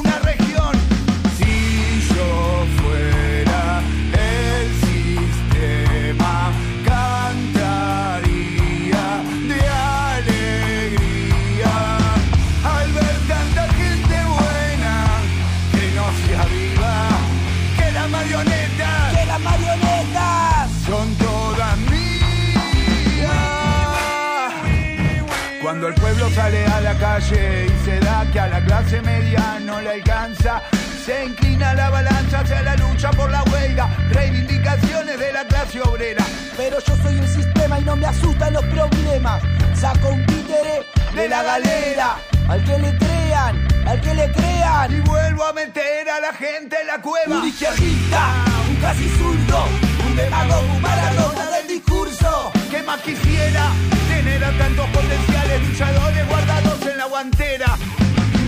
calle 27.15 27.67
y 27.67 27.85
se 27.85 27.99
da 27.99 28.25
que 28.31 28.39
a 28.39 28.47
la 28.47 28.61
clase 28.65 29.01
media 29.01 29.59
no 29.61 29.79
le 29.81 29.89
alcanza, 29.91 30.61
Se 31.05 31.25
inclina 31.25 31.73
la 31.75 31.85
avalancha 31.85 32.39
hacia 32.39 32.63
la 32.63 32.75
lucha 32.75 33.11
por 33.11 33.29
la 33.29 33.43
huelga, 33.43 33.87
reivindicaciones 34.09 35.19
de 35.19 35.31
la 35.31 35.45
clase 35.45 35.79
obrera. 35.81 36.25
Pero 36.57 36.77
yo 36.79 36.95
soy 37.03 37.19
el 37.19 37.27
sistema 37.27 37.79
y 37.79 37.83
no 37.83 37.95
me 37.95 38.07
asustan 38.07 38.53
los 38.53 38.65
problemas. 38.65 39.43
Saco 39.75 40.09
un 40.09 40.25
títere 40.25 40.83
de 41.13 41.29
la 41.29 41.43
galera. 41.43 42.17
Al 42.49 42.63
que 42.63 42.79
le 42.79 42.97
crean, 42.97 43.67
al 43.85 44.01
que 44.01 44.13
le 44.15 44.31
crean. 44.31 44.97
Y 44.97 44.99
vuelvo 45.01 45.43
a 45.45 45.53
meter 45.53 46.09
a 46.09 46.19
la 46.19 46.33
gente 46.33 46.75
en 46.81 46.87
la 46.87 46.99
cueva. 46.99 47.37
Un 47.37 47.47
izquierdista, 47.47 48.21
un 48.67 48.75
casi 48.77 49.07
zurdo, 49.09 49.65
un 50.07 50.15
demagogo, 50.15 50.73
un 50.73 50.81
maradona 50.81 51.45
del 51.51 51.67
discurso. 51.67 52.54
¿Qué 52.69 52.81
más 52.83 52.99
quisiera 53.01 53.71
tener 54.09 54.43
a 54.43 54.51
tantos 54.57 54.87
potenciales 54.87 55.67
luchadores 55.67 56.27
guardados 56.27 56.81
en 56.85 56.97
la 56.97 57.05
guantera? 57.05 57.77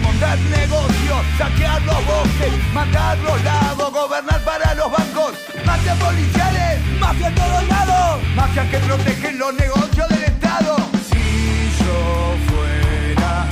Montar 0.01 0.37
negocios, 0.39 1.25
saquear 1.37 1.81
los 1.83 2.05
bosques, 2.05 2.51
matar 2.73 3.17
los 3.19 3.43
lagos, 3.43 3.93
gobernar 3.93 4.43
para 4.43 4.73
los 4.75 4.91
bancos, 4.91 5.33
mafias 5.65 5.97
policiales, 5.97 6.79
mafia 6.99 7.27
a 7.27 7.35
todos 7.35 7.67
lados, 7.67 8.21
mafias 8.35 8.67
que 8.69 8.77
protegen 8.79 9.37
los 9.37 9.53
negocios 9.53 10.09
del 10.09 10.23
Estado. 10.23 10.77
Si 11.09 11.71
yo 11.79 12.35
fuera 12.47 13.47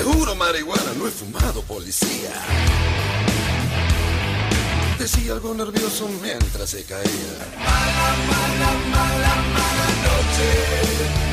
Le 0.00 0.06
juro 0.06 0.34
marihuana, 0.34 0.94
no 0.96 1.06
he 1.06 1.10
fumado, 1.10 1.60
policía. 1.60 2.32
Decía 4.98 5.32
algo 5.34 5.52
nervioso 5.52 6.08
mientras 6.22 6.70
se 6.70 6.84
caía. 6.84 7.04
Mala, 7.58 8.16
mala, 8.30 8.70
mala, 8.92 9.34
mala 9.52 9.88
noche. 10.06 11.29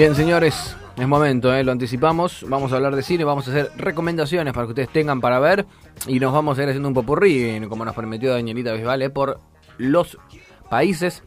Bien, 0.00 0.14
señores, 0.14 0.74
es 0.96 1.06
momento, 1.06 1.52
¿eh? 1.54 1.62
lo 1.62 1.72
anticipamos. 1.72 2.46
Vamos 2.48 2.72
a 2.72 2.76
hablar 2.76 2.96
de 2.96 3.02
cine, 3.02 3.22
vamos 3.22 3.46
a 3.46 3.50
hacer 3.50 3.70
recomendaciones 3.76 4.54
para 4.54 4.64
que 4.66 4.70
ustedes 4.70 4.88
tengan 4.88 5.20
para 5.20 5.38
ver. 5.40 5.66
Y 6.06 6.18
nos 6.20 6.32
vamos 6.32 6.58
a 6.58 6.62
ir 6.62 6.70
haciendo 6.70 6.88
un 6.88 6.94
popurrí, 6.94 7.60
como 7.68 7.84
nos 7.84 7.94
prometió 7.94 8.32
Danielita 8.32 8.72
Bisbal, 8.72 9.02
¿eh? 9.02 9.10
por 9.10 9.42
los 9.76 10.16
países 10.70 11.22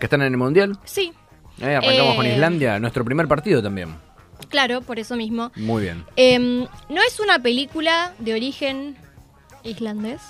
que 0.00 0.06
están 0.06 0.22
en 0.22 0.28
el 0.32 0.38
Mundial. 0.38 0.78
Sí, 0.84 1.12
¿eh? 1.60 1.74
Arrancamos 1.76 2.14
Eh. 2.14 2.16
con 2.16 2.26
Islandia, 2.26 2.80
nuestro 2.80 3.04
primer 3.04 3.28
partido 3.28 3.62
también. 3.62 3.94
claro, 4.48 4.80
por 4.80 4.98
eso 4.98 5.16
mismo. 5.16 5.52
Muy 5.56 5.82
bien. 5.82 6.02
Em, 6.16 6.60
no 6.88 7.02
es 7.06 7.20
una 7.20 7.40
película 7.40 8.14
de 8.20 8.32
origen 8.32 8.96
islandés, 9.64 10.22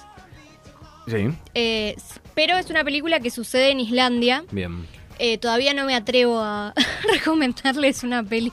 Sí, 1.07 1.28
eh, 1.55 1.95
pero 2.34 2.57
es 2.59 2.70
una 2.70 2.82
película 2.82 3.20
que 3.20 3.30
sucede 3.30 3.70
en 3.70 3.78
Islandia. 3.78 4.42
bien. 4.51 4.84
Eh, 5.19 5.39
todavía 5.39 5.75
no 5.75 5.85
me 5.85 5.95
atrevo 5.95 6.41
a 6.41 6.75
recomendarles 7.12 8.03
una 8.03 8.23
peli 8.23 8.53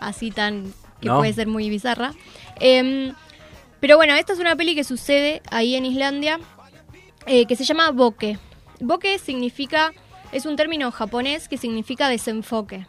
así 0.00 0.30
tan 0.30 0.72
que 1.00 1.08
¿No? 1.08 1.18
puede 1.18 1.32
ser 1.32 1.46
muy 1.48 1.68
bizarra. 1.68 2.14
Em, 2.60 3.14
pero 3.80 3.96
bueno, 3.96 4.14
esta 4.14 4.32
es 4.32 4.38
una 4.38 4.54
peli 4.56 4.74
que 4.74 4.84
sucede 4.84 5.42
ahí 5.50 5.74
en 5.74 5.84
Islandia 5.84 6.38
eh, 7.26 7.46
que 7.46 7.56
se 7.56 7.64
llama 7.64 7.90
Boke. 7.90 8.38
Boke 8.80 9.18
significa, 9.18 9.92
es 10.32 10.46
un 10.46 10.56
término 10.56 10.90
japonés 10.90 11.48
que 11.48 11.56
significa 11.56 12.08
desenfoque. 12.08 12.86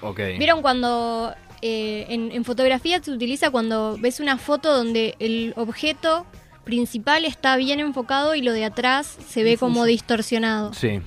Ok. 0.00 0.20
¿Vieron 0.38 0.62
cuando 0.62 1.34
eh, 1.62 2.06
en, 2.08 2.30
en 2.32 2.44
fotografía 2.44 3.02
se 3.02 3.10
utiliza 3.10 3.50
cuando 3.50 3.96
ves 3.98 4.20
una 4.20 4.38
foto 4.38 4.74
donde 4.74 5.16
el 5.18 5.54
objeto 5.56 6.26
principal 6.64 7.24
está 7.24 7.56
bien 7.56 7.80
enfocado 7.80 8.34
y 8.34 8.42
lo 8.42 8.52
de 8.52 8.66
atrás 8.66 9.16
se 9.26 9.42
ve 9.42 9.56
como 9.56 9.84
distorsionado? 9.84 10.72
Sí, 10.74 11.00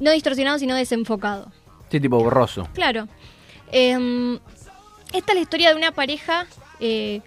No 0.00 0.10
distorsionado, 0.10 0.58
sino 0.58 0.74
desenfocado. 0.74 1.52
sí, 1.90 2.00
tipo 2.00 2.18
borroso. 2.18 2.68
Claro. 2.74 3.08
Em, 3.72 4.38
esta 5.12 5.32
es 5.32 5.34
la 5.34 5.40
historia 5.40 5.70
de 5.70 5.76
una 5.76 5.92
pareja 5.92 6.46
eh, 6.80 7.20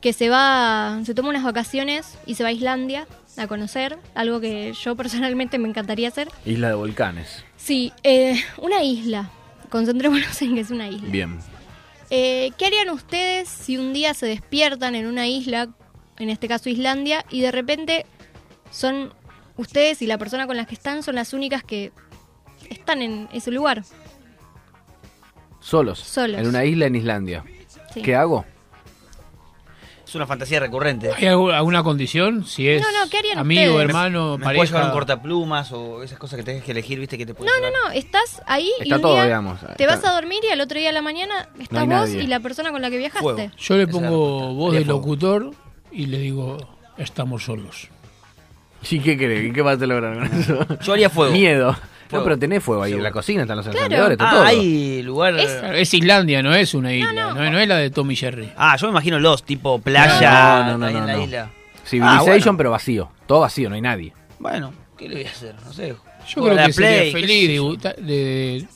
que 0.00 0.12
se 0.12 0.28
va, 0.28 1.00
se 1.04 1.14
toma 1.14 1.30
unas 1.30 1.44
vacaciones 1.44 2.18
y 2.26 2.34
se 2.34 2.42
va 2.42 2.50
a 2.50 2.52
Islandia 2.52 3.06
a 3.36 3.46
conocer, 3.46 3.98
algo 4.14 4.40
que 4.40 4.72
yo 4.72 4.96
personalmente 5.02 5.58
me 5.58 5.68
encantaría 5.68 6.08
hacer. 6.08 6.28
Isla 6.44 6.68
de 6.68 6.74
volcanes. 6.74 7.44
Sí, 7.56 7.92
eh, 8.02 8.40
una 8.58 8.82
isla. 8.82 9.30
Concentrémonos 9.68 10.40
en 10.42 10.54
que 10.54 10.60
es 10.60 10.70
una 10.70 10.88
isla. 10.88 11.08
Bien. 11.08 11.38
Eh, 12.10 12.50
¿Qué 12.58 12.66
harían 12.66 12.90
ustedes 12.90 13.48
si 13.48 13.78
un 13.78 13.92
día 13.92 14.14
se 14.14 14.26
despiertan 14.26 14.96
en 14.96 15.06
una 15.06 15.28
isla, 15.28 15.68
en 16.18 16.28
este 16.28 16.48
caso 16.48 16.68
Islandia, 16.68 17.24
y 17.30 17.40
de 17.40 17.52
repente 17.52 18.04
son 18.72 19.14
ustedes 19.56 20.02
y 20.02 20.06
la 20.06 20.18
persona 20.18 20.46
con 20.48 20.56
la 20.56 20.64
que 20.64 20.74
están 20.74 21.04
son 21.04 21.14
las 21.14 21.32
únicas 21.32 21.62
que 21.62 21.92
están 22.70 23.02
en 23.02 23.28
ese 23.32 23.50
lugar? 23.50 23.84
Solos. 25.60 25.98
Solos. 25.98 26.40
En 26.40 26.46
una 26.46 26.64
isla 26.64 26.86
en 26.86 26.96
Islandia. 26.96 27.44
Sí. 27.92 28.02
¿Qué 28.02 28.16
hago? 28.16 28.44
Es 30.06 30.14
una 30.16 30.26
fantasía 30.26 30.58
recurrente. 30.58 31.12
¿Hay 31.16 31.24
algu- 31.26 31.52
alguna 31.54 31.84
condición? 31.84 32.44
Si 32.44 32.68
es 32.68 32.82
No, 32.82 32.88
no, 32.90 33.08
¿qué 33.08 33.18
harían 33.18 33.38
amigo, 33.38 33.62
ustedes? 33.74 33.88
hermano, 33.88 34.38
¿Me 34.38 34.44
puedes 34.44 34.62
llevar 34.70 34.82
un 34.82 34.88
pareja. 34.88 34.92
cortaplumas 34.92 35.70
o 35.70 36.02
esas 36.02 36.18
cosas 36.18 36.36
que 36.38 36.42
tenés 36.42 36.64
que 36.64 36.72
elegir, 36.72 36.98
viste, 36.98 37.16
que 37.16 37.26
te 37.26 37.32
puedes 37.34 37.52
No, 37.54 37.60
no, 37.60 37.70
no, 37.70 37.92
estás 37.92 38.42
ahí 38.46 38.72
y 38.80 38.82
Está 38.84 38.96
un 38.96 39.02
todo, 39.02 39.14
día 39.14 39.24
digamos. 39.24 39.60
te 39.60 39.84
Está- 39.84 39.86
vas 39.86 40.04
a 40.04 40.12
dormir 40.12 40.40
y 40.42 40.48
al 40.50 40.60
otro 40.60 40.78
día 40.80 40.88
de 40.88 40.94
la 40.94 41.02
mañana 41.02 41.48
estás 41.60 41.80
vos 41.80 41.88
nadie. 41.88 42.22
y 42.24 42.26
la 42.26 42.40
persona 42.40 42.72
con 42.72 42.82
la 42.82 42.90
que 42.90 42.98
viajaste. 42.98 43.52
Yo 43.56 43.76
le 43.76 43.86
pongo 43.86 44.52
voz 44.54 44.72
de 44.74 44.84
locutor 44.84 45.52
y 45.92 46.06
le 46.06 46.18
digo, 46.18 46.56
estamos 46.96 47.44
solos. 47.44 47.88
¿Y 48.90 49.00
qué 49.00 49.16
querés? 49.16 49.52
¿Qué 49.52 49.62
vas 49.62 49.80
a 49.80 49.86
lograr 49.86 50.14
con 50.14 50.26
eso? 50.40 50.66
Yo 50.82 50.92
haría 50.92 51.10
fuego. 51.10 51.32
Miedo. 51.32 51.72
Fuego. 51.74 51.90
No, 52.12 52.24
pero 52.24 52.38
tenés 52.38 52.62
fuego 52.62 52.82
ahí 52.82 52.92
en 52.92 53.02
la 53.02 53.12
cocina, 53.12 53.42
están 53.42 53.56
los 53.58 53.64
Claro. 53.66 53.78
encendedores, 53.78 54.12
está 54.14 54.28
Ah, 54.28 54.32
todo. 54.32 54.42
hay 54.44 55.02
lugar. 55.02 55.38
Es- 55.38 55.62
Es 55.74 55.94
Islandia, 55.94 56.42
no 56.42 56.52
es 56.54 56.74
una 56.74 56.92
isla. 56.92 57.12
No, 57.34 57.50
no 57.50 57.58
es 57.58 57.68
la 57.68 57.76
de 57.76 57.90
Tommy 57.90 58.16
Jerry. 58.16 58.50
Ah, 58.56 58.76
yo 58.76 58.88
me 58.88 58.90
imagino 58.92 59.20
los, 59.20 59.44
tipo 59.44 59.78
playa, 59.80 60.64
No, 60.64 60.72
no, 60.72 60.78
no, 60.78 60.86
ahí 60.86 60.92
no, 60.94 61.00
en 61.00 61.06
la 61.06 61.12
no. 61.14 61.22
isla. 61.22 61.50
Civilization, 61.84 62.28
Ah, 62.30 62.40
bueno. 62.44 62.56
pero 62.56 62.70
vacío. 62.72 63.10
Todo 63.26 63.40
vacío, 63.40 63.68
no 63.68 63.76
hay 63.76 63.80
nadie. 63.80 64.12
Bueno, 64.40 64.72
¿qué 64.98 65.08
le 65.08 65.14
voy 65.16 65.24
a 65.24 65.30
hacer? 65.30 65.54
No 65.64 65.72
sé. 65.72 65.94
Yo 66.28 66.42
creo 66.44 66.56
que 66.66 66.72
sería 66.72 66.90
Play, 66.90 67.12
qué 67.12 67.20
feliz 67.20 67.48
de 67.48 68.02
De- 68.02 68.66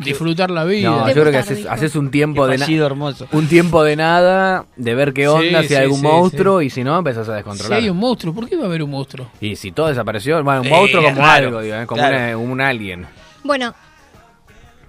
disfrutar 0.00 0.50
la 0.50 0.64
vida. 0.64 0.90
No, 0.90 1.06
yo 1.08 1.12
creo 1.14 1.30
que 1.32 1.38
haces, 1.38 1.66
haces 1.66 1.96
un 1.96 2.10
tiempo 2.10 2.46
de 2.46 2.58
nada. 2.58 2.72
hermoso. 2.86 3.26
Un 3.32 3.48
tiempo 3.48 3.82
de 3.84 3.96
nada, 3.96 4.66
de 4.76 4.94
ver 4.94 5.12
qué 5.12 5.22
Sí, 5.22 5.26
onda, 5.28 5.62
si 5.62 5.68
sí, 5.68 5.74
hay 5.74 5.82
algún 5.82 6.00
sí, 6.00 6.06
monstruo, 6.06 6.62
y 6.62 6.70
si 6.70 6.84
no, 6.84 6.96
empezás 6.98 7.28
a 7.28 7.32
Si 7.32 7.36
descontrolar. 7.36 7.78
hay 7.80 7.88
un 7.90 7.96
monstruo, 7.96 8.34
¿por 8.34 8.48
qué 8.48 8.56
va 8.56 8.64
a 8.64 8.66
haber 8.66 8.82
un 8.82 8.90
monstruo? 8.90 9.28
Y 9.40 9.56
si 9.56 9.72
todo 9.72 9.88
desapareció, 9.88 10.42
bueno, 10.42 10.60
un 10.62 10.66
Eh, 10.66 10.70
monstruo 10.70 11.02
como 11.02 11.14
claro, 11.16 11.46
algo, 11.48 11.60
digo, 11.60 11.76
¿eh? 11.76 11.86
como, 11.86 12.00
claro. 12.00 12.16
una- 12.16 12.32
como 12.34 12.52
un 12.52 12.60
alien. 12.60 13.06
Bueno, 13.44 13.74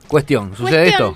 Cuestión, 0.08 0.56
¿sucede 0.56 0.90
cuestión- 0.92 1.16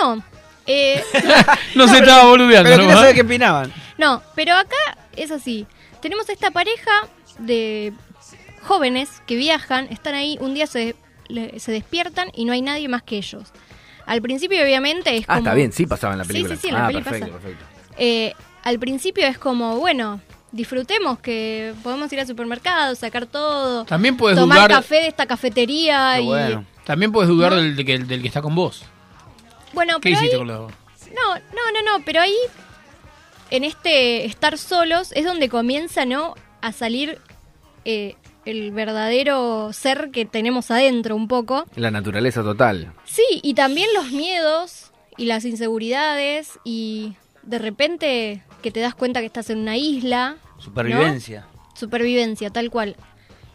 No. 0.00 0.22
Eh, 0.66 1.02
No 1.74 1.86
se 1.88 1.98
estaba 1.98 2.24
boludeando, 2.24 2.70
Pero 2.70 2.82
nomás. 2.82 2.98
saber 3.00 3.14
qué 3.14 3.20
opinaban. 3.22 3.72
No, 3.98 4.22
pero 4.34 4.54
acá 4.54 4.76
es 5.14 5.30
así. 5.30 5.66
Tenemos 6.00 6.28
esta 6.30 6.50
pareja 6.50 6.90
de 7.38 7.92
jóvenes 8.62 9.22
que 9.26 9.36
viajan, 9.36 9.86
están 9.90 10.14
ahí, 10.14 10.36
un 10.40 10.54
día 10.54 10.66
se, 10.66 10.96
le- 11.28 11.58
se 11.60 11.72
despiertan 11.72 12.28
y 12.34 12.44
no 12.44 12.52
hay 12.52 12.62
nadie 12.62 12.88
más 12.88 13.02
que 13.02 13.16
ellos. 13.18 13.44
Al 14.06 14.20
principio, 14.20 14.62
obviamente, 14.62 15.16
es 15.16 15.24
Ah, 15.24 15.36
como... 15.36 15.38
está 15.38 15.54
bien, 15.54 15.72
sí 15.72 15.86
pasaba 15.86 16.12
en 16.14 16.18
la 16.18 16.24
Sí, 16.24 16.28
película. 16.28 16.54
sí, 16.56 16.60
sí, 16.62 16.68
en 16.68 16.74
la 16.74 16.84
ah, 16.84 16.88
peli 16.88 17.02
perfecto, 17.02 17.26
pasa. 17.28 17.38
perfecto. 17.40 17.64
Eh, 17.98 18.32
al 18.64 18.78
principio 18.78 19.26
es 19.26 19.38
como, 19.38 19.76
bueno, 19.78 20.20
disfrutemos 20.52 21.18
que 21.20 21.74
podemos 21.82 22.12
ir 22.12 22.20
al 22.20 22.26
supermercado, 22.26 22.94
sacar 22.94 23.26
todo, 23.26 23.84
También 23.84 24.16
puedes 24.16 24.38
tomar 24.38 24.58
dudar. 24.58 24.70
café 24.70 24.96
de 24.96 25.06
esta 25.08 25.26
cafetería 25.26 26.20
y... 26.20 26.28
También 26.84 27.12
puedes 27.12 27.28
dudar 27.30 27.54
del, 27.54 27.76
de 27.76 27.84
que- 27.84 27.98
del 27.98 28.20
que 28.20 28.28
está 28.28 28.42
con 28.42 28.54
vos. 28.54 28.82
Bueno, 29.72 29.94
¿Qué 30.00 30.10
pero 30.10 30.16
hiciste 30.16 30.34
ahí- 30.36 30.38
con 30.38 30.48
los 30.48 30.70
No, 31.14 31.34
no, 31.34 31.82
no, 31.82 31.98
no, 31.98 32.04
pero 32.04 32.20
ahí, 32.20 32.36
en 33.50 33.64
este 33.64 34.24
estar 34.26 34.58
solos, 34.58 35.12
es 35.12 35.24
donde 35.24 35.48
comienza, 35.48 36.04
¿no? 36.04 36.34
A 36.60 36.72
salir 36.72 37.18
eh, 37.84 38.16
el 38.44 38.70
verdadero 38.72 39.72
ser 39.72 40.10
que 40.10 40.24
tenemos 40.24 40.70
adentro 40.70 41.16
un 41.16 41.28
poco. 41.28 41.64
La 41.76 41.90
naturaleza 41.90 42.42
total. 42.42 42.92
Sí, 43.04 43.24
y 43.42 43.54
también 43.54 43.88
los 43.94 44.10
miedos 44.10 44.92
y 45.16 45.26
las 45.26 45.44
inseguridades 45.44 46.58
y 46.64 47.14
de 47.42 47.58
repente 47.58 48.42
que 48.62 48.70
te 48.70 48.80
das 48.80 48.94
cuenta 48.94 49.20
que 49.20 49.26
estás 49.26 49.50
en 49.50 49.58
una 49.58 49.76
isla. 49.76 50.36
¿no? 50.56 50.62
Supervivencia. 50.62 51.46
Supervivencia, 51.74 52.50
tal 52.50 52.70
cual. 52.70 52.96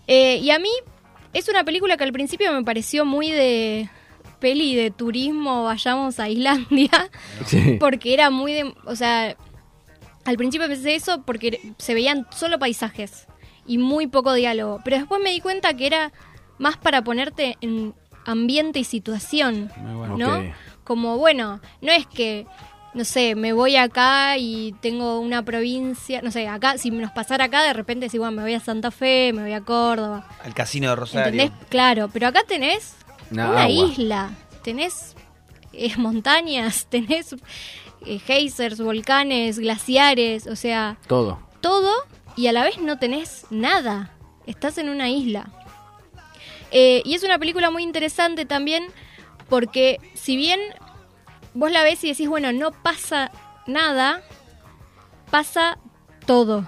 Eh, 0.08 0.38
y 0.38 0.52
a 0.52 0.60
mí 0.60 0.70
es 1.34 1.48
una 1.50 1.64
película 1.64 1.98
que 1.98 2.04
al 2.04 2.12
principio 2.14 2.52
me 2.54 2.64
pareció 2.64 3.06
muy 3.06 3.32
de 3.32 3.90
peli 4.40 4.76
de 4.76 4.90
turismo, 4.90 5.66
vayamos 5.66 6.20
a 6.20 6.30
Islandia, 6.30 6.90
Sí. 7.46 7.78
porque 7.80 8.14
era 8.14 8.30
muy 8.30 8.54
de... 8.54 8.74
O 8.86 8.96
sea, 8.96 9.36
al 10.26 10.38
principio 10.38 10.68
pensé 10.68 10.96
eso 10.96 11.24
porque 11.24 11.74
se 11.78 11.94
veían 11.94 12.26
solo 12.32 12.58
paisajes 12.58 13.28
y 13.70 13.78
muy 13.78 14.08
poco 14.08 14.34
diálogo, 14.34 14.82
pero 14.84 14.98
después 14.98 15.22
me 15.24 15.30
di 15.32 15.40
cuenta 15.42 15.74
que 15.76 15.86
era 15.88 16.12
más 16.58 16.76
para 16.76 17.04
ponerte 17.04 17.56
en 17.62 17.94
ambiente 18.26 18.80
y 18.80 18.84
situación, 18.84 19.72
¿no? 20.18 20.40
Ok. 20.40 20.44
Como, 20.84 21.18
bueno, 21.18 21.62
no 21.82 21.92
es 21.92 22.08
que, 22.08 22.48
no 22.96 23.06
sé, 23.06 23.36
me 23.36 23.54
voy 23.54 23.76
acá 23.76 24.38
y 24.38 24.74
tengo 24.82 25.20
una 25.20 25.44
provincia, 25.44 26.22
no 26.24 26.32
sé, 26.32 26.48
acá, 26.48 26.80
si 26.80 26.90
nos 26.90 27.12
pasara 27.12 27.46
acá, 27.46 27.62
de 27.64 27.74
repente 27.74 28.08
decís, 28.08 28.20
bueno, 28.20 28.36
me 28.38 28.42
voy 28.42 28.56
a 28.56 28.60
Santa 28.60 28.90
Fe, 28.90 29.32
me 29.34 29.44
voy 29.44 29.54
a 29.54 29.62
Córdoba, 29.62 30.28
Al 30.44 30.54
casino 30.56 30.90
de 30.90 30.96
Rosario. 30.96 31.42
¿entendés? 31.42 31.68
Claro, 31.70 32.10
pero 32.12 32.28
acá 32.28 32.42
tenés 32.48 32.96
Una 33.30 33.52
una 33.52 33.64
agua. 33.66 33.86
isla, 33.92 34.32
tenés 34.64 35.16
eh, 35.74 35.96
montañas, 35.98 36.88
tenés 36.90 37.36
eh, 38.06 38.18
geysers, 38.18 38.82
volcanes, 38.82 39.60
glaciares, 39.60 40.48
o 40.48 40.56
sea, 40.56 40.98
Todo. 41.08 41.40
todo 41.62 41.92
y 42.40 42.48
a 42.48 42.54
la 42.54 42.64
vez 42.64 42.78
no 42.80 42.98
tenés 42.98 43.46
nada. 43.50 44.12
Estás 44.46 44.78
en 44.78 44.88
una 44.90 45.10
isla. 45.10 45.50
Eh, 46.72 47.02
y 47.04 47.16
es 47.16 47.24
una 47.24 47.38
película 47.38 47.70
muy 47.70 47.84
interesante 47.84 48.46
también 48.46 48.86
porque 49.50 49.98
si 50.14 50.38
bien 50.38 50.60
vos 51.54 51.70
la 51.72 51.84
ves 51.84 52.04
y 52.04 52.10
decís, 52.10 52.30
bueno, 52.30 52.54
no 52.54 52.72
pasa 52.72 53.32
nada, 53.68 54.22
pasa 55.30 55.78
todo. 56.26 56.66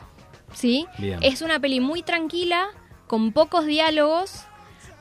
¿Sí? 0.53 0.85
Bien. 0.97 1.19
Es 1.21 1.41
una 1.41 1.59
peli 1.59 1.79
muy 1.79 2.03
tranquila, 2.03 2.67
con 3.07 3.31
pocos 3.31 3.65
diálogos, 3.65 4.43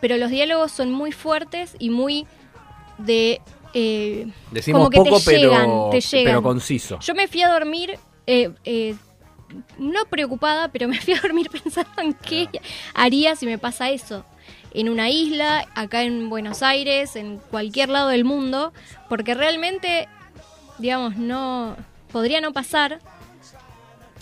pero 0.00 0.16
los 0.18 0.30
diálogos 0.30 0.70
son 0.70 0.92
muy 0.92 1.10
fuertes 1.10 1.74
y 1.80 1.90
muy 1.90 2.26
de... 2.98 3.40
eh, 3.74 4.28
Decimos 4.52 4.78
como 4.78 4.90
que 4.90 4.98
poco, 4.98 5.18
te 5.18 5.24
pero, 5.24 5.50
llegan, 5.50 5.90
te 5.90 6.00
llegan. 6.00 6.24
pero 6.26 6.42
conciso. 6.42 7.00
Yo 7.00 7.14
me 7.16 7.26
fui 7.26 7.42
a 7.42 7.48
dormir, 7.50 7.98
eh, 8.28 8.52
eh, 8.64 8.94
no 9.78 10.04
preocupada, 10.10 10.68
pero 10.68 10.88
me 10.88 10.98
fui 11.00 11.14
a 11.14 11.20
dormir 11.20 11.48
pensando 11.50 11.90
en 12.02 12.14
qué 12.14 12.48
haría 12.94 13.36
si 13.36 13.46
me 13.46 13.58
pasa 13.58 13.90
eso. 13.90 14.24
En 14.72 14.88
una 14.88 15.10
isla, 15.10 15.66
acá 15.74 16.02
en 16.04 16.30
Buenos 16.30 16.62
Aires, 16.62 17.16
en 17.16 17.38
cualquier 17.50 17.88
lado 17.88 18.08
del 18.08 18.24
mundo, 18.24 18.72
porque 19.08 19.34
realmente, 19.34 20.08
digamos, 20.78 21.16
no 21.16 21.76
podría 22.12 22.40
no 22.40 22.52
pasar, 22.52 23.00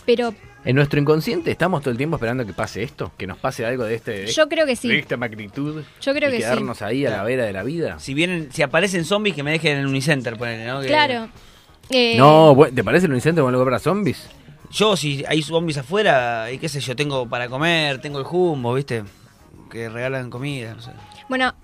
pero 0.07 0.35
En 0.65 0.75
nuestro 0.75 0.99
inconsciente 1.01 1.51
estamos 1.51 1.83
todo 1.83 1.91
el 1.91 1.97
tiempo 1.99 2.17
esperando 2.17 2.47
que 2.47 2.53
pase 2.55 2.83
esto, 2.83 3.13
que 3.19 3.27
nos 3.27 3.37
pase 3.39 3.65
algo 3.67 3.85
de 3.85 3.95
este. 3.95 4.27
Yo 4.27 4.49
creo 4.49 4.65
que 4.67 4.75
sí. 4.75 4.89
De 4.89 4.99
esta 4.99 5.17
magnitud. 5.19 5.83
Yo 6.01 6.15
creo 6.15 6.29
y 6.31 6.33
que 6.33 6.39
sí. 6.39 6.43
quedarnos 6.45 6.81
ahí 6.83 7.05
a 7.07 7.11
la 7.11 7.23
vera 7.25 7.45
de 7.45 7.53
la 7.53 7.63
vida. 7.63 7.99
Si 7.99 8.15
vienen, 8.15 8.49
si 8.53 8.63
aparecen 8.63 9.05
zombies 9.05 9.37
que 9.37 9.43
me 9.43 9.51
dejen 9.53 9.73
en 9.75 9.79
el 9.81 9.87
Unicenter, 9.87 10.37
ponele, 10.37 10.67
¿no? 10.67 10.81
Que- 10.81 10.87
claro. 10.87 11.29
eh, 11.91 12.17
No, 12.17 12.57
¿te 12.75 12.83
parece 12.83 13.05
el 13.07 13.13
Unicenter 13.13 13.45
con 13.45 13.53
algo 13.53 13.65
para 13.67 13.79
zombies? 13.79 14.29
Yo, 14.71 14.97
si 14.97 15.25
hay 15.27 15.43
zombies 15.43 15.79
afuera, 15.79 16.51
y 16.53 16.59
qué 16.59 16.69
sé 16.69 16.81
yo, 16.81 16.95
tengo 16.95 17.27
para 17.29 17.49
comer, 17.49 18.01
tengo 18.01 18.19
el 18.19 18.25
jumbo, 18.25 18.75
¿viste? 18.75 19.03
Que 19.71 19.89
regalan 19.89 20.29
comida, 20.31 20.75
no 20.75 20.83
sé. 20.83 20.91
Bueno, 21.29 21.55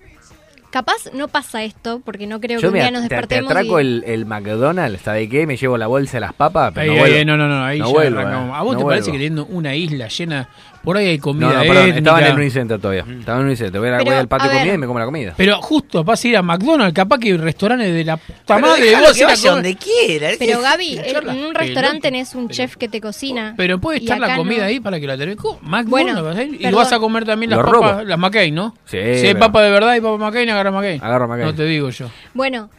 capaz 0.71 1.11
no 1.13 1.27
pasa 1.27 1.63
esto, 1.63 2.01
porque 2.03 2.27
no 2.27 2.39
creo 2.41 2.57
que 2.59 2.63
Yo 2.63 2.69
un 2.69 2.73
me 2.73 2.79
día 2.79 2.91
nos 2.91 3.03
te, 3.03 3.09
te 3.09 3.15
despertemos 3.15 3.51
atraco 3.51 3.79
y- 3.79 3.83
el, 3.83 4.03
el 4.07 4.25
McDonald's, 4.25 5.01
¿sabe 5.03 5.29
qué? 5.29 5.45
Me 5.47 5.55
llevo 5.57 5.77
la 5.77 5.87
bolsa 5.87 6.13
de 6.17 6.21
las 6.21 6.33
papas, 6.33 6.71
pero 6.73 6.91
Ahí, 6.93 6.97
no, 6.97 7.03
ahí, 7.05 7.11
vuelvo. 7.11 7.25
no, 7.25 7.37
no, 7.37 7.47
no, 7.47 7.63
ahí 7.65 7.79
No 7.79 7.87
ya 7.87 7.93
vuelvo, 7.93 8.19
arrancamos. 8.19 8.49
eh. 8.49 8.53
¿A 8.59 8.61
vos 8.63 8.73
No 8.73 8.79
te 8.79 8.85
parece 8.85 9.11
vuelvo. 9.11 9.11
que 9.19 9.25
teniendo 9.25 9.45
una 9.45 9.75
isla 9.75 10.07
llena, 10.07 10.49
por 10.85 10.95
ahí 10.97 11.07
hay 11.07 11.17
comida 11.19 11.47
No, 11.47 11.53
no, 11.53 11.59
perdón, 11.61 11.77
étnica? 11.77 11.97
estaba 11.97 12.19
en 12.21 12.25
el 12.27 12.33
Unicenter 12.35 12.79
todavía. 12.79 13.05
Estaba 13.19 13.37
en 13.39 13.41
el 13.41 13.47
Unicenter. 13.47 13.81
Voy, 13.81 13.89
a- 13.89 13.97
Pero, 13.97 14.05
voy 14.05 14.13
al 14.15 14.27
patio 14.27 14.49
de 14.49 14.57
comida 14.59 14.73
y 14.73 14.77
me 14.77 14.87
como 14.87 14.99
la 14.99 15.05
comida. 15.05 15.33
Pero 15.35 15.61
justo 15.61 16.03
vas 16.03 16.23
a 16.23 16.27
ir 16.27 16.37
a 16.37 16.41
McDonald's, 16.41 16.93
capaz 16.93 17.17
que 17.19 17.35
restaurantes 17.37 17.93
de 17.93 18.03
la 18.05 18.17
puta 18.17 18.35
Pero 18.55 18.59
madre. 18.59 18.83
dejalo 18.85 19.07
vos 19.07 19.13
que 19.17 19.19
ir 19.23 19.27
a 19.27 19.51
donde 19.51 19.75
quiera. 19.75 20.29
Pero 20.39 20.61
Gaby, 20.61 20.99
en 21.03 21.43
un 21.45 21.53
restaurante 21.55 22.01
tenés 22.01 22.35
un 22.35 22.47
chef 22.49 22.75
que 22.77 22.87
te 22.87 23.01
cocina. 23.01 23.53
Pero 23.57 23.79
puede 23.79 23.97
estar 23.99 24.19
la 24.19 24.35
comida 24.37 24.59
no. 24.61 24.65
ahí 24.67 24.79
para 24.79 24.99
que 24.99 25.07
la 25.07 25.17
tenés. 25.17 25.35
McDonald's 25.35 25.89
Bueno, 25.89 26.23
vas 26.23 26.37
a 26.37 26.43
ir 26.43 26.61
y 26.61 26.71
vas 26.71 26.93
a 26.93 26.99
comer 26.99 27.25
también 27.25 27.49
las 27.49 27.59
papas, 27.59 27.73
robo. 27.73 28.03
las 28.03 28.19
McCain, 28.19 28.53
¿no? 28.55 28.75
Sí, 28.85 28.91
Si 28.97 28.97
hay 28.99 29.21
pero- 29.33 29.39
papa 29.39 29.61
de 29.63 29.71
verdad 29.71 29.95
y 29.95 30.01
papa 30.01 30.17
McCain, 30.17 30.49
agarra 30.49 30.71
McCain. 30.71 31.03
Agarra 31.03 31.27
McCain. 31.27 31.45
No 31.47 31.55
te 31.55 31.65
digo 31.65 31.89
yo. 31.89 32.09
Bueno, 32.33 32.69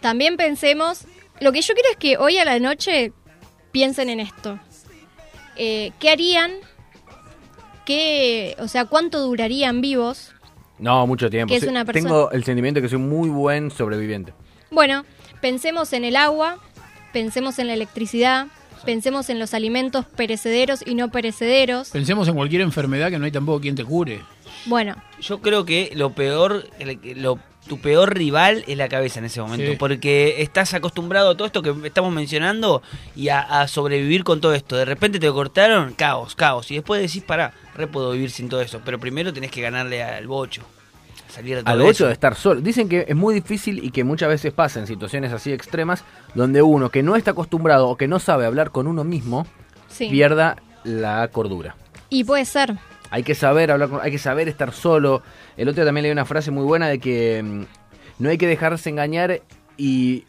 también 0.00 0.36
pensemos. 0.36 1.04
Lo 1.40 1.52
que 1.52 1.60
yo 1.62 1.74
quiero 1.74 1.88
es 1.90 1.96
que 1.96 2.16
hoy 2.16 2.38
a 2.38 2.44
la 2.44 2.58
noche 2.58 3.12
piensen 3.72 4.08
en 4.10 4.20
esto. 4.20 4.58
Eh, 5.56 5.92
¿Qué 5.98 6.10
harían? 6.10 6.52
¿Qué, 7.88 8.54
o 8.58 8.68
sea, 8.68 8.84
cuánto 8.84 9.18
durarían 9.22 9.80
vivos? 9.80 10.32
No, 10.78 11.06
mucho 11.06 11.30
tiempo. 11.30 11.50
Que 11.50 11.56
es 11.56 11.62
Sí, 11.62 11.70
una 11.70 11.86
persona- 11.86 12.06
Tengo 12.06 12.30
el 12.32 12.44
sentimiento 12.44 12.80
de 12.80 12.82
que 12.82 12.90
soy 12.90 12.98
muy 12.98 13.30
buen 13.30 13.70
sobreviviente. 13.70 14.34
Bueno, 14.70 15.06
pensemos 15.40 15.94
en 15.94 16.04
el 16.04 16.14
agua, 16.16 16.58
pensemos 17.14 17.58
en 17.58 17.66
la 17.68 17.72
electricidad, 17.72 18.48
pensemos 18.84 19.30
en 19.30 19.38
los 19.38 19.54
alimentos 19.54 20.04
perecederos 20.04 20.86
y 20.86 20.96
no 20.96 21.10
perecederos. 21.10 21.88
Pensemos 21.88 22.28
en 22.28 22.34
cualquier 22.34 22.60
enfermedad 22.60 23.08
que 23.08 23.18
no 23.18 23.24
hay 23.24 23.32
tampoco 23.32 23.62
quien 23.62 23.74
te 23.74 23.86
cure. 23.86 24.20
Bueno, 24.66 24.94
Yo 25.22 25.40
creo 25.40 25.64
que 25.64 25.90
lo 25.94 26.10
peor, 26.12 26.66
lo, 27.16 27.38
tu 27.66 27.78
peor 27.78 28.14
rival 28.14 28.64
es 28.66 28.76
la 28.76 28.88
cabeza 28.88 29.18
en 29.18 29.26
ese 29.26 29.40
momento. 29.40 29.70
Sí. 29.70 29.76
Porque 29.76 30.42
estás 30.42 30.74
acostumbrado 30.74 31.30
a 31.30 31.36
todo 31.36 31.46
esto 31.46 31.62
que 31.62 31.74
estamos 31.86 32.12
mencionando 32.12 32.82
y 33.14 33.28
a, 33.28 33.40
a 33.40 33.68
sobrevivir 33.68 34.24
con 34.24 34.40
todo 34.40 34.54
esto. 34.54 34.76
De 34.76 34.84
repente 34.84 35.18
te 35.18 35.30
cortaron, 35.30 35.92
caos, 35.92 36.34
caos. 36.34 36.70
Y 36.70 36.76
después 36.76 37.02
decís, 37.02 37.22
pará, 37.22 37.52
re 37.74 37.86
puedo 37.86 38.12
vivir 38.12 38.30
sin 38.30 38.48
todo 38.48 38.60
eso. 38.60 38.80
Pero 38.84 38.98
primero 38.98 39.32
tenés 39.32 39.50
que 39.50 39.60
ganarle 39.60 40.02
al 40.02 40.26
bocho. 40.26 40.62
Salir 41.28 41.56
de 41.56 41.62
todo 41.62 41.72
Al 41.72 41.80
eso. 41.82 41.90
hecho 41.90 42.06
de 42.06 42.12
estar 42.14 42.34
solo. 42.34 42.60
Dicen 42.62 42.88
que 42.88 43.04
es 43.06 43.16
muy 43.16 43.34
difícil 43.34 43.84
y 43.84 43.90
que 43.90 44.02
muchas 44.02 44.30
veces 44.30 44.52
pasa 44.52 44.80
en 44.80 44.86
situaciones 44.86 45.32
así 45.32 45.52
extremas 45.52 46.04
donde 46.34 46.62
uno 46.62 46.88
que 46.90 47.02
no 47.02 47.16
está 47.16 47.32
acostumbrado 47.32 47.88
o 47.88 47.96
que 47.96 48.08
no 48.08 48.18
sabe 48.18 48.46
hablar 48.46 48.70
con 48.70 48.86
uno 48.86 49.04
mismo 49.04 49.46
sí. 49.88 50.08
pierda 50.08 50.56
la 50.84 51.28
cordura. 51.28 51.76
Y 52.08 52.24
puede 52.24 52.46
ser. 52.46 52.78
Hay 53.10 53.22
que 53.22 53.34
saber 53.34 53.70
hablar 53.70 53.88
con, 53.88 54.00
hay 54.02 54.10
que 54.10 54.18
saber 54.18 54.48
estar 54.48 54.72
solo. 54.72 55.22
El 55.56 55.68
otro 55.68 55.82
día 55.82 55.86
también 55.88 56.02
leí 56.04 56.12
una 56.12 56.24
frase 56.24 56.50
muy 56.50 56.64
buena 56.64 56.88
de 56.88 56.98
que 56.98 57.42
mm, 57.42 57.62
no 58.22 58.28
hay 58.30 58.38
que 58.38 58.46
dejarse 58.46 58.90
engañar 58.90 59.40
y 59.76 60.24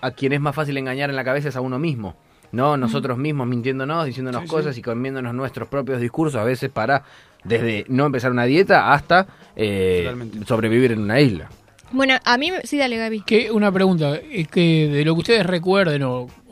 a 0.00 0.10
quien 0.10 0.32
es 0.32 0.40
más 0.40 0.54
fácil 0.54 0.76
engañar 0.76 1.10
en 1.10 1.16
la 1.16 1.24
cabeza 1.24 1.48
es 1.48 1.56
a 1.56 1.60
uno 1.60 1.78
mismo. 1.78 2.16
No, 2.52 2.76
nosotros 2.76 3.18
mismos 3.18 3.46
mintiéndonos, 3.46 4.06
diciéndonos 4.06 4.42
Sí, 4.42 4.48
cosas 4.48 4.74
sí. 4.74 4.80
y 4.80 4.82
comiéndonos 4.82 5.34
nuestros 5.34 5.68
propios 5.68 6.00
discursos 6.00 6.40
a 6.40 6.44
veces 6.44 6.70
para 6.70 7.02
desde 7.44 7.84
no 7.88 8.06
empezar 8.06 8.30
una 8.30 8.44
dieta 8.44 8.92
hasta 8.92 9.26
eh, 9.56 10.12
sobrevivir 10.46 10.92
en 10.92 11.00
una 11.00 11.20
isla. 11.20 11.48
Bueno, 11.92 12.14
a 12.24 12.38
mí, 12.38 12.50
me- 12.50 12.62
sí, 12.62 12.78
dale, 12.78 12.96
Gaby. 12.96 13.20
Que 13.22 13.50
una 13.50 13.70
pregunta, 13.72 14.16
es 14.16 14.48
que 14.48 14.88
de 14.88 15.04
lo 15.04 15.14
que 15.14 15.20
ustedes 15.20 15.46
recuerden 15.46 16.02
o 16.04 16.26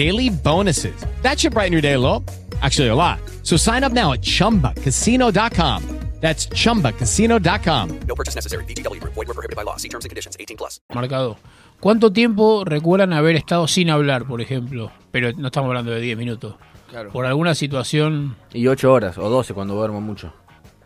daily 0.00 0.30
bonuses. 0.30 0.96
That 1.20 1.38
should 1.38 1.52
brighten 1.52 1.72
your 1.72 1.82
day 1.82 1.92
a 1.92 1.98
little. 1.98 2.24
Actually, 2.62 2.88
a 2.88 2.94
lot. 2.94 3.18
So 3.42 3.58
sign 3.58 3.84
up 3.84 3.92
now 3.92 4.12
at 4.12 4.22
chumbacasino.com. 4.22 5.82
That's 6.20 6.48
chumbacasino.com. 6.48 8.00
No 8.06 8.14
purchase 8.14 8.34
necessary. 8.34 8.64
VGW 8.64 9.00
Group. 9.00 9.14
Void 9.14 9.28
were 9.28 9.34
prohibited 9.34 9.56
by 9.56 9.64
law. 9.64 9.76
See 9.76 9.88
terms 9.88 10.04
and 10.04 10.10
conditions. 10.10 10.36
18 10.38 10.56
plus. 10.56 10.80
Marcado. 10.92 11.36
¿Cuánto 11.80 12.12
tiempo 12.12 12.62
recuerdan 12.64 13.14
haber 13.14 13.36
estado 13.36 13.66
sin 13.66 13.88
hablar, 13.88 14.26
por 14.26 14.42
ejemplo? 14.42 14.92
Pero 15.10 15.32
no 15.36 15.46
estamos 15.46 15.68
hablando 15.68 15.92
de 15.92 16.00
10 16.00 16.18
minutos. 16.18 16.56
Claro. 16.90 17.10
Por 17.10 17.24
alguna 17.24 17.54
situación. 17.54 18.36
Y 18.52 18.66
8 18.66 18.92
horas 18.92 19.16
o 19.16 19.30
12 19.30 19.54
cuando 19.54 19.74
duermo 19.74 20.02
mucho. 20.02 20.34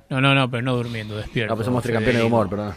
No, 0.09 0.21
no, 0.21 0.35
no, 0.35 0.49
pero 0.49 0.63
no 0.63 0.77
durmiendo, 0.77 1.17
despierto. 1.17 1.53
No, 1.53 1.57
pues 1.57 1.67
somos 1.67 1.83
tres 1.83 1.95
campeones 1.95 2.21
de 2.21 2.27
humor, 2.27 2.49
perdón. 2.49 2.75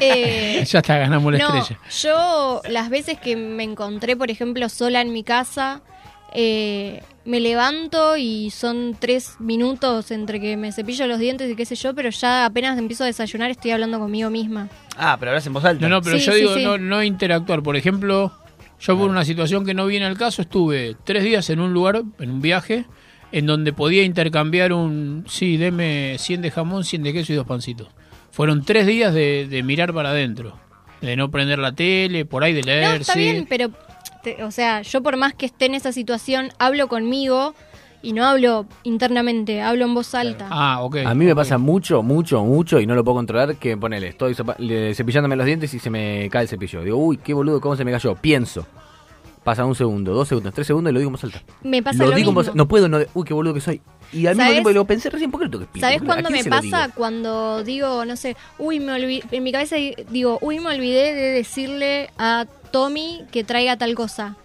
Eh, 0.00 0.64
ya 0.66 0.78
está, 0.78 0.98
ganamos 0.98 1.32
la 1.32 1.38
no, 1.38 1.56
estrella. 1.56 1.80
yo 2.02 2.62
las 2.68 2.90
veces 2.90 3.18
que 3.18 3.36
me 3.36 3.62
encontré, 3.64 4.16
por 4.16 4.30
ejemplo, 4.30 4.68
sola 4.68 5.00
en 5.00 5.12
mi 5.12 5.22
casa, 5.24 5.82
eh, 6.32 7.02
me 7.24 7.40
levanto 7.40 8.16
y 8.16 8.50
son 8.50 8.96
tres 8.98 9.36
minutos 9.38 10.10
entre 10.10 10.40
que 10.40 10.56
me 10.56 10.72
cepillo 10.72 11.06
los 11.06 11.18
dientes 11.18 11.50
y 11.50 11.56
qué 11.56 11.64
sé 11.64 11.74
yo, 11.76 11.94
pero 11.94 12.10
ya 12.10 12.44
apenas 12.44 12.76
empiezo 12.78 13.04
a 13.04 13.06
desayunar 13.06 13.50
estoy 13.50 13.70
hablando 13.70 13.98
conmigo 13.98 14.30
misma. 14.30 14.68
Ah, 14.96 15.16
pero 15.18 15.30
hablas 15.30 15.46
en 15.46 15.52
voz 15.54 15.64
alta. 15.64 15.88
No, 15.88 15.96
no, 15.96 16.02
pero 16.02 16.18
Sí, 16.18 16.24
yo 16.26 16.32
sí, 16.32 16.38
digo 16.40 16.54
sí. 16.54 16.64
No, 16.64 16.76
no 16.76 17.02
interactuar. 17.02 17.62
Por 17.62 17.76
ejemplo, 17.76 18.32
yo 18.80 18.98
por 18.98 19.08
una 19.08 19.24
situación 19.24 19.64
que 19.64 19.74
no 19.74 19.86
viene 19.86 20.06
al 20.06 20.18
caso, 20.18 20.42
estuve 20.42 20.96
tres 21.04 21.22
días 21.24 21.48
en 21.50 21.60
un 21.60 21.72
lugar, 21.72 22.02
en 22.18 22.30
un 22.30 22.40
viaje, 22.42 22.84
en 23.32 23.46
donde 23.46 23.72
podía 23.72 24.02
intercambiar 24.02 24.72
un, 24.72 25.24
sí, 25.28 25.56
deme 25.56 26.16
100 26.18 26.42
de 26.42 26.50
jamón, 26.50 26.84
100 26.84 27.02
de 27.04 27.12
queso 27.12 27.32
y 27.32 27.36
dos 27.36 27.46
pancitos. 27.46 27.88
Fueron 28.34 28.64
tres 28.64 28.86
días 28.86 29.14
de, 29.14 29.46
de 29.48 29.62
mirar 29.62 29.92
para 29.94 30.10
adentro, 30.10 30.58
de 31.00 31.16
no 31.16 31.30
prender 31.30 31.58
la 31.60 31.72
tele, 31.72 32.24
por 32.24 32.42
ahí 32.44 32.52
de 32.52 32.62
leer, 32.62 32.88
No, 32.88 32.94
está 32.96 33.12
sí. 33.12 33.20
bien, 33.20 33.46
pero, 33.48 33.70
te- 34.22 34.42
o 34.42 34.50
sea, 34.50 34.82
yo 34.82 35.02
por 35.02 35.16
más 35.16 35.34
que 35.34 35.46
esté 35.46 35.66
en 35.66 35.74
esa 35.74 35.92
situación, 35.92 36.50
hablo 36.58 36.88
conmigo 36.88 37.54
y 38.02 38.12
no 38.12 38.24
hablo 38.26 38.66
internamente, 38.82 39.62
hablo 39.62 39.84
en 39.84 39.94
voz 39.94 40.14
alta. 40.16 40.48
Ah, 40.50 40.82
ok. 40.82 40.96
A 41.06 41.14
mí 41.14 41.24
me 41.26 41.34
pasa 41.36 41.58
mucho, 41.58 42.02
mucho, 42.02 42.42
mucho 42.44 42.80
y 42.80 42.86
no 42.86 42.94
lo 42.96 43.04
puedo 43.04 43.14
controlar 43.16 43.54
que 43.56 43.76
ponele, 43.76 44.08
estoy 44.08 44.34
cepillándome 44.94 45.36
los 45.36 45.46
dientes 45.46 45.72
y 45.72 45.78
se 45.78 45.88
me 45.90 46.28
cae 46.30 46.42
el 46.42 46.48
cepillo. 46.48 46.82
Digo, 46.82 46.96
uy, 46.98 47.18
qué 47.18 47.32
boludo, 47.34 47.60
cómo 47.60 47.76
se 47.76 47.84
me 47.84 47.92
cayó. 47.92 48.14
Pienso. 48.16 48.66
Pasa 49.44 49.64
un 49.66 49.74
segundo, 49.74 50.14
dos 50.14 50.26
segundos, 50.26 50.54
tres 50.54 50.66
segundos 50.66 50.90
y 50.90 50.94
lo 50.94 51.00
digo 51.00 51.08
en 51.10 51.12
voz 51.12 51.24
alta. 51.24 51.42
Me 51.62 51.82
pasa 51.82 52.02
lo, 52.04 52.10
digo 52.12 52.30
en 52.30 52.34
voz 52.34 52.54
No 52.54 52.66
puedo, 52.66 52.88
no, 52.88 52.98
uy, 53.12 53.24
qué 53.24 53.34
boludo 53.34 53.52
que 53.54 53.60
soy. 53.60 53.80
Y 54.12 54.26
al 54.26 54.36
mismo 54.36 54.50
tiempo 54.52 54.70
lo 54.70 54.84
pensé 54.84 55.10
recién, 55.10 55.30
¿por 55.30 55.40
qué 55.40 55.44
lo 55.46 55.50
tengo 55.50 55.60
que 55.60 55.64
explicar? 55.64 55.90
¿Sabes 55.92 56.06
cuándo 56.06 56.30
me 56.30 56.44
pasa? 56.44 56.62
digo? 56.62 56.94
Cuando 56.94 57.64
digo, 57.64 58.04
no 58.04 58.16
sé, 58.16 58.36
uy, 58.58 58.80
me 58.80 58.92
olvidé, 58.92 59.24
en 59.30 59.42
mi 59.42 59.52
cabeza 59.52 59.76
digo, 60.10 60.38
uy, 60.40 60.60
me 60.60 60.68
olvidé 60.74 61.14
de 61.14 61.30
decirle 61.32 62.10
a 62.18 62.46
Tommy 62.70 63.24
que 63.32 63.44
traiga 63.44 63.76
tal 63.76 63.94
cosa. 63.94 64.36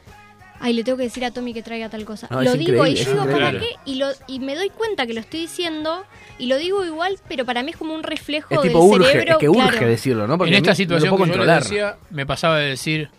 Ay, 0.62 0.74
le 0.74 0.84
tengo 0.84 0.98
que 0.98 1.04
decir 1.06 1.24
a 1.24 1.32
Tommy 1.32 1.54
que 1.54 1.64
traiga 1.64 1.88
tal 1.88 2.04
cosa. 2.04 2.28
No, 2.30 2.42
lo 2.42 2.54
digo 2.56 2.86
y 2.86 2.96
yo 2.96 3.12
digo, 3.12 3.26
¿para 3.26 3.52
qué? 3.52 3.68
Y, 3.86 3.96
lo, 3.96 4.08
y 4.28 4.40
me 4.40 4.56
doy 4.56 4.70
cuenta 4.70 5.08
que 5.08 5.14
lo 5.14 5.22
estoy 5.22 5.42
diciendo 5.42 6.04
y 6.38 6.48
lo 6.48 6.58
digo 6.58 6.86
igual, 6.86 7.16
pero 7.30 7.46
para 7.46 7.64
mí 7.64 7.72
es 7.72 7.78
como 7.78 7.94
un 7.94 8.04
reflejo 8.04 8.54
Es 8.54 8.62
del 8.62 8.70
tipo 8.72 8.84
urge, 8.84 9.06
cerebro. 9.10 9.32
es 9.34 9.38
que 9.38 9.50
urge 9.50 9.70
claro. 9.70 9.88
decirlo, 9.88 10.28
¿no? 10.28 10.38
Porque 10.38 10.52
en 10.52 10.58
esta 10.58 10.76
situación 10.76 11.16
que 11.16 11.30
yo 11.30 11.46
les 11.46 11.64
decía, 11.64 11.98
me 12.10 12.26
pasaba 12.26 12.58
de 12.58 12.70
decir, 12.72 13.10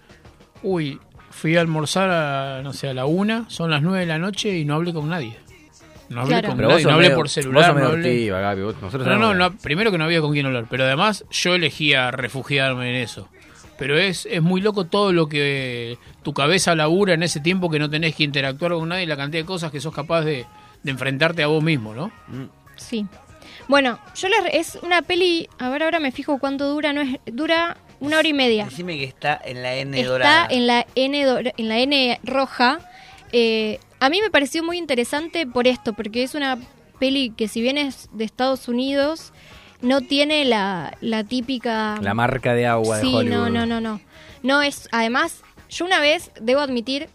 uy, 0.62 0.98
fui 1.30 1.56
a 1.56 1.60
almorzar 1.62 2.10
a, 2.10 2.60
no 2.62 2.74
sé, 2.74 2.88
a 2.88 2.94
la 2.94 3.06
una, 3.06 3.48
son 3.48 3.70
las 3.70 3.80
nueve 3.82 4.00
de 4.00 4.06
la 4.06 4.18
noche 4.18 4.58
y 4.58 4.66
no 4.66 4.74
hablé 4.74 4.92
con 4.92 5.08
nadie. 5.08 5.38
No 6.10 6.20
hablé 6.20 6.32
Claro. 6.34 6.48
con 6.48 6.56
Pero 6.58 6.68
nadie, 6.70 6.84
no 6.84 6.90
hablé 6.90 7.06
medio- 7.08 7.16
por 7.16 7.28
celular, 7.28 7.74
no 7.74 7.86
hablé... 7.86 8.26
Gaby, 8.26 8.62
vos- 8.62 8.74
nosotros 8.82 9.06
No, 9.08 9.16
no, 9.16 9.32
no, 9.34 9.56
primero 9.56 9.90
que 9.90 9.96
no 9.98 10.04
había 10.04 10.20
con 10.20 10.32
quién 10.32 10.44
hablar, 10.44 10.66
pero 10.68 10.84
además 10.84 11.24
yo 11.30 11.54
elegía 11.54 12.10
refugiarme 12.10 12.90
en 12.90 12.96
eso. 12.96 13.28
Pero 13.78 13.96
es, 13.96 14.26
es 14.30 14.42
muy 14.42 14.60
loco 14.60 14.84
todo 14.86 15.12
lo 15.12 15.26
que 15.28 15.96
tu 16.22 16.34
cabeza 16.34 16.74
labura 16.74 17.14
en 17.14 17.22
ese 17.22 17.40
tiempo 17.40 17.70
que 17.70 17.78
no 17.78 17.88
tenés 17.88 18.14
que 18.14 18.24
interactuar 18.24 18.72
con 18.72 18.88
nadie 18.90 19.04
y 19.04 19.06
la 19.06 19.16
cantidad 19.16 19.42
de 19.42 19.46
cosas 19.46 19.72
que 19.72 19.80
sos 19.80 19.94
capaz 19.94 20.20
de, 20.22 20.44
de 20.82 20.90
enfrentarte 20.90 21.42
a 21.42 21.46
vos 21.46 21.62
mismo, 21.62 21.94
¿no? 21.94 22.10
Sí. 22.76 23.06
Bueno, 23.68 23.98
yo 24.16 24.28
les 24.28 24.52
es 24.54 24.78
una 24.82 25.00
peli, 25.02 25.48
a 25.58 25.68
ver, 25.70 25.84
ahora 25.84 26.00
me 26.00 26.10
fijo 26.12 26.38
cuánto 26.38 26.68
dura, 26.68 26.92
no 26.92 27.00
es 27.02 27.20
dura 27.26 27.76
una 28.00 28.18
hora 28.18 28.26
y 28.28 28.32
media. 28.32 28.64
Decime 28.64 28.98
que 28.98 29.04
está 29.04 29.40
en 29.44 29.62
la 29.62 29.74
N 29.76 29.96
Está 29.98 30.10
dorada. 30.12 30.46
en 30.50 30.66
la 30.66 30.86
N 30.96 31.52
en 31.56 31.68
la 31.68 31.78
N 31.78 32.20
roja. 32.24 32.80
Eh, 33.32 33.78
a 34.00 34.08
mí 34.08 34.20
me 34.20 34.30
pareció 34.30 34.64
muy 34.64 34.78
interesante 34.78 35.46
por 35.46 35.66
esto, 35.66 35.92
porque 35.92 36.22
es 36.22 36.34
una 36.34 36.58
peli 36.98 37.30
que 37.30 37.48
si 37.48 37.60
bien 37.60 37.78
es 37.78 38.08
de 38.12 38.24
Estados 38.24 38.68
Unidos, 38.68 39.32
no 39.82 40.00
tiene 40.00 40.44
la, 40.44 40.96
la 41.00 41.24
típica... 41.24 41.98
La 42.02 42.14
marca 42.14 42.54
de 42.54 42.66
agua 42.66 42.96
de 42.96 43.02
sí, 43.02 43.14
Hollywood. 43.14 43.36
no, 43.36 43.50
no, 43.50 43.66
no, 43.66 43.80
no. 43.80 44.00
No 44.42 44.62
es, 44.62 44.88
además, 44.90 45.42
yo 45.68 45.84
una 45.84 46.00
vez 46.00 46.30
debo 46.40 46.60
admitir 46.60 47.08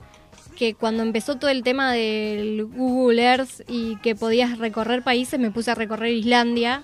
que 0.55 0.73
cuando 0.73 1.03
empezó 1.03 1.35
todo 1.35 1.51
el 1.51 1.63
tema 1.63 1.91
del 1.91 2.65
Google 2.65 3.21
Earth 3.21 3.61
y 3.67 3.97
que 3.97 4.15
podías 4.15 4.57
recorrer 4.57 5.03
países, 5.03 5.39
me 5.39 5.51
puse 5.51 5.71
a 5.71 5.75
recorrer 5.75 6.13
Islandia. 6.13 6.83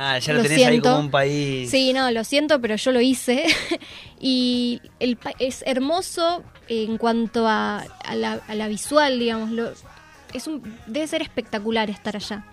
Ah, 0.00 0.16
ya 0.20 0.32
lo, 0.32 0.38
Lo 0.38 0.42
tenés 0.44 0.58
ahí 0.58 0.64
siento. 0.70 0.90
como 0.90 1.00
un 1.00 1.10
país. 1.10 1.68
Sí, 1.70 1.92
no, 1.92 2.08
lo 2.12 2.22
siento, 2.22 2.60
pero 2.60 2.76
yo 2.76 2.92
lo 2.92 3.00
hice. 3.00 3.46
y 4.20 4.80
el, 5.00 5.16
pa- 5.16 5.32
es 5.40 5.64
hermoso 5.66 6.44
en 6.68 6.98
cuanto 6.98 7.48
a, 7.48 7.80
a 8.04 8.14
la, 8.14 8.40
a 8.46 8.54
la 8.54 8.68
visual, 8.68 9.18
digamos. 9.18 9.50
Lo, 9.50 9.72
es 10.32 10.46
un, 10.46 10.62
debe 10.86 11.06
ser 11.08 11.22
espectacular 11.22 11.90
estar 11.90 12.14
allá. 12.14 12.44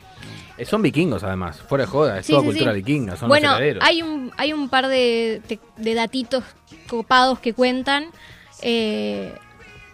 Eh, 0.57 0.65
Son 0.65 0.81
vikingos, 0.81 1.23
además. 1.23 1.61
Fuera 1.61 1.83
de 1.85 1.91
joda, 1.91 2.19
es 2.19 2.25
Sí, 2.25 2.31
toda 2.31 2.41
sí, 2.41 2.47
cultura 2.47 2.71
sí. 2.71 2.77
vikinga. 2.77 3.15
Son 3.15 3.27
bueno, 3.29 3.59
los 3.59 3.77
hay 3.83 4.01
un, 4.01 4.31
hay 4.37 4.51
un 4.53 4.69
par 4.69 4.87
de, 4.87 5.41
de- 5.47 5.59
de 5.77 5.93
datitos 5.93 6.43
copados 6.87 7.39
que 7.39 7.53
cuentan. 7.53 8.07
eh, 8.63 9.33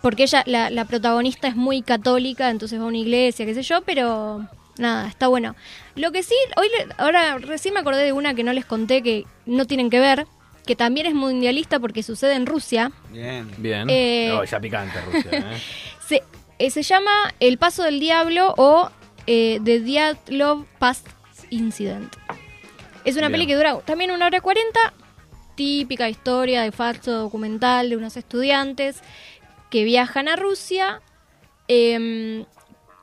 porque 0.01 0.23
ella, 0.23 0.43
la, 0.47 0.69
la 0.69 0.85
protagonista 0.85 1.47
es 1.47 1.55
muy 1.55 1.81
católica, 1.83 2.49
entonces 2.49 2.79
va 2.79 2.85
a 2.85 2.87
una 2.87 2.97
iglesia, 2.97 3.45
qué 3.45 3.53
sé 3.53 3.61
yo, 3.61 3.81
pero 3.81 4.47
nada, 4.81 5.07
está 5.07 5.27
bueno. 5.27 5.55
Lo 5.95 6.11
que 6.11 6.23
sí, 6.23 6.35
hoy 6.57 6.67
le- 6.77 6.93
ahora 6.97 7.37
recién 7.37 7.73
me 7.73 7.79
acordé 7.79 8.03
de 8.03 8.11
una 8.13 8.33
que 8.33 8.43
no 8.43 8.51
les 8.53 8.65
conté 8.65 9.01
que 9.01 9.25
no 9.45 9.65
tienen 9.65 9.89
que 9.89 9.99
ver, 9.99 10.25
que 10.65 10.75
también 10.75 11.05
es 11.07 11.13
mundialista 11.13 11.79
porque 11.79 12.03
sucede 12.03 12.33
en 12.35 12.45
Rusia. 12.45 12.91
Bien. 13.09 13.49
Bien. 13.57 13.87
Eh, 13.89 14.29
No, 14.31 14.43
ya 14.43 14.59
picante 14.59 14.99
Rusia, 15.01 15.31
¿eh? 15.31 15.61
Se, 16.07 16.23
eh, 16.59 16.69
se 16.69 16.83
llama 16.83 17.11
El 17.39 17.57
Paso 17.57 17.83
del 17.83 17.99
Diablo 17.99 18.53
o 18.57 18.91
eh, 19.27 19.59
The 19.63 19.79
Dyatlov 19.79 20.65
Past 20.79 21.07
Incident. 21.49 22.15
Es 23.05 23.15
una 23.15 23.27
Bien. 23.29 23.31
peli 23.39 23.47
que 23.47 23.55
dura 23.55 23.79
también 23.79 24.11
una 24.11 24.25
hora 24.27 24.41
cuarenta, 24.41 24.93
típica 25.55 26.07
historia 26.09 26.61
de 26.61 26.71
falso 26.71 27.11
documental 27.13 27.89
de 27.89 27.97
unos 27.97 28.15
estudiantes 28.17 29.01
que 29.71 29.83
viajan 29.83 30.27
a 30.27 30.35
Rusia 30.35 31.01
em, 31.67 32.45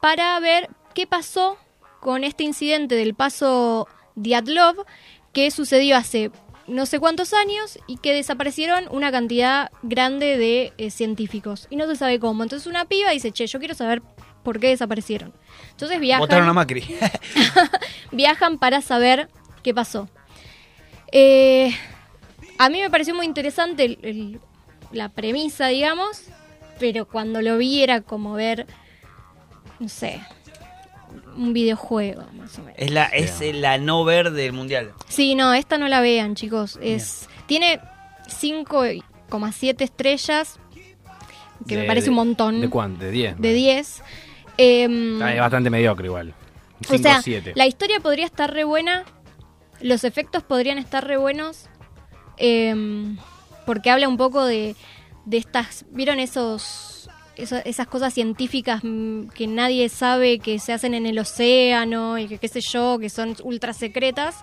para 0.01 0.39
ver 0.41 0.69
qué 0.95 1.07
pasó 1.07 1.59
con 2.01 2.25
este 2.25 2.45
incidente 2.45 2.95
del 2.95 3.15
paso 3.15 3.89
Dyatlov 4.15 4.85
que 5.33 5.51
sucedió 5.51 5.97
hace 5.97 6.31
no 6.67 6.85
sé 6.85 6.99
cuántos 7.01 7.33
años 7.33 7.79
y 7.87 7.97
que 7.97 8.13
desaparecieron 8.13 8.85
una 8.91 9.11
cantidad 9.11 9.71
grande 9.83 10.37
de 10.37 10.73
eh, 10.77 10.91
científicos 10.91 11.67
y 11.71 11.77
no 11.77 11.87
se 11.87 11.97
sabe 11.97 12.21
cómo. 12.21 12.43
Entonces 12.43 12.67
una 12.67 12.85
piba 12.85 13.11
dice, 13.11 13.33
che, 13.33 13.47
yo 13.47 13.59
quiero 13.59 13.75
saber 13.75 14.03
por 14.43 14.61
qué 14.61 14.69
desaparecieron. 14.69 15.33
Entonces 15.71 15.99
Votaron 15.99 16.21
a 16.49 16.53
viajan, 16.53 16.55
Macri. 16.55 16.85
viajan 18.13 18.59
para 18.59 18.83
saber 18.83 19.29
qué 19.63 19.73
pasó. 19.73 20.09
Eh, 21.13 21.75
a 22.59 22.69
mí 22.69 22.81
me 22.81 22.91
pareció 22.91 23.15
muy 23.15 23.25
interesante 23.27 23.85
el- 23.85 23.99
el- 24.03 24.41
la 24.93 25.09
premisa, 25.09 25.69
digamos, 25.69 26.25
pero 26.79 27.07
cuando 27.09 27.41
lo 27.43 27.57
vi 27.59 27.83
era 27.83 28.03
como 28.03 28.35
ver, 28.35 28.67
no 29.81 29.89
sé, 29.89 30.21
un 31.39 31.53
videojuego, 31.53 32.25
más 32.37 32.59
o 32.59 32.63
menos. 32.63 32.75
Es 32.77 32.91
la, 32.91 33.05
es 33.07 33.41
la 33.55 33.79
no 33.79 34.05
ver 34.05 34.33
del 34.33 34.53
mundial. 34.53 34.93
Sí, 35.09 35.35
no, 35.35 35.55
esta 35.55 35.79
no 35.79 35.89
la 35.89 36.01
vean, 36.01 36.35
chicos. 36.35 36.79
Es 36.83 37.29
Tiene 37.47 37.81
5,7 38.29 39.83
estrellas, 39.83 40.59
que 41.67 41.75
me 41.77 41.83
De- 41.83 41.87
parece 41.87 42.11
un 42.11 42.17
montón. 42.17 42.61
¿De 42.61 42.69
cuánto? 42.69 43.05
¿De 43.05 43.11
10? 43.11 43.39
De 43.41 43.53
10. 43.53 44.03
Em, 44.57 45.23
Ah, 45.23 45.33
es 45.35 45.41
bastante 45.41 45.71
mediocre 45.71 46.07
igual. 46.07 46.35
o 46.91 46.97
sea, 46.99 47.21
5-7. 47.23 47.53
la 47.55 47.67
historia 47.67 48.01
podría 48.01 48.25
estar 48.27 48.53
re 48.53 48.65
buena, 48.65 49.05
los 49.81 50.05
efectos 50.05 50.43
podrían 50.43 50.79
estar 50.79 51.07
re 51.07 51.17
buenos, 51.17 51.67
em, 52.37 53.17
porque 53.67 53.91
habla 53.91 54.09
un 54.09 54.17
poco 54.17 54.45
de, 54.45 54.75
de 55.25 55.37
estas, 55.37 55.85
¿vieron 55.91 56.19
esos, 56.21 56.98
eso- 57.39 57.61
esas 57.65 57.87
cosas 57.87 58.13
científicas 58.15 58.81
mm, 58.83 59.29
que 59.29 59.47
nadie 59.47 59.89
sabe 59.89 60.39
que 60.39 60.59
se 60.59 60.73
hacen 60.73 60.95
en 60.95 61.07
el 61.07 61.19
océano 61.19 62.19
y 62.19 62.27
que 62.29 62.39
qué 62.39 62.49
sé 62.49 62.61
yo, 62.61 62.99
que 62.99 63.09
son 63.11 63.35
ultra 63.43 63.73
secretas? 63.73 64.37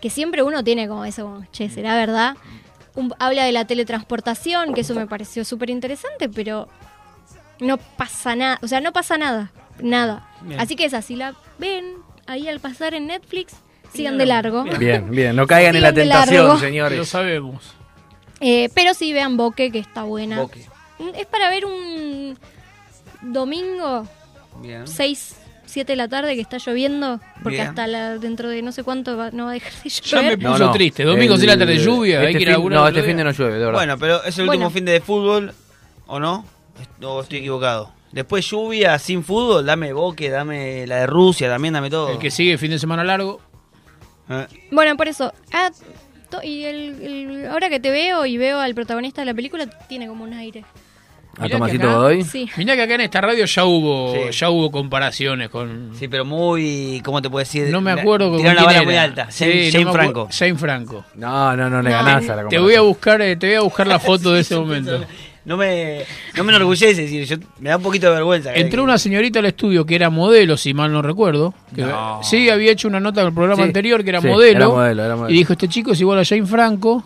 Que 0.00 0.10
siempre 0.10 0.42
uno 0.42 0.62
tiene 0.62 0.86
como 0.88 1.04
eso, 1.04 1.24
como, 1.24 1.44
che, 1.52 1.68
¿será 1.70 1.96
verdad? 1.96 2.36
Un- 2.94 3.14
habla 3.18 3.44
de 3.44 3.52
la 3.52 3.64
teletransportación, 3.66 4.74
que 4.74 4.82
eso 4.82 4.94
me 4.94 5.06
pareció 5.06 5.44
súper 5.44 5.70
interesante, 5.70 6.28
pero 6.28 6.68
no 7.60 7.78
pasa 7.78 8.36
nada, 8.36 8.58
o 8.62 8.68
sea, 8.68 8.80
no 8.80 8.92
pasa 8.92 9.16
nada, 9.18 9.50
nada. 9.80 10.28
Bien. 10.42 10.60
Así 10.60 10.76
que 10.76 10.84
esa, 10.84 11.00
si 11.02 11.16
la 11.16 11.34
ven 11.58 11.94
ahí 12.26 12.48
al 12.48 12.60
pasar 12.60 12.92
en 12.94 13.06
Netflix, 13.06 13.54
sigan 13.92 14.18
de 14.18 14.26
largo. 14.26 14.64
Bien, 14.78 15.10
bien, 15.10 15.34
no 15.36 15.46
caigan 15.46 15.74
en 15.76 15.82
la 15.82 15.92
tentación, 15.92 16.44
largo. 16.46 16.58
señores. 16.60 16.98
Lo 16.98 17.04
sabemos. 17.06 17.72
Eh, 18.40 18.68
pero 18.74 18.92
sí 18.92 19.12
vean 19.14 19.36
Boque, 19.38 19.70
que 19.72 19.78
está 19.78 20.02
buena. 20.02 20.42
Boque. 20.42 20.66
Mm, 20.98 21.08
Es 21.14 21.26
para 21.26 21.50
ver 21.50 21.64
un 21.66 22.38
domingo, 23.22 24.06
Bien. 24.60 24.86
6, 24.86 25.36
7 25.66 25.92
de 25.92 25.96
la 25.96 26.08
tarde, 26.08 26.34
que 26.34 26.40
está 26.40 26.58
lloviendo, 26.58 27.20
porque 27.42 27.56
Bien. 27.56 27.68
hasta 27.68 27.86
la- 27.86 28.18
dentro 28.18 28.48
de 28.48 28.62
no 28.62 28.72
sé 28.72 28.82
cuánto 28.84 29.16
va- 29.16 29.30
no 29.30 29.44
va 29.44 29.50
a 29.50 29.54
dejar 29.54 29.72
de 29.82 29.88
Ya 29.90 30.16
me 30.22 30.30
llover. 30.36 30.38
puso 30.38 30.70
triste. 30.72 31.04
Domingo 31.04 31.36
sí 31.36 31.46
la 31.46 31.58
tarde 31.58 31.78
lluvia, 31.78 32.20
hay 32.20 32.34
que 32.34 32.42
ir 32.42 32.48
a 32.48 32.52
fin- 32.52 32.58
laburar 32.60 32.78
No, 32.78 32.84
otro 32.84 32.96
este 32.98 33.08
fin 33.08 33.16
de 33.16 33.24
no 33.24 33.30
llueve, 33.32 33.52
de 33.54 33.58
verdad. 33.58 33.72
Bueno, 33.72 33.98
pero 33.98 34.24
es 34.24 34.38
el 34.38 34.46
último 34.48 34.70
fin 34.70 34.84
de 34.84 35.00
fútbol, 35.00 35.52
¿o 36.06 36.18
no? 36.20 36.44
¿O 37.02 37.20
estoy 37.22 37.38
equivocado? 37.38 37.92
Después 38.12 38.48
lluvia, 38.48 38.98
sin 38.98 39.22
fútbol, 39.24 39.66
dame 39.66 39.92
Boque, 39.92 40.30
dame 40.30 40.86
la 40.86 40.96
de 41.00 41.06
Rusia, 41.06 41.48
también 41.48 41.74
dame 41.74 41.90
todo. 41.90 42.10
El 42.10 42.18
que 42.18 42.30
sigue 42.30 42.56
fin 42.56 42.70
de 42.70 42.78
semana 42.78 43.04
largo. 43.04 43.40
Eh, 44.30 44.46
Bueno, 44.70 44.96
por 44.96 45.08
eso. 45.08 45.32
Ah, 45.52 45.70
to- 46.30 46.42
y 46.42 46.64
el, 46.64 47.02
el- 47.02 47.46
ahora 47.46 47.68
que 47.68 47.80
te 47.80 47.90
veo 47.90 48.24
y 48.24 48.38
veo 48.38 48.58
al 48.60 48.74
protagonista 48.74 49.20
de 49.22 49.26
la 49.26 49.34
película, 49.34 49.66
tiene 49.88 50.06
como 50.08 50.24
un 50.24 50.32
aire. 50.32 50.64
¿A 51.38 51.42
Mirá 51.44 51.56
Tomasito 51.56 51.80
que 51.82 51.86
acá- 51.86 51.96
Godoy? 51.96 52.22
Sí. 52.24 52.48
Mirá 52.56 52.76
que 52.76 52.82
acá 52.82 52.94
en 52.94 53.00
esta 53.02 53.20
radio 53.20 53.44
ya 53.44 53.64
hubo, 53.64 54.14
Sí. 54.14 54.20
ya 54.38 54.48
hubo 54.50 54.70
comparaciones 54.70 55.50
con. 55.50 55.90
Sí, 55.98 56.08
pero 56.08 56.24
muy, 56.24 57.02
¿cómo 57.04 57.20
te 57.20 57.28
puedo 57.28 57.40
decir? 57.44 57.68
No 57.68 57.80
me 57.82 57.90
acuerdo 57.92 58.30
con 58.30 58.38
Tiraron 58.38 58.64
la 58.64 58.70
era. 58.72 58.82
muy 58.82 58.96
alta. 58.96 59.30
Sí, 59.30 59.70
Jane, 59.70 59.84
no 59.84 59.92
Franco. 59.92 60.28
Jane 60.30 60.54
Franco. 60.54 61.04
No, 61.14 61.54
no, 61.56 61.68
no 61.68 61.82
le 61.82 61.90
No. 61.90 61.96
ganás 61.96 62.28
a 62.30 62.36
la 62.36 62.48
Te 62.48 62.58
voy 62.58 62.74
a 62.74 62.80
buscar, 62.80 63.20
eh, 63.20 63.36
te 63.36 63.48
voy 63.48 63.56
a 63.56 63.60
buscar 63.60 63.86
la 63.86 63.98
foto 63.98 64.32
de 64.32 64.40
ese 64.40 64.56
momento. 64.58 64.98
No 65.44 65.56
me, 65.56 66.00
no 66.36 66.42
me 66.42 66.52
enorgullece 66.52 67.02
decir, 67.02 67.24
yo, 67.24 67.36
me 67.60 67.68
da 67.70 67.76
un 67.76 67.82
poquito 67.84 68.08
de 68.08 68.14
vergüenza. 68.14 68.52
Entró 68.52 68.82
una 68.82 68.98
señorita 68.98 69.38
al 69.38 69.46
estudio 69.46 69.86
que 69.86 69.94
era 69.94 70.10
modelo, 70.10 70.56
si 70.56 70.74
mal 70.74 70.90
no 70.92 71.02
recuerdo. 71.02 71.54
Que, 71.72 71.82
No. 71.82 72.18
Sí, 72.24 72.50
había 72.50 72.72
hecho 72.72 72.88
una 72.88 72.98
nota 72.98 73.20
en 73.20 73.28
el 73.28 73.32
programa 73.32 73.62
Sí, 73.62 73.68
anterior 73.68 74.02
que 74.02 74.10
era, 74.10 74.20
sí, 74.20 74.26
modelo, 74.26 74.58
era 74.58 74.68
modelo, 74.68 75.04
era 75.04 75.14
modelo. 75.16 75.32
Y 75.32 75.38
dijo: 75.38 75.52
Este 75.52 75.68
chico 75.68 75.92
es 75.92 76.00
igual 76.00 76.18
a 76.18 76.24
Jane 76.24 76.46
Franco. 76.46 77.04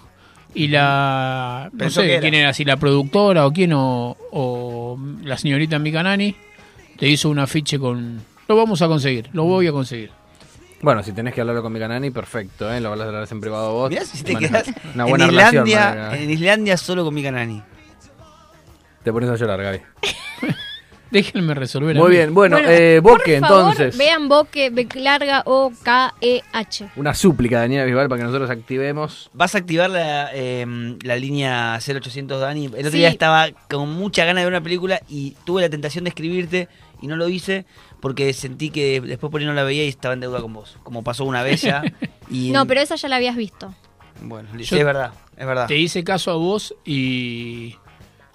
Y 0.54 0.68
la. 0.68 1.70
No 1.72 1.90
sé 1.90 2.18
quién 2.20 2.34
era, 2.34 2.52
si 2.52 2.64
la 2.64 2.76
productora 2.76 3.46
o 3.46 3.52
quién, 3.52 3.72
o, 3.72 4.16
o 4.32 4.98
la 5.22 5.36
señorita 5.38 5.78
Micanani, 5.78 6.34
te 6.96 7.08
hizo 7.08 7.28
un 7.30 7.38
afiche 7.38 7.78
con. 7.78 8.20
Lo 8.48 8.56
vamos 8.56 8.82
a 8.82 8.88
conseguir, 8.88 9.28
lo 9.32 9.44
voy 9.44 9.68
a 9.68 9.72
conseguir. 9.72 10.10
Bueno, 10.82 11.02
si 11.02 11.12
tenés 11.12 11.34
que 11.34 11.42
hablarlo 11.42 11.62
con 11.62 11.72
Micanani, 11.72 12.10
perfecto, 12.10 12.72
¿eh? 12.72 12.80
Lo 12.80 12.90
hablas 12.92 13.30
en 13.30 13.40
privado 13.40 13.74
vos. 13.74 13.90
Mirá 13.90 14.04
si 14.04 14.24
te 14.24 14.32
Maneja- 14.32 14.62
quedas 14.62 14.76
Una 14.94 15.04
buena 15.04 15.24
en, 15.26 15.30
relación. 15.30 15.68
Islandia, 15.68 16.00
maneja. 16.04 16.22
en 16.24 16.30
Islandia 16.30 16.76
solo 16.78 17.04
con 17.04 17.14
Mika 17.14 17.30
Nani. 17.30 17.62
Te 19.04 19.12
pones 19.12 19.30
a 19.30 19.36
llorar, 19.36 19.62
Gaby. 19.62 19.78
Déjenme 21.12 21.54
resolver. 21.54 21.96
Muy 21.96 22.10
bien, 22.10 22.32
bueno, 22.34 22.56
Bueno, 22.56 22.70
eh, 22.70 23.00
Boque, 23.00 23.38
por 23.40 23.48
favor, 23.48 23.70
entonces. 23.72 23.98
Vean 23.98 24.28
Boque, 24.28 24.70
B 24.70 24.86
larga 24.96 25.42
O 25.44 25.72
K 25.82 26.14
E 26.20 26.42
H. 26.52 26.88
Una 26.96 27.14
súplica, 27.14 27.58
Daniela 27.60 27.84
Bisbal, 27.84 28.08
para 28.08 28.20
que 28.20 28.24
nosotros 28.26 28.48
activemos. 28.50 29.30
¿Vas 29.32 29.54
a 29.54 29.58
activar 29.58 29.90
la, 29.90 30.30
eh, 30.32 30.64
la 31.02 31.16
línea 31.16 31.78
0800 31.80 32.40
Dani? 32.40 32.66
El 32.66 32.72
otro 32.72 32.90
Sí. 32.92 32.98
día 32.98 33.08
estaba 33.08 33.48
con 33.68 33.90
mucha 33.92 34.24
ganas 34.24 34.42
de 34.42 34.46
ver 34.46 34.52
una 34.52 34.62
película 34.62 35.00
y 35.08 35.36
tuve 35.44 35.62
la 35.62 35.68
tentación 35.68 36.04
de 36.04 36.10
escribirte 36.10 36.68
y 37.02 37.06
no 37.06 37.16
lo 37.16 37.28
hice 37.28 37.64
porque 38.00 38.32
sentí 38.32 38.70
que 38.70 39.00
después 39.00 39.30
por 39.30 39.40
ahí 39.40 39.46
no 39.46 39.52
la 39.54 39.62
veía 39.64 39.84
y 39.84 39.88
estaba 39.88 40.14
en 40.14 40.20
deuda 40.20 40.40
con 40.40 40.52
vos. 40.52 40.78
Como 40.82 41.02
pasó 41.02 41.24
una 41.24 41.42
vez 41.42 41.62
ya. 41.62 41.82
Y, 42.30 42.50
No, 42.52 42.64
pero 42.66 42.80
esa 42.80 42.94
ya 42.94 43.08
la 43.08 43.16
habías 43.16 43.34
visto. 43.34 43.74
Bueno, 44.22 44.48
Yo 44.56 44.76
es 44.76 44.84
verdad, 44.84 45.12
es 45.36 45.46
verdad. 45.46 45.66
Te 45.66 45.76
hice 45.76 46.04
caso 46.04 46.30
a 46.30 46.34
vos 46.36 46.74
y 46.84 47.74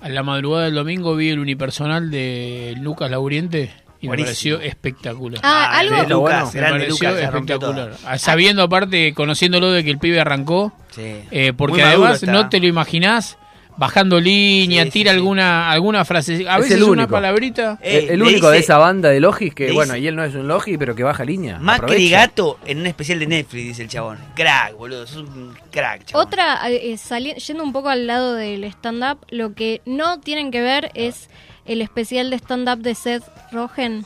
a 0.01 0.09
la 0.09 0.23
madrugada 0.23 0.65
del 0.65 0.75
domingo 0.75 1.15
vi 1.15 1.29
el 1.29 1.39
unipersonal 1.39 2.11
de 2.11 2.75
Lucas 2.79 3.09
Lauriente 3.09 3.71
y 4.01 4.07
me 4.09 4.17
pareció 4.17 4.59
espectacular. 4.59 5.39
Ah, 5.43 5.69
Ah, 5.71 5.79
algo. 5.79 5.95
de 5.95 6.07
Lucas, 6.07 6.53
me 6.53 6.59
grande 6.59 6.79
pareció 6.85 7.09
Lucas, 7.09 7.23
espectacular. 7.23 7.91
Ah, 8.05 8.17
Sabiendo 8.17 8.61
aparte, 8.63 9.13
conociéndolo 9.13 9.71
de 9.71 9.83
que 9.83 9.89
el 9.91 9.97
pibe 9.97 10.19
arrancó, 10.19 10.73
Sí. 10.91 11.15
eh, 11.31 11.53
porque 11.55 11.81
además 11.83 12.23
no 12.23 12.49
te 12.49 12.59
lo 12.59 12.67
imaginás 12.67 13.37
bajando 13.77 14.19
línea, 14.19 14.85
Sí, 14.85 14.91
tira 14.91 15.11
sí. 15.11 15.17
alguna 15.17 15.69
alguna 15.71 16.05
frase, 16.05 16.47
a 16.47 16.55
Es 16.55 16.61
veces 16.61 16.77
el 16.77 16.83
una 16.83 16.91
único. 17.03 17.11
palabrita. 17.11 17.77
Eh, 17.81 18.05
el 18.05 18.09
el 18.11 18.23
único 18.23 18.49
de 18.49 18.59
esa 18.59 18.77
banda 18.77 19.09
de 19.09 19.19
Logis 19.19 19.53
que, 19.53 19.71
bueno, 19.73 19.93
dice- 19.93 20.03
y 20.05 20.07
él 20.07 20.15
no 20.15 20.23
es 20.23 20.33
un 20.35 20.47
Logi, 20.47 20.77
pero 20.77 20.95
que 20.95 21.03
baja 21.03 21.25
línea. 21.25 21.59
Macri. 21.59 22.09
Gato 22.09 22.57
en 22.65 22.79
un 22.79 22.85
especial 22.87 23.19
de 23.19 23.27
Netflix, 23.27 23.63
dice 23.67 23.81
el 23.83 23.89
chabón. 23.89 24.17
Crack, 24.35 24.77
boludo, 24.77 25.05
sos 25.05 25.23
un 25.23 25.53
crack, 25.71 26.05
chabón. 26.05 26.25
Otra, 26.27 26.69
eh, 26.69 26.97
sali- 26.97 27.33
yendo 27.35 27.63
un 27.63 27.73
poco 27.73 27.89
al 27.89 28.07
lado 28.07 28.33
del 28.35 28.63
stand-up, 28.65 29.19
lo 29.29 29.53
que 29.53 29.81
no 29.85 30.19
tienen 30.19 30.51
que 30.51 30.61
ver 30.61 30.91
es 30.93 31.29
el 31.65 31.81
especial 31.81 32.29
de 32.29 32.37
stand-up 32.37 32.79
de 32.79 32.95
Seth 32.95 33.23
Rogen. 33.51 34.05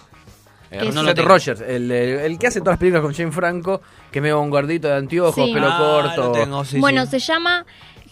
Eh, 0.71 0.91
no 0.93 1.01
es- 1.01 1.07
Seth. 1.07 1.19
Rogers, 1.25 1.61
el, 1.61 1.91
el- 1.91 2.19
el 2.19 2.37
que 2.39 2.47
hace 2.47 2.59
todas 2.59 2.73
las 2.73 2.79
películas 2.79 3.01
con 3.03 3.13
Jane 3.13 3.31
Franco, 3.31 3.81
que 4.11 4.21
me 4.21 4.31
va 4.31 4.39
un 4.39 4.51
gordito 4.51 4.87
de 4.87 4.95
anteojos, 4.97 5.33
Sí. 5.47 5.51
pelo 5.53 5.67
Ah, 5.67 5.77
corto. 5.77 6.23
lo 6.25 6.31
tengo, 6.31 6.63
sí, 6.63 6.79
bueno, 6.79 7.05
sí. 7.05 7.11
se 7.11 7.19
llama 7.19 7.65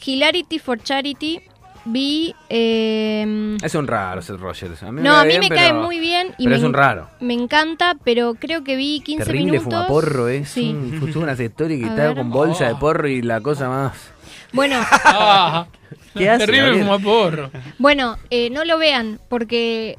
Hilarity 0.06 0.60
for 0.60 0.80
Charity. 0.82 1.42
Vi. 1.90 2.36
eh, 2.50 3.56
Es 3.64 3.74
un 3.76 3.88
raro 3.88 4.22
Seth 4.22 4.40
Rogers. 4.40 4.84
A 4.84 4.92
mí 4.92 5.02
no, 5.02 5.12
me 5.14 5.18
a 5.20 5.22
mí 5.24 5.28
bien, 5.30 5.40
me 5.40 5.48
pero- 5.50 5.62
cae 5.62 5.74
muy 5.74 6.00
bien. 6.00 6.28
Y 6.38 6.44
pero 6.44 6.50
me, 6.50 6.56
es 6.58 6.64
un 6.64 6.74
raro. 6.74 7.10
Me 7.22 7.34
encanta, 7.34 7.96
pero 8.04 8.34
creo 8.36 8.64
que 8.66 8.76
vi 8.76 9.00
15 9.00 9.24
Terrible 9.26 9.52
minutos. 9.54 9.74
fumaporro, 9.74 10.28
es 10.28 10.50
Sí. 10.50 10.72
un, 10.72 11.12
unas 11.16 11.40
stories 11.40 11.80
que 11.80 11.86
A 11.86 11.90
está 11.90 12.04
ver. 12.08 12.18
con 12.18 12.30
bolsa 12.30 12.66
de 12.68 12.74
Oh. 12.74 12.80
porro 12.80 13.08
y 13.08 13.22
la 13.22 13.40
cosa 13.42 13.70
más... 13.70 13.94
Bueno, 14.52 14.76
Ah, 15.06 15.68
¿Qué 16.18 16.30
hace, 16.30 16.46
terrible 16.46 16.80
fumaporro. 16.84 17.52
bueno 17.80 18.18
eh, 18.32 18.50
no 18.50 18.66
lo 18.66 18.78
vean 18.78 19.20
porque 19.30 19.98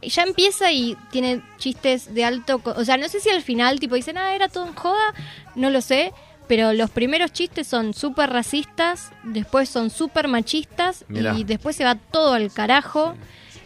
ya 0.00 0.22
empieza 0.24 0.72
y 0.72 0.96
tiene 1.12 1.42
chistes 1.58 2.12
de 2.12 2.24
alto... 2.24 2.58
co- 2.58 2.74
O 2.76 2.84
sea, 2.84 2.96
no 2.96 3.08
sé 3.08 3.20
si 3.20 3.30
al 3.30 3.42
final 3.42 3.78
tipo 3.78 3.94
dicen, 3.94 4.18
ah, 4.18 4.34
era 4.34 4.48
todo 4.48 4.66
en 4.66 4.74
joda, 4.74 5.14
no 5.54 5.70
lo 5.70 5.80
sé. 5.80 6.12
Pero 6.48 6.72
los 6.72 6.90
primeros 6.90 7.32
chistes 7.32 7.66
son 7.66 7.94
súper 7.94 8.30
racistas, 8.30 9.10
después 9.22 9.68
son 9.68 9.90
súper 9.90 10.28
machistas 10.28 11.04
Mirá. 11.08 11.34
y 11.38 11.44
después 11.44 11.76
se 11.76 11.84
va 11.84 11.94
todo 11.94 12.34
al 12.34 12.52
carajo. 12.52 13.14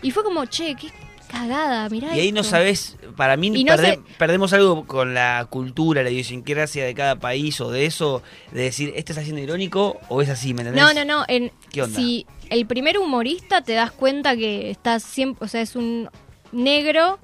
Y 0.03 0.11
fue 0.11 0.23
como, 0.23 0.45
che, 0.45 0.75
qué 0.77 0.89
cagada, 1.29 1.89
mirá 1.89 2.15
Y 2.15 2.21
ahí 2.21 2.33
no 2.33 2.43
esto". 2.43 2.51
sabes, 2.51 2.97
para 3.17 3.37
mí 3.37 3.51
no 3.51 3.57
perde- 3.75 3.95
sé- 3.95 4.01
perdemos 4.19 4.53
algo 4.53 4.85
con 4.87 5.15
la 5.15 5.47
cultura, 5.51 6.03
la 6.05 6.11
idiosincrasia 6.11 6.85
de 6.85 6.95
cada 6.95 7.17
país 7.19 7.61
o 7.61 7.71
de 7.71 7.87
eso, 7.87 8.23
de 8.53 8.63
decir, 8.63 8.93
¿esto 8.95 9.13
está 9.13 9.23
siendo 9.25 9.41
irónico 9.43 9.99
o 10.09 10.23
es 10.23 10.29
así? 10.29 10.55
¿Me 10.55 10.61
entendés? 10.63 10.85
No, 10.85 10.93
no, 10.95 11.05
no. 11.05 11.25
En, 11.27 11.51
¿Qué 11.73 11.83
onda? 11.83 11.97
Si 11.99 12.27
el 12.51 12.67
primer 12.67 12.99
humorista 12.99 13.63
te 13.63 13.73
das 13.73 13.91
cuenta 13.91 14.37
que 14.37 14.71
está 14.71 15.01
siempre, 15.01 15.45
o 15.45 15.49
sea, 15.49 15.63
es 15.63 15.75
un 15.75 16.09
negro 16.53 17.19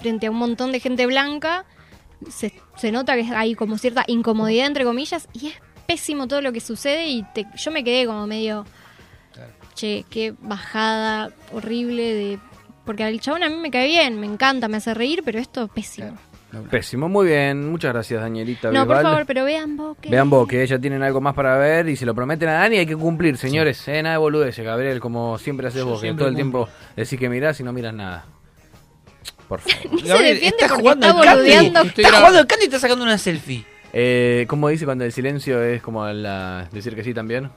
frente 0.00 0.26
a 0.26 0.30
un 0.30 0.36
montón 0.38 0.72
de 0.72 0.80
gente 0.80 1.06
blanca, 1.06 1.64
se, 2.28 2.52
se 2.76 2.92
nota 2.92 3.14
que 3.16 3.22
hay 3.34 3.54
como 3.54 3.78
cierta 3.78 4.04
incomodidad 4.06 4.66
entre 4.66 4.84
comillas 4.84 5.28
y 5.32 5.48
es 5.48 5.54
pésimo 5.86 6.26
todo 6.28 6.40
lo 6.40 6.52
que 6.52 6.60
sucede 6.60 7.06
y 7.08 7.22
te- 7.34 7.46
yo 7.56 7.70
me 7.70 7.84
quedé 7.84 8.06
como 8.06 8.26
medio, 8.26 8.64
che, 9.74 10.04
qué 10.10 10.34
bajada 10.40 11.30
horrible 11.52 12.02
de, 12.14 12.38
porque 12.84 13.04
al 13.04 13.20
chabón 13.20 13.42
a 13.42 13.48
mí 13.48 13.56
me 13.56 13.70
cae 13.70 13.86
bien, 13.86 14.18
me 14.20 14.26
encanta, 14.26 14.68
me 14.68 14.76
hace 14.78 14.94
reír, 14.94 15.22
pero 15.24 15.38
esto 15.38 15.64
es 15.64 15.70
pésimo. 15.70 16.16
Pésimo, 16.70 17.08
muy 17.08 17.26
bien. 17.26 17.68
Muchas 17.68 17.92
gracias, 17.92 18.20
Danielita. 18.20 18.70
No, 18.70 18.86
por 18.86 19.02
favor, 19.02 19.24
pero 19.26 19.44
vean 19.44 19.76
vos 19.76 19.96
que 20.00 20.08
Vean 20.08 20.30
vos 20.30 20.46
que 20.46 20.64
ya 20.64 20.78
tienen 20.78 21.02
algo 21.02 21.20
más 21.20 21.34
para 21.34 21.58
ver 21.58 21.88
y 21.88 21.96
se 21.96 22.06
lo 22.06 22.14
prometen 22.14 22.48
a 22.48 22.52
Dani 22.52 22.76
hay 22.76 22.86
que 22.86 22.94
cumplir, 22.96 23.36
señores. 23.36 23.88
Eh, 23.88 24.00
nada 24.04 24.14
de 24.14 24.18
boludeces, 24.18 24.64
Gabriel, 24.64 25.00
como 25.00 25.36
siempre 25.38 25.66
haces 25.66 25.80
Yo 25.80 25.86
vos, 25.88 26.00
que 26.00 26.12
todo 26.14 26.28
el 26.28 26.34
cumplo. 26.36 26.66
tiempo 26.66 26.68
decís 26.94 27.18
que 27.18 27.28
mirás 27.28 27.58
y 27.58 27.64
no 27.64 27.72
miras 27.72 27.92
nada. 27.92 28.26
Por 29.48 29.60
favor. 29.60 30.00
se 30.00 30.06
defiende 30.08 30.46
está 30.46 30.68
porque 30.68 30.80
jugando 30.82 31.06
está 31.06 31.20
al 31.20 31.24
candy. 31.26 31.40
boludeando. 31.40 31.80
Está 31.82 32.12
jugando 32.18 32.38
al 32.38 32.46
candy 32.46 32.64
y 32.64 32.66
está 32.66 32.78
sacando 32.78 33.04
una 33.04 33.18
selfie. 33.18 33.64
Eh, 33.92 34.44
¿Cómo 34.48 34.68
dice 34.68 34.84
cuando 34.84 35.04
el 35.04 35.12
silencio 35.12 35.62
es 35.62 35.80
como 35.82 36.06
la, 36.06 36.68
decir 36.72 36.94
que 36.96 37.04
sí 37.04 37.14
también? 37.14 37.50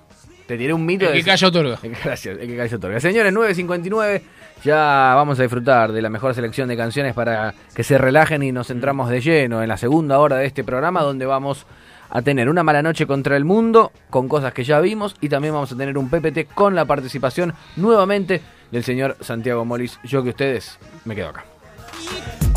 Te 0.46 0.58
tiré 0.58 0.72
un 0.74 0.86
mito 0.86 1.06
El 1.06 1.12
de... 1.14 1.18
que 1.20 1.26
calla 1.26 1.48
otorga. 1.48 1.80
Gracias, 2.04 2.38
el 2.40 2.48
que 2.48 2.56
calla 2.56 2.76
otorga. 2.78 3.00
Señores, 3.00 3.34
9.59, 3.34 4.22
Ya 4.64 5.14
vamos 5.16 5.40
a 5.40 5.42
disfrutar 5.42 5.92
de 5.92 6.02
la 6.02 6.10
mejor 6.10 6.34
selección 6.36 6.70
de 6.70 6.78
canciones 6.78 7.14
para 7.14 7.54
que 7.76 7.84
se 7.84 7.98
relajen 7.98 8.44
y 8.44 8.52
nos 8.52 8.68
centramos 8.68 9.10
de 9.10 9.20
lleno 9.20 9.62
en 9.62 9.68
la 9.68 9.78
segunda 9.78 10.20
hora 10.20 10.38
de 10.38 10.46
este 10.46 10.64
programa 10.64 11.02
donde 11.02 11.26
vamos 11.26 11.66
a 12.10 12.22
tener 12.22 12.48
una 12.48 12.64
mala 12.64 12.82
noche 12.82 13.06
contra 13.06 13.36
el 13.36 13.44
mundo 13.44 13.92
con 14.10 14.30
cosas 14.30 14.54
que 14.54 14.64
ya 14.64 14.80
vimos 14.80 15.16
y 15.20 15.28
también 15.28 15.54
vamos 15.54 15.72
a 15.74 15.76
tener 15.76 15.98
un 15.98 16.10
PPT 16.10 16.54
con 16.54 16.74
la 16.76 16.86
participación 16.86 17.54
nuevamente 17.76 18.42
del 18.72 18.84
señor 18.86 19.18
Santiago 19.20 19.66
Molis. 19.66 20.00
Yo 20.06 20.24
que 20.24 20.30
ustedes 20.30 20.78
me 21.04 21.16
quedo 21.16 21.30
acá. 21.30 21.44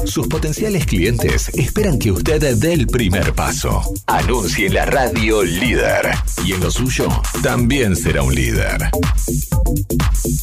Sus 0.06 0.26
potenciales 0.26 0.86
clientes 0.86 1.50
esperan 1.50 1.98
que 1.98 2.10
usted 2.10 2.56
dé 2.56 2.72
el 2.72 2.86
primer 2.86 3.34
paso. 3.34 3.82
Anuncie 4.06 4.66
en 4.66 4.74
la 4.74 4.86
radio 4.86 5.42
líder. 5.42 6.10
Y 6.44 6.52
en 6.52 6.60
lo 6.60 6.70
suyo 6.70 7.08
también 7.42 7.94
será 7.94 8.22
un 8.22 8.34
líder. 8.34 8.90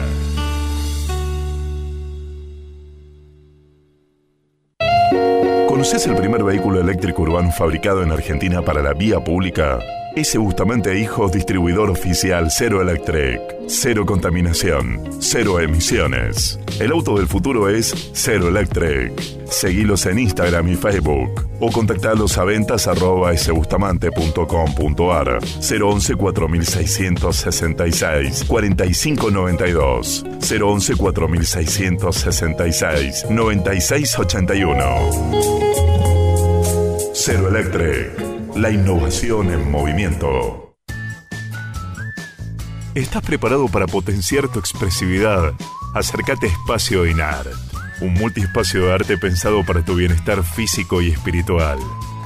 ¿Conoces 5.83 6.07
el 6.07 6.15
primer 6.15 6.45
vehículo 6.45 6.81
eléctrico 6.81 7.23
urbano 7.23 7.51
fabricado 7.51 8.05
en 8.05 8.13
Argentina 8.13 8.63
para 8.63 8.81
la 8.83 8.95
vía 8.95 9.19
pública? 9.19 9.81
Ese 10.15 10.37
Bustamante 10.37 10.99
Hijos, 10.99 11.33
distribuidor 11.33 11.89
oficial 11.89 12.51
Cero 12.51 12.83
Electric. 12.83 13.41
Cero 13.67 14.05
contaminación, 14.05 15.01
cero 15.21 15.59
emisiones. 15.59 16.61
El 16.79 16.93
auto 16.93 17.17
del 17.17 17.27
futuro 17.27 17.71
es 17.71 18.11
Cero 18.13 18.49
Electric. 18.49 19.19
Seguilos 19.47 20.05
en 20.07 20.19
Instagram 20.19 20.69
y 20.69 20.75
Facebook 20.75 21.49
o 21.61 21.71
contactalos 21.71 22.37
a 22.37 22.45
ventas 22.45 22.87
arroba 22.89 23.35
sbustamante.com.ar 23.37 25.39
011 25.41 26.15
4666 26.17 28.45
4592 28.47 30.27
011 30.41 30.97
4666 30.97 33.27
9681 33.31 34.85
Cero 37.15 37.49
Electric, 37.49 38.11
la 38.55 38.71
innovación 38.71 39.53
en 39.53 39.71
movimiento. 39.71 40.77
¿Estás 42.95 43.23
preparado 43.23 43.69
para 43.69 43.87
potenciar 43.87 44.49
tu 44.49 44.59
expresividad? 44.59 45.55
Acércate 45.95 46.49
a 46.49 46.51
Espacio 46.51 47.07
Inar, 47.07 47.47
un 48.01 48.15
multiespacio 48.15 48.87
de 48.87 48.93
arte 48.93 49.17
pensado 49.17 49.65
para 49.65 49.85
tu 49.85 49.95
bienestar 49.95 50.43
físico 50.45 51.01
y 51.01 51.11
espiritual. 51.11 51.79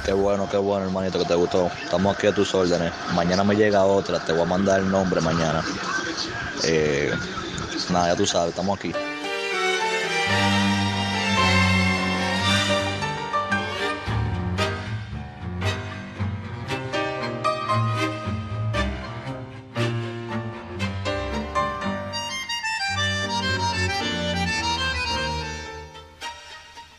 Qué 0.04 0.12
bueno, 0.12 0.48
qué 0.50 0.56
bueno, 0.56 0.86
hermanito, 0.86 1.20
que 1.20 1.24
te 1.24 1.34
gustó. 1.34 1.70
Estamos 1.84 2.16
aquí 2.16 2.26
a 2.26 2.34
tus 2.34 2.52
órdenes. 2.52 2.92
Mañana 3.14 3.44
me 3.44 3.54
llega 3.54 3.84
otra, 3.84 4.18
te 4.24 4.32
voy 4.32 4.42
a 4.42 4.46
mandar 4.46 4.80
el 4.80 4.90
nombre 4.90 5.20
mañana. 5.20 5.64
Eh, 6.64 7.12
nada, 7.90 8.08
ya 8.08 8.16
tú 8.16 8.26
sabes, 8.26 8.50
estamos 8.50 8.76
aquí. 8.76 8.92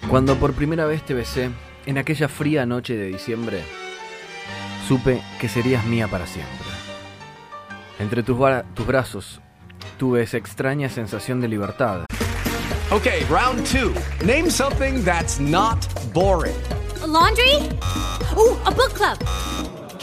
Cuando 0.10 0.36
por 0.36 0.54
primera 0.54 0.86
vez 0.86 1.04
te 1.04 1.14
besé, 1.14 1.50
en 1.86 1.98
aquella 1.98 2.28
fría 2.28 2.66
noche 2.66 2.96
de 2.96 3.08
diciembre, 3.08 3.64
supe 4.88 5.22
que 5.40 5.50
serías 5.50 5.86
mía 5.86 6.08
para 6.08 6.28
siempre. 6.28 6.54
Entre 8.00 8.24
tus, 8.24 8.38
bra- 8.38 8.64
tus 8.76 8.86
brazos 8.86 9.40
tuve 9.98 10.22
esa 10.24 10.38
extraña 10.38 10.90
sensación 10.90 11.42
de 11.42 11.48
libertad. 11.48 12.06
Okay, 12.92 13.26
round 13.30 13.66
two. 13.66 13.94
Name 14.24 14.50
something 14.50 15.04
that's 15.04 15.40
not 15.40 15.86
boring. 16.14 16.56
A 17.04 17.08
laundry? 17.08 17.56
Ooh, 18.38 18.58
a 18.66 18.72
book 18.72 18.94
club. 18.94 19.18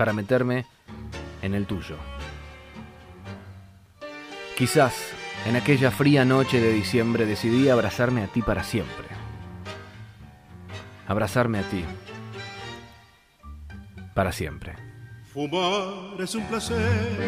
para 0.00 0.14
meterme 0.14 0.64
en 1.42 1.54
el 1.54 1.66
tuyo. 1.66 1.96
Quizás 4.56 4.94
en 5.44 5.56
aquella 5.56 5.90
fría 5.90 6.24
noche 6.24 6.58
de 6.58 6.72
diciembre 6.72 7.26
decidí 7.26 7.68
abrazarme 7.68 8.24
a 8.24 8.26
ti 8.26 8.40
para 8.40 8.64
siempre. 8.64 9.08
Abrazarme 11.06 11.58
a 11.58 11.62
ti. 11.64 11.84
Para 14.14 14.32
siempre. 14.32 14.74
Fumar 15.34 16.18
es 16.18 16.34
un 16.34 16.44
placer 16.44 17.18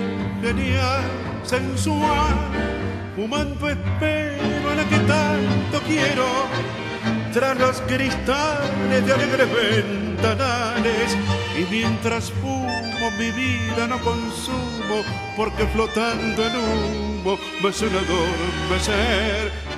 genial, 0.41 1.03
sensual. 1.43 2.35
Fumando 3.15 3.69
espero 3.69 4.71
a 4.71 4.75
la 4.77 4.89
que 4.89 4.99
tanto 5.01 5.79
quiero. 5.87 6.25
Tras 7.35 7.59
los 7.59 7.83
cristales 7.83 9.07
de 9.07 9.13
alegres 9.13 10.12
Y 11.59 11.67
mientras 11.71 12.31
fumo 12.31 13.11
mi 13.19 13.31
vida 13.33 13.87
no 13.89 13.99
consumo, 14.01 15.03
porque 15.37 15.67
flotando 15.67 16.43
en 16.45 16.57
humo 16.57 17.39
me 17.63 17.73
suena 17.73 17.99
adormecer. 17.99 19.72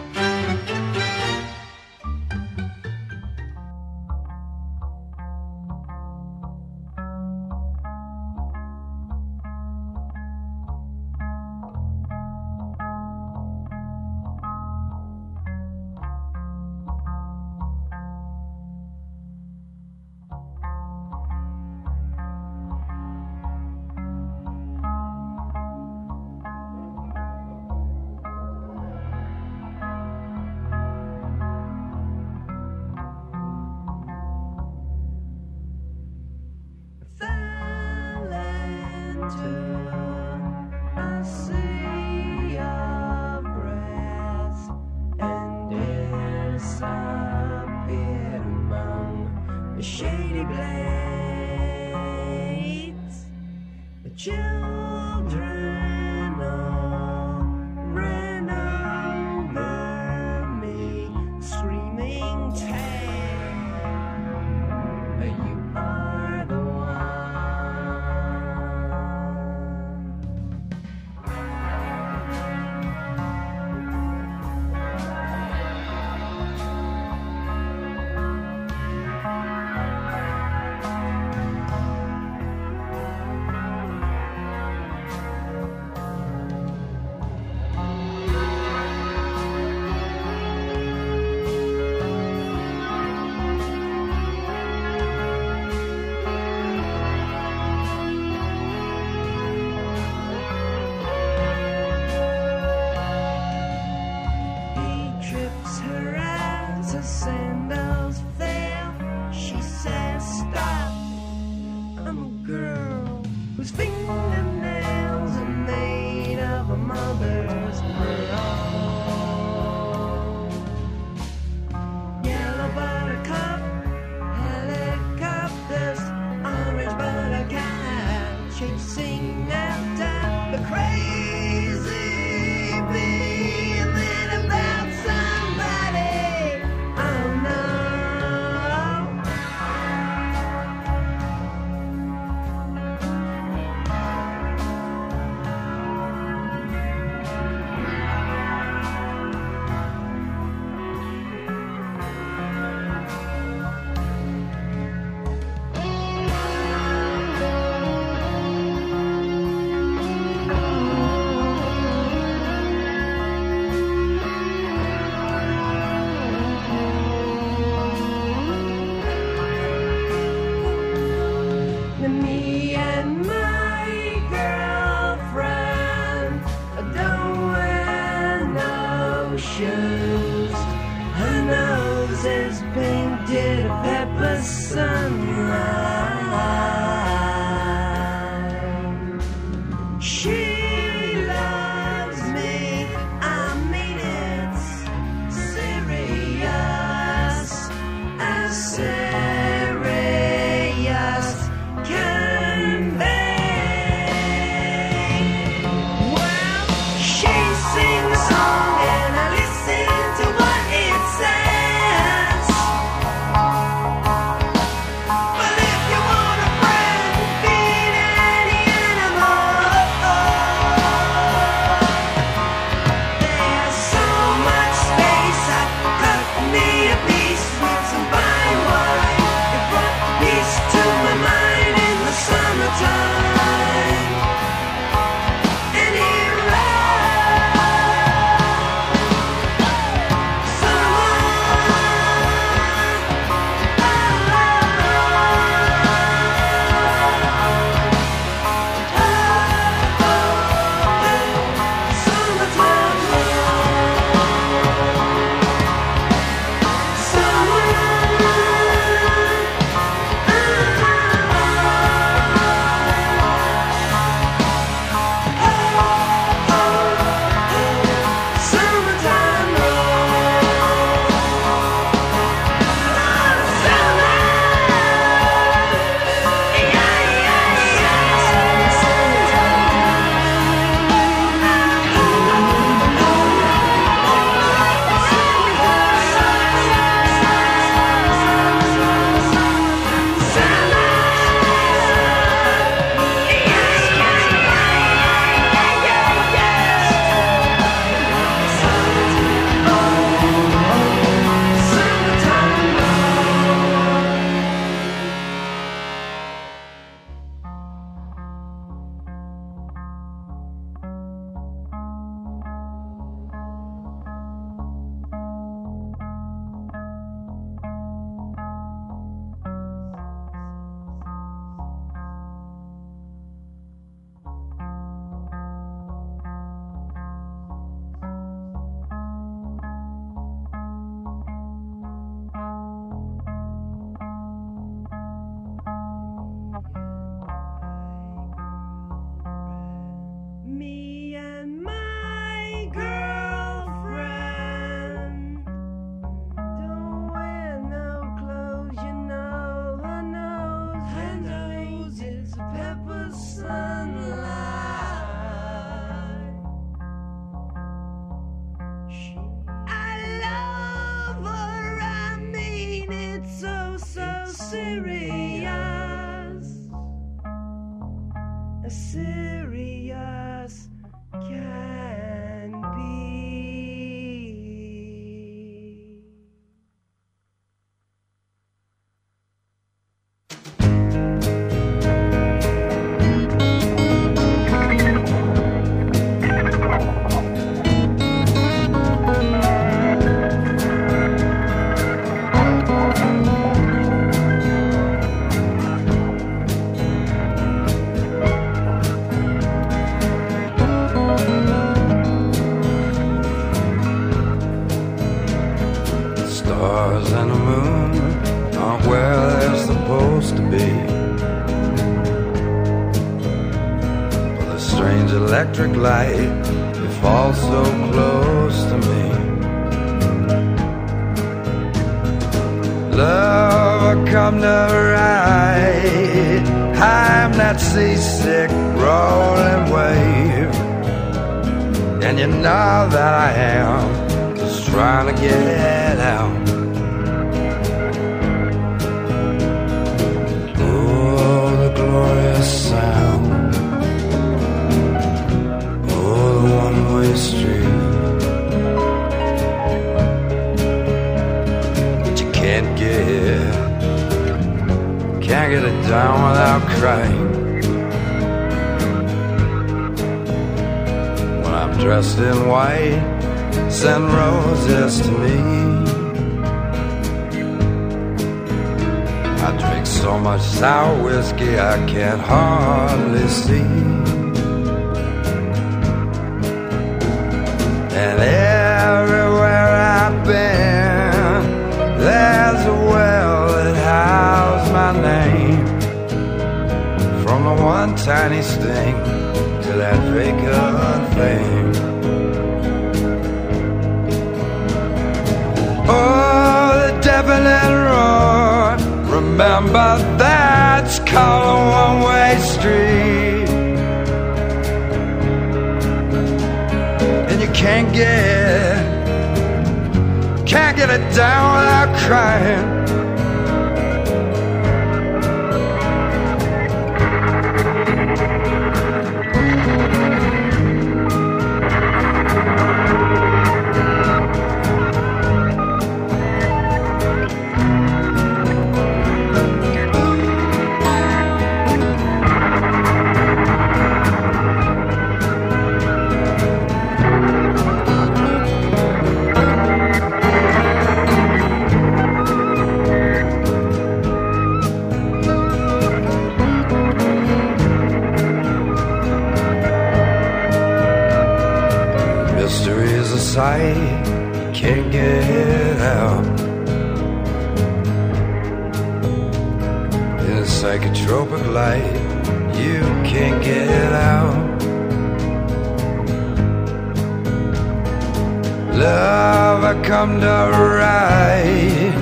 Come 569.87 570.21
to 570.21 570.27
ride. 570.27 571.93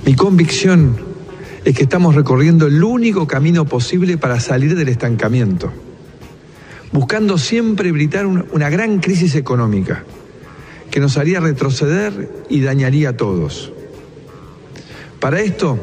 Mi 0.05 0.16
convicción 0.16 1.07
es 1.69 1.77
que 1.77 1.82
estamos 1.82 2.15
recorriendo 2.15 2.66
el 2.66 2.82
único 2.82 3.27
camino 3.27 3.66
posible 3.66 4.16
para 4.16 4.40
salir 4.40 4.74
del 4.74 4.89
estancamiento, 4.89 5.70
buscando 6.93 7.36
siempre 7.36 7.90
evitar 7.90 8.24
un- 8.24 8.47
una 8.53 8.70
gran 8.70 9.01
crisis 9.01 9.35
económica 9.35 10.03
que 10.90 10.99
nos 10.99 11.19
haría 11.19 11.40
retroceder 11.40 12.31
y 12.49 12.62
dañaría 12.62 13.11
a 13.11 13.16
todos. 13.19 13.70
Para 15.20 15.40
esto, 15.43 15.78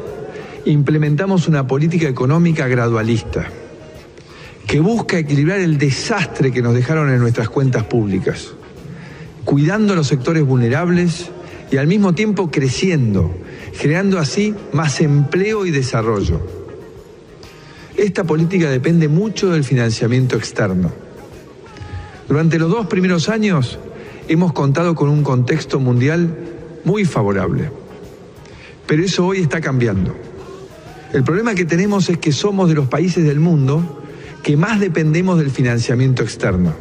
implementamos 0.64 1.46
una 1.46 1.68
política 1.68 2.08
económica 2.08 2.66
gradualista 2.66 3.48
que 4.66 4.80
busca 4.80 5.18
equilibrar 5.20 5.60
el 5.60 5.78
desastre 5.78 6.50
que 6.50 6.62
nos 6.62 6.74
dejaron 6.74 7.10
en 7.10 7.20
nuestras 7.20 7.48
cuentas 7.48 7.84
públicas, 7.84 8.54
cuidando 9.44 9.92
a 9.92 9.96
los 9.96 10.08
sectores 10.08 10.44
vulnerables 10.44 11.30
y 11.70 11.76
al 11.76 11.86
mismo 11.86 12.12
tiempo 12.12 12.50
creciendo, 12.50 13.32
generando 13.76 14.18
así 14.18 14.54
más 14.72 15.00
empleo 15.00 15.66
y 15.66 15.70
desarrollo. 15.70 16.40
Esta 17.96 18.24
política 18.24 18.70
depende 18.70 19.08
mucho 19.08 19.50
del 19.50 19.64
financiamiento 19.64 20.36
externo. 20.36 20.90
Durante 22.28 22.58
los 22.58 22.70
dos 22.70 22.86
primeros 22.86 23.28
años 23.28 23.78
hemos 24.28 24.52
contado 24.52 24.94
con 24.94 25.08
un 25.08 25.22
contexto 25.22 25.78
mundial 25.78 26.36
muy 26.84 27.04
favorable, 27.04 27.70
pero 28.86 29.04
eso 29.04 29.26
hoy 29.26 29.40
está 29.40 29.60
cambiando. 29.60 30.14
El 31.12 31.22
problema 31.22 31.54
que 31.54 31.64
tenemos 31.64 32.08
es 32.08 32.18
que 32.18 32.32
somos 32.32 32.68
de 32.68 32.74
los 32.74 32.88
países 32.88 33.24
del 33.24 33.40
mundo 33.40 34.02
que 34.42 34.56
más 34.56 34.80
dependemos 34.80 35.38
del 35.38 35.50
financiamiento 35.50 36.22
externo, 36.22 36.74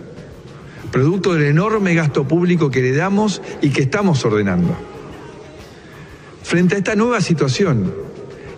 producto 0.91 1.34
del 1.34 1.43
enorme 1.43 1.93
gasto 1.93 2.27
público 2.27 2.72
que 2.72 2.80
heredamos 2.80 3.41
y 3.61 3.69
que 3.69 3.81
estamos 3.81 4.23
ordenando. 4.26 4.94
Frente 6.45 6.76
a 6.76 6.77
esta 6.77 6.95
nueva 6.95 7.22
situación 7.22 7.91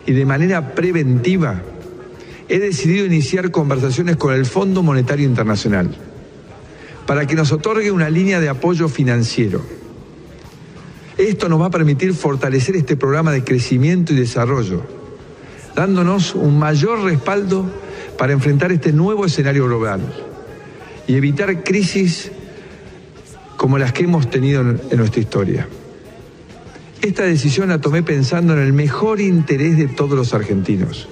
y 0.05 0.11
de 0.11 0.25
manera 0.25 0.75
preventiva, 0.75 1.61
he 2.49 2.59
decidido 2.59 3.05
iniciar 3.05 3.49
conversaciones 3.49 4.17
con 4.17 4.33
el 4.33 4.45
Fondo 4.45 4.83
Monetario 4.83 5.25
Internacional 5.25 5.95
para 7.05 7.25
que 7.25 7.35
nos 7.35 7.53
otorgue 7.53 7.89
una 7.89 8.09
línea 8.09 8.41
de 8.41 8.49
apoyo 8.49 8.89
financiero. 8.89 9.61
Esto 11.17 11.47
nos 11.47 11.61
va 11.61 11.67
a 11.67 11.71
permitir 11.71 12.13
fortalecer 12.13 12.75
este 12.75 12.97
programa 12.97 13.31
de 13.31 13.45
crecimiento 13.45 14.11
y 14.11 14.17
desarrollo, 14.17 14.83
dándonos 15.73 16.35
un 16.35 16.59
mayor 16.59 17.05
respaldo 17.05 17.71
para 18.17 18.33
enfrentar 18.33 18.73
este 18.73 18.91
nuevo 18.91 19.25
escenario 19.25 19.63
global 19.63 20.01
y 21.07 21.15
evitar 21.15 21.63
crisis 21.63 22.31
como 23.55 23.77
las 23.77 23.93
que 23.93 24.03
hemos 24.03 24.29
tenido 24.29 24.59
en, 24.59 24.97
nuestra 24.97 25.21
historia. 25.21 25.67
Esta 27.01 27.23
decisión 27.23 27.69
la 27.69 27.79
tomé 27.79 28.01
pensando 28.01 28.53
en 28.53 28.59
el 28.59 28.73
mejor 28.73 29.21
interés 29.21 29.77
de 29.77 29.87
todos 29.87 30.17
los 30.17 30.33
argentinos, 30.33 31.07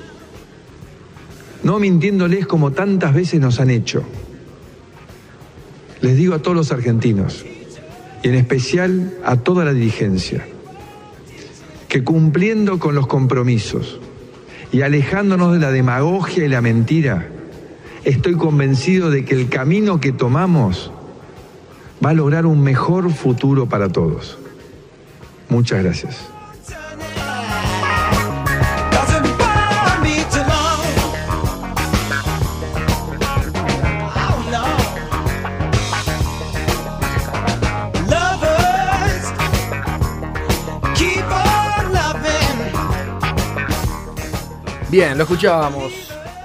no 1.64 1.80
mintiéndoles 1.80 2.48
como 2.48 2.72
tantas 2.72 3.14
veces 3.14 3.40
nos 3.40 3.60
han 3.60 3.70
hecho. 3.70 4.04
Les 6.02 6.18
digo 6.18 6.34
a 6.34 6.40
todos 6.40 6.58
los 6.58 6.72
argentinos, 6.72 7.46
y 8.24 8.30
en 8.30 8.36
especial 8.36 9.14
a 9.24 9.38
toda 9.38 9.64
la 9.64 9.74
dirigencia, 9.74 10.46
que 11.88 12.04
cumpliendo 12.04 12.80
con 12.80 12.96
los 12.96 13.08
compromisos 13.08 14.00
y 14.72 14.82
alejándonos 14.82 15.54
de 15.54 15.60
la 15.60 15.72
demagogia 15.72 16.46
y 16.46 16.50
la 16.50 16.62
mentira, 16.62 17.30
estoy 18.04 18.34
convencido 18.34 19.12
de 19.12 19.24
que 19.24 19.36
el 19.36 19.50
camino 19.50 20.02
que 20.02 20.12
tomamos 20.12 20.92
va 22.04 22.10
a 22.10 22.14
lograr 22.14 22.46
un 22.46 22.62
mejor 22.62 23.12
futuro 23.14 23.70
para 23.70 23.90
todos. 23.90 24.40
Muchas 25.50 25.84
gracias. 25.84 26.36
Bien, 44.96 45.18
lo 45.18 45.24
escuchábamos 45.24 45.92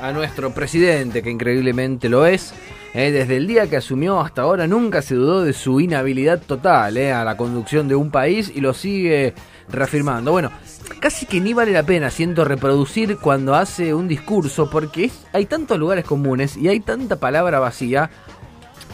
a 0.01 0.11
nuestro 0.11 0.51
presidente, 0.53 1.23
que 1.23 1.31
increíblemente 1.31 2.09
lo 2.09 2.27
es, 2.27 2.53
eh, 2.93 3.13
desde 3.13 3.37
el 3.37 3.47
día 3.47 3.69
que 3.71 3.77
asumió 3.77 4.21
hasta 4.21 4.43
ahora 4.43 4.67
nunca 4.67 5.01
se 5.01 5.15
dudó 5.15 5.45
de 5.45 5.53
su 5.53 5.81
inhabilidad 5.81 6.41
total 6.41 6.97
eh, 6.97 7.13
a 7.13 7.25
la 7.25 7.37
conducción 7.37 7.87
de 7.87 7.95
un 7.95 8.11
país 8.11 8.51
y 8.53 8.61
lo 8.61 8.75
sigue 8.75 9.33
reafirmando. 9.69 10.33
Bueno, 10.33 10.51
casi 10.99 11.25
que 11.27 11.41
ni 11.41 11.53
vale 11.55 11.71
la 11.73 11.85
pena, 11.85 12.11
siento, 12.11 12.45
reproducir 12.45 13.19
cuando 13.19 13.55
hace 13.55 13.95
un 13.95 14.09
discurso 14.09 14.69
porque 14.69 15.05
es- 15.05 15.25
hay 15.33 15.47
tantos 15.47 15.79
lugares 15.79 16.05
comunes 16.05 16.57
y 16.57 16.67
hay 16.67 16.81
tanta 16.81 17.15
palabra 17.21 17.61
vacía 17.61 18.11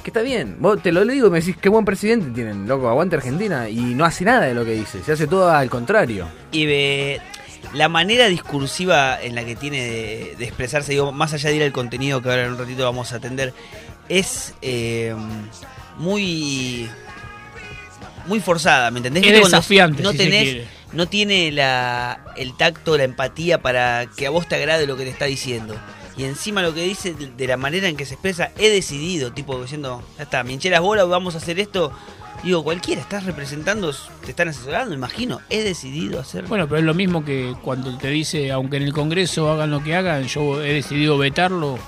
que 0.05 0.11
está 0.11 0.21
bien. 0.21 0.57
Vos 0.61 0.83
te 0.83 0.93
lo 0.93 1.03
digo 1.07 1.29
y 1.29 1.31
me 1.31 1.41
decís, 1.41 1.57
qué 1.57 1.71
buen 1.71 1.87
presidente 1.87 2.31
tienen, 2.33 2.69
loco, 2.69 2.89
aguante 2.91 3.17
Argentina 3.17 3.69
y 3.71 3.95
no 3.95 4.05
hace 4.05 4.25
nada 4.27 4.43
de 4.43 4.53
lo 4.55 4.65
que 4.67 4.73
dice, 4.73 5.03
se 5.03 5.13
hace 5.13 5.27
todo 5.27 5.51
al 5.51 5.71
contrario. 5.71 6.27
Y 6.53 6.67
ve, 6.67 7.21
la 7.75 7.89
manera 7.89 8.27
discursiva 8.27 9.21
en 9.21 9.35
la 9.35 9.45
que 9.45 9.57
tiene 9.57 9.83
de, 9.83 10.35
de 10.39 10.45
expresarse, 10.45 10.93
digo, 10.93 11.11
más 11.11 11.33
allá 11.33 11.51
de 11.51 11.57
ir 11.57 11.63
al 11.65 11.73
contenido 11.73 12.23
que 12.23 12.29
ahora 12.31 12.45
en 12.45 12.53
un 12.53 12.59
ratito 12.59 12.85
vamos 12.85 13.13
a 13.13 13.17
atender, 13.17 13.53
es 14.09 14.55
eh, 14.63 15.15
muy 15.99 16.89
muy 18.27 18.41
forzada, 18.41 18.91
¿me 18.91 18.99
entendés? 18.99 19.25
Es 19.25 19.45
desafiante, 19.45 20.03
No 20.03 20.13
si 20.13 20.19
tenés, 20.19 20.67
no 20.93 21.07
tiene 21.07 21.53
la, 21.53 22.21
el 22.37 22.57
tacto, 22.57 22.97
la 22.97 23.05
empatía 23.05 23.63
para 23.63 24.07
que 24.17 24.27
a 24.27 24.31
vos 24.31 24.49
te 24.49 24.57
agrade 24.57 24.87
lo 24.87 24.97
que 24.97 25.05
te 25.05 25.11
está 25.11 25.27
diciendo. 25.27 25.77
Y 26.17 26.25
encima 26.25 26.63
lo 26.63 26.73
que 26.75 26.83
dice 26.83 27.15
de, 27.15 27.47
la 27.47 27.57
manera 27.57 27.89
en 27.89 27.97
que 27.97 28.07
se 28.07 28.15
expresa, 28.15 28.51
he 28.59 28.71
decidido, 28.71 29.33
tipo 29.33 29.61
diciendo, 29.61 30.03
ya 30.17 30.25
está, 30.25 30.43
las 30.43 30.81
bolas, 30.81 31.09
vamos 31.09 31.35
a 31.35 31.39
hacer 31.39 31.61
esto. 31.61 31.93
Digo, 32.43 32.63
cualquiera, 32.65 33.01
estás 33.01 33.25
representando, 33.25 33.95
te 34.25 34.31
están 34.31 34.49
asesorando, 34.49 34.95
imagino, 34.95 35.41
he 35.51 35.63
decidido 35.63 36.21
hacerlo. 36.21 36.49
Bueno, 36.49 36.67
pero 36.69 36.79
es 36.79 36.85
lo 36.85 36.95
mismo 36.95 37.25
que 37.25 37.55
cuando 37.63 37.97
te 37.99 38.09
dice, 38.09 38.51
aunque 38.53 38.77
en 38.77 38.85
el 38.85 38.93
Congreso 38.93 39.51
hagan 39.51 39.71
lo 39.71 39.83
que 39.83 39.95
hagan, 39.95 40.25
yo 40.27 40.63
he 40.63 40.73
decidido 40.73 41.19
vetarlo. 41.19 41.79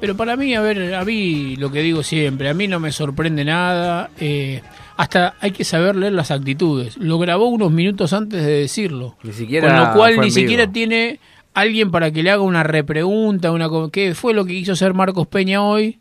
Pero 0.00 0.16
para 0.16 0.36
mí, 0.36 0.54
a 0.54 0.60
ver, 0.60 0.94
a 0.94 1.04
mí 1.04 1.56
lo 1.56 1.72
que 1.72 1.82
digo 1.82 2.02
siempre, 2.02 2.48
a 2.48 2.54
mí 2.54 2.68
no 2.68 2.78
me 2.78 2.92
sorprende 2.92 3.44
nada. 3.44 4.10
eh, 4.20 4.62
hasta 4.96 5.34
hay 5.40 5.52
que 5.52 5.62
saber 5.64 5.94
leer 5.94 6.12
las 6.12 6.30
actitudes. 6.32 6.96
Lo 6.96 7.18
grabó 7.20 7.46
unos 7.48 7.70
minutos 7.70 8.12
antes 8.12 8.44
de 8.44 8.60
decirlo. 8.60 9.16
Ni 9.22 9.32
siquiera 9.32 9.68
Con 9.68 9.76
lo 9.78 9.92
cual 9.94 10.14
ni 10.16 10.22
vivo. 10.22 10.34
siquiera 10.34 10.66
tiene 10.70 11.20
alguien 11.54 11.90
para 11.92 12.10
que 12.10 12.22
le 12.24 12.30
haga 12.32 12.42
una 12.42 12.64
repregunta, 12.64 13.52
una 13.52 13.68
¿qué 13.92 14.14
fue 14.14 14.34
lo 14.34 14.44
que 14.44 14.54
quiso 14.54 14.72
hacer 14.72 14.94
Marcos 14.94 15.28
Peña 15.28 15.62
hoy? 15.62 15.98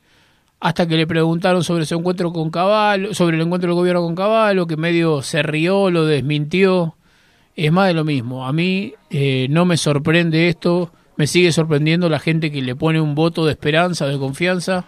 Hasta 0.60 0.88
que 0.88 0.98
le 0.98 1.06
preguntaron 1.06 1.64
sobre 1.64 1.86
su 1.86 1.94
encuentro 1.96 2.34
con 2.34 2.50
Caballo, 2.50 3.14
sobre 3.14 3.36
el 3.36 3.44
encuentro 3.44 3.70
del 3.70 3.76
gobierno 3.76 4.02
con 4.02 4.16
Caballo, 4.16 4.66
que 4.66 4.78
medio 4.78 5.22
se 5.22 5.44
rió, 5.44 5.92
lo 5.92 6.06
desmintió. 6.06 6.96
Es 7.56 7.72
más 7.72 7.88
de 7.88 7.94
lo 7.94 8.04
mismo. 8.04 8.48
A 8.48 8.54
mí 8.54 8.94
eh, 9.12 9.46
no 9.52 9.66
me 9.66 9.78
sorprende 9.78 10.48
esto, 10.50 10.92
me 11.18 11.28
sigue 11.28 11.52
sorprendiendo 11.52 12.08
la 12.10 12.20
gente 12.20 12.52
que 12.52 12.62
le 12.62 12.76
pone 12.76 13.02
un 13.02 13.16
voto 13.16 13.46
de 13.46 13.52
esperanza, 13.52 14.06
de 14.06 14.18
confianza, 14.18 14.86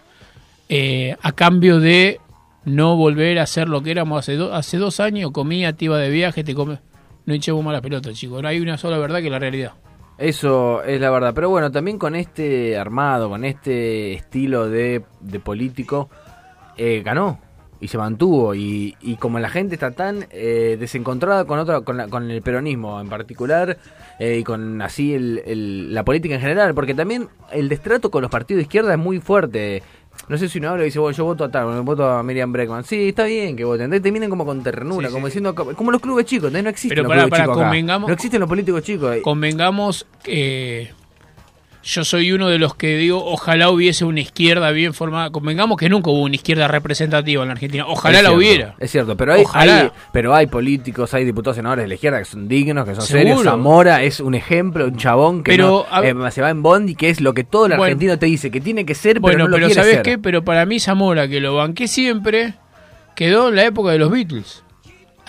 eh, 0.68 1.16
a 1.20 1.32
cambio 1.32 1.80
de 1.80 2.20
no 2.64 2.96
volver 2.96 3.38
a 3.38 3.46
ser 3.46 3.68
lo 3.68 3.82
que 3.82 3.90
éramos 3.90 4.20
hace, 4.20 4.36
do- 4.36 4.54
hace 4.54 4.76
dos 4.78 5.00
años, 5.00 5.30
comía, 5.32 5.72
te 5.72 5.86
iba 5.86 5.98
de 5.98 6.10
viaje, 6.10 6.44
te 6.44 6.54
come... 6.54 6.78
No 7.26 7.34
hinchemos 7.34 7.62
más 7.64 7.72
la 7.74 7.82
pelota, 7.82 8.12
chicos. 8.12 8.42
No 8.42 8.48
hay 8.48 8.60
una 8.60 8.78
sola 8.78 8.98
verdad 8.98 9.20
que 9.20 9.30
la 9.30 9.38
realidad. 9.38 9.72
Eso 10.18 10.82
es 10.82 11.00
la 11.00 11.10
verdad. 11.10 11.32
Pero 11.34 11.50
bueno, 11.50 11.70
también 11.70 11.98
con 11.98 12.14
este 12.16 12.76
armado, 12.78 13.28
con 13.28 13.44
este 13.44 14.14
estilo 14.14 14.68
de, 14.68 15.04
de 15.20 15.38
político, 15.40 16.08
eh, 16.76 17.02
ganó 17.04 17.38
y 17.80 17.88
se 17.88 17.98
mantuvo. 17.98 18.54
Y, 18.54 18.96
y 19.00 19.16
como 19.16 19.38
la 19.38 19.48
gente 19.48 19.74
está 19.74 19.90
tan 19.92 20.26
eh, 20.30 20.76
desencontrada 20.78 21.44
con 21.44 21.58
otra, 21.58 21.80
con, 21.80 21.96
la- 21.96 22.08
con 22.08 22.30
el 22.30 22.42
peronismo 22.42 23.00
en 23.00 23.08
particular 23.08 23.78
eh, 24.18 24.38
y 24.40 24.44
con 24.44 24.82
así 24.82 25.14
el- 25.14 25.42
el- 25.46 25.94
la 25.94 26.04
política 26.04 26.34
en 26.34 26.40
general, 26.40 26.74
porque 26.74 26.94
también 26.94 27.28
el 27.52 27.68
destrato 27.68 28.10
con 28.10 28.22
los 28.22 28.30
partidos 28.30 28.58
de 28.58 28.62
izquierda 28.64 28.92
es 28.92 28.98
muy 28.98 29.20
fuerte. 29.20 29.82
No 30.28 30.36
sé 30.36 30.48
si 30.48 30.58
uno 30.58 30.70
habla 30.70 30.82
y 30.82 30.86
dice, 30.86 30.98
bueno, 30.98 31.16
yo 31.16 31.24
voto 31.24 31.44
a 31.44 31.50
tal, 31.50 31.66
bueno, 31.66 31.82
voto 31.84 32.04
a 32.06 32.22
Miriam 32.22 32.52
Breckman. 32.52 32.84
Sí, 32.84 33.08
está 33.08 33.24
bien 33.24 33.56
que 33.56 33.64
voten. 33.64 33.92
Entonces 33.92 34.20
Te 34.20 34.28
como 34.28 34.44
con 34.44 34.62
ternura, 34.62 35.08
Sí, 35.08 35.14
como 35.14 35.26
sí. 35.26 35.30
diciendo, 35.30 35.54
como 35.54 35.90
los 35.92 36.00
clubes 36.02 36.26
chicos, 36.26 36.48
entonces 36.48 36.64
no 36.64 36.70
existen 36.70 36.96
Pero 36.96 37.02
los 37.04 37.12
clubes 37.12 37.40
chicos 37.40 37.56
acá. 37.58 37.98
No 37.98 38.12
existen 38.12 38.40
los 38.40 38.48
políticos 38.48 38.82
chicos. 38.82 39.16
Convengamos 39.22 40.06
que 40.22 40.90
yo 41.82 42.04
soy 42.04 42.32
uno 42.32 42.48
de 42.48 42.58
los 42.58 42.74
que 42.74 42.96
digo, 42.98 43.24
ojalá 43.24 43.70
hubiese 43.70 44.04
una 44.04 44.20
izquierda 44.20 44.70
bien 44.70 44.92
formada. 44.92 45.30
Convengamos 45.30 45.78
que 45.78 45.88
nunca 45.88 46.10
hubo 46.10 46.22
una 46.22 46.34
izquierda 46.34 46.68
representativa 46.68 47.42
en 47.42 47.48
la 47.48 47.52
Argentina. 47.52 47.86
Ojalá 47.86 48.18
Es 48.18 48.22
la 48.22 48.28
cierto, 48.30 48.38
hubiera. 48.38 48.74
Es 48.78 48.90
cierto, 48.90 49.16
pero 49.16 49.32
hay, 49.32 49.44
pero 50.12 50.34
hay 50.34 50.46
políticos, 50.46 51.14
hay 51.14 51.24
diputados, 51.24 51.56
senadores 51.56 51.84
de 51.84 51.88
la 51.88 51.94
izquierda 51.94 52.18
que 52.18 52.24
son 52.26 52.48
dignos, 52.48 52.84
que 52.86 52.94
son 52.94 53.04
Seguro. 53.04 53.28
serios. 53.36 53.42
Zamora 53.44 54.02
es 54.02 54.20
un 54.20 54.34
ejemplo, 54.34 54.84
un 54.84 54.96
chabón 54.96 55.42
que 55.42 55.52
Pero, 55.52 55.86
no, 55.90 55.96
a- 55.96 56.06
eh, 56.06 56.30
se 56.32 56.42
va 56.42 56.50
en 56.50 56.62
Bondi, 56.62 56.94
que 56.94 57.08
es 57.08 57.20
lo 57.20 57.32
que 57.32 57.44
todo 57.44 57.64
el 57.66 57.70
Bueno. 57.70 57.84
argentino 57.84 58.18
te 58.18 58.26
dice, 58.26 58.50
que 58.50 58.60
tiene 58.60 58.84
que 58.84 58.94
ser, 58.94 59.14
pero 59.14 59.22
Bueno, 59.22 59.38
no 59.44 59.48
lo 59.48 59.54
pero 59.56 59.66
quiere 59.68 59.80
¿sabés 59.80 59.94
ser. 59.96 60.02
qué? 60.02 60.18
Pero 60.18 60.44
para 60.44 60.66
mí 60.66 60.80
Zamora, 60.80 61.28
que 61.28 61.40
lo 61.40 61.54
banqué 61.54 61.88
siempre, 61.88 62.54
quedó 63.14 63.48
en 63.48 63.56
la 63.56 63.64
época 63.64 63.90
de 63.92 63.98
los 63.98 64.10
Beatles. 64.10 64.62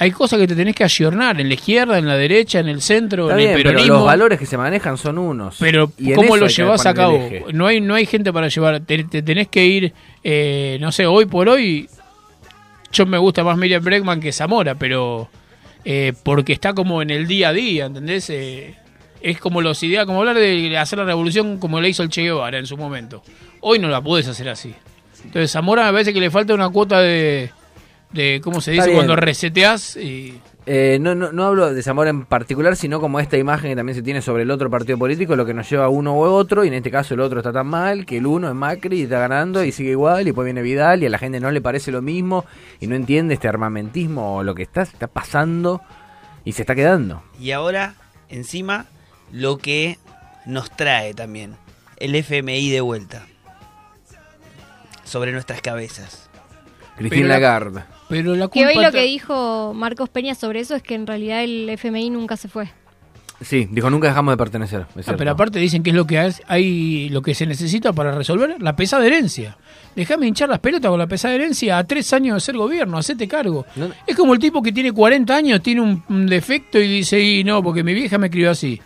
Hay 0.02 0.10
cosas 0.10 0.40
que 0.40 0.48
te 0.48 0.56
tenés 0.56 0.74
que 0.74 0.84
ayornar 0.84 1.40
en 1.40 1.48
la 1.48 1.54
izquierda, 1.54 2.00
en 2.00 2.08
la 2.08 2.18
derecha, 2.18 2.58
en 2.58 2.68
el 2.68 2.82
centro, 2.82 3.26
Está 3.26 3.34
en 3.34 3.38
bien, 3.38 3.50
el 3.52 3.56
pero 3.58 3.70
peronismo. 3.70 3.98
los 3.98 4.06
valores 4.08 4.40
que 4.40 4.48
se 4.48 4.58
manejan 4.58 4.98
son 4.98 5.20
unos. 5.20 5.58
Pero 5.60 5.92
Y 6.00 6.14
¿cómo 6.14 6.38
lo 6.38 6.48
llevas 6.48 6.88
a 6.88 6.94
cabo? 6.96 7.24
No 7.54 7.68
hay, 7.68 7.82
no 7.82 7.94
hay 7.94 8.08
gente 8.08 8.34
para 8.34 8.48
llevar. 8.48 8.80
Te, 8.80 9.04
te 9.04 9.22
tenés 9.22 9.48
que 9.50 9.64
ir, 9.64 9.94
eh, 10.24 10.80
no 10.82 10.92
sé, 10.92 11.06
hoy 11.06 11.28
por 11.28 11.48
hoy. 11.48 11.88
Yo 12.92 13.06
me 13.06 13.20
gusta 13.20 13.44
más 13.44 13.56
Miriam 13.60 13.84
Bregman 13.84 14.20
que 14.20 14.32
Zamora, 14.32 14.74
pero 14.74 15.30
eh, 15.86 16.14
porque 16.24 16.54
está 16.54 16.74
como 16.74 17.04
en 17.04 17.12
el 17.12 17.28
día 17.28 17.50
a 17.50 17.54
día, 17.54 17.86
¿entendés? 17.86 18.28
Eh, 18.32 18.74
es 19.22 19.38
como 19.38 19.62
los 19.62 19.84
ideas, 19.84 20.08
como 20.08 20.22
hablar 20.22 20.36
de 20.36 20.80
hacer 20.80 20.98
la 20.98 21.06
revolución 21.06 21.60
como 21.60 21.80
le 21.80 21.90
hizo 21.90 22.02
el 22.02 22.10
Che 22.10 22.24
Guevara 22.24 22.58
en 22.58 22.66
su 22.66 22.76
momento. 22.76 23.22
Hoy 23.60 23.78
no 23.78 23.88
la 23.88 24.02
puedes 24.02 24.28
hacer 24.28 24.50
así. 24.50 24.74
Entonces 25.24 25.52
Zamora 25.52 25.86
me 25.86 25.92
parece 25.92 26.12
que 26.12 26.20
le 26.20 26.32
falta 26.32 26.56
una 26.56 26.70
cuota 26.70 27.00
de, 27.00 27.52
de 28.14 28.42
¿cómo 28.44 28.62
se 28.62 28.72
Está 28.72 28.84
dice? 28.84 28.90
bien. 28.90 28.98
Cuando 28.98 29.16
reseteás 29.16 29.96
y... 29.98 30.40
Eh, 30.68 31.00
no, 31.02 31.16
no, 31.16 31.32
no 31.32 31.46
hablo 31.46 31.74
de 31.74 31.82
Zamora 31.82 32.12
en 32.12 32.24
particular, 32.26 32.76
sino 32.76 33.00
como 33.02 33.20
esta 33.20 33.36
imagen 33.36 33.72
que 33.72 33.76
también 33.76 33.96
se 33.96 34.04
tiene 34.04 34.22
sobre 34.22 34.44
el 34.44 34.52
otro 34.52 34.70
partido 34.70 34.96
político, 34.98 35.36
lo 35.36 35.44
que 35.44 35.56
nos 35.56 35.68
lleva 35.68 35.86
a 35.86 35.90
uno 35.90 36.14
u 36.16 36.22
otro, 36.22 36.64
y 36.64 36.68
en 36.68 36.76
este 36.76 36.92
caso 36.92 37.16
el 37.16 37.20
otro 37.22 37.40
está 37.40 37.52
tan 37.52 37.66
mal, 37.66 38.06
que 38.06 38.18
el 38.18 38.28
uno 38.28 38.48
es 38.48 38.54
Macri 38.54 39.00
y 39.00 39.04
está 39.04 39.18
ganando 39.20 39.64
y 39.64 39.72
sigue 39.72 39.90
igual, 39.92 40.22
y 40.22 40.26
después 40.26 40.46
viene 40.46 40.62
Vidal 40.62 41.02
y 41.02 41.08
a 41.08 41.10
la 41.10 41.18
gente 41.18 41.40
no 41.40 41.50
le 41.50 41.62
parece 41.62 41.92
lo 41.92 42.04
mismo, 42.04 42.46
y 42.80 42.86
no 42.86 42.96
entiende 42.96 43.34
este 43.34 43.48
armamentismo 43.48 44.36
o 44.38 44.44
lo 44.44 44.54
que 44.54 44.62
está, 44.62 44.84
está 44.84 45.08
pasando 45.08 45.82
y 46.46 46.52
se 46.52 46.62
está 46.62 46.76
quedando. 46.76 47.24
Y 47.40 47.52
ahora, 47.52 47.96
encima, 48.30 48.86
lo 49.32 49.58
que 49.58 49.98
nos 50.46 50.70
trae 50.70 51.16
también, 51.16 51.56
el 51.98 52.14
FMI 52.14 52.70
de 52.70 52.82
vuelta. 52.82 53.26
Sobre 55.04 55.32
nuestras 55.32 55.62
cabezas. 55.62 56.30
Cristina 56.98 57.28
la- 57.28 57.34
Lagarde. 57.36 57.84
Pero 58.12 58.36
la 58.36 58.48
Que 58.50 58.66
hoy 58.68 58.76
lo 58.76 58.92
que 58.92 59.04
dijo 59.04 59.74
Marcos 59.74 60.10
Peña 60.10 60.36
sobre 60.36 60.60
eso 60.60 60.76
es 60.76 60.84
que 60.84 60.94
en 60.96 61.08
realidad 61.08 61.44
el 61.44 61.70
FMI 61.70 62.10
nunca 62.12 62.38
se 62.38 62.48
fue. 62.48 62.70
Sí, 63.42 63.68
dijo, 63.72 63.90
nunca 63.90 64.08
dejamos 64.10 64.34
de 64.34 64.38
pertenecer. 64.38 64.86
es 64.96 65.10
Ah, 65.10 65.16
pero 65.18 65.32
aparte 65.32 65.58
dicen 65.58 65.82
que 65.82 65.90
es 65.90 65.96
lo 65.96 66.06
que 66.06 66.20
hay, 66.20 66.32
hay- 66.48 67.10
lo 67.10 67.24
que 67.24 67.34
se 67.34 67.48
necesita 67.48 67.92
para 67.92 68.12
resolver 68.12 68.56
la 68.62 68.76
pesada 68.76 69.04
herencia. 69.08 69.58
Déjame 69.96 70.28
hinchar 70.28 70.48
las 70.50 70.60
pelotas 70.60 70.90
con 70.92 71.00
la 71.00 71.08
pesada 71.08 71.34
herencia 71.34 71.80
a 71.80 71.84
tres 71.84 72.14
años 72.14 72.36
de 72.36 72.40
ser 72.42 72.56
gobierno, 72.56 73.00
hacete 73.00 73.28
cargo. 73.28 73.66
Es 74.06 74.16
como 74.16 74.34
el 74.34 74.40
tipo 74.40 74.62
que 74.62 74.72
tiene 74.72 74.92
40 74.92 75.36
años, 75.36 75.60
tiene 75.64 75.82
un, 75.82 76.04
un 76.10 76.28
defecto 76.28 76.80
y 76.80 76.88
dice, 76.88 77.20
y 77.20 77.44
no, 77.44 77.64
porque 77.64 77.84
mi 77.84 77.96
vieja 77.96 78.20
me 78.20 78.30
crió 78.30 78.52
así. 78.52 78.80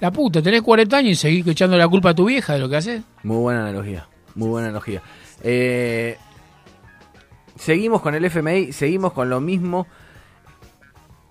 La 0.00 0.10
puta, 0.10 0.42
tenés 0.42 0.60
40 0.60 0.96
años 0.98 1.12
y 1.12 1.14
seguís 1.16 1.46
echando 1.46 1.78
la 1.78 1.88
culpa 1.88 2.10
a 2.10 2.14
tu 2.14 2.26
vieja 2.26 2.52
de 2.52 2.58
lo 2.58 2.68
que 2.68 2.76
haces. 2.76 3.02
Muy 3.22 3.38
buena 3.38 3.62
analogía, 3.62 4.06
muy 4.34 4.48
buena 4.50 4.66
analogía. 4.68 5.00
Eh, 5.42 6.18
seguimos 7.62 8.00
con 8.02 8.14
el 8.14 8.24
FMI, 8.24 8.72
seguimos 8.72 9.12
con 9.12 9.30
lo 9.30 9.40
mismo. 9.40 9.86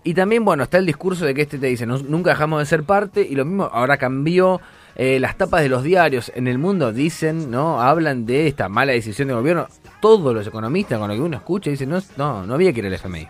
Y 0.03 0.13
también, 0.15 0.43
bueno, 0.43 0.63
está 0.63 0.77
el 0.79 0.85
discurso 0.85 1.25
de 1.25 1.33
que 1.35 1.43
este 1.43 1.59
te 1.59 1.67
dice, 1.67 1.85
"No- 1.85 1.99
nunca 1.99 2.31
dejamos 2.31 2.59
de 2.59 2.65
ser 2.65 2.83
parte, 2.83 3.21
y 3.29 3.35
lo 3.35 3.45
mismo 3.45 3.69
ahora 3.71 3.97
cambió. 3.97 4.61
eh, 4.97 5.21
las 5.21 5.37
tapas 5.37 5.61
de 5.61 5.69
los 5.69 5.83
diarios 5.83 6.33
en 6.35 6.49
el 6.49 6.57
mundo 6.57 6.91
dicen, 6.91 7.49
¿no? 7.49 7.81
Hablan 7.81 8.25
de 8.25 8.47
esta 8.47 8.67
mala 8.67 8.91
decisión 8.91 9.29
del 9.29 9.37
gobierno. 9.37 9.69
Todos 10.01 10.35
los 10.35 10.45
economistas 10.45 10.99
con 10.99 11.07
lo 11.07 11.13
que 11.15 11.21
uno 11.21 11.37
escucha 11.37 11.69
dicen, 11.69 11.89
no, 11.89 12.01
no, 12.17 12.45
no 12.45 12.53
había 12.55 12.73
que 12.73 12.79
ir 12.81 12.87
al 12.87 12.93
FMI. 12.95 13.25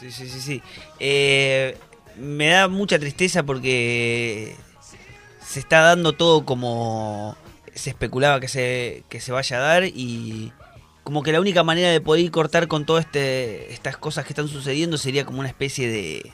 Sí, 0.00 0.10
sí, 0.10 0.26
sí, 0.28 0.40
sí. 0.40 0.62
Eh, 0.98 1.76
me 2.16 2.48
da 2.48 2.68
mucha 2.68 2.98
tristeza 2.98 3.42
porque 3.42 4.56
se 5.46 5.60
está 5.60 5.80
dando 5.80 6.14
todo 6.14 6.46
como 6.46 7.36
se 7.74 7.90
especulaba 7.90 8.40
que 8.40 8.48
se, 8.48 9.04
que 9.10 9.20
se 9.20 9.30
vaya 9.30 9.58
a 9.58 9.60
dar 9.60 9.84
y 9.84 10.52
como 11.04 11.22
que 11.22 11.32
la 11.32 11.40
única 11.40 11.62
manera 11.62 11.90
de 11.90 12.00
poder 12.00 12.28
cortar 12.30 12.66
con 12.66 12.86
todas 12.86 13.04
este, 13.04 13.72
estas 13.72 13.96
cosas 13.96 14.24
que 14.24 14.32
están 14.32 14.48
sucediendo 14.48 14.96
sería 14.98 15.24
como 15.24 15.38
una 15.40 15.48
especie 15.48 15.86
de 15.88 16.32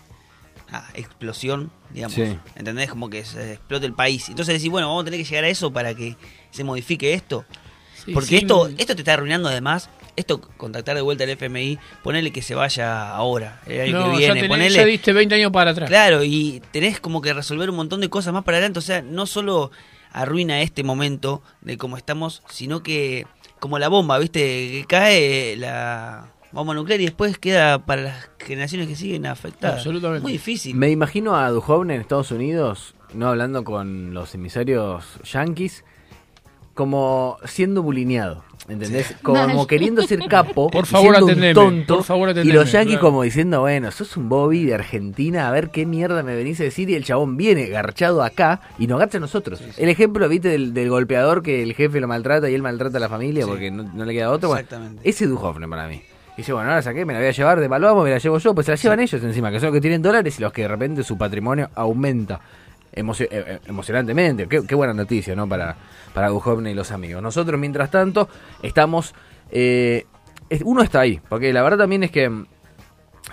ah, 0.71 0.89
explosión, 0.95 1.71
digamos. 1.91 2.15
Sí. 2.15 2.39
¿Entendés? 2.55 2.89
Como 2.89 3.11
que 3.11 3.25
se 3.25 3.55
explote 3.55 3.87
el 3.87 3.95
país. 3.95 4.29
Entonces 4.29 4.55
decís, 4.55 4.71
bueno, 4.71 4.89
vamos 4.89 5.03
a 5.03 5.05
tener 5.07 5.21
que 5.21 5.29
llegar 5.29 5.45
a 5.45 5.49
eso 5.49 5.73
para 5.73 5.95
que 5.95 6.17
se 6.51 6.65
modifique 6.65 7.13
esto. 7.13 7.45
Porque 8.15 8.39
esto, 8.39 8.69
esto 8.79 8.95
te 8.95 9.03
está 9.03 9.15
arruinando 9.15 9.49
además. 9.49 9.91
Esto, 10.17 10.41
contactar 10.41 10.97
de 10.97 11.03
vuelta 11.03 11.25
al 11.25 11.31
FMI, 11.31 11.79
ponerle 12.03 12.31
que 12.33 12.43
se 12.43 12.55
vaya 12.55 13.11
ahora, 13.11 13.61
el 13.67 13.81
año 13.83 13.93
No, 13.93 14.05
que 14.17 14.23
ya, 14.23 14.33
viene, 14.33 14.41
tenés- 14.43 14.49
ponerle... 14.49 14.77
ya 14.79 14.85
diste 14.85 15.13
20 15.13 15.35
años 15.35 15.53
para 15.53 15.71
atrás. 15.71 15.89
Claro, 15.89 16.25
y 16.25 16.63
tenés 16.73 17.01
como 17.01 17.23
que 17.23 17.33
resolver 17.33 17.71
un 17.71 17.77
montón 17.77 18.01
de 18.01 18.09
cosas 18.11 18.33
más 18.33 18.45
para 18.45 18.59
adelante. 18.59 18.79
O 18.81 18.83
sea, 18.83 19.03
no 19.03 19.27
solo 19.27 19.71
arruina 20.13 20.61
este 20.63 20.83
momento 20.83 21.43
de 21.61 21.77
cómo 21.77 21.97
estamos, 21.97 22.43
sino 22.51 22.83
que 22.83 23.27
como 23.61 23.79
la 23.79 23.89
bomba, 23.89 24.19
¿viste? 24.19 24.41
Que 24.41 24.85
cae 24.89 25.57
la 25.57 26.33
bomba 26.53 26.75
nuclear 26.75 27.01
y 27.01 27.05
después 27.05 27.39
queda 27.39 27.85
para 27.85 28.03
las 28.03 28.31
generaciones 28.39 28.89
que 28.89 28.97
siguen 28.97 29.27
afectadas. 29.27 29.77
Absolutamente. 29.77 30.23
Muy 30.23 30.33
difícil. 30.33 30.75
Me 30.75 30.91
imagino 30.91 31.37
a 31.37 31.49
Duhovne 31.51 31.95
en 31.95 32.01
Estados 32.01 32.33
Unidos, 32.33 32.95
no 33.15 33.29
hablando 33.29 33.63
con 33.63 34.15
los 34.15 34.35
emisarios 34.35 35.05
yanquis, 35.25 35.85
como 36.81 37.37
siendo 37.45 37.83
bulineado. 37.83 38.43
¿Entendés? 38.67 39.15
Como 39.23 39.47
Mal. 39.47 39.67
queriendo 39.67 40.01
ser 40.01 40.21
capo, 40.29 40.71
Por 40.73 40.85
y 40.85 40.89
favor, 40.89 41.15
siendo 41.17 41.27
un 41.27 41.55
tonto, 41.55 41.97
por 41.97 42.05
favor, 42.05 42.31
y 42.39 42.53
los 42.53 42.73
yanquis 42.73 42.95
claro. 42.95 43.07
como 43.07 43.23
diciendo, 43.23 43.61
bueno, 43.61 43.91
sos 43.91 44.17
un 44.17 44.31
Bobby 44.31 44.65
de 44.65 44.75
Argentina, 44.77 45.47
a 45.47 45.51
ver 45.51 45.69
qué 45.69 45.85
mierda 45.85 46.23
me 46.23 46.35
venís 46.35 46.59
a 46.61 46.63
decir, 46.65 46.89
y 46.89 46.95
el 46.95 47.05
chabón 47.05 47.37
viene 47.37 47.67
garchado 47.67 48.23
acá 48.23 48.63
y 48.79 48.87
nos 48.87 48.99
garcha 48.99 49.19
a 49.19 49.21
nosotros. 49.21 49.61
El 49.77 49.91
ejemplo, 49.91 50.27
viste, 50.27 50.49
del, 50.49 50.73
del 50.73 50.89
golpeador 50.89 51.43
que 51.43 51.63
el 51.63 51.75
jefe 51.75 52.01
lo 52.01 52.09
maltrata 52.09 52.49
y 52.49 52.55
él 52.55 52.63
maltrata 52.63 52.97
a 52.97 53.01
la 53.01 53.11
familia 53.11 53.47
porque 53.47 53.71
no, 53.71 53.83
no 53.83 54.05
le 54.07 54.15
queda 54.15 54.31
otro. 54.31 54.49
Bueno, 54.49 54.61
Exactamente. 54.63 55.07
ese 55.07 55.25
es 55.25 55.31
Duhovne 55.31 55.69
para 55.69 55.87
mí. 55.87 56.01
Dice, 56.35 56.55
bueno, 56.55 56.71
ahora 56.71 56.81
saqué, 56.81 57.05
me 57.05 57.13
la 57.13 57.19
voy 57.19 57.29
a 57.29 57.33
llevar, 57.33 57.61
devaluamos, 57.61 58.05
me 58.05 58.11
la 58.11 58.19
llevo 58.19 58.39
yo, 58.39 58.55
pues 58.55 58.65
se 58.65 58.73
la 58.73 58.77
llevan 58.77 59.01
ellos 59.01 59.23
encima, 59.23 59.51
que 59.51 59.61
son 59.61 59.67
los 59.67 59.75
que 59.75 59.83
tienen 59.83 60.01
dólares 60.01 60.39
y 60.39 60.43
los 60.43 60.53
que 60.53 60.63
de 60.63 60.69
repente 60.69 61.03
su 61.03 61.19
patrimonio 61.19 61.69
aumenta 61.75 62.41
emocio- 62.93 63.29
eh, 63.31 63.45
eh, 63.47 63.59
emocionantemente. 63.67 64.47
Qué, 64.49 64.67
qué 64.67 64.75
buena 64.75 64.95
noticia, 64.95 65.35
¿no? 65.37 65.49
Para, 65.49 65.77
para 66.15 66.29
Duhovne 66.29 66.71
y 66.71 66.75
los 66.75 66.91
amigos. 66.93 67.23
Nosotros, 67.23 67.59
mientras 67.61 67.91
tanto, 67.91 68.29
estamos... 68.63 69.15
eh, 69.51 70.07
uno 70.65 70.83
está 70.83 71.01
ahí, 71.01 71.21
porque 71.29 71.53
la 71.53 71.63
verdad 71.63 71.79
también 71.79 72.03
es 72.03 72.11
que 72.11 72.29
mm, 72.29 72.47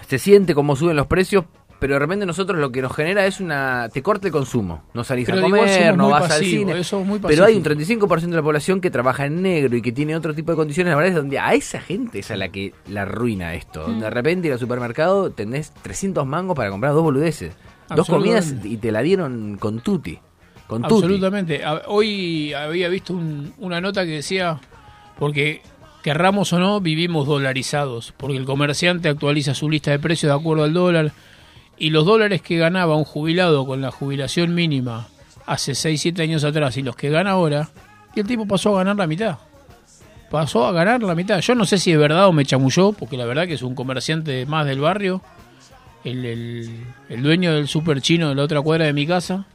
se 0.07 0.19
siente 0.19 0.53
como 0.53 0.75
suben 0.75 0.95
los 0.95 1.07
precios, 1.07 1.45
pero 1.79 1.93
de 1.93 1.99
repente 1.99 2.25
nosotros 2.25 2.59
lo 2.59 2.71
que 2.71 2.81
nos 2.81 2.95
genera 2.95 3.25
es 3.27 3.39
una... 3.39 3.89
te 3.93 4.01
corta 4.01 4.27
el 4.27 4.33
consumo. 4.33 4.83
No 4.93 5.03
salís 5.03 5.25
Pero 5.27 5.39
a 5.39 5.41
comer, 5.43 5.95
no 5.97 6.09
vas 6.09 6.31
al 6.31 6.43
cine. 6.43 6.73
pero 7.27 7.45
hay 7.45 7.55
un 7.55 7.63
pacífico. 7.63 8.07
35% 8.07 8.29
de 8.29 8.35
la 8.35 8.41
población 8.41 8.81
que 8.81 8.89
trabaja 8.91 9.25
en 9.27 9.41
negro 9.43 9.75
y 9.77 9.81
que 9.83 9.91
tiene 9.91 10.15
otro 10.15 10.33
tipo 10.33 10.51
de 10.51 10.55
condiciones 10.55 10.89
laborales 10.91 11.15
donde 11.15 11.37
a 11.39 11.53
esa 11.53 11.79
gente 11.79 12.19
es 12.19 12.31
a 12.31 12.35
la 12.35 12.49
que 12.49 12.73
la 12.87 13.03
arruina 13.03 13.53
esto. 13.53 13.81
Donde 13.83 14.05
de 14.05 14.09
repente 14.09 14.47
ir 14.47 14.53
al 14.53 14.59
supermercado 14.59 15.29
tenés 15.31 15.71
300 15.83 16.25
mangos 16.25 16.55
para 16.55 16.69
comprar 16.71 16.93
dos 16.93 17.03
boludeces. 17.03 17.53
Dos 17.95 18.07
comidas 18.07 18.53
y 18.63 18.77
te 18.77 18.91
la 18.91 19.01
dieron 19.01 19.57
con 19.57 19.79
tutti. 19.81 20.17
Con. 20.67 20.83
Absolutamente. 20.83 21.61
Hoy 21.87 22.53
había 22.53 22.89
visto 22.89 23.13
un- 23.13 23.53
una 23.59 23.79
nota 23.79 24.03
que 24.03 24.11
decía, 24.11 24.59
porque 25.17 25.61
querramos 26.03 26.51
o 26.53 26.59
no, 26.59 26.81
vivimos 26.81 27.25
dolarizados, 27.27 28.13
porque 28.17 28.37
el 28.37 28.45
comerciante 28.45 29.07
actualiza 29.09 29.53
su 29.53 29.69
lista 29.69 29.91
de 29.91 29.99
precios 29.99 30.31
de 30.31 30.37
acuerdo 30.39 30.63
al 30.65 30.73
dólar, 30.73 31.11
y 31.77 31.89
los 31.91 32.05
dólares 32.05 32.41
que 32.41 32.57
ganaba 32.57 32.95
un 32.95 33.03
jubilado 33.05 33.65
con 33.65 33.81
la 33.81 33.91
jubilación 33.91 34.53
mínima 34.55 35.07
hace 35.45 35.75
6, 35.75 36.01
7 36.01 36.21
años 36.23 36.43
atrás 36.43 36.75
y 36.77 36.81
los 36.83 36.95
que 36.95 37.09
gana 37.09 37.31
ahora, 37.31 37.69
y 38.15 38.19
el 38.19 38.27
tipo 38.27 38.45
pasó 38.45 38.73
a 38.75 38.79
ganar 38.79 38.95
la 38.97 39.07
mitad. 39.07 39.37
Pasó 40.29 40.65
a 40.65 40.73
ganar 40.73 41.01
la 41.03 41.15
mitad. 41.15 41.39
Yo 41.39 41.55
no 41.55 41.65
sé 41.65 41.77
si 41.77 41.91
es 41.93 41.97
verdad 41.97 42.27
o 42.27 42.33
me 42.33 42.43
chamulló, 42.45 42.91
porque 42.91 43.15
la 43.15 43.23
verdad 43.25 43.47
que 43.47 43.53
es 43.53 43.61
un 43.61 43.75
comerciante 43.75 44.45
más 44.45 44.65
del 44.65 44.81
barrio, 44.81 45.21
el, 46.03 46.25
el- 46.25 46.85
el 47.09 47.23
dueño 47.23 47.53
del 47.53 47.67
super 47.67 48.01
chino 48.01 48.29
de 48.29 48.35
la 48.35 48.43
otra 48.43 48.61
cuadra 48.61 48.85
de 48.85 48.93
mi 48.93 49.05
casa, 49.07 49.45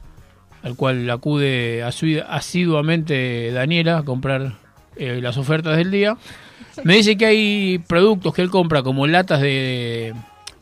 al 0.63 0.75
cual 0.75 1.09
acude 1.09 1.83
asiduamente 1.83 3.51
Daniela 3.51 3.99
a 3.99 4.03
comprar 4.03 4.53
eh, 4.95 5.19
las 5.21 5.37
ofertas 5.37 5.77
del 5.77 5.91
día. 5.91 6.17
Me 6.83 6.95
dice 6.95 7.17
que 7.17 7.25
hay 7.25 7.77
productos 7.87 8.33
que 8.33 8.41
él 8.41 8.49
compra 8.49 8.81
como 8.83 9.05
latas 9.07 9.41
de, 9.41 10.13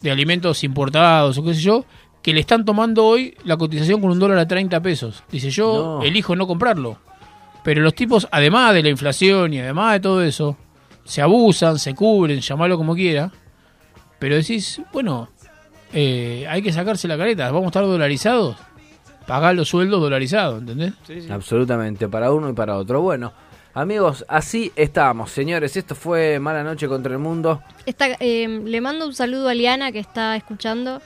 de 0.01 0.11
alimentos 0.11 0.63
importados 0.63 1.37
o 1.37 1.43
qué 1.43 1.53
sé 1.53 1.61
yo, 1.61 1.85
que 2.21 2.33
le 2.33 2.39
están 2.39 2.65
tomando 2.65 3.05
hoy 3.05 3.35
la 3.45 3.57
cotización 3.57 4.01
con 4.01 4.11
un 4.11 4.19
dólar 4.19 4.37
a 4.37 4.47
30 4.47 4.79
pesos. 4.81 5.23
Dice, 5.31 5.49
yo 5.49 5.99
No. 5.99 6.05
elijo 6.05 6.35
no 6.35 6.47
comprarlo. 6.47 6.97
Pero 7.63 7.81
los 7.81 7.93
tipos, 7.93 8.27
además 8.31 8.73
de 8.73 8.83
la 8.83 8.89
inflación 8.89 9.53
y 9.53 9.59
además 9.59 9.93
de 9.93 9.99
todo 9.99 10.23
eso, 10.23 10.57
se 11.03 11.21
abusan, 11.21 11.77
se 11.79 11.93
cubren, 11.93 12.39
llamalo 12.39 12.77
como 12.77 12.95
quiera. 12.95 13.31
Pero 14.19 14.35
decís, 14.35 14.81
bueno, 14.93 15.29
eh, 15.93 16.45
hay 16.49 16.61
que 16.61 16.71
sacarse 16.71 17.07
la 17.07 17.17
careta, 17.17 17.45
vamos 17.51 17.65
a 17.65 17.67
estar 17.67 17.83
dolarizados. 17.83 18.55
Pagar 19.27 19.55
los 19.55 19.69
sueldos 19.69 20.01
dolarizados, 20.01 20.59
¿entendés? 20.61 20.93
Absolutamente, 21.29 22.07
para 22.09 22.31
uno 22.33 22.49
y 22.49 22.53
para 22.53 22.75
otro. 22.77 23.01
Bueno, 23.01 23.31
amigos, 23.73 24.25
así 24.27 24.71
estamos, 24.75 25.31
señores. 25.31 25.77
Esto 25.77 25.95
fue 25.95 26.39
Mala 26.39 26.63
Noche 26.63 26.87
contra 26.87 27.13
el 27.13 27.19
Mundo. 27.19 27.61
Está, 27.85 28.07
eh, 28.19 28.47
le 28.65 28.81
mando 28.81 29.05
un 29.05 29.13
saludo 29.13 29.47
a 29.47 29.53
Liana 29.53 29.91
que 29.91 29.99
está 29.99 30.35
escuchando. 30.35 31.01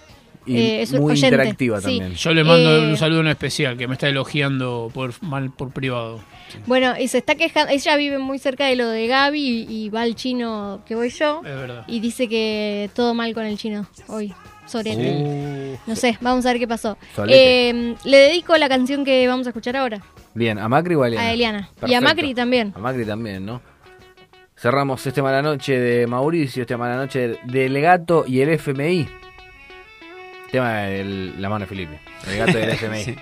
Y 0.47 0.57
Eh, 0.57 0.81
es 0.83 0.93
muy 0.93 1.13
oyente, 1.13 1.27
interactiva 1.35 1.81
sí. 1.81 1.97
también. 1.99 2.13
Yo 2.13 2.33
le 2.33 2.43
mando 2.43 2.69
Eh, 2.77 2.87
un 2.89 2.97
saludo 2.97 3.19
en 3.21 3.27
especial, 3.27 3.77
que 3.77 3.87
me 3.87 3.93
está 3.93 4.07
elogiando 4.07 4.91
por 4.93 5.11
mal 5.23 5.51
por 5.51 5.71
privado. 5.71 6.19
Bueno, 6.67 6.93
y 6.99 7.07
se 7.07 7.17
está 7.17 7.33
quejando, 7.35 7.71
ella 7.73 7.97
vive 7.97 8.19
muy 8.19 8.37
cerca 8.39 8.65
de 8.67 8.75
lo 8.75 8.87
de 8.87 9.07
Gaby 9.07 9.39
y, 9.67 9.85
y 9.85 9.89
va 9.89 10.03
al 10.03 10.15
chino 10.15 10.81
que 10.85 10.95
voy 10.95 11.09
yo. 11.09 11.39
Es 11.39 11.55
verdad. 11.55 11.83
Y 11.87 11.99
dice 11.99 12.29
que 12.29 12.89
todo 12.93 13.13
mal 13.15 13.33
con 13.33 13.43
el 13.45 13.57
chino 13.57 13.87
hoy. 14.07 14.33
Sorete. 14.65 15.79
No 15.85 15.95
sé, 15.95 16.17
vamos 16.21 16.45
a 16.45 16.49
ver 16.49 16.59
qué 16.59 16.67
pasó. 16.67 16.97
Eh, 17.27 17.95
le 18.03 18.17
dedico 18.17 18.57
la 18.57 18.67
canción 18.69 19.05
que 19.05 19.27
vamos 19.27 19.45
a 19.47 19.49
escuchar 19.51 19.77
ahora. 19.77 20.01
Bien, 20.33 20.57
¿a 20.59 20.67
Macri 20.67 20.95
o 20.95 21.03
a 21.03 21.07
Eliana? 21.07 21.27
A 21.27 21.33
Eliana. 21.33 21.69
Y 21.85 21.93
a. 21.93 22.01
Macri 22.01 22.33
también. 22.33 22.73
A 22.75 22.79
Macri 22.79 23.05
también, 23.05 23.45
¿no? 23.45 23.61
Cerramos 24.57 25.05
este 25.05 25.21
Mala 25.21 25.41
Noche 25.41 25.77
de 25.77 26.07
Mauricio, 26.07 26.61
este 26.61 26.77
Mala 26.77 26.95
Noche 26.95 27.39
del 27.43 27.79
Gato 27.81 28.25
y 28.27 28.41
el 28.41 28.49
FMI. 28.49 29.07
Tema 30.51 30.83
de 30.83 31.33
la 31.37 31.49
mano 31.49 31.65
de 31.65 31.67
Felipe. 31.67 31.99
El 32.27 32.37
gato 32.37 32.57
y 32.57 32.61
el 32.61 32.69
FMI. 32.71 33.03
Sí. 33.03 33.15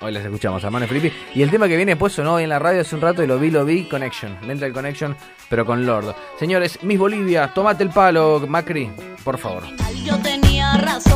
Hoy 0.00 0.12
les 0.12 0.24
escuchamos 0.24 0.64
a 0.64 0.70
mano 0.70 0.86
Felipe. 0.86 1.12
Y 1.34 1.42
el 1.42 1.50
tema 1.50 1.66
que 1.66 1.76
viene 1.76 1.92
después 1.92 2.12
sonó 2.12 2.34
hoy 2.34 2.44
en 2.44 2.50
la 2.50 2.58
radio 2.60 2.82
hace 2.82 2.94
un 2.94 3.00
rato 3.00 3.22
y 3.22 3.26
lo 3.26 3.38
vi, 3.38 3.50
lo 3.50 3.64
vi, 3.64 3.84
Connection. 3.88 4.38
Mental 4.46 4.72
Connection, 4.72 5.16
pero 5.48 5.66
con 5.66 5.84
Lord. 5.84 6.14
Señores, 6.38 6.78
Miss 6.82 6.98
Bolivia, 6.98 7.52
tomate 7.52 7.82
el 7.82 7.90
palo, 7.90 8.44
Macri, 8.46 8.90
por 9.24 9.38
favor. 9.38 9.64
Yo 10.04 10.16
tenía 10.18 10.76
razón, 10.76 11.07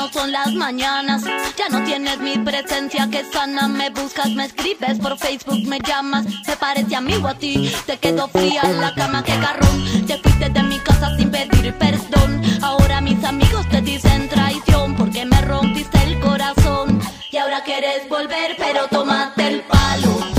no 0.00 0.10
son 0.10 0.32
las 0.32 0.54
mañanas. 0.54 1.24
Ya 1.58 1.68
no 1.68 1.84
tienes 1.84 2.18
mi 2.20 2.38
presencia 2.38 3.10
que 3.10 3.22
sana. 3.22 3.68
Me 3.68 3.90
buscas, 3.90 4.30
me 4.30 4.46
escribes 4.46 4.98
por 4.98 5.18
Facebook, 5.18 5.62
me 5.66 5.78
llamas. 5.78 6.24
Me 6.48 6.56
parece 6.56 6.96
amigo 6.96 7.28
a 7.28 7.34
ti. 7.34 7.70
Te 7.84 7.98
quedo 7.98 8.26
fría 8.28 8.62
la 8.80 8.94
cama, 8.94 9.22
que 9.22 9.36
garrón. 9.36 10.06
Te 10.06 10.16
fuiste 10.16 10.48
de 10.48 10.62
mi 10.62 10.78
casa 10.78 11.14
sin 11.18 11.30
pedir 11.30 11.74
perdón. 11.74 12.40
Ahora 12.62 13.02
mis 13.02 13.22
amigos 13.24 13.68
te 13.68 13.82
dicen 13.82 14.26
traición 14.30 14.96
porque 14.96 15.26
me 15.26 15.38
rompiste 15.42 16.02
el 16.02 16.18
corazón. 16.20 16.98
Y 17.30 17.36
ahora 17.36 17.62
quieres 17.62 18.08
volver, 18.08 18.56
pero 18.56 18.86
tómate 18.88 19.48
el 19.48 19.60
palo. 19.64 20.29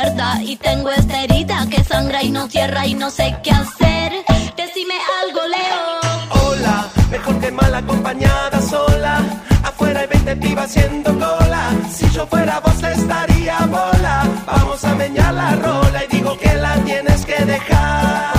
Mierda. 0.00 0.42
Y 0.42 0.56
tengo 0.56 0.90
esta 0.90 1.22
herida 1.22 1.66
que 1.70 1.82
sangra 1.84 2.22
y 2.22 2.30
no 2.30 2.48
cierra 2.48 2.86
y 2.86 2.94
no 2.94 3.10
sé 3.10 3.36
qué 3.42 3.50
hacer. 3.50 4.12
Decime 4.56 4.94
algo, 5.22 5.40
Leo. 5.46 6.42
Hola, 6.42 6.88
mejor 7.10 7.38
que 7.40 7.50
mal 7.50 7.74
acompañada 7.74 8.60
sola. 8.62 9.20
Afuera 9.64 10.00
hay 10.00 10.06
20 10.06 10.36
pibas 10.36 10.64
haciendo 10.64 11.12
cola. 11.12 11.70
Si 11.92 12.08
yo 12.10 12.26
fuera 12.26 12.60
vos 12.60 12.82
estaría 12.82 13.58
bola. 13.66 14.28
Vamos 14.46 14.84
a 14.84 14.94
meñar 14.94 15.34
la 15.34 15.56
rola 15.56 16.04
y 16.04 16.16
digo 16.16 16.38
que 16.38 16.54
la 16.54 16.74
tienes 16.84 17.24
que 17.26 17.44
dejar. 17.44 18.32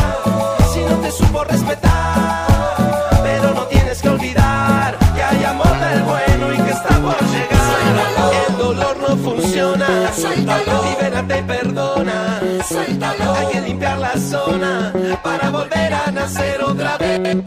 Si 0.73 0.79
no 0.79 0.95
te 0.97 1.11
supo 1.11 1.43
respetar, 1.43 2.47
pero 3.23 3.53
no 3.53 3.63
tienes 3.65 4.01
que 4.01 4.09
olvidar 4.09 4.97
que 5.15 5.23
hay 5.23 5.43
amor 5.43 5.79
del 5.79 6.03
bueno 6.03 6.53
y 6.53 6.57
que 6.57 6.71
está 6.71 6.95
por 6.99 7.19
llegar. 7.33 7.61
El 8.47 8.57
dolor 8.57 8.97
no 8.97 9.17
funciona. 9.17 9.87
Libérate 11.01 11.43
perdona. 12.71 13.39
Hay 13.39 13.47
que 13.47 13.61
limpiar 13.61 13.97
la 13.97 14.17
zona 14.17 14.93
para 15.23 15.49
volver 15.49 15.93
a 15.93 16.11
nacer 16.11 16.61
otra 16.63 16.97
vez. 16.97 17.37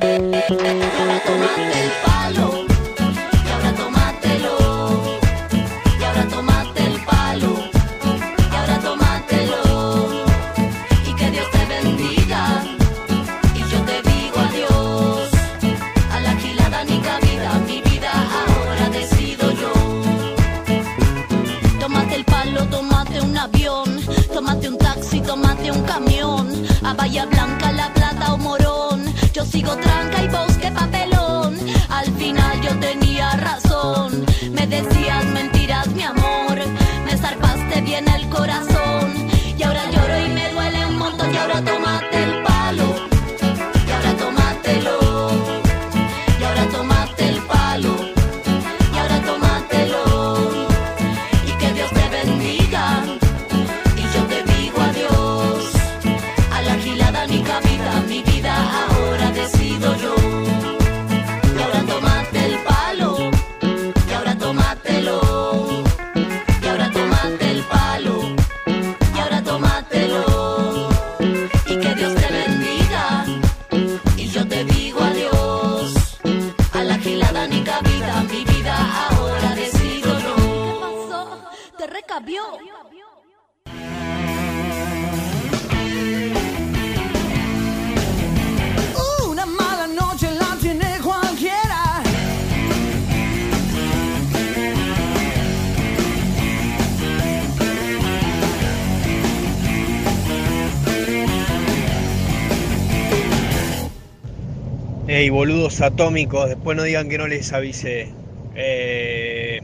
Ey, 105.15 105.31
boludos 105.31 105.81
atómicos, 105.81 106.49
después 106.49 106.77
no 106.77 106.83
digan 106.83 107.09
que 107.09 107.19
no 107.19 107.29
les 107.29 107.53
avisé. 107.53 108.09
Eh, 108.57 109.63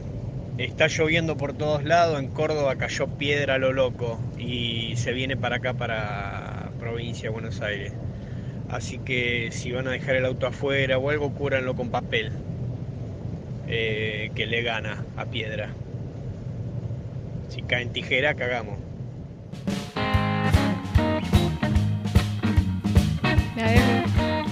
está 0.57 0.87
lloviendo 0.87 1.35
por 1.35 1.51
todos 1.51 1.83
lados, 1.83 2.21
en 2.21 2.29
Córdoba 2.29 2.77
cayó 2.77 3.07
piedra 3.07 3.55
a 3.55 3.57
lo 3.57 3.73
loco 3.73 4.17
y 4.39 4.93
se 4.95 5.11
viene 5.11 5.35
para 5.35 5.57
acá, 5.57 5.73
para 5.73 6.69
provincia 6.79 7.23
de 7.23 7.33
Buenos 7.33 7.59
Aires. 7.59 7.91
Así 8.69 8.97
que 8.99 9.49
si 9.51 9.73
van 9.73 9.89
a 9.89 9.91
dejar 9.91 10.15
el 10.15 10.25
auto 10.25 10.47
afuera 10.47 10.97
o 10.97 11.09
algo, 11.09 11.33
cúranlo 11.33 11.75
con 11.75 11.89
papel, 11.89 12.31
eh, 13.67 14.31
que 14.33 14.45
le 14.45 14.61
gana 14.61 15.03
a 15.17 15.25
piedra. 15.25 15.67
Si 17.49 17.61
cae 17.63 17.81
en 17.81 17.91
tijera, 17.91 18.35
cagamos. 18.35 18.77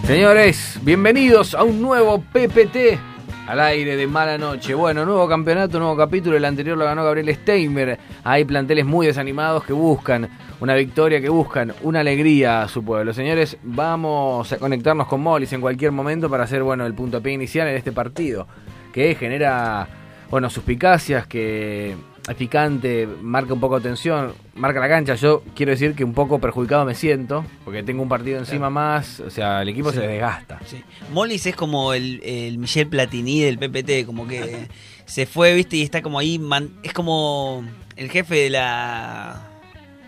Señores, 0.10 0.80
bienvenidos 0.82 1.54
a 1.54 1.64
un 1.64 1.84
nuevo 1.84 2.20
PPT 2.20 2.98
al 3.46 3.60
aire 3.60 3.96
de 3.96 4.08
mala 4.08 4.40
noche. 4.40 4.74
Bueno, 4.74 5.06
nuevo 5.06 5.28
campeonato, 5.28 5.78
nuevo 5.78 5.96
capítulo. 5.96 6.36
El 6.36 6.46
anterior 6.46 6.76
lo 6.76 6.86
ganó 6.86 7.04
Gabriel 7.04 7.32
Steinberg. 7.36 8.00
Hay 8.24 8.44
planteles 8.44 8.88
muy 8.88 9.06
desanimados 9.06 9.64
que 9.66 9.74
buscan 9.74 10.28
una 10.62 10.74
victoria, 10.74 11.22
que 11.22 11.30
buscan 11.30 11.76
una 11.84 12.00
alegría 12.00 12.64
a 12.64 12.68
su 12.68 12.84
pueblo. 12.84 13.14
Señores, 13.14 13.60
vamos 13.62 14.52
a 14.52 14.58
conectarnos 14.58 15.06
con 15.06 15.22
Mollis 15.22 15.54
en 15.54 15.62
cualquier 15.62 15.92
momento 15.92 16.28
para 16.28 16.46
hacer 16.46 16.64
bueno 16.64 16.88
el 16.88 16.96
puntapié 16.96 17.34
inicial 17.34 17.68
en 17.68 17.76
este 17.76 17.92
partido 17.92 18.48
que 18.92 19.14
genera 19.14 19.88
bueno 20.32 20.50
suspicacias, 20.50 21.28
que 21.28 21.96
es 22.30 22.36
picante, 22.38 23.08
marca 23.22 23.54
un 23.54 23.60
poco 23.60 23.80
de 23.80 23.90
tensión, 23.90 24.34
marca 24.56 24.80
la 24.80 24.88
cancha. 24.88 25.16
Yo 25.16 25.44
quiero 25.56 25.72
decir 25.72 25.96
que 25.96 26.04
un 26.04 26.14
poco 26.14 26.40
perjudicado 26.40 26.86
me 26.86 26.96
siento, 26.96 27.46
porque 27.66 27.84
tengo 27.84 28.02
un 28.04 28.10
partido 28.10 28.38
encima 28.40 28.70
más, 28.70 29.20
o 29.20 29.30
sea, 29.30 29.62
el 29.62 29.70
equipo 29.70 29.92
Sí. 29.92 29.98
se 30.00 30.08
desgasta. 30.08 30.60
Sí. 30.66 30.84
Mollis 31.12 31.46
es 31.46 31.56
como 31.56 31.94
el, 31.94 32.22
el 32.24 32.58
Michel 32.58 32.88
Platini 32.88 33.42
del 33.42 33.58
PPT, 33.58 34.06
como 34.06 34.28
que 34.28 34.68
se 35.06 35.26
fue, 35.26 35.54
viste, 35.56 35.78
y 35.78 35.82
está 35.84 36.02
como 36.02 36.20
ahí, 36.20 36.38
man- 36.40 36.72
es 36.84 36.94
como 36.94 37.64
el 37.96 38.10
jefe 38.12 38.36
de 38.36 38.50
la... 38.52 39.42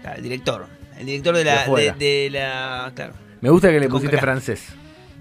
claro, 0.02 0.18
el 0.18 0.24
director. 0.24 0.68
El 1.00 1.06
director 1.08 1.36
de 1.36 1.44
la... 1.46 1.52
De, 1.54 1.60
afuera. 1.60 1.96
de 1.98 2.30
la 2.32 2.92
claro. 2.96 3.14
Me 3.42 3.50
gusta 3.50 3.70
que 3.72 3.80
le 3.80 3.90
pusiste 3.90 4.18
francés. 4.20 4.68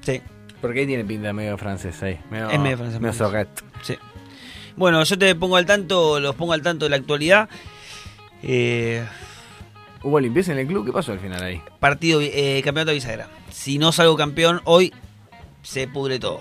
Sí. 0.03 0.21
Porque 0.61 0.81
ahí 0.81 0.87
tiene 0.87 1.05
pinta 1.07 1.33
medio 1.33 1.57
francés 1.57 2.03
ahí. 2.03 2.19
Medio, 2.31 2.51
Es 2.51 2.61
medio 2.61 2.77
francés, 2.77 3.01
medio 3.01 3.15
soquet. 3.15 3.49
Sí. 3.83 3.97
Bueno, 4.77 5.03
yo 5.03 5.19
te 5.19 5.35
pongo 5.35 5.57
al 5.57 5.67
tanto, 5.67 6.21
los 6.21 6.35
pongo 6.35 6.53
al 6.53 6.63
tanto 6.63 6.87
de 6.87 6.91
la 6.91 6.97
actualidad. 6.97 7.49
Eh, 8.43 9.05
¿Hubo 10.03 10.19
limpieza 10.19 10.53
en 10.53 10.59
el 10.59 10.67
club? 10.67 10.87
¿Qué 10.87 10.93
pasó 10.93 11.13
al 11.13 11.19
final 11.19 11.43
ahí? 11.43 11.61
partido, 11.79 12.21
eh, 12.23 12.61
campeonato 12.65 12.91
de 12.91 12.95
bisagra. 12.95 13.29
Si 13.51 13.79
no 13.79 13.93
salgo 13.93 14.17
campeón 14.17 14.61
hoy, 14.65 14.93
se 15.63 15.89
pudre 15.89 16.19
todo. 16.19 16.41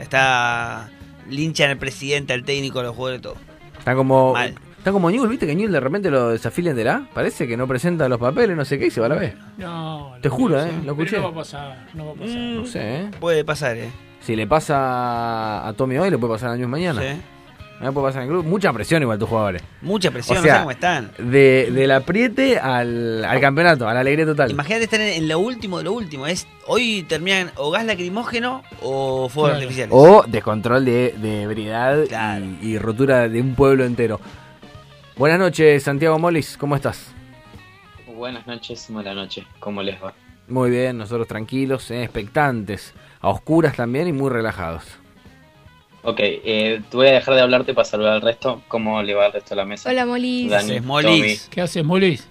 Está 0.00 0.90
linchan 1.28 1.70
al 1.70 1.78
presidente, 1.78 2.32
al 2.32 2.44
técnico, 2.44 2.80
a 2.80 2.84
los 2.84 2.96
jugadores, 2.96 3.20
todo. 3.20 3.36
Está 3.78 3.94
como. 3.94 4.32
Mal. 4.32 4.54
Está 4.78 4.92
como 4.92 5.10
Newell, 5.10 5.28
¿viste 5.28 5.44
que 5.46 5.56
Newell 5.56 5.72
de 5.72 5.80
repente 5.80 6.08
lo 6.08 6.30
desafilian 6.30 6.76
de 6.76 6.84
la? 6.84 7.08
Parece 7.12 7.48
que 7.48 7.56
no 7.56 7.66
presenta 7.66 8.08
los 8.08 8.20
papeles, 8.20 8.56
no 8.56 8.64
sé 8.64 8.78
qué, 8.78 8.86
y 8.86 8.90
se 8.90 9.00
va 9.00 9.06
a 9.06 9.08
la 9.10 9.16
vez. 9.16 9.34
No, 9.58 10.14
Te 10.22 10.28
no 10.28 10.34
juro, 10.34 10.62
¿eh? 10.62 10.70
Lo 10.84 10.96
Pero 10.96 11.02
escuché. 11.02 11.16
No 11.16 11.22
va 11.24 11.28
a 11.30 11.34
pasar, 11.34 11.86
no 11.94 12.06
va 12.06 12.12
a 12.12 12.14
pasar. 12.14 12.36
No 12.36 12.64
sé, 12.64 12.96
¿eh? 13.00 13.10
Puede 13.18 13.44
pasar, 13.44 13.76
¿eh? 13.76 13.90
Si 14.20 14.36
le 14.36 14.46
pasa 14.46 15.66
a 15.66 15.72
Tommy 15.74 15.98
hoy, 15.98 16.10
le 16.10 16.16
puede 16.16 16.34
pasar 16.34 16.50
a 16.50 16.56
News 16.56 16.70
mañana. 16.70 17.02
Sí. 17.02 17.20
Me 17.80 17.92
puede 17.92 18.08
pasar 18.08 18.22
en 18.22 18.28
el 18.28 18.34
club. 18.34 18.44
Mucha 18.44 18.72
presión 18.72 19.02
igual 19.02 19.18
tus 19.18 19.28
jugadores. 19.28 19.62
Mucha 19.82 20.10
presión, 20.10 20.38
O 20.38 20.40
no 20.40 20.44
sea, 20.44 20.54
sé 20.54 20.58
cómo 20.60 20.70
están. 20.72 21.12
De, 21.18 21.70
del 21.72 21.90
apriete 21.92 22.58
al, 22.58 23.24
al 23.24 23.40
campeonato, 23.40 23.88
a 23.88 23.94
la 23.94 24.00
alegría 24.00 24.26
total. 24.26 24.50
Imagínate 24.50 24.84
estar 24.84 25.00
en, 25.00 25.08
en 25.22 25.28
lo 25.28 25.38
último 25.38 25.78
de 25.78 25.84
lo 25.84 25.92
último. 25.92 26.26
Es, 26.26 26.48
hoy 26.66 27.04
terminan 27.08 27.52
o 27.56 27.70
gas 27.70 27.84
lacrimógeno 27.84 28.62
o 28.82 29.28
fuegos 29.28 29.50
Claro. 29.50 29.62
artificiales. 29.62 29.94
O 29.96 30.24
descontrol 30.26 30.84
de, 30.84 31.14
de 31.18 31.42
ebriedad 31.42 31.98
y, 32.60 32.66
y 32.70 32.78
rotura 32.78 33.28
de 33.28 33.40
un 33.40 33.54
pueblo 33.54 33.84
entero. 33.84 34.20
Buenas 35.16 35.38
noches, 35.38 35.82
Santiago 35.82 36.18
Molis, 36.18 36.56
¿cómo 36.56 36.74
estás? 36.76 37.12
Buenas 38.14 38.46
noches, 38.48 38.90
mala 38.90 39.14
noche. 39.14 39.46
¿Cómo 39.60 39.82
les 39.82 40.02
va? 40.02 40.12
Muy 40.48 40.70
bien, 40.70 40.98
nosotros 40.98 41.28
tranquilos, 41.28 41.90
eh, 41.92 42.02
expectantes, 42.02 42.94
a 43.20 43.28
oscuras 43.28 43.76
también 43.76 44.08
y 44.08 44.12
muy 44.12 44.30
relajados. 44.30 44.84
Ok, 46.02 46.20
eh, 46.20 46.80
te 46.90 46.96
voy 46.96 47.08
a 47.08 47.12
dejar 47.12 47.34
de 47.34 47.40
hablarte 47.42 47.74
para 47.74 47.84
saludar 47.84 48.14
al 48.14 48.22
resto. 48.22 48.62
¿Cómo 48.68 49.02
le 49.02 49.14
va 49.14 49.26
al 49.26 49.32
resto 49.32 49.50
de 49.50 49.56
la 49.56 49.64
mesa? 49.64 49.90
Hola, 49.90 50.06
Molis. 50.06 50.50
Dani, 50.50 50.68
¿Qué 50.68 50.76
haces, 50.78 50.82
Tommy. 50.82 50.86
Molis? 50.86 51.48
¿Qué 51.50 51.60
haces, 51.60 51.84
Molis? 51.84 52.28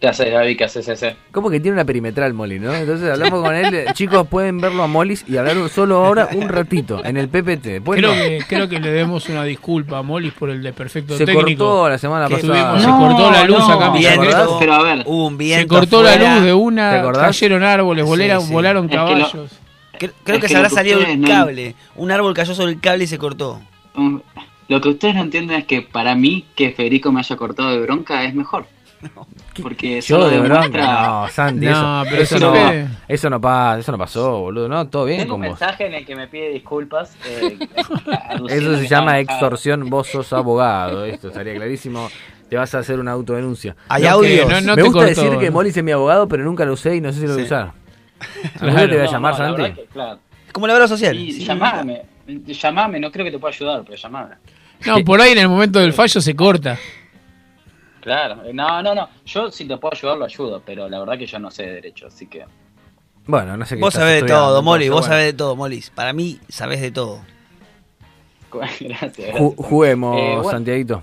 ¿Qué 0.00 0.06
haces, 0.06 0.30
Gaby? 0.30 0.56
¿Qué 0.56 0.62
haces, 0.64 0.86
ese? 0.88 1.16
Como 1.32 1.50
que 1.50 1.58
tiene 1.58 1.74
una 1.74 1.84
perimetral 1.84 2.32
Molis, 2.32 2.60
¿no? 2.60 2.72
Entonces 2.72 3.10
hablamos 3.10 3.42
con 3.42 3.52
él, 3.54 3.84
chicos 3.94 4.28
pueden 4.28 4.60
verlo 4.60 4.84
a 4.84 4.86
Molis 4.86 5.24
y 5.28 5.36
hablar 5.36 5.56
solo 5.70 6.04
ahora 6.04 6.28
un 6.34 6.48
ratito 6.48 7.04
en 7.04 7.16
el 7.16 7.28
PPT. 7.28 7.64
Después 7.64 7.98
Creo 7.98 8.14
no. 8.14 8.22
que, 8.22 8.44
creo 8.48 8.68
que 8.68 8.78
le 8.78 8.90
demos 8.92 9.28
una 9.28 9.42
disculpa 9.42 9.98
a 9.98 10.02
Molis 10.02 10.32
por 10.34 10.50
el 10.50 10.62
desperfecto 10.62 11.16
Se 11.16 11.24
técnico. 11.26 11.64
cortó 11.64 11.88
la 11.88 11.98
semana 11.98 12.28
pasada. 12.28 12.46
tuvimos. 12.76 12.80
se 12.82 12.86
No, 12.88 12.98
cortó 12.98 13.30
la 13.32 13.44
luz 13.44 13.58
no. 13.58 13.72
acá. 13.72 13.86
en 13.86 13.92
Bien, 13.94 14.14
San 14.14 14.20
¿verdad? 14.20 14.38
Lorenzo. 14.38 14.58
Pero 14.60 14.72
a 14.74 14.82
ver, 14.84 15.02
Hubo 15.06 15.26
un 15.26 15.32
Se 15.36 15.44
viento 15.44 15.74
cortó 15.74 16.02
la 16.04 16.16
luz 16.16 16.40
de 16.42 16.46
¿Te 16.46 16.54
una, 16.54 17.00
acordás? 17.00 17.26
cayeron 17.26 17.62
árboles, 17.64 18.04
Sí, 18.04 18.08
volaron, 18.08 18.42
sí. 18.42 18.52
volaron 18.52 18.84
Es 18.84 18.90
que 18.90 18.96
lo- 18.96 19.04
caballos. 19.06 19.50
Creo, 19.98 20.12
creo 20.24 20.36
Es 20.36 20.40
que 20.42 20.46
que 20.46 20.52
se 20.52 20.56
habrá 20.56 20.68
que 20.68 20.74
salido 20.74 21.00
el 21.00 21.20
no- 21.20 21.28
cable. 21.28 21.74
Un 21.96 22.10
árbol 22.10 22.34
cayó 22.34 22.54
sobre 22.54 22.72
el 22.72 22.80
cable 22.80 23.04
y 23.04 23.06
se 23.06 23.18
cortó. 23.18 23.60
Lo 24.68 24.80
que 24.80 24.88
ustedes 24.90 25.14
no 25.14 25.22
entienden 25.22 25.58
es 25.58 25.64
que 25.66 25.82
para 25.82 26.14
mí 26.14 26.44
que 26.54 26.72
Federico 26.72 27.10
me 27.12 27.20
haya 27.20 27.36
cortado 27.36 27.70
de 27.70 27.80
bronca 27.80 28.24
es 28.24 28.34
mejor. 28.34 28.66
Porque 29.62 30.00
Yo 30.00 30.16
solo 30.16 30.24
de 30.28 30.40
demuestra... 30.40 30.60
bronca, 30.68 31.06
no, 31.06 31.28
Santi, 31.28 31.66
No, 31.66 32.02
eso, 32.02 32.10
pero 32.10 32.22
eso 32.22 32.38
no, 32.40 32.52
ustedes- 32.52 32.88
eso 33.06 33.30
no 33.30 33.40
pasa, 33.40 33.78
eso 33.78 33.92
no 33.92 33.98
pasó, 33.98 34.38
boludo, 34.40 34.68
no, 34.68 34.88
todo 34.88 35.04
bien 35.04 35.20
Tengo 35.20 35.36
un 35.36 35.42
vos. 35.42 35.50
mensaje 35.50 35.86
en 35.86 35.94
el 35.94 36.04
que 36.04 36.16
me 36.16 36.26
pide 36.26 36.50
disculpas. 36.50 37.16
eh, 37.24 37.58
Eso 38.50 38.76
se 38.76 38.88
llama 38.88 39.20
extorsión, 39.20 39.88
vos 39.88 40.08
sos 40.08 40.32
abogado, 40.32 41.04
esto 41.04 41.28
estaría 41.28 41.54
clarísimo. 41.54 42.08
Te 42.50 42.56
vas 42.56 42.74
a 42.74 42.78
hacer 42.78 42.98
una 42.98 43.12
autodenuncia. 43.12 43.76
Hay 43.88 44.02
no 44.02 44.74
Me 44.74 44.82
gusta 44.82 45.04
decir 45.04 45.36
que. 45.38 45.50
Molis 45.50 45.76
es 45.76 45.84
mi 45.84 45.92
abogado, 45.92 46.26
pero 46.28 46.42
nunca 46.44 46.64
lo 46.64 46.72
usé 46.72 46.96
y 46.96 47.00
no 47.00 47.12
sé 47.12 47.20
si 47.20 47.26
lo 47.26 47.34
voy 47.34 47.42
a 47.42 47.44
Sí. 47.46 47.52
usar. 47.52 47.72
¿Algún 48.60 48.76
día 48.76 48.88
te 48.88 48.96
voy 48.96 48.98
a 49.00 49.04
No, 49.04 49.12
llamar, 49.12 49.32
no, 49.38 49.38
la 49.38 49.56
Santi? 49.66 49.80
que, 49.80 49.86
claro. 49.86 50.18
Es 50.46 50.52
como 50.52 50.66
la 50.66 50.74
obra 50.74 50.88
social. 50.88 51.16
Sí, 51.16 51.32
Sí. 51.32 51.44
llamame, 51.44 52.02
llamame, 52.26 53.00
no 53.00 53.10
creo 53.12 53.24
que 53.24 53.30
te 53.32 53.38
pueda 53.38 53.54
ayudar, 53.54 53.82
pero 53.84 53.96
llamame. 53.96 54.34
No, 54.86 55.04
por 55.04 55.20
ahí 55.20 55.32
en 55.32 55.38
el 55.38 55.48
momento 55.48 55.78
del 55.80 55.92
fallo 55.92 56.20
se 56.20 56.34
corta. 56.36 56.78
Claro, 58.00 58.42
no, 58.52 58.82
no, 58.82 58.94
no, 58.94 59.08
yo 59.26 59.50
si 59.50 59.66
te 59.66 59.76
puedo 59.76 59.92
ayudar 59.94 60.16
lo 60.18 60.24
ayudo, 60.24 60.62
pero 60.64 60.88
la 60.88 61.00
verdad 61.00 61.18
que 61.18 61.26
yo 61.26 61.38
no 61.38 61.50
sé 61.50 61.64
de 61.64 61.72
derecho, 61.74 62.06
así 62.06 62.26
que... 62.26 62.44
Bueno, 63.26 63.56
no 63.56 63.66
sé 63.66 63.74
qué 63.76 63.80
Vos 63.82 63.92
sabés 63.92 64.22
de 64.22 64.28
todo, 64.28 64.62
Molly, 64.62 64.88
vos 64.88 65.00
bueno. 65.00 65.12
sabés 65.12 65.26
de 65.26 65.32
todo, 65.34 65.54
Molis. 65.56 65.90
Para 65.90 66.12
mí, 66.14 66.38
sabés 66.48 66.80
de 66.80 66.90
todo. 66.90 67.20
gracias. 68.80 69.34
Ju- 69.36 69.54
juguemos, 69.56 70.16
Eh, 70.18 70.34
bueno. 70.36 70.50
Santiaguito. 70.50 71.02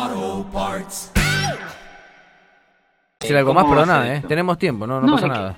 Auto 0.00 0.46
Parts. 0.52 1.10
Decir 3.20 3.36
algo 3.36 3.54
más, 3.54 3.64
¿cómo 3.64 3.74
pero 3.74 3.86
va 3.86 3.94
a 3.94 3.98
nada, 3.98 4.06
ser 4.14 4.24
¿eh? 4.24 4.28
Tenemos 4.28 4.58
tiempo, 4.58 4.86
no, 4.86 5.00
no, 5.00 5.06
No, 5.06 5.12
pasa 5.14 5.26
nada. 5.28 5.56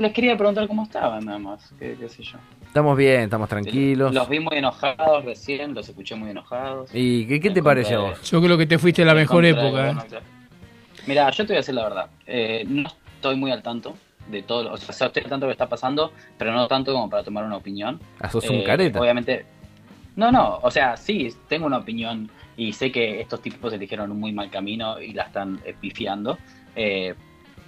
Les 0.00 0.12
quería 0.12 0.36
preguntar 0.36 0.66
cómo 0.66 0.84
estaban, 0.84 1.24
nada 1.24 1.38
más, 1.38 1.72
qué, 1.78 1.96
qué 2.00 2.08
sé 2.08 2.22
yo. 2.22 2.38
Estamos 2.66 2.96
bien, 2.96 3.22
estamos 3.22 3.48
tranquilos. 3.48 4.12
Los 4.14 4.28
vi 4.28 4.40
muy 4.40 4.56
enojados 4.56 5.24
recién, 5.24 5.74
los 5.74 5.88
escuché 5.88 6.14
muy 6.14 6.30
enojados. 6.30 6.90
¿Y 6.94 7.26
qué, 7.26 7.40
qué 7.40 7.50
te 7.50 7.62
parece 7.62 7.94
a 7.94 7.98
vos? 7.98 8.22
Yo 8.30 8.40
creo 8.40 8.56
que 8.56 8.66
te 8.66 8.78
fuiste 8.78 9.02
a 9.02 9.04
la 9.04 9.14
mejor 9.14 9.44
época. 9.44 9.90
¿eh? 9.90 9.94
Mira, 11.06 11.30
yo 11.30 11.44
te 11.44 11.52
voy 11.52 11.56
a 11.56 11.60
decir 11.60 11.74
la 11.74 11.82
verdad. 11.84 12.06
Eh, 12.26 12.64
no 12.66 12.88
estoy 13.16 13.36
muy 13.36 13.50
al 13.52 13.62
tanto 13.62 13.94
de 14.28 14.42
todo. 14.42 14.64
lo- 14.64 14.72
O 14.72 14.76
sea, 14.78 15.06
estoy 15.08 15.22
al 15.24 15.30
tanto 15.30 15.46
de 15.46 15.50
lo 15.52 15.56
que 15.56 15.62
está 15.62 15.68
pasando, 15.68 16.12
pero 16.38 16.52
no 16.52 16.66
tanto 16.66 16.92
como 16.92 17.10
para 17.10 17.22
tomar 17.22 17.44
una 17.44 17.56
opinión. 17.56 18.00
Ah, 18.20 18.30
sos 18.30 18.48
un 18.48 18.56
Eh, 18.56 18.64
careta. 18.64 18.98
Obviamente. 18.98 19.44
No, 20.16 20.30
no, 20.32 20.58
o 20.62 20.70
sea, 20.70 20.96
sí, 20.96 21.34
tengo 21.48 21.66
una 21.66 21.78
opinión 21.78 22.30
y 22.56 22.72
sé 22.72 22.90
que 22.92 23.20
estos 23.20 23.40
tipos 23.42 23.72
eligieron 23.72 24.10
un 24.10 24.20
muy 24.20 24.32
mal 24.32 24.50
camino 24.50 25.00
y 25.00 25.12
la 25.12 25.24
están 25.24 25.60
eh, 25.64 25.74
pifiando. 25.78 26.38
eh, 26.76 27.14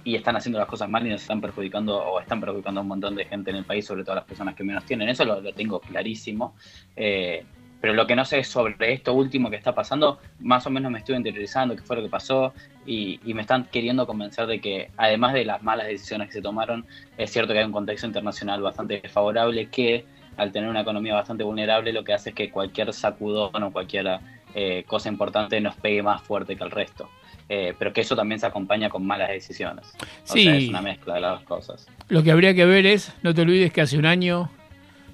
y 0.03 0.15
están 0.15 0.37
haciendo 0.37 0.57
las 0.57 0.69
cosas 0.69 0.89
mal 0.89 1.05
y 1.05 1.09
nos 1.09 1.21
están 1.21 1.41
perjudicando 1.41 1.97
o 1.97 2.21
están 2.21 2.39
perjudicando 2.39 2.79
a 2.79 2.83
un 2.83 2.87
montón 2.87 3.13
de 3.13 3.25
gente 3.25 3.49
en 3.51 3.57
el 3.57 3.65
país, 3.65 3.85
sobre 3.85 4.03
todo 4.03 4.13
a 4.13 4.15
las 4.15 4.23
personas 4.23 4.55
que 4.55 4.63
menos 4.63 4.85
tienen. 4.85 5.09
Eso 5.09 5.25
lo, 5.25 5.43
tengo 5.53 5.81
clarísimo. 5.81 6.55
Eh, 6.95 7.43
pero 7.81 7.93
lo 7.93 8.07
que 8.07 8.15
no 8.15 8.23
sé 8.23 8.39
es 8.39 8.47
sobre 8.47 8.93
esto 8.93 9.13
último 9.13 9.49
que 9.49 9.57
está 9.57 9.75
pasando, 9.75 10.19
más 10.39 10.65
o 10.65 10.69
menos 10.69 10.93
me 10.93 10.99
estuve 10.99 11.17
interiorizando 11.17 11.75
qué 11.75 11.81
fue 11.81 11.97
lo 11.97 12.03
que 12.03 12.07
pasó 12.07 12.53
y, 12.85 13.19
y 13.25 13.33
me 13.33 13.41
están 13.41 13.65
queriendo 13.65 14.07
convencer 14.07 14.47
de 14.47 14.61
que 14.61 14.91
además 14.95 15.33
de 15.33 15.43
las 15.43 15.61
malas 15.61 15.87
decisiones 15.87 16.27
que 16.27 16.35
se 16.35 16.41
tomaron, 16.41 16.85
es 17.17 17.29
cierto 17.29 17.51
que 17.51 17.59
hay 17.59 17.65
un 17.65 17.73
contexto 17.73 18.07
internacional 18.07 18.61
bastante 18.61 19.01
desfavorable 19.01 19.67
que 19.67 20.05
al 20.37 20.53
tener 20.53 20.69
una 20.69 20.81
economía 20.81 21.15
bastante 21.15 21.43
vulnerable 21.43 21.91
lo 21.91 22.05
que 22.05 22.13
hace 22.13 22.29
es 22.29 22.35
que 22.35 22.49
cualquier 22.49 22.93
sacudón 22.93 23.61
o 23.61 23.71
cualquier 23.73 24.19
eh, 24.55 24.83
cosa 24.87 25.09
importante 25.09 25.59
nos 25.61 25.75
pegue 25.75 26.01
más 26.03 26.21
fuerte 26.21 26.55
que 26.55 26.63
el 26.63 26.71
resto. 26.71 27.09
Eh, 27.49 27.73
pero 27.79 27.93
que 27.93 28.01
eso 28.01 28.13
también 28.15 28.39
se 28.41 28.45
acompaña 28.45 28.89
con 28.89 29.05
malas 29.07 29.29
decisiones. 29.29 29.85
O 30.29 30.33
Sí. 30.33 30.43
sea, 30.43 30.55
es 30.57 30.67
una 30.69 30.81
mezcla 30.81 31.13
de 31.13 31.21
las 31.21 31.31
dos 31.39 31.43
cosas. 31.43 31.87
Lo 32.09 32.21
que 32.21 32.31
habría 32.31 32.53
que 32.53 32.65
ver 32.65 32.85
es, 32.85 33.13
no 33.23 33.33
te 33.33 33.41
olvides 33.43 33.71
que 33.71 33.79
hace 33.81 33.97
un 33.97 34.05
año 34.05 34.49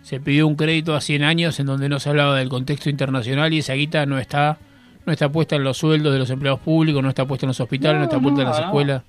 se 0.02 0.20
pidió 0.20 0.48
un 0.48 0.56
crédito 0.56 0.96
a 0.96 1.02
100 1.02 1.24
años 1.24 1.60
en 1.60 1.68
donde 1.68 1.90
no 1.90 2.00
se 2.00 2.10
hablaba 2.10 2.38
del 2.38 2.50
contexto 2.50 2.90
internacional 2.90 3.54
y 3.54 3.60
esa 3.60 3.74
guita 3.74 4.06
no 4.06 4.18
está 4.20 4.58
no 5.06 5.12
está 5.14 5.30
puesta 5.30 5.58
en 5.58 5.64
los 5.66 5.78
sueldos 5.78 6.14
de 6.14 6.20
los 6.20 6.30
empleados 6.30 6.62
públicos, 6.62 7.04
no 7.04 7.10
está 7.10 7.26
puesta 7.26 7.46
en 7.46 7.50
los 7.50 7.60
hospitales, 7.60 7.98
no, 8.00 8.04
está 8.06 8.20
puesta 8.20 8.42
en 8.42 8.48
las 8.48 8.60
no. 8.60 8.66
escuelas. 8.68 9.04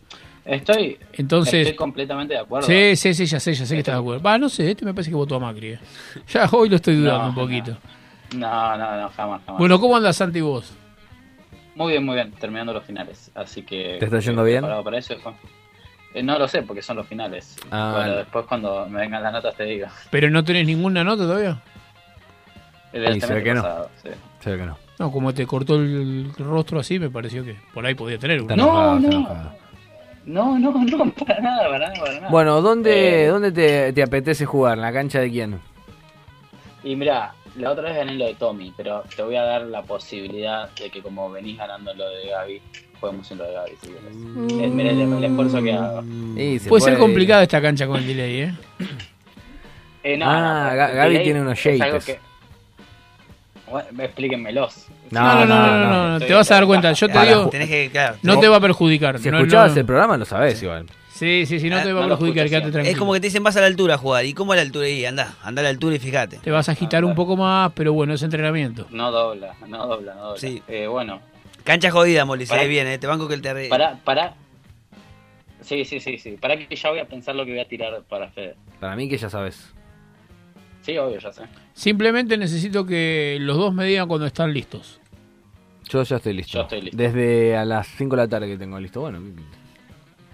Estoy, 0.45 0.99
Entonces- 1.15 1.55
estoy 1.55 1.77
completamente 1.77 2.35
de 2.35 2.41
acuerdo. 2.41 2.67
Sí, 2.67 2.97
sí, 2.97 3.15
sí, 3.15 3.27
ya 3.27 3.39
sé, 3.41 3.55
ya 3.55 3.65
sé 3.65 3.75
que 3.75 3.79
estás 3.79 3.95
de 3.95 4.01
acuerdo. 4.01 4.23
Va, 4.23 4.37
no 4.37 4.49
sé, 4.49 4.71
este 4.73 4.85
me 4.85 4.93
parece 4.93 5.11
que 5.11 5.17
votó 5.17 5.37
a 5.37 5.39
Macri. 5.41 5.69
eh. 5.69 5.79
Ya 6.29 6.49
hoy 6.53 6.69
lo 6.69 6.77
estoy 6.77 6.97
dudando 6.97 7.29
un 7.29 7.35
poquito. 7.35 7.79
No, 8.35 8.77
no, 8.77 9.01
no, 9.01 9.09
jamás, 9.11 9.43
jamás. 9.45 9.59
Bueno, 9.59 9.81
¿cómo 9.81 9.97
andas 9.97 10.17
Santi 10.17 10.41
vos? 10.41 10.73
Muy 11.75 11.93
bien, 11.93 12.05
muy 12.05 12.15
bien, 12.15 12.33
terminando 12.33 12.73
los 12.73 12.85
finales. 12.85 13.31
Así 13.35 13.63
que. 13.63 13.97
¿Te 13.99 14.05
está 14.07 14.21
yendo 14.21 14.47
eh, 14.47 14.51
bien? 14.51 14.63
Para 14.63 14.99
eso. 14.99 15.15
Eh, 16.15 16.23
no 16.23 16.39
lo 16.39 16.47
sé, 16.47 16.63
porque 16.63 16.83
son 16.83 16.97
los 16.97 17.07
finales. 17.07 17.57
Ah, 17.71 17.91
bueno, 17.95 18.09
vale. 18.11 18.17
después 18.19 18.47
cuando 18.47 18.87
me 18.89 19.01
vengan 19.01 19.23
las 19.23 19.33
notas 19.33 19.57
te 19.57 19.65
digo. 19.65 19.89
¿Pero 20.11 20.31
no 20.31 20.45
tenés 20.45 20.67
ninguna 20.67 21.03
nota 21.03 21.25
todavía? 21.25 21.61
El 22.93 23.21
se 23.21 23.35
ve 23.35 23.55
no. 23.55 23.63
pasado, 23.63 23.91
sí. 24.03 24.11
Se 24.41 24.51
ve 24.51 24.59
que 24.59 24.67
no. 24.67 24.79
No, 25.01 25.11
como 25.11 25.35
te 25.35 25.45
cortó 25.45 25.75
el 25.75 26.33
rostro 26.39 26.79
así, 26.79 27.01
me 27.01 27.11
pareció 27.11 27.45
que 27.45 27.57
por 27.73 27.85
ahí 27.85 27.95
podía 27.97 28.19
tener 28.19 28.41
una. 28.41 28.55
No, 28.55 29.01
no. 29.01 29.53
No, 30.27 30.59
no, 30.59 30.73
no, 30.73 31.13
para 31.13 31.41
nada, 31.41 31.69
para 31.69 31.79
nada, 31.79 32.01
para 32.01 32.15
nada. 32.15 32.29
Bueno, 32.31 32.63
¿dónde, 32.63 33.25
Eh, 33.25 33.27
¿dónde 33.27 33.53
te, 33.53 33.93
te 33.93 34.03
apetece 34.03 34.47
jugar? 34.47 34.79
¿En 34.79 34.83
la 34.83 34.93
cancha 34.93 35.19
de 35.19 35.31
quién? 35.31 35.61
Y 36.83 36.97
mira, 36.97 37.35
la 37.57 37.71
otra 37.71 37.85
vez 37.85 37.97
gané 37.97 38.15
lo 38.15 38.25
de 38.27 38.35
Tommy, 38.35 38.73
pero 38.77 39.03
te 39.15 39.23
voy 39.23 39.37
a 39.37 39.43
dar 39.43 39.63
la 39.63 39.83
posibilidad 39.83 40.69
de 40.75 40.91
que 40.91 41.01
como 41.03 41.31
venís 41.31 41.57
ganando 41.59 41.95
lo 41.95 42.09
de 42.09 42.29
Gaby, 42.29 42.63
juguemos 43.01 43.31
en 43.31 43.39
lo 43.39 43.45
de 43.45 43.53
Gaby 43.53 43.71
si 43.81 43.87
quieres. 43.89 44.15
Mm. 44.15 44.75
Mira 44.77 44.91
el, 44.91 45.01
el 45.13 45.25
esfuerzo 45.25 45.63
que 45.63 45.73
hago. 45.73 46.03
Puede 46.69 46.81
ser 46.85 46.99
complicada 46.99 47.43
esta 47.43 47.61
cancha 47.63 47.87
con 47.87 47.97
el 47.99 48.07
delay, 48.07 48.41
¿eh? 48.41 48.55
Eh, 50.03 50.17
no, 50.19 50.27
Ah, 50.29 50.71
no, 50.73 50.77
Gaby 50.77 51.09
delay 51.13 51.25
tiene 51.25 51.41
unos 51.41 51.59
shakers. 51.59 52.05
que- 52.05 52.19
Bueno, 53.71 54.03
explíquenmelos. 54.03 54.87
No, 55.11 55.21
no, 55.23 55.47
no, 55.47 55.67
no, 55.67 55.89
no, 55.91 56.09
no, 56.19 56.27
te 56.27 56.33
vas 56.35 56.51
a 56.51 56.55
dar 56.55 56.67
cuenta. 56.67 56.93
Yo 56.93 57.07
te 57.07 57.15
Para 57.15 57.27
digo, 57.29 57.45
ju- 57.47 57.51
Tenés 57.51 57.69
que, 57.69 57.89
claro, 57.91 58.17
no 58.23 58.39
te 58.41 58.49
va 58.49 58.57
a 58.57 58.61
perjudicar. 58.61 59.19
Si 59.19 59.31
no, 59.31 59.39
escuchabas 59.39 59.75
no. 59.75 59.81
el 59.81 59.87
programa 59.87 60.17
lo 60.17 60.25
sabés 60.25 60.63
igual. 60.63 60.87
Sí, 61.15 61.47
sí, 61.47 61.61
sí, 61.61 61.71
no 61.71 61.77
Ah, 61.77 61.83
te 61.85 61.93
va 61.93 62.05
a 62.05 62.09
perjudicar, 62.09 62.49
quédate 62.49 62.73
tranquilo. 62.73 62.93
Es 62.93 62.99
como 62.99 63.13
que 63.13 63.21
te 63.21 63.29
dicen 63.29 63.45
vas 63.45 63.57
a 63.57 63.61
la 63.61 63.67
altura 63.69 63.95
a 63.95 63.99
jugar. 63.99 64.25
¿Y 64.25 64.35
cómo 64.35 64.53
a 64.53 64.57
la 64.57 64.63
altura? 64.63 64.89
Y 64.89 65.05
anda, 65.05 65.37
anda 65.45 65.61
a 65.61 65.63
la 65.63 65.69
altura 65.69 65.95
y 65.95 66.01
fíjate. 66.01 66.39
Te 66.39 66.51
vas 66.51 66.69
a 66.69 66.73
agitar 66.73 67.05
un 67.05 67.15
poco 67.15 67.37
más, 67.37 67.71
pero 67.77 67.93
bueno, 67.93 68.15
es 68.15 68.23
entrenamiento. 68.25 68.89
No 68.91 69.13
dobla, 69.13 69.55
no 69.69 69.87
dobla, 69.87 70.15
no 70.15 70.23
dobla. 70.25 70.41
Sí. 70.41 70.61
Eh, 70.67 70.89
bueno, 70.89 71.21
Cancha 71.63 71.93
jodida, 71.93 72.25
Molly, 72.25 72.47
se 72.47 72.51
Pará. 72.51 72.63
ve 72.65 72.69
bien, 72.69 72.89
¿eh? 72.89 72.99
Te 72.99 73.07
banco 73.07 73.29
que 73.29 73.35
el 73.35 73.43
te 73.43 73.69
para, 73.69 73.97
para. 74.03 74.35
Sí, 75.61 75.85
sí, 75.85 76.01
sí, 76.01 76.19
sí. 76.19 76.33
Para 76.33 76.57
que 76.57 76.75
ya 76.75 76.91
voy 76.91 76.99
a 76.99 77.07
pensar 77.07 77.37
lo 77.37 77.45
que 77.45 77.53
voy 77.53 77.61
a 77.61 77.69
tirar 77.69 78.03
para 78.09 78.29
Fede. 78.31 78.57
Para 78.81 78.97
mí 78.97 79.09
que 79.09 79.17
ya 79.17 79.31
sabes. 79.31 79.73
Sí, 80.83 80.99
obvio, 80.99 81.19
ya 81.21 81.33
sé. 81.33 81.43
Simplemente 81.73 82.37
necesito 82.37 82.85
que 82.85 83.39
los 83.41 83.57
dos 83.57 83.73
me 83.73 83.87
digan 83.87 84.09
cuando 84.09 84.27
están 84.27 84.53
listos. 84.53 85.01
Yo 85.89 86.03
ya 86.03 86.17
estoy 86.17 86.33
listo. 86.35 86.59
Yo 86.59 86.63
estoy 86.63 86.81
listo. 86.83 86.97
Desde 86.97 87.57
a 87.57 87.65
las 87.65 87.87
5 87.87 88.17
de 88.17 88.23
la 88.23 88.29
tarde 88.29 88.49
que 88.49 88.59
tengo 88.59 88.79
listo. 88.81 89.01
Bueno, 89.01 89.21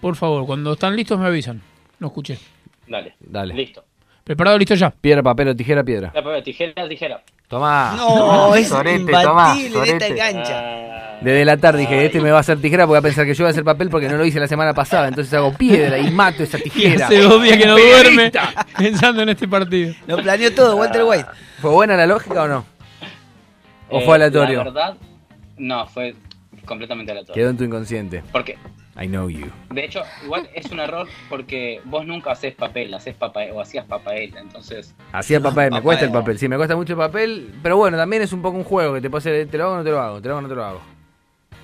Por 0.01 0.16
favor, 0.16 0.47
cuando 0.47 0.72
están 0.72 0.97
listos 0.97 1.18
me 1.18 1.27
avisan. 1.27 1.60
No 1.98 2.09
escuché. 2.09 2.39
Dale. 2.86 3.14
dale. 3.20 3.55
Listo. 3.55 3.85
¿Preparado? 4.24 4.59
¿Listo 4.59 4.74
ya? 4.74 4.90
Piedra, 4.90 5.22
papel 5.22 5.48
o 5.48 5.56
tijera, 5.56 5.82
piedra. 5.85 6.10
La 6.14 6.22
papel, 6.22 6.43
tijera, 6.43 6.89
tijera. 6.89 7.22
Tomá. 7.48 7.94
No, 7.97 8.55
es 8.55 8.68
Sorete, 8.68 9.12
tomá, 9.12 9.56
esta 9.59 10.14
cancha. 10.14 11.18
Desde 11.20 11.44
la 11.44 11.56
tarde 11.59 11.81
dije, 11.81 12.06
este 12.06 12.20
me 12.20 12.31
va 12.31 12.39
a 12.39 12.40
hacer 12.40 12.59
tijera 12.60 12.85
porque 12.86 12.93
va 12.94 12.98
a 13.01 13.02
pensar 13.02 13.27
que 13.27 13.35
yo 13.35 13.44
voy 13.44 13.48
a 13.48 13.51
hacer 13.51 13.64
papel 13.64 13.90
porque 13.90 14.09
no 14.09 14.16
lo 14.16 14.24
hice 14.24 14.40
la 14.40 14.47
semana 14.48 14.72
pasada. 14.72 15.09
Entonces 15.09 15.35
hago 15.35 15.52
piedra 15.52 15.98
y 15.98 16.10
mato 16.10 16.43
esa 16.44 16.59
tijera. 16.62 17.06
hace 17.06 17.18
dos 17.20 17.43
días 17.43 17.59
que 17.59 17.66
no 17.66 17.77
duerme 17.77 18.32
pensando 18.78 19.22
en 19.22 19.28
este 19.28 19.47
partido. 19.47 19.94
Lo 20.06 20.16
planeó 20.16 20.55
todo, 20.55 20.77
Walter 20.77 21.02
White. 21.05 21.27
¿Fue 21.60 21.70
buena 21.70 21.97
la 21.97 22.06
lógica 22.06 22.44
o 22.44 22.48
no? 22.48 22.64
¿O 23.90 23.98
Eh, 23.98 24.05
fue 24.05 24.14
aleatorio? 24.14 24.59
La 24.59 24.64
verdad, 24.64 24.97
no, 25.59 25.86
fue 25.89 26.14
completamente 26.64 27.12
aleatorio. 27.12 27.35
Quedó 27.35 27.51
en 27.51 27.56
tu 27.59 27.64
inconsciente. 27.64 28.22
¿Por 28.32 28.44
qué? 28.44 28.56
I 29.01 29.06
know 29.09 29.28
you. 29.31 29.47
De 29.70 29.85
hecho, 29.85 30.02
igual 30.24 30.48
es 30.55 30.70
un 30.70 30.78
error 30.81 31.09
porque 31.31 31.81
vos 31.85 32.06
nunca 32.06 32.32
haces 32.32 32.55
papel, 32.55 32.93
haces 32.93 33.14
papel 33.14 33.51
o 33.52 33.60
hacías 33.60 33.86
papel, 33.86 34.35
entonces... 34.36 34.94
Hacía 35.12 35.40
papel, 35.43 35.70
me 35.72 35.81
cuesta 35.81 36.05
el 36.05 36.12
papel. 36.12 36.39
Sí, 36.39 36.48
me 36.48 36.56
cuesta 36.56 36.77
mucho 36.77 36.93
el 36.93 36.98
papel. 36.98 37.55
Pero 37.62 37.77
bueno, 37.78 37.97
también 37.97 38.22
es 38.22 38.32
un 38.32 38.43
poco 38.43 38.59
un 38.59 38.64
juego 38.64 38.94
que 38.94 39.01
te 39.01 39.09
puede 39.09 39.20
hacer, 39.20 39.48
te 39.48 39.56
lo 39.56 39.64
hago 39.64 39.74
o 39.74 39.77
no 39.78 39.85
te 39.85 39.90
lo 39.90 40.01
hago, 40.01 40.20
te 40.20 40.28
lo 40.28 40.35
hago 40.35 40.39
o 40.39 40.43
no 40.43 40.48
te 40.48 40.55
lo 40.55 40.64
hago. 40.64 40.81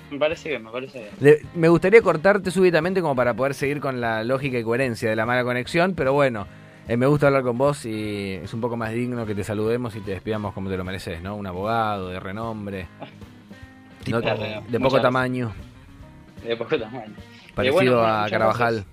Me 0.09 0.17
parece 0.17 0.49
bien, 0.49 0.63
me 0.63 0.71
parece 0.71 1.09
bien. 1.19 1.37
Me 1.53 1.67
gustaría 1.67 2.01
cortarte 2.01 2.49
súbitamente 2.49 3.01
como 3.01 3.15
para 3.15 3.33
poder 3.35 3.53
seguir 3.53 3.81
con 3.81 3.99
la 4.01 4.23
lógica 4.23 4.57
y 4.57 4.63
coherencia 4.63 5.09
de 5.09 5.15
la 5.15 5.25
mala 5.25 5.43
conexión, 5.43 5.93
pero 5.95 6.13
bueno, 6.13 6.47
Eh, 6.89 6.95
me 6.95 7.05
gusta 7.05 7.27
hablar 7.27 7.43
con 7.43 7.57
vos 7.57 7.85
y 7.85 8.39
es 8.41 8.53
un 8.53 8.61
poco 8.61 8.77
más 8.77 8.93
digno 8.93 9.25
que 9.25 9.35
te 9.35 9.43
saludemos 9.43 9.93
y 9.97 9.99
te 9.99 10.11
despidamos 10.11 10.53
como 10.53 10.69
te 10.69 10.77
lo 10.77 10.85
mereces, 10.85 11.21
¿no? 11.21 11.35
Un 11.35 11.45
abogado 11.45 12.07
de 12.07 12.17
renombre, 12.21 12.87
no- 14.07 14.21
De 14.21 14.79
poco 14.79 15.01
tamaño, 15.01 15.51
De 16.43 16.55
poco 16.55 16.77
tamaño. 16.77 17.13
parecido 17.55 17.81
Eh, 17.81 17.85
bueno, 17.85 18.01
a 18.01 18.27
gracias. 18.29 18.85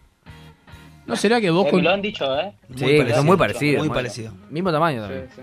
¿No 1.07 1.17
será 1.17 1.41
que 1.41 1.51
vos 1.51 1.67
Eh, 1.67 1.71
con, 1.71 1.79
me 1.81 1.85
lo 1.85 1.91
han 1.91 2.03
dicho, 2.03 2.39
¿eh? 2.41 2.53
Sí, 2.75 2.85
que 2.87 3.13
son 3.15 3.27
muy 3.27 3.37
parecidos. 3.37 3.79
muy 3.81 3.89
muy- 3.89 3.95
parecido. 3.95 4.33
Mismo 4.51 4.73
tamaño 4.73 5.03
también. 5.03 5.27
Sí, 5.35 5.43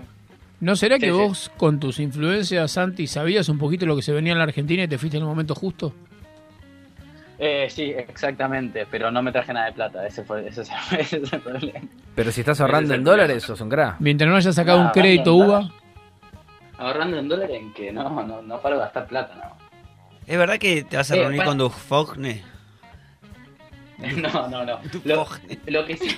¿No 0.60 0.76
será 0.76 0.98
que 0.98 1.06
Sí, 1.06 1.12
vos 1.12 1.50
con 1.56 1.78
tus 1.80 1.98
influencias, 2.00 2.70
Santi, 2.72 3.06
sabías 3.06 3.48
un 3.48 3.58
poquito 3.58 3.84
lo 3.86 3.96
que 3.96 4.02
se 4.02 4.12
venía 4.12 4.32
en 4.32 4.38
la 4.38 4.44
Argentina 4.44 4.82
y 4.84 4.88
te 4.88 4.98
fuiste 4.98 5.16
en 5.16 5.22
el 5.24 5.28
momento 5.28 5.54
justo? 5.54 5.92
Eh, 7.38 7.66
sí, 7.70 7.92
exactamente, 7.96 8.86
pero 8.88 9.10
no 9.10 9.22
me 9.22 9.32
traje 9.32 9.52
nada 9.52 9.66
de 9.66 9.72
plata, 9.72 10.06
ese 10.06 10.22
fue 10.22 10.46
ese 10.46 10.62
es, 10.62 10.70
ese 10.98 11.16
es 11.18 11.32
el 11.32 11.40
problema. 11.40 11.80
Pero 12.14 12.30
si 12.30 12.40
estás 12.40 12.60
ahorrando 12.60 12.92
es 12.94 12.98
en 12.98 13.04
dólares, 13.04 13.42
sos 13.42 13.60
un 13.60 13.68
crack. 13.68 13.96
Mientras 13.98 14.30
no 14.30 14.36
hayas 14.36 14.54
sacado 14.54 14.80
un 14.80 14.90
crédito 14.90 15.34
UVA, 15.34 15.68
Ahorrando 16.78 17.16
en 17.18 17.28
dólares 17.28 17.60
en 17.60 17.72
que 17.74 17.92
no, 17.92 18.24
no, 18.26 18.42
no 18.42 18.60
paro 18.60 18.76
de 18.76 18.82
gastar 18.82 19.06
plata, 19.06 19.34
no. 19.36 19.61
¿Es 20.26 20.38
verdad 20.38 20.58
que 20.58 20.84
te 20.84 20.96
vas 20.96 21.10
a 21.10 21.16
Eh, 21.16 21.20
reunir 21.20 21.38
pa- 21.38 21.44
con 21.46 21.58
Dufogne? 21.58 22.42
No, 24.16 24.48
no, 24.48 24.64
no. 24.64 24.80
Lo, 25.04 25.26
lo 25.66 25.84
que 25.86 25.96
sí, 25.96 26.16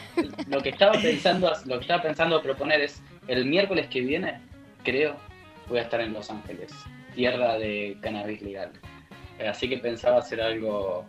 lo 0.48 0.62
que 0.62 0.70
estaba 0.70 0.92
pensando, 0.92 1.52
lo 1.66 1.74
que 1.76 1.80
estaba 1.82 2.02
pensando 2.02 2.40
proponer 2.40 2.80
es 2.80 3.02
el 3.28 3.44
miércoles 3.44 3.88
que 3.88 4.00
viene, 4.00 4.40
creo, 4.82 5.16
voy 5.68 5.78
a 5.80 5.82
estar 5.82 6.00
en 6.00 6.14
Los 6.14 6.30
Ángeles, 6.30 6.72
tierra 7.14 7.54
de 7.58 7.98
cannabis 8.00 8.40
legal. 8.40 8.70
Eh, 9.38 9.48
Así 9.48 9.68
que 9.68 9.76
pensaba 9.78 10.18
hacer 10.20 10.40
algo 10.40 11.04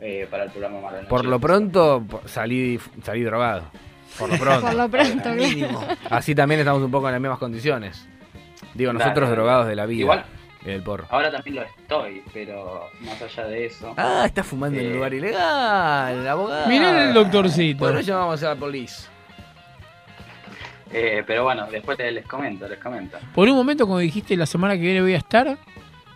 eh, 0.00 0.28
para 0.30 0.44
el 0.44 0.50
programa 0.52 0.80
Noche. 0.92 1.06
Por 1.08 1.24
lo 1.24 1.40
pronto, 1.40 2.04
salí, 2.26 2.78
salí 3.02 3.22
drogado. 3.22 3.64
Por 4.16 4.30
lo 4.30 4.38
pronto. 4.38 4.60
Por 4.66 4.74
lo 4.76 4.88
pronto, 4.88 5.28
Mínimo. 5.30 5.84
Así 6.08 6.36
también 6.36 6.60
estamos 6.60 6.82
un 6.84 6.90
poco 6.92 7.08
en 7.08 7.12
las 7.14 7.20
mismas 7.20 7.40
condiciones. 7.40 8.06
Digo, 8.74 8.92
nosotros 8.92 9.22
dale. 9.28 9.34
drogados 9.34 9.66
de 9.66 9.74
la 9.74 9.86
vida. 9.86 10.00
Igual. 10.02 10.24
Porro. 10.84 11.06
Ahora 11.10 11.30
también 11.30 11.56
lo 11.56 11.62
estoy, 11.62 12.22
pero 12.32 12.88
más 13.00 13.20
allá 13.22 13.46
de 13.46 13.66
eso. 13.66 13.94
Ah, 13.96 14.24
está 14.26 14.42
fumando 14.44 14.78
en 14.78 14.84
Eh, 14.86 14.88
un 14.88 14.94
lugar 14.96 15.14
ilegal, 15.14 16.26
abogado. 16.28 16.66
Mirá 16.68 17.08
el 17.08 17.14
doctorcito. 17.14 17.78
Bueno, 17.78 18.00
llamamos 18.00 18.42
a 18.42 18.48
la 18.50 18.56
policía. 18.56 19.08
eh, 20.92 21.22
pero 21.26 21.44
bueno, 21.44 21.66
después 21.70 21.98
les, 21.98 22.12
les 22.12 22.26
comento, 22.26 22.68
les 22.68 22.78
comento. 22.78 23.18
por 23.34 23.48
un 23.48 23.56
momento 23.56 23.86
cuando 23.86 24.00
dijiste 24.00 24.36
la 24.36 24.46
semana 24.46 24.74
que 24.74 24.80
viene 24.80 25.00
voy 25.02 25.14
a 25.14 25.18
estar, 25.18 25.58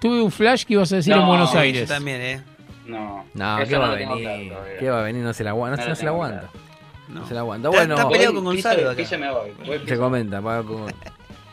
tuve 0.01 0.23
un 0.23 0.31
flash 0.31 0.65
que 0.65 0.75
ibas 0.75 0.93
a 0.93 0.97
decir 0.97 1.13
en 1.13 1.19
No, 1.21 1.27
Buenos 1.27 1.55
Aires. 1.55 1.89
Yo 1.89 1.95
también, 1.95 2.21
¿eh? 2.21 2.41
No, 2.87 3.25
No, 3.35 3.59
¿qué 3.67 3.77
va 3.77 3.87
no 3.87 3.93
a 3.93 3.95
venir? 3.97 4.49
todavía. 4.53 4.79
¿Qué 4.79 4.91
va 4.91 5.01
a 5.01 5.03
venir? 5.05 5.23
No 5.23 5.33
se 5.33 5.45
la 5.45 5.51
aguanta. 5.51 5.83
No, 5.83 5.83
No 5.83 5.83
se- 5.83 5.89
lo 5.89 5.91
no 5.95 5.97
se 5.97 6.05
la 6.05 6.11
aguanta. 6.11 6.51
No. 7.09 7.21
No 7.21 7.27
se 7.27 7.35
la 7.35 7.41
aguanta. 7.41 7.69
Está- 7.69 7.79
Bueno, 7.81 7.95
está 7.95 8.09
peleado 8.09 8.35
con 8.35 8.45
Voy, 8.45 8.55
Gonzalo 8.55 8.93
Guille- 8.95 9.05
acá. 9.07 9.19
Me 9.19 9.31
voy. 9.33 9.53
voy 9.79 9.89
se 9.89 9.97
comenta. 9.99 10.41
va 10.41 10.63
como- 10.63 10.87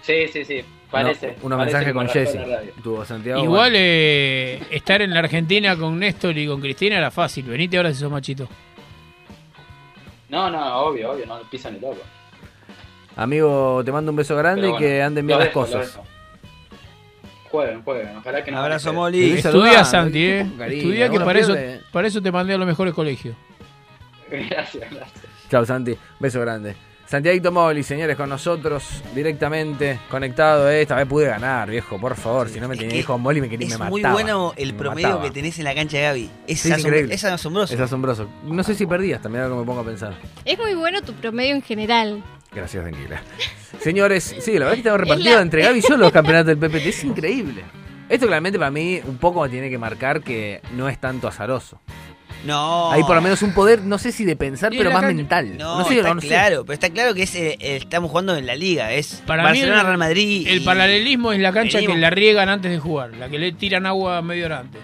Sí, 0.01 0.27
sí, 0.31 0.45
sí. 0.45 0.63
Parece. 0.91 1.27
No, 1.27 1.45
unos 1.45 1.57
parece 1.57 1.77
mensajes 1.77 1.87
que 1.87 1.93
con 1.93 2.09
Jesse. 2.09 2.81
Tuvo 2.83 3.05
Santiago. 3.05 3.43
Igual 3.43 3.73
eh, 3.75 4.61
estar 4.71 5.01
en 5.01 5.13
la 5.13 5.19
Argentina 5.19 5.75
con 5.75 5.99
Néstor 5.99 6.37
y 6.37 6.47
con 6.47 6.61
Cristina 6.61 6.97
era 6.97 7.11
fácil. 7.11 7.45
Venite 7.45 7.77
ahora 7.77 7.93
si 7.93 7.99
sos 7.99 8.11
machito. 8.11 8.47
No, 10.29 10.49
no, 10.49 10.77
obvio, 10.79 11.11
obvio, 11.11 11.25
no 11.25 11.39
pisan 11.49 11.73
ni 11.73 11.79
loco. 11.79 12.01
Amigo, 13.15 13.81
te 13.83 13.91
mando 13.91 14.11
un 14.11 14.15
beso 14.15 14.35
grande 14.35 14.69
y 14.69 14.77
que 14.77 15.01
anden 15.01 15.25
bien 15.25 15.39
las 15.39 15.49
cosas. 15.49 15.99
Jueguen, 17.49 17.81
jueguen. 17.81 18.17
Ojalá 18.17 18.43
que 18.43 18.51
no. 18.51 18.59
Abrazo. 18.59 19.11
Sí, 19.11 19.33
Estudia, 19.37 19.83
Santi, 19.83 20.25
eh. 20.25 20.47
cariño, 20.57 20.81
Estudia 20.81 21.09
que 21.09 21.19
para 21.19 21.39
eso, 21.39 21.55
para 21.91 22.07
eso 22.07 22.21
te 22.21 22.31
mandé 22.31 22.53
a 22.53 22.57
los 22.57 22.67
mejores 22.67 22.93
colegios. 22.93 23.35
Gracias, 24.29 24.91
gracias. 24.91 25.23
Chao, 25.49 25.65
Santi. 25.65 25.97
Beso 26.19 26.41
grande. 26.41 26.75
Santiago 27.07 27.51
Moli, 27.53 27.83
señores, 27.83 28.17
con 28.17 28.27
nosotros 28.27 29.01
directamente 29.15 29.97
conectado. 30.09 30.69
Esta 30.69 30.95
vez 30.95 31.05
pude 31.05 31.27
ganar, 31.27 31.69
viejo, 31.69 31.97
por 31.97 32.17
favor. 32.17 32.49
Si 32.49 32.59
no 32.59 32.67
me 32.67 32.75
Es 32.75 32.81
tenía 32.81 32.97
hijo 32.97 33.17
Moli, 33.17 33.39
me 33.39 33.47
quería 33.47 33.67
Es 33.67 33.79
me 33.79 33.89
muy 33.89 34.01
mataba. 34.01 34.13
bueno 34.21 34.53
el 34.57 34.73
Me 34.73 34.79
promedio 34.79 35.07
mataba. 35.07 35.23
que 35.23 35.31
tenés 35.31 35.57
en 35.57 35.63
la 35.63 35.73
cancha 35.73 35.97
de 35.97 36.03
Gaby. 36.03 36.29
Es, 36.47 36.59
Sí, 36.59 36.69
es 36.69 36.75
asom- 36.75 36.79
increíble. 36.87 37.15
es 37.15 37.23
asombroso. 37.23 37.73
Es 37.73 37.79
asombroso. 37.79 38.29
No 38.43 38.61
sé 38.63 38.75
si 38.75 38.85
perdí 38.85 39.13
hasta, 39.13 39.29
mirá 39.29 39.47
lo 39.47 39.53
que 39.55 39.59
me 39.61 39.65
pongo 39.65 39.81
a 39.81 39.85
pensar. 39.85 40.15
Es 40.43 40.57
muy 40.59 40.75
bueno 40.75 41.01
tu 41.01 41.13
promedio 41.13 41.55
en 41.55 41.61
general. 41.61 42.21
Gracias, 42.53 42.83
Daniela. 42.83 43.21
Señores, 43.79 44.35
sí, 44.39 44.53
la 44.53 44.65
verdad 44.65 44.71
que 44.73 44.79
estamos 44.79 44.99
repartidos 44.99 45.35
la- 45.35 45.41
entre 45.41 45.63
Gaby 45.63 45.79
y 45.79 45.81
yo 45.87 45.95
los 45.97 46.11
campeonatos 46.11 46.47
del 46.47 46.57
PPT. 46.57 46.87
Es 46.89 47.03
increíble. 47.05 47.63
Esto 48.09 48.25
claramente 48.25 48.59
para 48.59 48.71
mí 48.71 48.99
un 49.05 49.17
poco 49.17 49.41
me 49.43 49.49
tiene 49.49 49.69
que 49.69 49.77
marcar 49.77 50.21
que 50.21 50.61
no 50.75 50.89
es 50.89 50.99
tanto 50.99 51.29
azaroso. 51.29 51.79
No. 52.45 52.91
Hay 52.91 53.03
por 53.03 53.15
lo 53.15 53.21
menos 53.21 53.41
un 53.41 53.51
poder, 53.53 53.81
no 53.81 53.97
sé 53.97 54.11
si 54.11 54.23
de 54.23 54.35
pensar, 54.35 54.71
pero 54.77 54.91
más 54.91 55.03
mental. 55.03 55.57
No, 55.57 55.79
No, 55.79 55.85
sé, 55.85 55.97
está 55.97 56.13
no 56.13 56.21
sé. 56.21 56.27
claro, 56.27 56.63
pero 56.65 56.73
está 56.75 56.89
claro 56.89 57.13
que 57.13 57.23
es, 57.23 57.35
eh, 57.35 57.57
estamos 57.59 58.09
jugando 58.09 58.35
en 58.37 58.45
la 58.45 58.55
liga. 58.55 58.91
Es 58.93 59.21
Para 59.25 59.43
Barcelona, 59.43 59.73
mí 59.73 59.79
el, 59.79 59.85
Real 59.85 59.97
Madrid. 59.97 60.47
el 60.47 60.61
y- 60.61 60.65
paralelismo 60.65 61.31
es 61.33 61.39
la 61.39 61.51
cancha 61.51 61.79
que 61.79 61.97
la 61.97 62.09
riegan 62.09 62.47
antes 62.49 62.71
de 62.71 62.79
jugar, 62.79 63.15
la 63.17 63.27
que 63.27 63.39
le 63.39 63.51
tiran 63.53 63.85
agua 63.85 64.21
medio 64.21 64.45
hora 64.45 64.59
antes. 64.59 64.81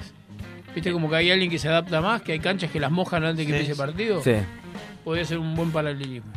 ¿Viste 0.74 0.92
como 0.92 1.10
que 1.10 1.16
hay 1.18 1.32
alguien 1.32 1.52
que 1.52 1.60
se 1.60 1.68
adapta 1.70 2.02
más, 2.02 2.22
que 2.24 2.32
hay 2.34 2.40
canchas 2.40 2.72
que 2.72 2.80
las 2.80 2.92
mojan 2.92 3.24
antes 3.24 3.38
de 3.38 3.44
que 3.46 3.52
Sí, 3.52 3.60
empiece 3.60 3.72
el 3.74 3.78
partido? 3.88 4.24
Sí. 4.24 4.34
Podría 5.04 5.24
ser 5.24 5.38
un 5.38 5.56
buen 5.56 5.72
paralelismo. 5.72 6.32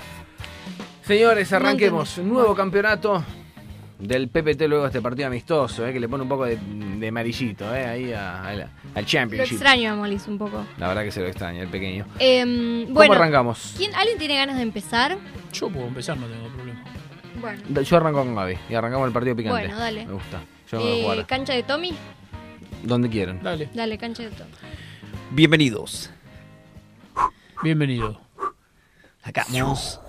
Señores, 1.06 1.52
arranquemos. 1.52 2.18
Nuevo 2.18 2.55
campeonato 2.55 3.24
del 3.98 4.28
PPT 4.28 4.62
luego 4.68 4.82
de 4.85 4.89
este 4.89 5.01
partido 5.01 5.27
amistoso, 5.28 5.86
eh, 5.86 5.93
que 5.93 6.01
le 6.01 6.09
pone 6.09 6.23
un 6.24 6.28
poco 6.28 6.44
de, 6.44 6.56
de 6.59 7.09
amarillito 7.09 7.74
eh, 7.74 7.86
ahí 7.86 8.12
a- 8.12 8.43
a 8.44 8.52
la- 8.55 8.70
al 8.94 9.02
Lo 9.02 9.09
Championship. 9.09 9.55
extraño 9.55 9.93
a 9.93 9.97
Molis 9.97 10.27
un 10.28 10.36
poco. 10.39 10.66
La 10.78 10.89
verdad 10.89 11.02
que 11.05 11.10
se 11.12 11.20
lo 11.20 11.27
extraña, 11.28 11.62
el 11.62 11.68
pequeño. 11.68 12.06
Em, 12.18 12.82
¿Cómo 12.85 12.94
bueno, 12.94 13.14
arrancamos? 13.14 13.74
¿quién, 13.77 13.94
¿alguien 13.94 14.18
tiene 14.18 14.36
ganas 14.36 14.56
de 14.56 14.62
empezar? 14.62 15.16
Yo 15.52 15.70
puedo 15.70 15.86
empezar, 15.86 16.16
no 16.18 16.27
tengo 16.27 16.48
problema. 16.48 16.85
Bueno, 17.40 17.81
Yo 17.82 17.97
arranco 17.97 18.18
con 18.24 18.35
Gaby 18.35 18.59
y 18.68 18.74
arrancamos 18.74 19.06
el 19.09 19.12
partido 19.12 19.36
picante. 19.36 19.60
Bueno, 19.60 19.78
dale. 19.78 20.06
Me 20.06 20.12
gusta. 20.12 20.43
Yo 20.70 21.12
eh, 21.14 21.24
cancha 21.27 21.52
de 21.55 21.62
Tommy. 21.62 21.94
Donde 22.82 23.09
quieran. 23.09 23.43
Dale, 23.43 23.68
Dale, 23.74 23.98
cancha 23.98 24.23
de 24.24 24.31
Tommy. 24.31 24.51
Bienvenidos. 25.32 26.10
bienvenido. 27.62 28.20
Sacamos 29.24 30.01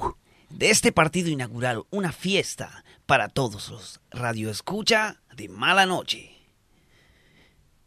de 0.50 0.70
este 0.70 0.92
partido 0.92 1.30
inaugural 1.30 1.84
una 1.90 2.12
fiesta 2.12 2.84
para 3.08 3.30
todos 3.30 3.70
los 3.70 4.00
radioescucha 4.12 5.22
de 5.36 5.50
Mala 5.50 5.86
Noche. 5.86 6.38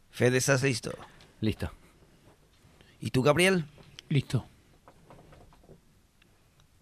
Fede, 0.09 0.37
¿estás 0.37 0.63
listo? 0.63 0.91
Listo. 1.39 1.71
¿Y 2.99 3.11
tú, 3.11 3.21
Gabriel? 3.21 3.65
Listo. 4.09 4.45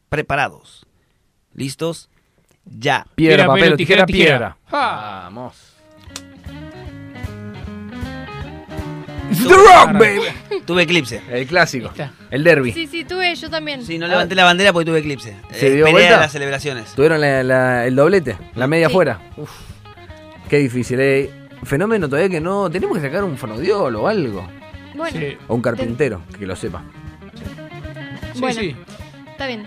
Preparados. 0.07 0.87
¿Listos? 1.53 2.09
Ya. 2.65 3.05
Piedra, 3.15 3.35
Piedra, 3.35 3.47
papel, 3.47 3.77
tijera, 3.77 4.05
tijera, 4.05 4.05
piedra. 4.05 4.57
Ja. 4.65 5.21
Vamos. 5.25 5.78
The 9.29 9.53
Rock, 9.53 9.93
baby. 9.93 10.61
Tuve 10.65 10.83
eclipse. 10.83 11.21
El 11.29 11.45
clásico. 11.47 11.91
El 12.31 12.43
derby. 12.43 12.71
Sí, 12.73 12.87
sí, 12.87 13.03
tuve 13.05 13.33
yo 13.35 13.49
también. 13.49 13.83
Sí, 13.85 13.97
no 13.97 14.07
levanté 14.07 14.35
la 14.35 14.43
bandera 14.45 14.73
porque 14.73 14.85
tuve 14.85 14.99
eclipse. 14.99 15.35
¿Se 15.51 15.67
Eh, 15.67 15.71
dio 15.75 15.89
vuelta? 15.91 16.19
las 16.19 16.31
celebraciones. 16.31 16.93
Tuvieron 16.95 17.21
la- 17.21 17.43
la- 17.43 17.85
el 17.85 17.95
doblete, 17.95 18.37
la 18.55 18.67
media 18.67 18.87
Sí. 18.87 18.93
afuera. 18.93 19.19
Uf. 19.37 19.49
Qué 20.49 20.57
difícil, 20.57 20.99
eh. 20.99 21.29
Fenómeno 21.63 22.07
todavía 22.07 22.29
que 22.29 22.39
no. 22.41 22.69
Tenemos 22.69 22.97
que 22.97 23.03
sacar 23.03 23.23
un 23.23 23.37
fonodiolo 23.37 24.03
o 24.03 24.07
algo. 24.07 24.47
Bueno, 24.95 25.19
Sí. 25.19 25.37
O 25.47 25.55
un 25.55 25.61
carpintero, 25.61 26.21
que 26.37 26.45
lo 26.45 26.55
sepa. 26.55 26.81
Sí, 28.33 28.39
Bueno. 28.39 28.59
sí. 28.59 28.75
está 29.31 29.47
bien. 29.47 29.65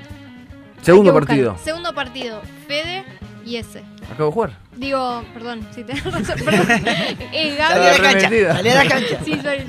Segundo 0.83 1.13
partido. 1.15 1.57
Segundo 1.63 1.95
partido. 1.95 2.43
Fede 2.67 3.05
y 3.45 3.57
ese. 3.57 3.83
Acabo 4.11 4.27
de 4.27 4.33
jugar. 4.33 4.51
Digo, 4.77 5.25
perdón, 5.35 5.67
si 5.75 5.85
tenés 5.85 6.05
razón. 6.13 6.39
Perdón. 6.45 6.67
eh, 7.33 7.55
Salí 7.57 7.59
a 7.59 7.69
la 7.69 7.99
Gaby. 7.99 8.01
cancha. 8.01 8.55
Salí 8.55 8.69
a 8.69 8.75
la 8.75 8.89
cancha. 8.89 9.19
Sí, 9.25 9.35
sorry. 9.43 9.65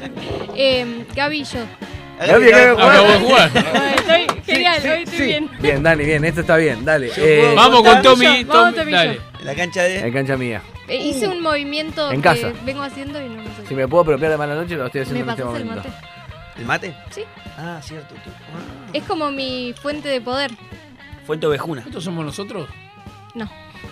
Eh, 0.55 1.05
Gaby 1.15 1.41
y 1.41 1.43
yo. 1.43 1.59
Gaby, 2.25 2.51
acabo 2.53 2.75
de 2.77 2.83
Acabo 2.83 3.07
de 3.11 3.19
jugar. 3.19 3.51
Estoy 3.97 4.41
genial, 4.45 4.81
Sí, 4.81 4.87
hoy 4.89 5.03
estoy 5.03 5.17
sí. 5.17 5.25
bien. 5.25 5.49
Bien, 5.59 5.83
Dani, 5.83 6.05
bien. 6.05 6.23
Esto 6.25 6.41
está 6.41 6.57
bien. 6.57 6.85
Dale. 6.85 7.11
Eh, 7.17 7.53
Vamos 7.55 7.77
con 7.81 7.85
Vamos, 7.85 8.03
Tommy. 8.03 8.25
Tommy, 8.25 8.45
Tom- 8.45 8.73
Tommy, 8.75 8.91
dale. 8.91 9.21
En 9.39 9.45
la 9.45 9.55
cancha 9.55 9.83
de. 9.83 9.99
en 9.99 10.13
cancha 10.13 10.37
mía. 10.37 10.61
Eh, 10.87 10.97
hice 10.97 11.27
un 11.27 11.41
movimiento 11.41 12.11
En 12.11 12.21
que 12.21 12.29
casa. 12.29 12.51
vengo 12.65 12.83
haciendo 12.83 13.19
y 13.21 13.29
no 13.29 13.37
me 13.41 13.45
sé. 13.55 13.67
Si 13.67 13.73
me 13.73 13.87
puedo 13.87 14.03
apropiar 14.03 14.31
de 14.31 14.37
mala 14.37 14.53
noche, 14.55 14.75
lo 14.75 14.85
estoy 14.85 15.01
haciendo 15.01 15.25
¿Me 15.25 15.31
en 15.31 15.37
este 15.39 15.43
pasas 15.43 15.59
el 15.59 15.65
momento. 15.65 15.89
mate? 15.89 16.59
¿El 16.59 16.65
mate? 16.65 16.95
Sí. 17.11 17.23
Ah, 17.57 17.79
cierto. 17.81 18.13
Tú. 18.23 18.29
Ah. 18.29 18.89
Es 18.93 19.03
como 19.03 19.31
mi 19.31 19.73
fuente 19.81 20.07
de 20.09 20.21
poder. 20.21 20.51
Fuente 21.25 21.47
ovejuna. 21.47 21.81
¿Estos 21.85 22.03
somos 22.03 22.23
nosotros? 22.25 22.67
No, 23.33 23.49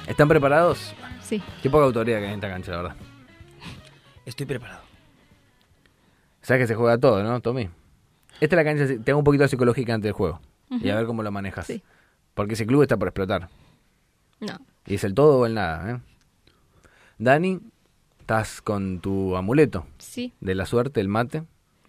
¿Están 0.07 0.27
preparados? 0.27 0.93
sí. 1.22 1.41
Qué 1.61 1.69
poca 1.69 1.85
autoridad 1.85 2.19
que 2.19 2.26
hay 2.26 2.34
en 2.34 2.39
esta 2.39 2.49
cancha, 2.49 2.72
la 2.72 2.77
verdad. 2.81 2.95
Estoy 4.26 4.45
preparado. 4.45 4.81
Sabes 6.41 6.63
que 6.63 6.68
se 6.68 6.76
juega 6.76 6.97
todo, 6.97 7.23
¿no, 7.23 7.39
Tommy? 7.39 7.69
Esta 8.39 8.55
es 8.55 8.57
la 8.57 8.63
cancha, 8.63 9.03
te 9.03 9.11
hago 9.11 9.19
un 9.19 9.23
poquito 9.23 9.43
de 9.43 9.47
psicológica 9.49 9.93
antes 9.93 10.05
del 10.05 10.13
juego. 10.13 10.41
Y 10.69 10.89
a 10.89 10.95
ver 10.95 11.05
cómo 11.05 11.22
lo 11.23 11.31
manejas. 11.31 11.68
Sí. 11.68 11.84
Porque 12.34 12.53
ese 12.53 12.65
club 12.65 12.81
está 12.81 12.97
por 12.97 13.07
explotar. 13.09 13.49
No. 14.39 14.57
Y 14.85 14.95
es 14.95 15.03
el 15.03 15.13
todo 15.13 15.39
o 15.39 15.45
el 15.45 15.53
nada, 15.53 15.91
¿eh? 15.91 15.99
Dani, 17.18 17.59
estás 18.19 18.61
con 18.61 18.99
tu 18.99 19.35
amuleto 19.35 19.85
Sí. 19.99 20.34
de 20.39 20.55
la 20.55 20.65
suerte, 20.65 20.99
el 21.01 21.07
mate, 21.07 21.43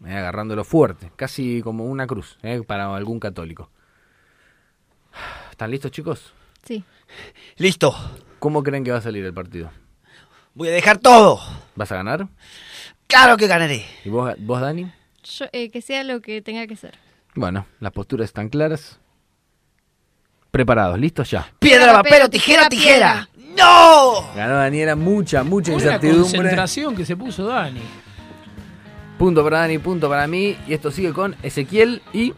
eh, 0.04 0.12
agarrándolo 0.14 0.64
fuerte, 0.64 1.10
casi 1.16 1.62
como 1.62 1.86
una 1.86 2.06
cruz, 2.06 2.38
¿eh? 2.42 2.62
para 2.66 2.94
algún 2.94 3.18
católico. 3.18 3.70
¿Están 5.50 5.70
listos, 5.70 5.90
chicos? 5.90 6.34
Sí. 6.64 6.84
Listo. 7.56 7.94
¿Cómo 8.38 8.62
creen 8.62 8.82
que 8.84 8.90
va 8.90 8.98
a 8.98 9.02
salir 9.02 9.24
el 9.24 9.32
partido? 9.34 9.70
Voy 10.54 10.68
a 10.68 10.72
dejar 10.72 10.98
todo. 10.98 11.40
¿Vas 11.76 11.90
a 11.92 11.96
ganar? 11.96 12.28
Claro 13.06 13.36
que 13.36 13.46
ganaré. 13.46 13.84
¿Y 14.04 14.08
vos, 14.08 14.34
vos 14.38 14.60
Dani? 14.60 14.90
Yo, 15.24 15.46
eh, 15.52 15.70
que 15.70 15.80
sea 15.82 16.02
lo 16.04 16.20
que 16.20 16.42
tenga 16.42 16.66
que 16.66 16.76
ser. 16.76 16.98
Bueno, 17.34 17.66
las 17.80 17.92
posturas 17.92 18.24
están 18.26 18.48
claras. 18.48 18.98
Preparados, 20.50 20.98
listos 20.98 21.30
ya. 21.30 21.50
Piedra, 21.58 21.92
papel 21.94 22.22
o 22.22 22.28
tijera, 22.28 22.68
tijera. 22.68 23.28
¡No! 23.56 24.32
Ganó 24.34 24.54
Daniela, 24.56 24.96
mucha, 24.96 25.42
mucha 25.42 25.72
Una 25.72 25.82
incertidumbre. 25.82 26.38
concentración 26.38 26.96
que 26.96 27.04
se 27.06 27.16
puso 27.16 27.46
Dani. 27.46 27.80
Punto 29.18 29.44
para 29.44 29.60
Dani, 29.60 29.78
punto 29.78 30.08
para 30.08 30.26
mí. 30.26 30.56
Y 30.66 30.74
esto 30.74 30.90
sigue 30.90 31.12
con 31.12 31.36
Ezequiel 31.42 32.02
y 32.12 32.34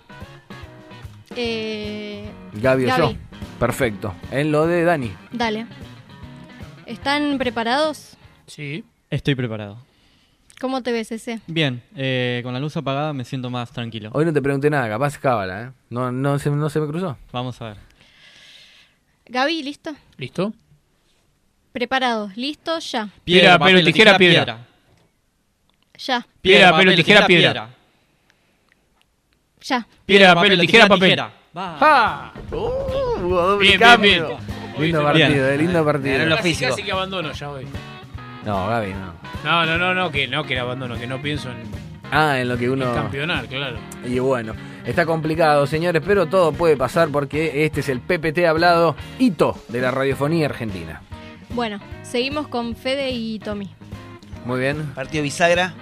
Eh, 1.36 2.30
Gaby 2.54 2.84
o 2.84 2.88
Gaby. 2.88 3.18
Perfecto. 3.58 4.14
En 4.30 4.52
lo 4.52 4.66
de 4.66 4.84
Dani. 4.84 5.12
dale. 5.32 5.66
¿Están 6.86 7.38
preparados? 7.38 8.16
Sí. 8.46 8.84
Estoy 9.10 9.34
preparado. 9.34 9.78
¿Cómo 10.60 10.82
te 10.82 10.92
ves 10.92 11.10
ese? 11.12 11.40
Bien, 11.46 11.82
eh, 11.96 12.40
con 12.44 12.52
la 12.52 12.60
luz 12.60 12.76
apagada 12.76 13.12
me 13.12 13.24
siento 13.24 13.50
más 13.50 13.72
tranquilo. 13.72 14.10
Hoy 14.12 14.24
no 14.24 14.32
te 14.32 14.40
pregunté 14.42 14.70
nada, 14.70 14.88
capaz 14.88 15.18
cábala, 15.18 15.62
¿eh? 15.62 15.70
No, 15.90 16.12
no, 16.12 16.38
se, 16.38 16.50
no 16.50 16.68
se 16.70 16.80
me 16.80 16.86
cruzó. 16.86 17.16
Vamos 17.32 17.60
a 17.60 17.68
ver. 17.68 17.76
Gaby, 19.26 19.62
¿listo? 19.62 19.94
¿Listo? 20.16 20.52
Preparados. 21.72 22.36
¿Listo? 22.36 22.78
Ya. 22.78 23.08
Piedra, 23.24 23.58
papel, 23.58 23.76
o 23.76 23.84
tijera, 23.84 24.16
piedra. 24.18 24.66
Ya. 25.98 26.26
Piedra, 26.40 26.70
papel, 26.72 26.96
tijera, 26.96 27.26
piedra. 27.26 27.70
Ya. 29.62 29.86
Piedra, 30.06 30.34
papel, 30.34 30.58
o 30.58 30.60
tijera, 30.60 30.86
papel. 30.86 31.22
Va. 31.56 31.76
¡Ja! 31.78 32.32
Hubo 32.50 33.58
Bien, 33.58 33.78
bien, 33.78 33.80
cambio. 33.80 34.26
bien. 34.28 34.38
Lindo 34.78 35.02
partido, 35.04 35.48
eh, 35.48 35.56
lindo 35.58 35.84
partido. 35.84 36.36
Casi, 36.36 36.54
casi 36.56 36.82
que 36.82 36.92
abandono 36.92 37.32
ya 37.32 37.50
hoy. 37.50 37.66
No, 38.44 38.66
Gaby, 38.68 38.92
no. 38.92 39.14
No, 39.44 39.66
no, 39.66 39.78
no, 39.78 39.94
no, 39.94 40.10
que 40.10 40.26
no 40.26 40.44
que 40.44 40.58
abandono, 40.58 40.98
que 40.98 41.06
no 41.06 41.22
pienso 41.22 41.50
en, 41.50 41.58
Ah, 42.10 42.40
en 42.40 42.48
lo 42.48 42.58
que 42.58 42.68
uno... 42.68 42.88
en 42.88 42.94
campeonar, 42.94 43.46
claro. 43.46 43.76
Y 44.04 44.18
bueno, 44.18 44.54
está 44.84 45.06
complicado, 45.06 45.66
señores, 45.66 46.02
pero 46.04 46.26
todo 46.26 46.52
puede 46.52 46.76
pasar 46.76 47.08
porque 47.10 47.64
este 47.64 47.80
es 47.80 47.88
el 47.88 48.00
PPT 48.00 48.46
hablado 48.46 48.96
hito 49.18 49.56
de 49.68 49.80
la 49.80 49.90
radiofonía 49.90 50.46
argentina. 50.46 51.02
Bueno, 51.50 51.78
seguimos 52.02 52.48
con 52.48 52.74
Fede 52.74 53.10
y 53.10 53.38
Tommy. 53.38 53.70
Muy 54.44 54.60
bien. 54.60 54.82
Partido 54.94 55.22
bisagra. 55.22 55.72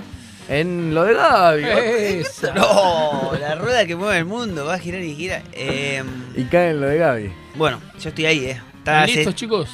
En 0.49 0.95
lo 0.95 1.05
de 1.05 1.15
Gaby. 1.15 1.65
Esa. 1.65 2.53
No, 2.55 3.33
la 3.41 3.55
rueda 3.55 3.87
que 3.87 3.97
mueve 3.97 4.19
el 4.19 4.25
mundo, 4.25 4.65
va 4.67 4.75
a 4.75 4.79
girar 4.79 5.01
y 5.01 5.15
gira. 5.15 5.43
Eh, 5.53 6.03
Y 6.37 6.45
cae 6.45 6.71
en 6.71 6.81
lo 6.81 6.89
de 6.89 6.99
Gaby. 6.99 7.33
bueno, 7.55 7.81
yo 8.01 8.09
estoy 8.09 8.27
ahí, 8.27 8.45
¿eh? 8.47 8.61
¿Están 8.79 9.05
hace- 9.05 9.15
listos, 9.17 9.35
chicos? 9.35 9.71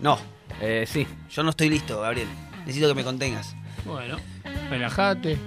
No. 0.00 0.18
Eh, 0.60 0.84
sí. 0.88 1.06
Yo 1.30 1.42
no 1.42 1.50
estoy 1.50 1.68
listo, 1.68 2.00
Gabriel. 2.00 2.26
Necesito 2.60 2.88
que 2.88 2.94
me 2.94 3.04
contengas. 3.04 3.54
Bueno, 3.84 4.16
relájate, 4.70 5.38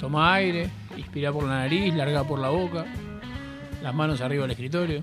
toma 0.00 0.32
aire, 0.34 0.68
inspira 0.96 1.32
por 1.32 1.44
la 1.44 1.50
nariz, 1.60 1.92
larga 1.94 2.24
por 2.24 2.38
la 2.38 2.48
boca, 2.48 2.86
las 3.82 3.94
manos 3.94 4.20
arriba 4.20 4.42
del 4.42 4.52
escritorio. 4.52 5.02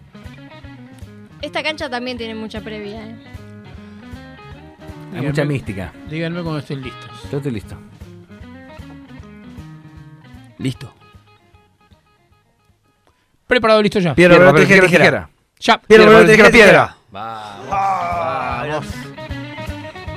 Esta 1.42 1.62
cancha 1.64 1.90
también 1.90 2.18
tiene 2.18 2.36
mucha 2.36 2.60
previa, 2.62 3.02
¿eh? 3.06 3.16
Hay 5.16 5.22
mucha 5.22 5.46
mística. 5.46 5.94
Díganme 6.10 6.42
cuando 6.42 6.60
estén 6.60 6.82
listos. 6.82 7.10
Yo 7.32 7.38
estoy 7.38 7.52
listo. 7.52 7.76
Listo. 10.60 10.94
Preparado, 13.48 13.82
listo 13.82 14.00
ya. 14.00 14.14
Piedra, 14.14 14.38
papel, 14.38 14.68
tijera, 14.68 14.86
tijera. 14.88 15.30
Ya. 15.60 15.82
Piedra, 15.82 16.06
papel, 16.06 16.28
tijera, 16.28 16.50
piedra. 16.52 16.96
Vamos. 17.12 17.70
Vamos. 17.70 18.86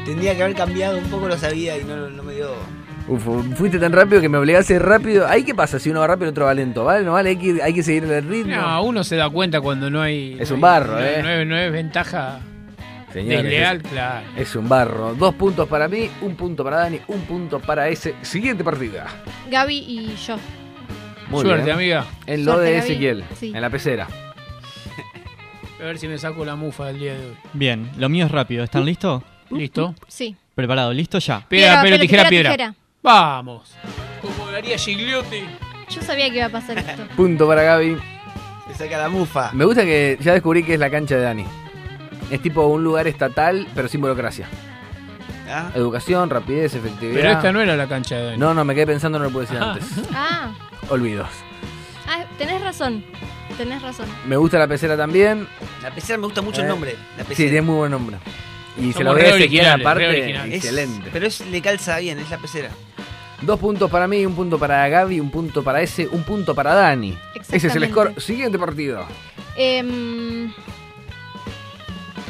Tendría 0.04 0.36
que 0.36 0.42
haber 0.42 0.56
cambiado 0.56 0.98
un 0.98 1.04
poco, 1.04 1.28
lo 1.28 1.38
sabía 1.38 1.78
y 1.78 1.84
no, 1.84 2.10
no 2.10 2.22
me 2.22 2.34
dio. 2.34 2.50
Uf, 3.08 3.24
fuiste 3.56 3.78
tan 3.78 3.92
rápido 3.92 4.20
que 4.20 4.28
me 4.28 4.38
obligaste 4.38 4.78
rápido. 4.78 5.26
¿Ahí 5.26 5.44
qué 5.44 5.54
pasa 5.54 5.78
si 5.78 5.90
uno 5.90 6.00
va 6.00 6.06
rápido 6.08 6.26
y 6.26 6.28
el 6.28 6.32
otro 6.32 6.44
va 6.46 6.54
lento? 6.54 6.84
¿Vale? 6.84 7.04
¿No 7.04 7.12
vale? 7.12 7.30
Hay 7.30 7.36
que, 7.36 7.62
hay 7.62 7.72
que 7.72 7.82
seguir 7.82 8.04
el 8.04 8.28
ritmo. 8.28 8.54
No, 8.54 8.82
uno 8.82 9.02
se 9.04 9.16
da 9.16 9.30
cuenta 9.30 9.60
cuando 9.60 9.88
no 9.90 10.00
hay. 10.02 10.36
Es 10.38 10.50
no 10.50 10.56
un 10.56 10.58
hay- 10.58 10.62
barro, 10.62 10.92
no, 10.92 11.00
¿eh? 11.00 11.44
No 11.44 11.56
es 11.56 11.72
ventaja 11.72 12.40
Señores, 13.12 13.42
desleal, 13.44 13.76
es- 13.78 13.82
claro. 13.90 14.26
Es 14.36 14.56
un 14.56 14.68
barro. 14.68 15.14
Dos 15.14 15.34
puntos 15.34 15.68
para 15.68 15.88
mí, 15.88 16.08
un 16.22 16.34
punto 16.36 16.64
para 16.64 16.78
Dani, 16.78 17.00
un 17.08 17.20
punto 17.22 17.60
para 17.60 17.88
ese. 17.88 18.14
Siguiente 18.22 18.62
partida. 18.64 19.06
Gaby 19.50 19.76
y 19.78 20.16
yo. 20.26 20.36
Muy 21.28 21.42
Suerte, 21.42 21.64
bien. 21.64 21.76
amiga. 21.76 22.06
En 22.26 22.44
lo 22.44 22.52
Suerte, 22.54 22.70
de. 22.72 22.78
Ezequiel, 22.78 23.24
Sí. 23.38 23.52
en 23.54 23.60
la 23.60 23.70
pecera. 23.70 24.06
A 25.80 25.84
ver 25.84 25.98
si 25.98 26.06
me 26.06 26.16
saco 26.18 26.44
la 26.44 26.54
mufa 26.54 26.86
del 26.86 26.98
día 27.00 27.14
de 27.14 27.26
hoy. 27.26 27.36
Bien, 27.54 27.90
lo 27.98 28.08
mío 28.08 28.26
es 28.26 28.30
rápido. 28.30 28.62
¿Están 28.62 28.84
listos? 28.84 29.22
¿Listo? 29.50 29.94
Sí. 30.06 30.36
Preparado, 30.54 30.92
listo 30.92 31.18
ya. 31.18 31.44
Piedra, 31.48 31.82
tijera, 31.82 31.98
tijera, 31.98 32.28
piedra. 32.28 32.74
Vamos. 33.02 33.74
Como 34.20 34.50
daría 34.52 34.78
Gigliotti. 34.78 35.42
Yo 35.90 36.00
sabía 36.02 36.30
que 36.30 36.36
iba 36.36 36.46
a 36.46 36.50
pasar 36.50 36.78
esto. 36.78 37.02
Punto 37.16 37.46
para 37.48 37.62
Gaby. 37.62 37.96
Se 38.68 38.74
saca 38.84 38.96
la 38.98 39.08
mufa. 39.08 39.50
Me 39.52 39.64
gusta 39.64 39.82
que 39.82 40.16
ya 40.20 40.34
descubrí 40.34 40.62
que 40.62 40.74
es 40.74 40.80
la 40.80 40.88
cancha 40.90 41.16
de 41.16 41.22
Dani. 41.22 41.44
Es 42.32 42.40
tipo 42.42 42.66
un 42.66 42.82
lugar 42.82 43.06
estatal, 43.06 43.68
pero 43.74 43.88
sin 43.88 44.00
burocracia. 44.00 44.48
¿Ah? 45.48 45.70
Educación, 45.74 46.30
rapidez, 46.30 46.74
efectividad. 46.74 47.14
Pero 47.20 47.30
esta 47.32 47.52
no 47.52 47.60
era 47.60 47.76
la 47.76 47.86
cancha 47.86 48.16
de 48.16 48.24
Dani. 48.24 48.38
No, 48.38 48.54
no, 48.54 48.64
me 48.64 48.74
quedé 48.74 48.86
pensando, 48.86 49.18
no 49.18 49.26
lo 49.26 49.30
pude 49.30 49.42
decir 49.42 49.58
Ah. 49.60 49.72
antes. 49.72 49.86
Ah, 50.14 50.54
Olvidos. 50.88 51.28
ah, 52.08 52.24
tenés 52.38 52.60
razón. 52.62 53.04
Tenés 53.58 53.82
razón. 53.82 54.06
Me 54.26 54.36
gusta 54.38 54.58
la 54.58 54.66
pecera 54.66 54.96
también. 54.96 55.46
La 55.82 55.90
pecera 55.94 56.16
me 56.18 56.24
gusta 56.24 56.40
mucho 56.40 56.60
Eh, 56.60 56.64
el 56.64 56.68
nombre. 56.70 56.96
La 57.18 57.24
Sí, 57.24 57.28
pecera. 57.28 57.50
tiene 57.50 57.62
muy 57.62 57.76
buen 57.76 57.90
nombre. 57.90 58.16
Y 58.80 58.92
se 58.94 59.04
lo 59.04 59.12
voy 59.12 59.20
a 59.20 59.24
re 59.36 59.68
aparte. 59.70 60.30
Es- 60.30 60.54
Excelente. 60.64 61.10
pero 61.12 61.26
es, 61.26 61.46
le 61.46 61.60
calza 61.60 61.98
bien, 61.98 62.18
es 62.18 62.30
la 62.30 62.38
pecera. 62.38 62.70
Dos 63.42 63.58
puntos 63.60 63.90
para 63.90 64.08
mí, 64.08 64.24
un 64.24 64.34
punto 64.34 64.58
para 64.58 64.88
Gaby, 64.88 65.20
un 65.20 65.30
punto 65.30 65.62
para 65.62 65.82
ese, 65.82 66.08
un 66.08 66.22
punto 66.22 66.54
para 66.54 66.72
Dani. 66.74 67.18
Ese 67.50 67.66
es 67.66 67.76
el 67.76 67.90
score. 67.90 68.18
Siguiente 68.18 68.58
partido. 68.58 69.04
Em, 69.54 70.50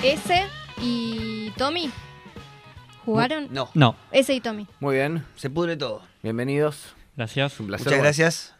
ese 0.03 0.45
y 0.81 1.51
Tommy. 1.57 1.91
¿Jugaron? 3.05 3.49
No. 3.51 3.69
No. 3.74 3.97
Ese 4.12 4.35
y 4.35 4.41
Tommy. 4.41 4.66
Muy 4.81 4.97
bien. 4.97 5.24
Se 5.37 5.51
pudre 5.51 5.77
todo. 5.77 6.03
Bienvenidos. 6.23 6.95
Gracias. 7.16 7.59
Un 7.61 7.66
placer. 7.66 7.87
Muchas 7.87 8.01
gracias. 8.01 8.55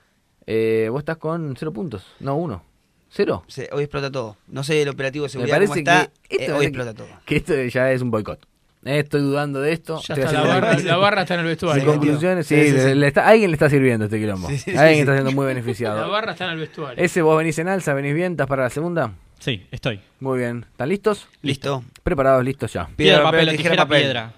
Eh, 0.47 0.89
vos 0.91 1.01
estás 1.01 1.17
con 1.19 1.55
cero 1.57 1.73
puntos. 1.73 2.05
No, 2.21 2.37
uno. 2.37 2.65
¿Cero? 3.11 3.45
Se- 3.47 3.69
hoy 3.73 3.85
explota 3.85 4.11
todo. 4.11 4.37
No 4.49 4.65
sé 4.65 4.83
el 4.83 4.89
operativo 4.89 5.25
de 5.25 5.29
Me 5.29 5.33
seguridad 5.33 5.57
cómo 5.59 5.69
parece 5.69 5.81
está. 5.81 6.11
que 6.29 6.37
esto 6.37 6.53
eh, 6.53 6.55
hoy 6.57 6.65
es- 6.65 6.69
explota 6.69 6.95
todo. 6.95 7.09
Que 7.25 7.37
esto 7.37 7.55
ya 7.65 7.93
es 7.93 8.03
un 8.03 8.11
boicot. 8.11 8.47
Eh, 8.85 8.99
Estoy 8.99 9.21
dudando 9.21 9.61
de 9.61 9.73
esto. 9.73 10.01
Ya 10.03 10.15
Estoy 10.15 10.25
está, 10.25 10.33
la 10.33 10.39
haciendo- 10.57 10.67
barra, 10.67 10.79
la 10.83 10.97
barra 10.97 11.23
está 11.23 11.35
en 11.35 11.41
el 11.41 11.47
Sin 11.47 11.51
vestuario. 11.51 11.87
conclusiones, 11.87 12.47
sí, 12.47 12.57
Sí, 12.57 12.71
sí, 12.73 12.81
sí. 12.81 12.95
le 12.95 13.07
está- 13.07 13.29
alguien 13.29 13.51
le 13.51 13.55
está 13.55 13.71
sirviendo 13.71 14.07
este 14.07 14.19
quilombo. 14.19 14.49
Sí, 14.49 14.59
sí, 14.59 14.71
sí, 14.73 14.77
alguien 14.77 14.95
sí. 14.97 15.01
está 15.03 15.13
siendo 15.13 15.31
muy 15.33 15.45
La 15.45 15.49
beneficiado. 15.55 16.11
barra 16.11 16.33
está 16.33 16.47
en 16.47 16.51
el 16.53 16.59
vestuario. 16.59 17.05
Ese 17.05 17.23
vos 17.23 17.39
venís 17.39 17.59
en 17.61 17.69
alza, 17.69 17.95
venís 17.95 18.15
bien, 18.15 18.33
¿estás 18.33 18.49
para 18.49 18.65
la 18.65 18.71
segunda? 18.71 19.13
Sí, 19.43 19.67
estoy. 19.73 19.99
Muy 20.21 20.39
bien. 20.39 20.65
¿Están 20.71 20.89
listos? 20.89 21.27
Listo. 21.43 21.83
Preparados, 22.05 22.45
listos 22.45 22.73
ya. 22.73 22.89
Piedra, 22.95 23.25
papel, 23.25 23.49
o 23.49 23.51
tijera, 23.51 23.89
piedra. 23.89 24.33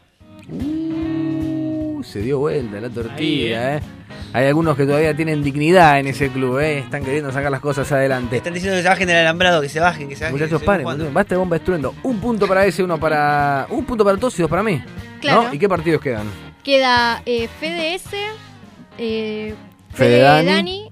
Uh, 0.49 2.03
se 2.03 2.23
dio 2.23 2.39
vuelta 2.39 2.81
la 2.81 2.89
tortilla, 2.89 3.75
Ahí, 3.75 3.77
eh. 3.77 3.81
Hay 4.33 4.47
algunos 4.47 4.75
que 4.79 4.87
todavía 4.87 5.15
tienen 5.15 5.43
dignidad 5.43 6.01
en 6.01 6.07
ese 6.07 6.31
club, 6.31 6.59
eh. 6.59 6.79
Están 6.79 7.05
queriendo 7.05 7.31
sacar 7.31 7.51
las 7.51 7.61
cosas 7.61 7.93
adelante. 7.93 8.39
Están 8.39 8.55
diciendo 8.55 8.79
que 8.79 8.83
se 8.83 8.89
bajen 8.89 9.07
del 9.07 9.19
alambrado, 9.19 9.61
que 9.61 9.69
se 9.69 9.79
bajen, 9.79 10.09
que 10.09 10.17
se 10.17 10.25
bajen. 10.25 10.39
Muchachos, 10.39 10.63
paren, 10.63 10.87
basta 11.13 11.35
de 11.35 11.37
bomba 11.39 11.57
estruendo. 11.57 11.95
Un 12.03 12.19
punto 12.19 12.49
para 12.49 12.65
ese, 12.65 12.83
uno 12.83 12.99
para. 12.99 13.67
Un 13.69 13.85
punto 13.85 14.07
para 14.07 14.17
todos 14.17 14.39
y 14.39 14.41
dos 14.41 14.51
para 14.51 14.63
mí. 14.63 14.83
Claro. 15.21 15.43
¿No? 15.43 15.55
¿Y 15.55 15.59
qué 15.59 15.69
partidos 15.69 16.01
quedan? 16.01 16.31
Queda 16.63 17.21
eh, 17.27 17.47
Fede 17.61 17.95
S, 17.97 18.17
eh, 18.97 19.55
Fede 19.93 20.09
Fede 20.17 20.19
Dani. 20.21 20.47
Dani, 20.47 20.91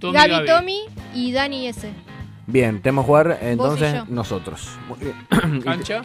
Tommy, 0.00 0.14
Gaby, 0.14 0.30
Gaby. 0.30 0.46
Tommy 0.48 0.80
y 1.14 1.30
Dani 1.30 1.68
S. 1.68 1.92
Bien, 2.50 2.80
tenemos 2.80 3.04
que 3.04 3.06
jugar 3.06 3.38
entonces 3.42 3.94
yo. 3.94 4.04
nosotros. 4.08 4.68
Muy 4.88 4.98
bien. 4.98 5.60
Cancha. 5.62 6.04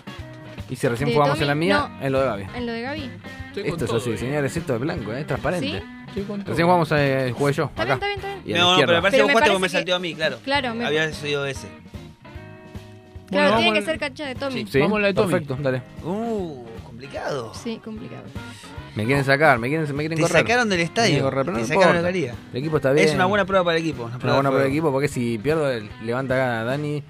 Y 0.69 0.75
si 0.75 0.87
recién 0.87 1.09
¿De 1.09 1.15
jugamos 1.15 1.35
Tommy? 1.37 1.43
en 1.43 1.47
la 1.47 1.55
mía, 1.55 1.89
No. 1.99 2.05
en 2.05 2.11
lo 2.11 2.19
de 2.21 2.25
Gaby. 2.25 2.43
En 2.55 2.65
lo 2.65 2.71
de 2.73 2.81
Gaby. 2.81 3.11
Estoy 3.47 3.63
con 3.63 3.71
Esto 3.71 3.85
es 3.85 3.89
todo, 3.89 3.97
así, 3.99 4.11
eh. 4.11 4.17
señores. 4.17 4.57
Esto 4.57 4.73
es 4.75 4.79
blanco, 4.81 5.13
¿eh? 5.13 5.21
es 5.21 5.27
transparente. 5.27 5.67
¿Sí? 5.67 5.83
Estoy 6.07 6.23
con 6.23 6.39
todo. 6.41 6.49
Recién 6.51 6.65
jugamos, 6.67 6.91
eh, 6.93 7.33
jugué 7.37 7.53
yo. 7.53 7.63
Está 7.65 7.83
acá. 7.83 7.95
bien, 7.97 7.97
está 7.97 8.07
bien, 8.07 8.19
está 8.19 8.27
bien. 8.27 8.41
Y 8.45 8.53
a 8.53 8.57
la 8.57 8.63
No, 8.63 8.77
pero 8.77 8.93
me 8.93 9.01
parece 9.01 9.17
Pero 9.17 9.27
que 9.27 9.27
me 9.27 9.33
jugaste 9.33 9.33
porque 9.33 9.41
parece 9.43 9.59
me 9.61 9.67
que- 9.67 9.69
salteó 9.71 9.95
a 9.95 9.99
mí, 9.99 10.15
claro. 10.15 10.37
Claro, 10.43 10.73
me- 10.75 10.85
Había 10.85 11.13
sido 11.13 11.45
ese. 11.45 11.67
Claro, 11.67 11.85
Bueno, 13.29 13.47
tiene 13.47 13.51
vamos 13.51 13.73
que 13.73 13.79
al- 13.79 13.85
ser 13.85 13.99
cancha 13.99 14.25
de 14.27 14.35
Tommy. 14.35 14.67
Sí, 14.67 14.79
Vamos 14.79 14.97
a 14.97 15.01
la 15.01 15.07
de 15.07 15.13
Tommy. 15.13 15.31
Perfecto, 15.31 15.57
dale. 15.61 15.81
Uh, 16.03 16.63
complicado. 16.95 17.53
Sí, 17.53 17.81
complicado. 17.83 18.23
Me 18.95 19.05
quieren 19.05 19.25
sacar, 19.25 19.59
me 19.59 19.67
quieren, 19.67 19.85
me 19.95 20.03
quieren 20.03 20.15
Te 20.17 20.21
correr. 20.21 20.41
sacaron 20.43 20.69
del 20.69 20.79
estadio. 20.79 21.21
correr, 21.23 21.45
pero 21.45 21.57
Te 21.57 21.61
no 21.63 21.67
sacaron 21.67 21.95
de 21.97 22.01
la 22.01 22.11
liga. 22.11 22.33
El 22.53 22.59
equipo 22.59 22.77
está 22.77 22.91
bien. 22.93 23.07
Es 23.07 23.13
una 23.13 23.25
buena 23.25 23.45
prueba 23.45 23.65
para 23.65 23.77
el 23.77 23.83
equipo. 23.83 24.03
Una 24.03 24.11
Es 24.11 24.15
una 24.15 24.19
prueba 24.19 24.35
buena 24.37 24.49
de 24.49 24.53
para 24.55 24.65
el 24.65 24.71
equipo 24.71 24.91
porque 24.91 25.07
si 25.09 25.37
pierdo, 25.37 25.67
levanta 26.03 26.61
a 26.61 26.63
Dani 26.63 27.03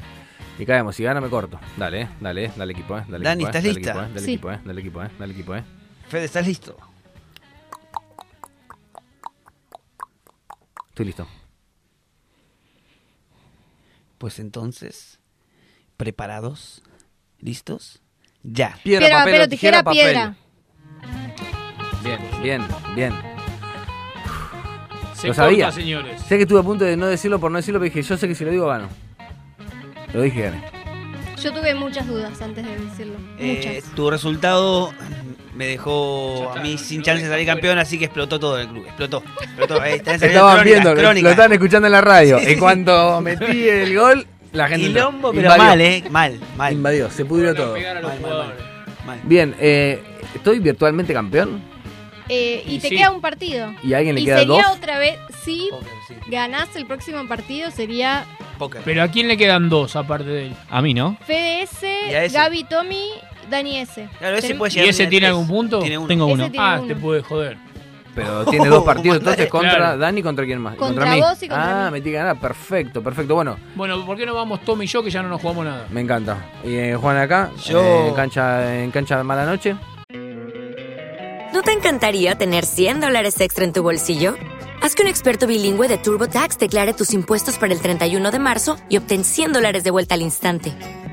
y 0.58 0.66
caemos. 0.66 0.96
Si 0.96 1.04
gana, 1.04 1.22
me 1.22 1.30
corto. 1.30 1.60
Dale, 1.78 2.02
eh, 2.02 2.10
dale, 2.20 2.46
eh, 2.46 2.52
dale 2.56 2.74
equipo, 2.74 2.98
eh. 2.98 3.04
Dale 3.08 3.24
Dani, 3.24 3.44
equipo, 3.44 3.48
eh, 3.48 3.60
¿estás 3.60 3.64
dale 3.64 3.74
lista? 3.76 3.92
Equipo, 3.92 4.02
eh, 4.02 4.10
dale 4.14 4.26
Sí. 4.26 4.32
equipo, 4.34 4.52
eh, 4.52 4.60
dale 4.66 4.82
equipo, 4.82 5.04
eh, 5.04 5.10
dale 5.20 5.34
equipo, 5.34 5.56
eh. 5.56 5.64
Fede, 6.10 6.26
¿estás 6.26 6.48
listo? 6.48 6.78
Estoy 10.90 11.06
listo. 11.06 11.28
Pues 14.18 14.40
entonces, 14.40 15.20
¿Preparados? 15.98 16.82
¿Listos? 17.40 18.02
Ya. 18.52 18.78
Piedra, 18.84 19.00
Piedra, 19.08 19.18
papel, 19.20 19.32
papel 19.34 19.42
o 19.42 19.44
o 19.46 19.50
tijera, 19.50 19.84
papel. 19.84 20.00
piedra. 20.02 20.36
Bien, 22.04 22.20
bien, 22.44 22.62
bien. 22.96 23.14
Se 25.16 25.28
lo 25.30 25.34
sabía. 25.34 25.72
señores. 25.72 26.22
Sé 26.22 26.36
que 26.38 26.44
estuve 26.44 26.60
a 26.60 26.64
punto 26.64 26.86
de 26.86 26.98
no 26.98 27.08
decirlo 27.08 27.40
por 27.40 27.50
no 27.52 27.58
decirlo, 27.58 27.80
pero 27.80 27.94
dije, 27.94 28.08
yo 28.08 28.18
sé 28.18 28.28
que 28.28 28.36
si 28.36 28.46
lo 28.46 28.52
digo 28.52 28.68
gano. 28.68 28.88
Lo 30.14 30.22
dije, 30.22 30.42
gané. 30.44 30.64
Yo 31.42 31.52
tuve 31.54 31.74
muchas 31.76 32.08
dudas 32.08 32.42
antes 32.42 32.66
de 32.66 32.78
decirlo. 32.78 33.16
Eh, 33.40 33.80
Muchas. 33.82 33.96
tu 33.96 34.10
resultado 34.10 34.94
me 35.54 35.68
dejó 35.68 36.52
a 36.56 36.62
mí 36.62 36.78
sin 36.78 37.02
chance 37.02 37.24
de 37.24 37.30
salir 37.30 37.46
campeón, 37.46 37.78
así 37.78 37.98
que 38.00 38.06
explotó 38.06 38.40
todo 38.40 38.60
en 38.60 38.68
el 38.68 38.74
club. 38.74 38.86
Explotó. 38.86 39.24
explotó. 39.42 39.82
Ahí 39.82 39.94
está 39.96 40.16
en 40.16 40.24
Estaban 40.24 40.56
crónicas, 40.56 40.64
viendo, 40.66 40.96
lo- 40.96 41.02
crónicas. 41.02 41.24
lo 41.24 41.30
estaban 41.32 41.54
escuchando 41.54 41.88
en 41.88 41.92
la 41.92 42.02
radio. 42.02 42.38
Sí, 42.40 42.44
sí, 42.46 42.50
En 42.52 42.56
sí. 42.56 42.60
cuanto 42.62 43.22
metí 43.22 43.68
el 43.70 43.96
gol, 43.98 44.28
la 44.56 44.68
gente. 44.68 44.88
entró. 44.88 45.08
Quilombo, 45.10 45.30
pero 45.32 45.42
Invadió. 45.44 45.64
mal, 45.64 45.82
¿eh? 45.82 46.04
Mal, 46.10 46.40
mal. 46.58 46.74
Invadió, 46.74 47.10
se 47.12 47.26
pudrió 47.26 47.54
todo. 47.56 47.74
Pegar 47.74 47.98
a 47.98 48.02
los 48.02 48.12
Mal, 48.12 48.22
mal, 48.22 48.32
jugadores. 48.32 48.64
mal. 49.06 49.20
Bien, 49.24 49.56
eh, 49.60 50.02
¿estoy 50.34 50.60
virtualmente 50.60 51.14
campeón? 51.14 51.62
Eh, 52.28 52.64
y, 52.66 52.76
Y 52.76 52.80
te 52.80 52.90
sí. 52.90 52.96
queda 52.98 53.12
un 53.12 53.22
partido. 53.22 53.72
¿Y 53.84 53.94
a 53.94 53.98
alguien 53.98 54.16
le 54.16 54.22
y 54.22 54.26
queda 54.26 54.40
sería 54.40 54.64
dos? 54.64 54.78
otra 54.78 54.98
vez, 54.98 55.16
si 55.44 55.68
Póker, 55.70 55.88
sí. 56.08 56.14
ganás 56.28 56.76
el 56.76 56.86
próximo 56.88 57.28
partido, 57.28 57.70
sería 57.70 58.26
Póker. 58.58 58.82
Pero 58.84 59.04
¿a 59.04 59.10
quién 59.10 59.28
le 59.28 59.38
quedan 59.38 59.70
dos 59.70 59.96
aparte 59.96 60.26
de 60.30 60.46
él? 60.48 60.56
A 60.70 60.82
mí, 60.82 60.94
¿no? 60.96 61.18
Fede 61.28 61.62
S, 61.64 61.88
Y 62.10 62.14
a 62.16 62.24
ese. 62.24 62.36
Gaby 62.36 62.64
Tommy, 62.64 63.10
Dani 63.50 63.78
S. 63.78 64.10
Claro, 64.18 64.38
ese 64.38 64.56
puede 64.56 64.72
¿Y 64.72 64.76
llegar 64.76 64.90
ese 64.90 65.04
a 65.04 65.10
tiene 65.10 65.26
tres. 65.28 65.32
algún 65.34 65.48
punto? 65.48 65.80
Tiene 65.82 65.98
uno. 66.00 66.08
Tengo 66.08 66.26
Ese 66.26 66.34
uno. 66.34 66.50
tiene 66.50 66.66
Ah, 66.66 66.78
uno. 66.80 66.88
te 66.88 66.96
puede 66.96 67.22
joder. 67.22 67.58
Pero 68.16 68.46
tiene 68.50 68.68
dos 68.70 68.84
partidos 68.84 69.18
entonces 69.18 69.48
contra 69.50 69.76
Claro. 69.76 69.98
Dani 69.98 70.24
contra 70.24 70.46
quién 70.46 70.60
más. 70.62 70.76
Contra 70.76 71.14
mí. 71.14 71.20
vos 71.20 71.44
y 71.44 71.48
contra 71.50 71.86
ah, 71.86 71.86
mí. 71.88 71.92
me 71.92 72.02
tiene 72.02 72.18
que 72.18 72.24
ganar. 72.24 72.40
Perfecto, 72.40 73.04
perfecto. 73.04 73.36
Bueno, 73.36 73.58
Bueno, 73.76 74.06
¿por 74.06 74.16
qué 74.18 74.26
no 74.26 74.34
vamos 74.34 74.62
Tom 74.62 74.82
y 74.82 74.88
yo 74.88 75.04
que 75.04 75.10
ya 75.12 75.22
no 75.22 75.30
nos 75.30 75.42
jugamos 75.42 75.66
nada? 75.66 75.86
me 75.92 76.02
encanta. 76.02 76.38
Y 76.64 76.74
eh, 76.76 76.96
Juan 76.96 77.18
acá, 77.18 77.52
Yo- 77.64 77.80
eh, 77.82 78.08
en 78.08 78.14
cancha, 78.16 78.76
en 78.84 78.92
cancha 78.92 79.18
de 79.18 79.24
mala 79.24 79.46
noche. 79.46 79.76
¿No 81.54 81.62
te 81.62 81.72
encantaría 81.72 82.36
tener 82.36 82.66
100 82.66 83.00
dólares 83.02 83.40
extra 83.40 83.64
en 83.64 83.72
tu 83.74 83.82
bolsillo? 83.82 84.36
Haz 84.82 84.94
que 84.94 85.04
un 85.04 85.08
experto 85.08 85.48
bilingüe 85.48 85.88
de 85.88 85.98
TurboTax 85.98 86.58
declare 86.60 86.94
tus 86.94 87.14
impuestos 87.14 87.58
para 87.58 87.74
el 87.74 87.80
31 87.82 88.30
de 88.30 88.40
marzo 88.40 88.76
y 88.90 88.98
obtén 88.98 89.24
100 89.24 89.54
dólares 89.54 89.84
de 89.84 89.90
vuelta 89.92 90.16
al 90.16 90.22
instante. 90.22 90.74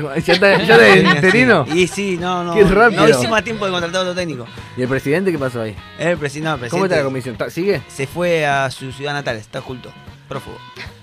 ¿Ya 0.00 0.32
está, 0.34 0.62
ya 0.62 0.78
de 0.78 1.00
interino? 1.16 1.66
Y 1.74 1.86
sí, 1.86 2.16
no, 2.20 2.44
no. 2.44 2.54
Qué 2.54 2.64
rápido. 2.64 3.02
No 3.02 3.08
hicimos 3.08 3.38
a 3.38 3.42
tiempo 3.42 3.64
de 3.66 3.72
contratar 3.72 4.00
otro 4.02 4.14
técnico. 4.14 4.46
¿Y 4.76 4.82
el 4.82 4.88
presidente 4.88 5.32
qué 5.32 5.38
pasó 5.38 5.62
ahí? 5.62 5.74
El 5.98 6.16
presidente, 6.18 6.48
no, 6.48 6.54
el 6.54 6.60
presidente 6.60 6.70
¿Cómo 6.70 6.84
está 6.86 6.96
la 6.96 7.04
comisión? 7.04 7.32
¿Está- 7.34 7.50
¿Sigue? 7.50 7.82
Se 7.88 8.06
fue 8.06 8.46
a 8.46 8.70
su 8.70 8.92
ciudad 8.92 9.12
natal, 9.12 9.36
está 9.36 9.60
oculto. 9.60 9.90
Prófugo. 10.28 10.56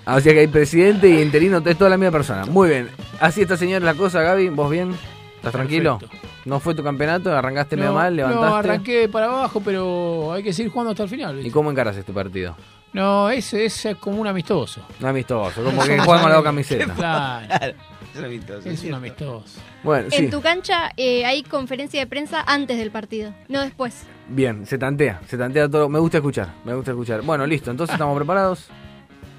Ah, 0.04 0.16
o 0.16 0.20
sea 0.20 0.34
que 0.34 0.40
hay 0.40 0.46
presidente 0.48 1.08
y 1.08 1.22
interino, 1.22 1.62
es 1.64 1.78
toda 1.78 1.88
la 1.90 1.96
misma 1.96 2.12
persona. 2.12 2.44
Muy 2.44 2.68
bien. 2.68 2.90
Así 3.20 3.42
está, 3.42 3.56
señor, 3.56 3.80
la 3.82 3.94
cosa, 3.94 4.20
Gaby. 4.20 4.50
¿Vos 4.50 4.70
bien? 4.70 4.94
¿Estás 5.36 5.52
tranquilo? 5.52 5.98
Perfecto. 5.98 6.26
¿No 6.44 6.60
fue 6.60 6.74
tu 6.74 6.82
campeonato? 6.82 7.34
¿Arrancaste 7.34 7.74
medio 7.76 7.88
No, 7.90 7.94
mal? 7.96 8.14
¿Levantaste? 8.14 8.46
No, 8.46 8.54
arranqué 8.56 9.08
para 9.08 9.26
abajo, 9.26 9.62
pero 9.64 10.32
hay 10.34 10.42
que 10.42 10.52
seguir 10.52 10.70
jugando 10.70 10.90
hasta 10.90 11.04
el 11.04 11.08
final. 11.08 11.44
¿Y 11.46 11.50
cómo 11.50 11.70
encaras 11.70 11.96
este 11.96 12.12
partido? 12.12 12.54
No, 12.92 13.30
ese 13.30 13.64
es 13.64 13.88
como 13.98 14.20
un 14.20 14.26
amistoso. 14.26 14.82
No 15.00 15.08
amistoso, 15.08 15.64
como 15.64 15.82
que 15.84 15.98
juegan 15.98 16.22
con 16.22 16.30
la. 16.54 16.62
Claro, 16.94 17.46
Claro. 17.48 17.74
Es 18.18 18.20
un 18.20 18.24
amistoso, 18.26 18.68
es 18.68 18.84
un 18.84 18.94
amistoso. 18.94 19.60
Bueno, 19.82 20.08
sí. 20.08 20.24
En 20.24 20.30
tu 20.30 20.40
cancha 20.40 20.92
eh, 20.96 21.24
hay 21.24 21.42
conferencia 21.42 21.98
de 21.98 22.06
prensa 22.06 22.44
antes 22.46 22.78
del 22.78 22.92
partido, 22.92 23.34
no 23.48 23.60
después. 23.60 24.06
Bien, 24.28 24.64
se 24.66 24.78
tantea, 24.78 25.20
se 25.26 25.36
tantea 25.36 25.68
todo. 25.68 25.88
Me 25.88 25.98
gusta 25.98 26.18
escuchar, 26.18 26.54
me 26.64 26.74
gusta 26.74 26.92
escuchar. 26.92 27.22
Bueno, 27.22 27.44
listo, 27.44 27.72
entonces 27.72 27.94
estamos 27.94 28.16
preparados. 28.16 28.68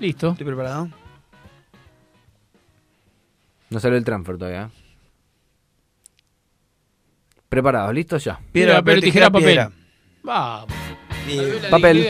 Listo. 0.01 0.31
¿Estoy 0.31 0.45
preparado? 0.45 0.89
No 3.69 3.79
salió 3.79 3.97
el 3.97 4.03
transfer 4.03 4.37
todavía. 4.37 4.63
¿eh? 4.63 4.69
Preparados, 7.47 7.93
listos 7.93 8.23
ya. 8.25 8.39
Piedra, 8.51 8.75
papel, 8.75 9.01
tijera, 9.01 9.29
papel. 9.29 9.69
Vamos. 10.21 10.67
Y 11.27 11.39
¿Vio 11.39 11.59
la 11.61 11.69
Papel. 11.69 12.07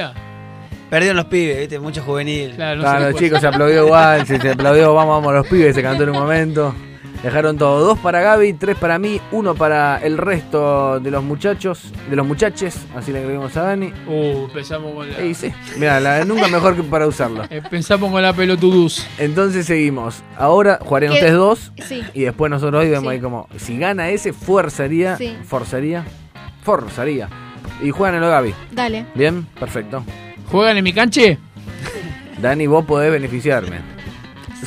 Perdieron 0.96 1.18
los 1.18 1.26
pibes, 1.26 1.60
¿viste? 1.60 1.78
Mucho 1.78 2.02
juvenil. 2.04 2.54
Claro, 2.56 2.78
no 2.78 2.82
Claro, 2.84 3.00
los 3.00 3.12
puede- 3.12 3.26
chicos 3.26 3.42
se 3.42 3.48
aplaudió 3.48 3.86
igual, 3.86 4.26
se, 4.26 4.40
se 4.40 4.50
aplaudió, 4.52 4.94
vamos, 4.94 5.16
vamos, 5.22 5.34
los 5.34 5.46
pibes 5.48 5.76
se 5.76 5.84
cantó 5.84 6.04
en 6.04 6.10
un 6.12 6.18
momento. 6.20 6.74
Dejaron 7.22 7.58
todo, 7.58 7.80
dos 7.84 8.00
para 8.00 8.22
Gaby, 8.22 8.54
tres 8.54 8.78
para 8.78 8.98
mí, 8.98 9.20
uno 9.32 9.56
para 9.56 9.98
el 10.02 10.18
resto 10.18 11.00
de 11.02 11.12
los 11.12 11.22
muchachos, 11.24 11.92
de 12.10 12.16
los 12.16 12.26
muchaches, 12.26 12.86
así 12.96 13.12
le 13.12 13.20
agregamos 13.20 13.58
a 13.58 13.64
Dani. 13.64 13.92
Uh, 14.08 14.46
empezamos 14.46 14.94
con 14.94 15.12
la... 15.12 15.22
Y 15.22 15.34
sí, 15.34 15.52
mira, 15.78 16.00
la, 16.00 16.24
nunca 16.24 16.48
mejor 16.48 16.76
que 16.78 16.84
para 16.84 17.08
usarlo. 17.08 17.44
Empezamos 17.50 18.10
con 18.12 18.22
la 18.22 18.32
pelotuduz. 18.32 19.06
Entonces 19.18 19.66
seguimos. 19.66 20.24
Ahora 20.38 20.78
jugarían 20.82 21.12
¿Qué? 21.12 21.18
ustedes 21.18 21.34
dos 21.36 21.72
Sí. 21.86 22.04
y 22.14 22.22
después 22.22 22.50
nosotros 22.52 22.82
hoy 22.84 22.90
vemos 22.90 23.04
Sí. 23.06 23.10
ahí 23.10 23.20
como, 23.20 23.50
si 23.58 23.78
gana 23.80 24.10
ese, 24.12 24.32
forzaría, 24.32 25.18
Sí. 25.18 25.36
forzaría, 25.46 26.06
forzaría. 26.64 27.28
Y 27.82 27.90
juegan 27.90 28.16
en 28.16 28.22
lo 28.22 28.30
Gaby. 28.30 28.54
Dale. 28.72 29.06
Bien, 29.16 29.46
perfecto. 29.60 30.04
¿Juegan 30.52 30.78
en 30.78 30.84
mi 30.84 30.94
canche? 30.94 31.38
Dani, 32.42 32.68
vos 32.68 32.86
podés 32.86 33.12
beneficiarme. 33.12 33.80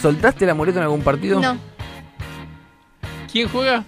¿Soltaste 0.00 0.44
el 0.44 0.50
amuleto 0.50 0.78
en 0.78 0.84
algún 0.84 1.02
partido? 1.02 1.40
No. 1.40 1.58
¿Quién 3.30 3.48
juega? 3.48 3.84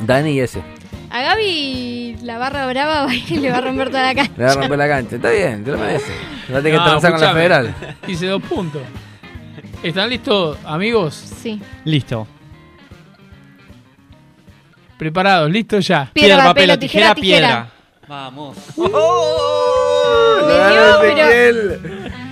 Dani 0.00 0.32
y 0.32 0.40
ese. 0.40 0.62
A 1.10 1.22
Gaby 1.22 2.16
la 2.22 2.38
barra 2.38 2.66
brava 2.66 3.06
le 3.30 3.50
va 3.50 3.58
a 3.58 3.60
romper 3.60 3.88
toda 3.90 4.02
la 4.02 4.14
cancha. 4.14 4.32
Le 4.36 4.44
va 4.44 4.50
a 4.50 4.54
romper 4.54 4.78
la 4.78 4.88
cancha. 4.88 5.16
Está 5.16 5.30
bien, 5.30 5.64
te 5.64 5.70
lo 5.70 5.78
mereces. 5.78 6.14
La 6.48 6.56
tenés 6.62 6.72
que 6.72 6.78
No, 6.78 6.84
transar 6.84 7.12
con 7.12 7.20
la 7.20 7.32
federal. 7.32 7.74
Hice 8.08 8.26
dos 8.26 8.42
puntos. 8.42 8.82
¿Están 9.82 10.08
listos, 10.08 10.58
amigos? 10.64 11.14
Sí. 11.14 11.60
Listo. 11.84 12.26
¿Preparados? 14.98 15.50
¿Listos 15.50 15.86
ya? 15.86 16.10
Piedra, 16.12 16.44
papel 16.44 16.70
o 16.70 16.78
tijera, 16.78 17.14
tijera. 17.14 17.68
Vamos. 18.08 18.56
Le 20.46 20.58
Ganó 20.58 20.70
dio, 20.70 21.00
pero- 21.00 21.28
Ezequiel. 21.28 21.80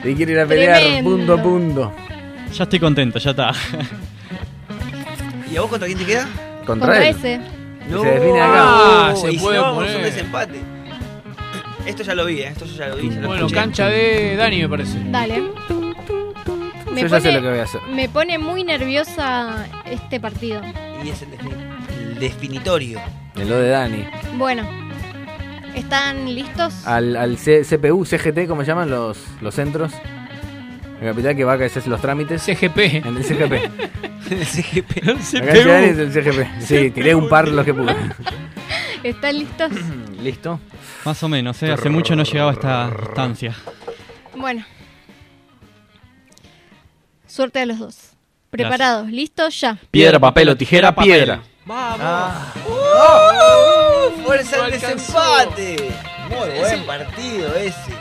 Te 0.03 0.15
quiere 0.15 0.33
ir 0.33 0.41
a 0.41 0.47
pelear 0.47 0.81
Tremendo. 0.81 1.11
punto 1.11 1.33
a 1.35 1.43
punto. 1.43 1.93
Ya 2.53 2.65
estoy 2.65 2.79
contento, 2.81 3.19
ya 3.19 3.31
está. 3.31 3.53
¿Y 5.51 5.57
a 5.57 5.61
vos 5.61 5.71
contra 5.71 5.87
quién 5.87 5.99
te 5.99 6.05
queda? 6.07 6.27
Contra, 6.67 6.89
Contra 6.89 6.99
él. 7.09 7.17
ese. 7.17 7.41
Se 7.89 7.97
define 8.11 8.41
acá. 8.41 8.53
Ah, 9.11 9.13
se 9.17 9.33
y 9.33 9.39
si 9.39 9.39
puede 9.45 9.59
no, 9.59 9.75
poner. 9.75 9.97
un 9.97 10.03
desempate. 10.03 10.61
Esto 11.87 12.03
ya 12.05 12.15
lo 12.15 12.25
vi, 12.25 12.41
¿eh? 12.41 12.49
Esto 12.49 12.65
ya 12.65 12.89
lo 12.89 12.97
vi. 12.97 13.09
ya 13.11 13.21
lo 13.21 13.27
Bueno, 13.29 13.47
escuché. 13.47 13.55
cancha 13.55 13.87
de 13.89 14.37
Dani, 14.37 14.61
me 14.63 14.69
parece. 14.69 14.99
Dale. 15.11 15.43
Me 16.93 17.01
Yo 17.03 17.07
ya 17.09 17.21
sé 17.21 17.33
lo 17.33 17.41
que 17.43 17.49
voy 17.51 17.59
a 17.59 17.63
hacer. 17.65 17.81
me 17.91 18.09
pone 18.09 18.39
muy 18.39 18.65
nerviosa 18.65 19.67
este 19.87 20.21
partido. 20.21 20.61
Y 21.05 21.09
es 21.09 21.23
el, 21.23 21.29
el 22.13 22.19
definitorio. 22.19 23.01
En 23.35 23.49
lo 23.49 23.57
de 23.57 23.69
Dani. 23.71 24.05
Bueno, 24.37 24.63
¿están 25.75 26.35
listos? 26.35 26.87
Al, 26.87 27.17
al 27.17 27.39
C- 27.39 27.63
CPU, 27.63 28.05
CGT, 28.05 28.47
como 28.49 28.63
llaman 28.63 28.91
los, 28.91 29.19
los 29.41 29.55
centros. 29.55 29.93
El 31.01 31.09
capital 31.09 31.35
que 31.37 31.45
va 31.45 31.55
a 31.55 31.57
hacer 31.57 31.87
los 31.89 32.01
trámites. 32.01 32.43
CGP. 32.43 32.79
En 33.05 33.17
el 33.17 33.25
CGP. 33.25 33.53
El 34.31 34.47
CGP. 34.47 34.99
Acá 35.09 35.79
en 35.81 35.85
es 35.85 35.99
el 35.99 36.11
CGP. 36.13 36.61
Sí, 36.61 36.91
tiré 36.91 37.15
un 37.15 37.29
par 37.29 37.49
los 37.49 37.65
que 37.67 37.75
pude. 37.75 37.95
¿Están 39.03 39.39
listos? 39.39 39.73
¿Listo? 40.23 40.61
Más 41.05 41.23
o 41.23 41.29
menos, 41.29 41.61
¿eh? 41.63 41.73
hace 41.73 41.91
mucho 41.91 42.15
no 42.17 42.23
llegaba 42.23 42.51
a 42.51 42.55
esta 42.55 42.91
instancia. 43.07 43.55
Bueno. 44.35 44.65
Suerte 47.27 47.59
a 47.61 47.67
los 47.67 47.79
dos. 47.79 48.13
¿Preparados? 48.51 49.09
¿Listos? 49.11 49.61
Ya. 49.61 49.77
Piedra, 49.91 50.19
papel 50.21 50.49
o 50.51 50.57
tijera, 50.57 50.95
piedra. 50.95 51.43
¡Uh! 51.67 51.71
¡Fuerza 54.25 54.65
al 54.65 54.73
desempate! 54.73 55.77
Muy 56.29 56.59
buen 56.59 56.87
partido 56.87 57.55
ese. 57.55 57.93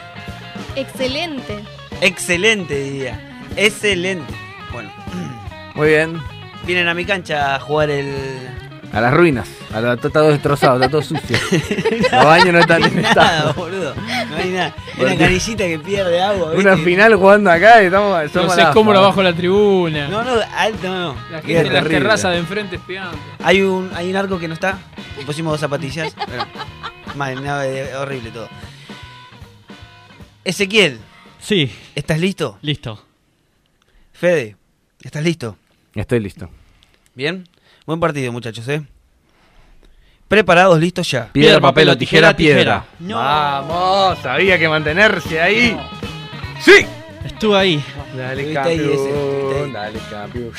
Excelente. 0.76 1.64
Excelente, 2.02 2.74
diría. 2.76 3.44
Excelente. 3.56 4.34
Bueno, 4.72 4.92
Muy 5.76 5.90
bien. 5.90 6.20
vienen 6.64 6.88
a 6.88 6.94
mi 6.94 7.06
cancha 7.06 7.56
a 7.56 7.60
jugar 7.60 7.90
el. 7.92 8.71
A 8.94 9.00
las 9.00 9.14
ruinas. 9.14 9.48
A 9.74 9.80
la, 9.80 9.94
está 9.94 10.10
todo 10.10 10.30
destrozado, 10.30 10.76
está 10.76 10.90
todo 10.90 11.02
sucio. 11.02 11.38
Los 12.12 12.26
baños 12.26 12.54
no 12.54 12.60
están 12.60 12.82
No 12.82 12.88
en 12.88 12.98
hay 12.98 13.04
nada, 13.04 13.10
estado. 13.38 13.54
boludo. 13.54 13.96
No 13.96 14.36
hay 14.36 14.50
nada. 14.50 14.76
Una 14.98 15.18
canillita 15.18 15.64
que 15.66 15.80
pierde 15.80 16.22
agua. 16.22 16.52
Una 16.52 16.76
final 16.78 17.16
jugando 17.16 17.50
acá 17.50 17.82
y 17.82 17.86
estamos. 17.86 18.36
No 18.36 18.50
sé 18.50 18.62
la 18.64 18.72
cómo 18.74 18.92
abajo 18.92 19.24
la 19.24 19.34
tribuna. 19.34 20.10
No, 20.10 20.24
no, 20.24 20.34
alto, 20.58 20.88
no. 20.88 21.14
no. 21.14 21.22
La 21.32 21.42
gente 21.42 21.58
en 21.60 21.64
las 21.64 21.74
terrible. 21.76 21.98
terrazas 22.00 22.32
de 22.34 22.38
enfrente 22.40 22.76
espiando. 22.76 23.18
Hay 23.44 23.62
un, 23.62 23.90
hay 23.96 24.10
un 24.10 24.16
arco 24.18 24.38
que 24.38 24.48
no 24.50 24.56
está. 24.56 24.78
Le 25.18 25.26
pusimos 25.26 25.54
dos 25.54 25.62
zapatillas. 25.62 26.14
Pero, 26.28 26.46
mal, 27.16 27.42
no, 27.42 27.62
eh, 27.64 27.96
horrible 27.96 28.32
todo. 28.32 28.50
Ezequiel. 30.44 31.00
Sí. 31.40 31.72
¿Estás 31.96 32.20
listo? 32.20 32.58
Listo. 32.62 33.04
Fede, 34.12 34.56
¿estás 35.02 35.24
listo? 35.24 35.58
Estoy 35.96 36.20
listo. 36.20 36.50
Bien. 37.16 37.48
Buen 37.86 38.00
partido, 38.00 38.32
muchachos, 38.32 38.68
¿eh? 38.68 38.84
Preparados, 40.28 40.80
listos 40.80 41.10
ya. 41.12 41.28
Piedra, 41.32 41.60
papel 41.60 41.90
o 41.90 41.98
tijera, 41.98 42.36
piedra. 42.36 42.86
No. 43.00 43.18
Vamos, 43.18 44.26
había 44.26 44.58
que 44.58 44.70
mantenerse 44.70 45.42
ahí. 45.42 45.78
¡Sí! 46.62 46.86
Estuve 47.26 47.58
ahí. 47.58 47.84
Dale, 48.16 48.54
campeón. 48.54 48.80
ahí. 48.80 49.72
Dale, 49.74 50.00
campeón. 50.10 50.52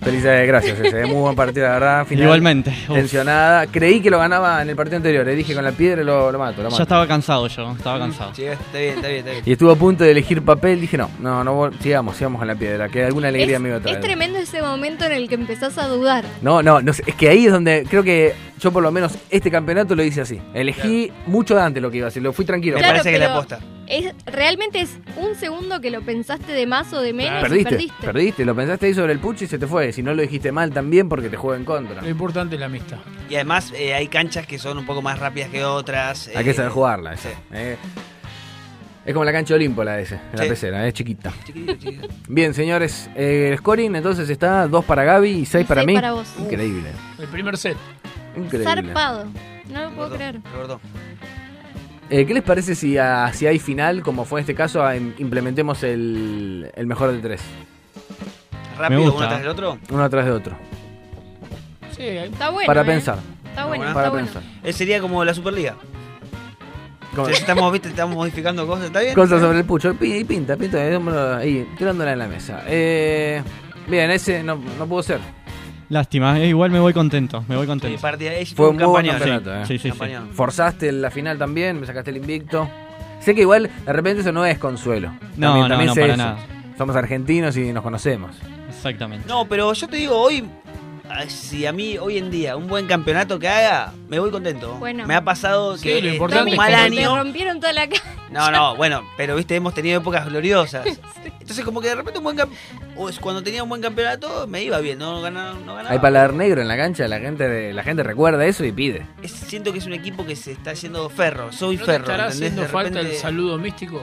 Felicidades, 0.00 0.48
gracias, 0.48 0.80
ese. 0.80 1.04
Muy 1.06 1.16
buen 1.16 1.36
partido, 1.36 1.66
la 1.66 1.72
verdad. 1.74 2.06
Final 2.06 2.24
Igualmente. 2.24 2.70
Uf. 2.88 2.94
Tensionada. 2.94 3.66
Creí 3.66 4.00
que 4.00 4.10
lo 4.10 4.18
ganaba 4.18 4.62
en 4.62 4.70
el 4.70 4.76
partido 4.76 4.96
anterior. 4.96 5.26
Le 5.26 5.34
dije 5.34 5.54
con 5.54 5.62
la 5.62 5.72
piedra 5.72 6.02
lo, 6.02 6.32
lo 6.32 6.38
mato, 6.38 6.62
lo 6.62 6.70
mato. 6.70 6.78
Ya 6.78 6.82
estaba 6.84 7.06
cansado 7.06 7.46
yo, 7.48 7.72
estaba 7.72 7.98
cansado. 7.98 8.34
Sí, 8.34 8.44
está 8.44 8.78
bien, 8.78 8.94
está 8.94 9.08
bien, 9.08 9.18
está 9.18 9.30
bien. 9.32 9.42
Y 9.44 9.52
estuvo 9.52 9.70
a 9.70 9.76
punto 9.76 10.04
de 10.04 10.12
elegir 10.12 10.42
papel. 10.42 10.80
Dije, 10.80 10.96
no, 10.96 11.10
no, 11.20 11.44
no, 11.44 11.70
sigamos, 11.80 12.16
sigamos 12.16 12.38
con 12.38 12.48
la 12.48 12.54
piedra. 12.54 12.88
Que 12.88 13.04
alguna 13.04 13.28
alegría 13.28 13.56
Es, 13.56 13.62
me 13.62 13.68
iba 13.68 13.78
a 13.78 13.80
traer. 13.80 13.96
es 13.98 14.02
tremendo 14.02 14.38
ese 14.38 14.62
momento 14.62 15.04
en 15.04 15.12
el 15.12 15.28
que 15.28 15.34
empezás 15.34 15.76
a 15.76 15.86
dudar. 15.86 16.24
No, 16.40 16.62
no, 16.62 16.80
no 16.80 16.92
sé, 16.92 17.02
es 17.06 17.14
que 17.14 17.28
ahí 17.28 17.46
es 17.46 17.52
donde 17.52 17.84
creo 17.88 18.02
que 18.02 18.34
yo 18.58 18.72
por 18.72 18.82
lo 18.82 18.90
menos 18.90 19.16
este 19.30 19.50
campeonato 19.50 19.94
lo 19.94 20.02
hice 20.02 20.22
así. 20.22 20.40
Elegí 20.54 21.12
mucho 21.26 21.54
de 21.54 21.62
antes 21.62 21.82
lo 21.82 21.90
que 21.90 21.98
iba 21.98 22.06
a 22.06 22.08
hacer, 22.08 22.22
lo 22.22 22.32
fui 22.32 22.44
tranquilo. 22.44 22.78
Claro, 22.78 23.00
pero 23.02 23.79
Es, 23.90 24.14
realmente 24.24 24.80
es 24.80 24.98
un 25.16 25.34
segundo 25.34 25.80
que 25.80 25.90
lo 25.90 26.00
pensaste 26.02 26.52
de 26.52 26.64
más 26.64 26.92
o 26.92 27.00
de 27.00 27.12
menos 27.12 27.40
y 27.40 27.42
Perdiste, 27.42 27.70
perdiste. 27.70 28.06
perdiste, 28.06 28.44
lo 28.44 28.54
pensaste 28.54 28.86
ahí 28.86 28.94
sobre 28.94 29.12
el 29.12 29.18
pucho 29.18 29.44
y 29.44 29.48
se 29.48 29.58
te 29.58 29.66
fue. 29.66 29.92
Si 29.92 30.00
no 30.02 30.14
lo 30.14 30.22
dijiste 30.22 30.52
mal 30.52 30.70
también 30.72 31.08
porque 31.08 31.28
te 31.28 31.36
juega 31.36 31.58
en 31.58 31.64
contra. 31.64 32.00
Lo 32.00 32.08
importante 32.08 32.54
es 32.54 32.60
la 32.60 32.66
amistad. 32.66 32.98
Y 33.28 33.34
además 33.34 33.72
eh, 33.76 33.92
hay 33.92 34.06
canchas 34.06 34.46
que 34.46 34.58
son 34.60 34.78
un 34.78 34.86
poco 34.86 35.02
más 35.02 35.18
rápidas 35.18 35.50
que 35.50 35.64
otras. 35.64 36.30
Hay 36.36 36.44
que 36.44 36.50
eh, 36.50 36.54
saber 36.54 36.70
jugarla 36.70 37.14
esa. 37.14 37.30
eh. 37.52 37.76
Es 39.04 39.12
como 39.14 39.24
la 39.24 39.32
cancha 39.32 39.54
de 39.54 39.56
Olimpo 39.56 39.82
la 39.82 39.96
de 39.96 40.02
ese, 40.02 40.20
la 40.34 40.44
pecera, 40.44 40.86
es 40.86 40.92
chiquita. 40.94 41.32
Bien, 42.28 42.52
señores, 42.54 43.08
eh, 43.16 43.48
el 43.50 43.58
scoring 43.58 43.96
entonces 43.96 44.28
está 44.28 44.68
2 44.68 44.84
para 44.84 45.02
Gaby 45.04 45.30
y 45.30 45.46
6 45.46 45.66
para 45.66 45.80
seis 45.80 45.86
mí. 45.88 45.94
para 45.94 46.12
vos. 46.12 46.28
Increíble. 46.38 46.90
El 47.18 47.26
primer 47.28 47.56
set. 47.56 47.76
Increíble. 48.36 48.64
Zarpado. 48.70 49.24
No 49.72 49.80
lo 49.84 49.90
puedo 49.92 50.10
creer. 50.14 50.40
Eh, 52.10 52.26
¿Qué 52.26 52.34
les 52.34 52.42
parece 52.42 52.74
si, 52.74 52.98
ah, 52.98 53.30
si 53.32 53.46
hay 53.46 53.58
final, 53.60 54.02
como 54.02 54.24
fue 54.24 54.40
en 54.40 54.42
este 54.42 54.54
caso, 54.54 54.84
ah, 54.84 54.96
im- 54.96 55.14
implementemos 55.18 55.82
el, 55.84 56.70
el 56.74 56.86
mejor 56.86 57.12
de 57.12 57.18
tres? 57.20 57.40
Rápido, 58.76 59.00
Me 59.00 59.06
gusta. 59.06 59.18
uno 59.18 59.28
tras 59.28 59.40
del 59.40 59.48
otro. 59.48 59.78
Uno 59.90 60.02
atrás 60.04 60.24
de 60.24 60.30
otro. 60.32 60.56
Sí, 61.96 62.02
Está 62.02 62.50
bueno. 62.50 62.66
Para 62.66 62.82
¿eh? 62.82 62.84
pensar. 62.84 63.18
Está 63.48 63.66
bueno, 63.66 63.84
Para 63.84 63.90
está 64.06 64.10
bueno. 64.10 64.26
pensar. 64.26 64.42
Eh, 64.64 64.72
sería 64.72 65.00
como 65.00 65.24
la 65.24 65.34
Superliga. 65.34 65.76
O 67.16 67.24
sea, 67.26 67.34
estamos, 67.34 67.72
¿viste? 67.72 67.88
estamos 67.88 68.14
modificando 68.16 68.66
cosas, 68.66 68.86
¿está 68.86 69.00
bien? 69.00 69.14
Cosas 69.14 69.40
sobre 69.40 69.58
el 69.58 69.64
pucho. 69.64 69.94
Pi- 69.94 70.24
Pinta, 70.24 70.56
pinta, 70.56 70.78
démoslo 70.78 71.36
ahí, 71.36 71.68
tirándola 71.76 72.12
en 72.12 72.18
la 72.20 72.28
mesa. 72.28 72.62
Eh, 72.66 73.42
bien, 73.88 74.10
ese 74.10 74.42
no, 74.42 74.60
no 74.78 74.86
pudo 74.86 75.02
ser. 75.02 75.18
Lástima, 75.90 76.38
eh, 76.40 76.46
igual 76.46 76.70
me 76.70 76.78
voy 76.78 76.92
contento, 76.92 77.44
me 77.48 77.56
voy 77.56 77.66
contento. 77.66 77.96
Sí, 77.96 78.00
partida- 78.00 78.32
es 78.34 78.54
Fue 78.54 78.68
un 78.68 78.76
muy 78.76 78.84
buen 78.86 79.06
campeonato. 79.06 79.66
Sí, 79.66 79.74
eh. 79.74 79.78
sí, 79.80 79.90
sí. 79.90 79.98
Forzaste 80.32 80.90
la 80.92 81.10
final 81.10 81.36
también, 81.36 81.78
me 81.80 81.86
sacaste 81.86 82.10
el 82.10 82.16
invicto. 82.18 82.68
Sé 83.20 83.34
que 83.34 83.42
igual, 83.42 83.68
de 83.84 83.92
repente, 83.92 84.20
eso 84.22 84.30
no 84.32 84.46
es 84.46 84.56
consuelo. 84.58 85.10
No, 85.36 85.48
También- 85.48 85.62
no, 85.62 85.68
también 85.68 85.86
no, 85.88 85.94
sé 85.94 86.00
para 86.00 86.14
eso. 86.14 86.22
nada. 86.22 86.38
Somos 86.78 86.96
argentinos 86.96 87.56
y 87.56 87.72
nos 87.72 87.82
conocemos. 87.82 88.30
Exactamente. 88.68 89.28
No, 89.28 89.44
pero 89.46 89.72
yo 89.74 89.88
te 89.88 89.96
digo, 89.96 90.16
hoy, 90.16 90.44
si 91.28 91.66
a 91.66 91.72
mí 91.72 91.98
hoy 91.98 92.18
en 92.18 92.30
día 92.30 92.56
un 92.56 92.66
buen 92.66 92.86
campeonato 92.86 93.38
que 93.38 93.48
haga, 93.48 93.92
me 94.08 94.18
voy 94.18 94.30
contento. 94.30 94.74
Bueno. 94.74 95.06
Me 95.06 95.14
ha 95.14 95.22
pasado 95.24 95.76
Sí, 95.76 95.84
que 95.88 96.02
lo 96.02 96.08
eh, 96.08 96.12
importante 96.12 96.44
un 96.44 96.48
es 96.52 96.56
mal 96.56 96.68
que- 96.70 96.96
Te 96.96 97.04
año. 97.04 97.16
rompieron 97.16 97.60
toda 97.60 97.72
la 97.72 97.88
cara. 97.88 98.02
No, 98.30 98.50
no, 98.50 98.76
bueno, 98.76 99.02
pero 99.16 99.34
viste, 99.34 99.56
hemos 99.56 99.74
tenido 99.74 100.00
épocas 100.00 100.24
gloriosas. 100.26 100.86
Entonces, 101.40 101.64
como 101.64 101.80
que 101.80 101.88
de 101.88 101.96
repente 101.96 102.18
un 102.18 102.24
buen 102.24 102.36
campeonato. 102.36 103.20
Cuando 103.20 103.42
tenía 103.42 103.62
un 103.62 103.68
buen 103.68 103.82
campeonato, 103.82 104.46
me 104.46 104.62
iba 104.62 104.78
bien, 104.78 104.98
no 104.98 105.20
ganaba. 105.20 105.54
No 105.66 105.74
ganaba. 105.74 105.90
Hay 105.92 105.98
paladar 105.98 106.32
negro 106.34 106.60
en 106.62 106.68
la 106.68 106.76
cancha, 106.76 107.08
la 107.08 107.18
gente, 107.18 107.48
de- 107.48 107.72
la 107.72 107.82
gente 107.82 108.02
recuerda 108.04 108.46
eso 108.46 108.64
y 108.64 108.70
pide. 108.72 109.06
Es- 109.22 109.32
siento 109.32 109.72
que 109.72 109.78
es 109.80 109.86
un 109.86 109.94
equipo 109.94 110.24
que 110.24 110.36
se 110.36 110.52
está 110.52 110.70
haciendo 110.72 111.08
ferro. 111.10 111.50
Soy 111.52 111.76
¿No 111.76 111.80
te 111.84 111.92
ferro. 111.92 112.04
estará 112.04 112.26
haciendo 112.26 112.62
De 112.62 112.68
falta 112.68 113.00
el 113.00 113.14
saludo 113.16 113.58
místico? 113.58 114.02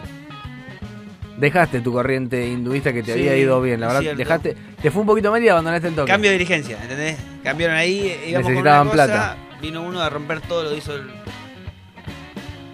Dejaste 1.38 1.82
tu 1.82 1.94
corriente 1.94 2.48
hinduista 2.48 2.92
que 2.92 3.04
te 3.04 3.14
Sí, 3.14 3.20
había 3.20 3.38
ido 3.38 3.62
bien, 3.62 3.80
la 3.80 3.88
verdad. 3.88 4.02
cierto. 4.02 4.18
Dejaste, 4.18 4.56
te 4.82 4.92
fue 4.92 5.02
un 5.02 5.08
poquito 5.08 5.30
mal 5.32 5.44
y 5.44 5.48
abandonaste 5.50 5.88
el 5.90 5.96
toque. 5.96 6.12
Cambio 6.12 6.32
de 6.32 6.38
dirigencia, 6.38 6.80
¿entendés? 6.82 7.18
Cambiaron 7.44 7.76
ahí, 7.78 8.16
íbamos 8.28 8.46
con 8.48 8.54
Necesitaban 8.54 8.88
una 8.88 8.92
cosa, 8.92 9.06
plata. 9.06 9.38
Vino 9.62 9.82
uno 9.84 10.02
a 10.02 10.10
romper 10.10 10.42
todo 10.42 10.64
lo 10.64 10.76
hizo 10.76 10.96
el. 10.96 11.04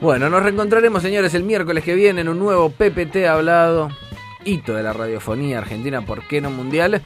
Bueno, 0.02 0.30
nos 0.30 0.44
reencontraremos, 0.44 1.02
señores, 1.02 1.34
el 1.34 1.44
miércoles 1.44 1.84
que 1.84 1.96
viene 1.96 2.22
en 2.22 2.30
un 2.30 2.40
nuevo 2.40 2.70
PPT 2.70 3.26
hablado. 3.28 3.90
Hito 4.46 4.74
de 4.74 4.84
la 4.84 4.92
radiofonía 4.92 5.60
argentina, 5.60 6.02
¿por 6.02 6.28
qué 6.28 6.42
no 6.42 6.50
mundial? 6.52 7.02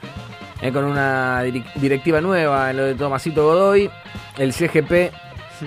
Eh, 0.61 0.71
con 0.71 0.85
una 0.85 1.43
directiva 1.75 2.19
nueva 2.21 2.71
en 2.71 2.77
lo 2.77 2.83
de 2.85 2.95
Tomasito 2.95 3.43
Godoy. 3.43 3.89
El 4.39 4.53
CGP 4.53 5.11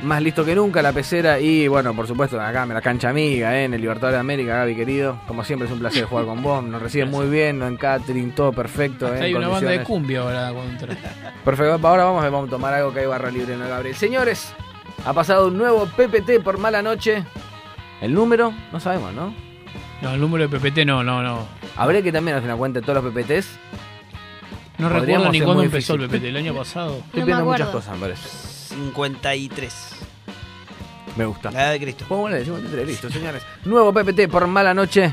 más 0.03 0.23
listo 0.23 0.45
que 0.45 0.55
nunca, 0.55 0.83
la 0.83 0.93
pecera. 0.93 1.39
Y 1.41 1.69
bueno, 1.69 1.95
por 1.95 2.07
supuesto, 2.07 2.41
acá 2.41 2.67
me 2.67 2.75
la 2.75 2.81
cancha 2.81 3.11
amiga, 3.11 3.57
eh, 3.57 3.65
en 3.65 3.75
el 3.75 3.81
Libertadores 3.81 4.15
de 4.15 4.21
América, 4.21 4.57
Gaby 4.57 4.75
querido. 4.77 5.19
Como 5.27 5.45
siempre, 5.45 5.67
es 5.67 5.73
un 5.73 5.81
placer 5.81 6.05
jugar 6.05 6.27
con 6.27 6.43
vos. 6.43 6.62
Nos 6.65 6.81
reciben 6.81 7.11
muy 7.11 7.29
bien, 7.29 7.59
no 7.59 7.67
en 7.67 7.77
catering, 7.77 8.33
todo 8.35 8.53
perfecto. 8.53 9.12
eh, 9.12 9.19
en 9.19 9.23
Hay 9.23 9.35
una 9.35 9.49
banda 9.49 9.71
de 9.71 9.83
cumbia 9.83 10.21
ahora 10.21 10.53
cuando. 10.53 10.87
Perfecto, 11.45 11.89
ahora 11.89 12.05
vamos, 12.05 12.23
vamos 12.23 12.49
a 12.49 12.51
tomar 12.51 12.75
algo 12.75 12.93
que 12.93 13.01
hay 13.01 13.07
barra 13.07 13.31
libre 13.31 13.55
en 13.55 13.62
el 13.62 13.69
Gabriel. 13.69 13.95
Señores, 13.97 14.53
ha 15.05 15.12
pasado 15.12 15.49
un 15.49 15.59
nuevo 15.59 15.87
PPT 15.87 16.43
por 16.43 16.59
mala 16.59 16.83
noche. 16.83 17.25
El 18.01 18.15
número, 18.15 18.53
no 18.73 18.81
sabemos, 18.81 19.12
¿no? 19.12 19.35
No, 20.03 20.15
el 20.15 20.21
número 20.21 20.49
de 20.49 20.59
PPT 20.59 20.87
no, 20.87 21.05
no, 21.05 21.23
no. 21.23 21.47
Habría 21.77 22.03
que 22.03 22.12
también 22.12 22.37
hacer 22.37 22.49
una 22.49 22.57
cuenta 22.57 22.81
de 22.81 22.87
todos 22.87 23.03
los 23.03 23.12
PPTs. 23.12 23.59
No 24.79 24.89
Podríamos 24.89 25.27
recuerdo 25.27 25.33
ni 25.33 25.41
cuándo 25.43 25.62
empezó 25.62 25.95
el. 25.95 26.09
PPT, 26.09 26.25
el 26.25 26.37
año 26.37 26.55
pasado. 26.55 27.03
Estoy 27.07 27.23
viendo 27.25 27.45
muchas 27.45 27.69
cosas, 27.69 27.95
me 27.95 28.01
parece. 28.01 28.49
53. 28.70 29.72
Me 31.16 31.24
gusta. 31.24 31.51
La 31.51 31.62
edad 31.62 31.72
de 31.72 31.80
Cristo. 31.80 32.05
A 32.05 32.09
ponerle 32.09 32.44
53, 32.44 32.86
listo, 32.86 33.10
señores. 33.10 33.42
Nuevo 33.64 33.92
PPT 33.92 34.28
por 34.30 34.47
mala 34.47 34.72
noche. 34.72 35.12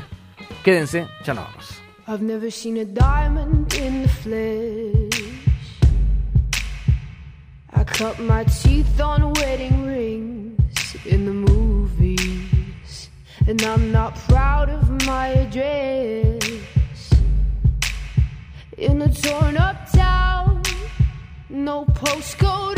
Quédense, 0.62 1.08
ya 1.24 1.34
nos 1.34 1.44
vamos. 1.44 1.82
I've 2.06 2.22
never 2.22 2.50
seen 2.50 2.78
a 2.78 2.84
diamond 2.84 3.74
in 3.74 4.02
the 4.02 4.08
flesh. 4.08 5.48
I 7.74 7.84
cut 7.84 8.18
my 8.18 8.44
teeth 8.44 9.00
on 9.00 9.34
wedding 9.34 9.84
rings 9.84 10.96
in 11.04 11.26
the 11.26 11.52
movies. 11.52 13.10
And 13.46 13.60
I'm 13.62 13.92
not 13.92 14.14
proud 14.28 14.70
of 14.70 14.88
my 15.06 15.28
address. 15.28 16.38
In 18.78 19.02
a 19.02 19.12
torn 19.12 19.56
up 19.58 19.90
town, 19.92 20.62
no 21.50 21.84
postcode. 21.86 22.77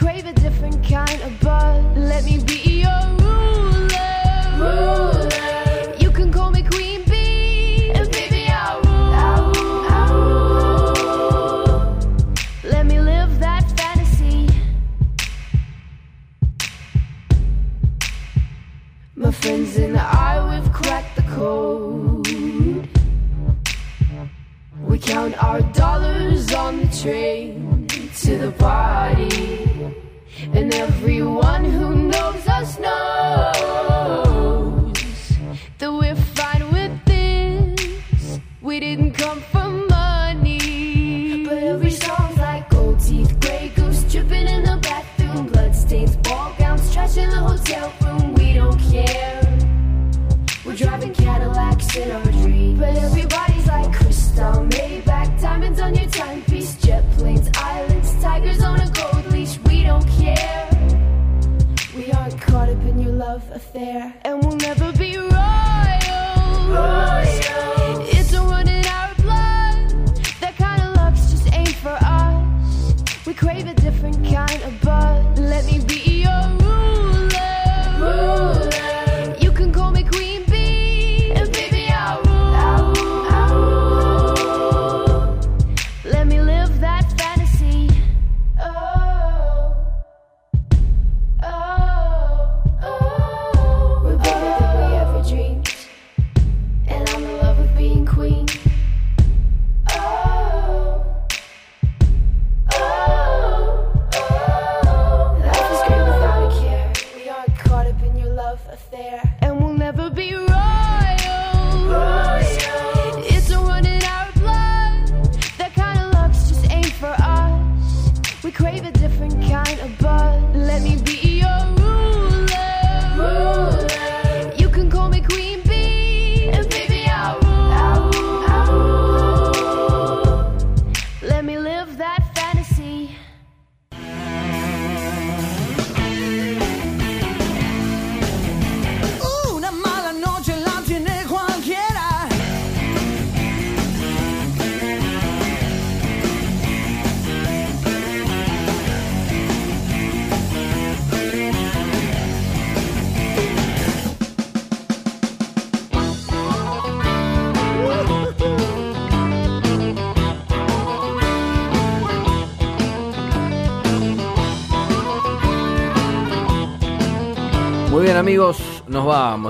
crave 0.00 0.24
a 0.24 0.32
different 0.32 0.82
kind 0.82 1.20
of 1.20 1.40
buzz. 1.40 1.84
Let 1.94 2.24
me 2.24 2.42
be 2.42 2.80
your 2.84 3.02
ruler. 3.20 4.78
You 5.98 6.10
can 6.10 6.32
call 6.32 6.50
me 6.50 6.62
Queen 6.62 7.04
Bee, 7.04 7.90
and 7.94 8.10
baby 8.10 8.46
I'll 8.48 8.80
rule. 10.10 10.38
Let 12.64 12.86
me 12.86 12.98
live 12.98 13.38
that 13.40 13.64
fantasy. 13.78 14.48
My 19.16 19.30
friends 19.32 19.76
and 19.76 19.98
I, 19.98 20.32
we've 20.50 20.72
cracked 20.72 21.14
the 21.16 21.22
code. 21.34 22.26
We 24.88 24.98
count 24.98 25.34
our 25.44 25.60
dollars 25.82 26.54
on 26.54 26.80
the 26.80 26.88
train 27.02 27.86
to 28.22 28.38
the 28.38 28.52
party 28.52 29.69
and 30.52 30.74
everyone 30.74 31.64
who 31.64 31.94
knows 31.94 32.46
us 32.48 32.78
knows 32.78 32.92
that 35.78 35.92
we're 35.92 36.14
fine 36.14 36.70
with 36.72 37.04
this. 37.04 38.40
We 38.60 38.80
didn't 38.80 39.12
come 39.12 39.40
for 39.52 39.68
money, 39.68 41.44
but 41.44 41.58
every 41.58 41.90
song's 41.90 42.36
like 42.38 42.68
gold 42.70 43.00
teeth, 43.00 43.38
gray 43.40 43.72
goose 43.74 44.02
dripping 44.04 44.48
in 44.48 44.64
the 44.64 44.78
bathroom, 44.82 45.46
bloodstains, 45.46 46.16
ball 46.16 46.54
gowns, 46.58 46.92
trash 46.92 47.16
in 47.16 47.30
the 47.30 47.36
hotel 47.36 47.92
room. 48.02 48.34
We 48.34 48.54
don't 48.54 48.78
care. 48.90 49.58
We're 50.64 50.76
driving 50.76 51.12
Cadillacs 51.14 51.96
in 51.96 52.10
our 52.10 52.29
love 63.32 63.52
affair, 63.52 64.12
and 64.24 64.42
we'll 64.42 64.56
never 64.56 64.92
be 64.94 65.16
royal. 65.16 65.30
Royal. 66.68 67.19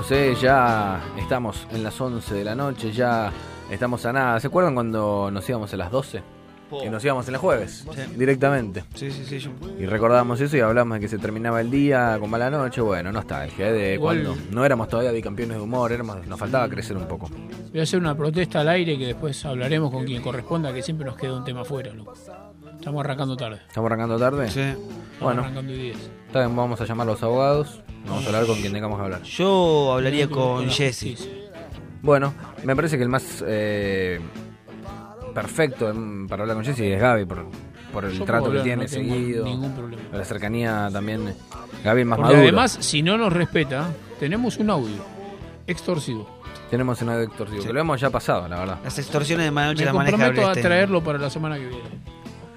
Vamos, 0.01 0.11
¿eh? 0.11 0.35
ya 0.41 0.99
estamos 1.17 1.67
en 1.71 1.83
las 1.83 1.99
11 1.99 2.33
de 2.33 2.43
la 2.43 2.55
noche, 2.55 2.91
ya 2.91 3.31
estamos 3.69 4.05
a 4.05 4.13
nada. 4.13 4.39
¿Se 4.39 4.47
acuerdan 4.47 4.73
cuando 4.73 5.29
nos 5.31 5.47
íbamos 5.47 5.71
a 5.73 5.77
las 5.77 5.91
12? 5.91 6.23
Que 6.81 6.89
nos 6.89 7.03
íbamos 7.03 7.27
en 7.27 7.33
el 7.35 7.39
jueves, 7.41 7.85
directamente. 8.15 8.85
Sí, 8.95 9.11
sí, 9.11 9.25
sí. 9.25 9.39
yo- 9.39 9.51
Y 9.77 9.85
recordamos 9.85 10.39
eso 10.39 10.55
y 10.55 10.61
hablamos 10.61 10.95
de 10.95 11.01
que 11.01 11.07
se 11.09 11.17
terminaba 11.17 11.59
el 11.59 11.69
día 11.69 12.15
con 12.17 12.29
mala 12.29 12.49
noche. 12.49 12.79
Bueno, 12.79 13.11
no 13.11 13.19
está 13.19 13.43
el 13.43 13.51
de 13.57 13.95
Igual- 13.95 14.23
cuando 14.23 14.41
no 14.51 14.63
éramos 14.65 14.87
todavía 14.87 15.11
bicampeones 15.11 15.57
de 15.57 15.63
humor, 15.63 15.91
éramos, 15.91 16.25
nos 16.25 16.39
faltaba 16.39 16.69
crecer 16.69 16.95
un 16.95 17.07
poco. 17.09 17.29
Voy 17.71 17.79
a 17.79 17.83
hacer 17.83 17.99
una 17.99 18.15
protesta 18.15 18.61
al 18.61 18.69
aire 18.69 18.97
que 18.97 19.05
después 19.07 19.45
hablaremos 19.45 19.91
con 19.91 20.05
quien 20.05 20.21
corresponda, 20.21 20.73
que 20.73 20.81
siempre 20.81 21.05
nos 21.05 21.17
queda 21.17 21.35
un 21.35 21.43
tema 21.43 21.61
afuera. 21.61 21.93
loco. 21.93 22.13
Estamos 22.79 23.03
arrancando 23.03 23.35
tarde. 23.37 23.59
¿Estamos 23.67 23.87
arrancando 23.91 24.17
tarde? 24.17 24.49
Sí. 24.49 24.73
Bueno, 25.19 25.41
arrancando 25.41 25.73
y 25.73 25.77
diez. 25.77 25.97
Está 26.31 26.45
bien, 26.45 26.55
vamos 26.55 26.79
a 26.79 26.85
llamar 26.85 27.07
a 27.07 27.11
los 27.11 27.21
abogados. 27.23 27.81
Vamos 28.07 28.23
a 28.23 28.27
hablar 28.27 28.45
con 28.45 28.59
quien 28.59 28.71
tengamos 28.71 28.97
que 28.97 29.03
hablar. 29.03 29.21
Yo 29.23 29.93
hablaría 29.93 30.29
con 30.29 30.69
Jesse. 30.69 31.27
Bueno, 32.01 32.33
me 32.63 32.73
parece 32.73 32.95
que 32.97 33.03
el 33.03 33.09
más 33.09 33.43
eh, 33.45 34.19
perfecto 35.35 35.93
para 36.29 36.43
hablar 36.43 36.55
con 36.55 36.65
Jesse 36.65 36.79
es 36.79 37.01
Gaby, 37.01 37.25
por, 37.25 37.45
por 37.91 38.05
el 38.05 38.13
Yo 38.17 38.23
trato 38.23 38.45
puedo 38.45 38.63
que 38.63 38.71
hablar, 38.71 38.87
tiene 38.87 39.03
no 39.03 39.09
tengo 39.09 39.13
seguido. 39.15 39.45
ningún 39.45 39.73
problema. 39.75 40.01
La 40.13 40.23
cercanía 40.25 40.89
también. 40.91 41.35
Gaby 41.83 42.01
es 42.01 42.07
más 42.07 42.17
Porque 42.17 42.33
maduro. 42.33 42.47
además, 42.47 42.77
si 42.79 43.01
no 43.01 43.17
nos 43.17 43.33
respeta, 43.33 43.89
tenemos 44.19 44.57
un 44.57 44.69
audio 44.69 45.03
extorsivo. 45.67 46.27
Tenemos 46.69 47.01
un 47.01 47.09
audio 47.09 47.23
extorsivo, 47.23 47.61
que 47.61 47.73
lo 47.73 47.81
hemos 47.81 47.99
ya 47.99 48.09
pasado, 48.09 48.47
la 48.47 48.59
verdad. 48.59 48.77
Las 48.85 48.97
extorsiones 48.97 49.45
de 49.45 49.51
noche 49.51 49.85
Me 49.85 49.91
maneja 49.91 50.17
comprometo 50.17 50.47
a 50.49 50.53
traerlo 50.53 51.03
para 51.03 51.19
la 51.19 51.29
semana 51.29 51.57
que 51.57 51.67
viene. 51.67 51.83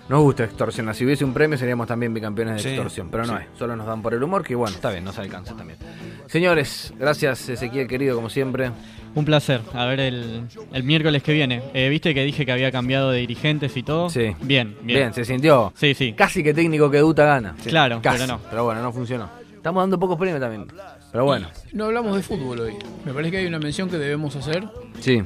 Nos 0.09 0.20
gusta 0.22 0.44
extorsionar. 0.44 0.94
Si 0.94 1.05
hubiese 1.05 1.24
un 1.24 1.32
premio 1.32 1.56
seríamos 1.56 1.86
también 1.86 2.12
bicampeones 2.12 2.56
de 2.56 2.60
Sí, 2.62 2.68
extorsión, 2.70 3.09
pero 3.10 3.24
no 3.26 3.39
sí. 3.39 3.44
es. 3.52 3.59
Solo 3.59 3.74
nos 3.74 3.86
dan 3.86 4.02
por 4.02 4.12
el 4.14 4.22
humor, 4.22 4.44
que 4.44 4.55
bueno, 4.55 4.74
está 4.76 4.90
bien, 4.90 5.02
nos 5.05 5.18
alcanza 5.18 5.56
también. 5.56 5.78
Señores, 6.26 6.93
gracias 6.98 7.48
Ezequiel 7.48 7.86
querido, 7.86 8.14
como 8.16 8.28
siempre. 8.28 8.70
Un 9.14 9.24
placer. 9.24 9.60
A 9.72 9.86
ver 9.86 10.01
el, 10.01 10.43
el 10.72 10.82
miércoles 10.82 11.22
que 11.22 11.32
viene. 11.32 11.62
Eh, 11.72 11.89
¿Viste 11.89 12.12
que 12.14 12.24
dije 12.24 12.44
que 12.44 12.52
había 12.52 12.70
cambiado 12.72 13.12
de 13.12 13.20
dirigentes 13.20 13.76
y 13.76 13.82
todo? 13.82 14.10
Sí. 14.10 14.35
Bien, 14.43 14.76
bien. 14.82 14.98
Bien, 14.98 15.14
se 15.14 15.24
sintió. 15.24 15.72
Sí, 15.76 15.94
sí. 15.94 16.12
Casi 16.12 16.43
que 16.43 16.52
técnico 16.52 16.90
que 16.90 16.98
Duta 16.98 17.24
gana. 17.24 17.55
Claro, 17.64 18.01
Casi, 18.02 18.18
pero 18.18 18.32
no. 18.35 18.40
Pero 18.51 18.64
bueno, 18.64 18.82
no 18.82 18.93
funcionó. 18.93 19.31
Estamos 19.55 19.82
dando 19.82 19.98
pocos 19.98 20.18
premios 20.18 20.40
también. 20.40 20.66
Pero 21.12 21.24
bueno, 21.24 21.48
No 21.72 21.85
hablamos 21.85 22.16
de 22.16 22.22
fútbol 22.22 22.60
hoy. 22.60 22.74
Me 23.05 23.12
parece 23.14 23.31
que 23.31 23.36
hay 23.39 23.47
una 23.47 23.59
mención 23.60 23.89
que 23.89 23.97
debemos 23.98 24.35
hacer. 24.36 24.64
sí. 25.01 25.22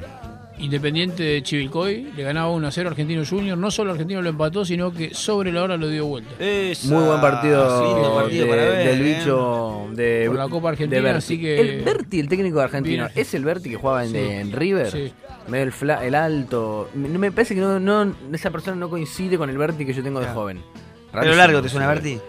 Independiente 0.59 1.23
de 1.23 1.41
Chivilcoy 1.41 2.11
le 2.15 2.23
ganaba 2.23 2.49
1 2.51 2.67
a 2.67 2.71
0 2.71 2.89
a 2.89 2.91
Argentino 2.91 3.23
Junior. 3.25 3.57
No 3.57 3.71
solo 3.71 3.91
Argentino 3.91 4.21
lo 4.21 4.29
empató, 4.29 4.65
sino 4.65 4.91
que 4.91 5.13
sobre 5.13 5.53
la 5.53 5.63
hora 5.63 5.77
lo 5.77 5.87
dio 5.87 6.05
vuelta. 6.05 6.31
Muy 6.37 7.03
buen 7.05 7.21
partido, 7.21 7.95
lindo 7.95 8.13
partido 8.15 8.43
de- 8.45 8.49
para 8.49 8.61
ver, 8.65 8.87
del 8.89 9.01
eh. 9.07 9.15
bicho 9.17 9.87
de, 9.93 10.23
Por 10.27 10.35
la 10.37 10.49
Copa 10.49 10.69
Argentina, 10.69 10.97
de 10.97 11.01
Berti. 11.01 11.17
así 11.17 11.39
que- 11.39 11.59
El 11.61 11.83
Berti, 11.83 12.19
el 12.19 12.27
técnico 12.27 12.57
de 12.57 12.63
Argentina, 12.65 13.07
Bien. 13.07 13.19
¿es 13.25 13.33
el 13.33 13.45
Berti 13.45 13.69
que 13.69 13.75
jugaba 13.77 14.03
en, 14.03 14.11
Sí. 14.11 14.17
en 14.17 14.51
River? 14.51 14.91
Sí. 14.91 15.13
El, 15.53 15.71
fla- 15.71 16.03
el 16.05 16.13
alto. 16.13 16.89
Me, 16.93 17.07
me 17.09 17.31
parece 17.31 17.55
que 17.55 17.61
no, 17.61 17.79
no, 17.79 18.13
esa 18.33 18.51
persona 18.51 18.75
no 18.75 18.89
coincide 18.89 19.37
con 19.37 19.49
el 19.49 19.57
Berti 19.57 19.85
que 19.85 19.93
yo 19.93 20.03
tengo 20.03 20.19
de 20.19 20.27
joven. 20.27 20.61
¿Pelo 21.13 21.35
largo 21.35 21.61
te 21.61 21.69
suena, 21.69 21.87
Berti? 21.87 22.19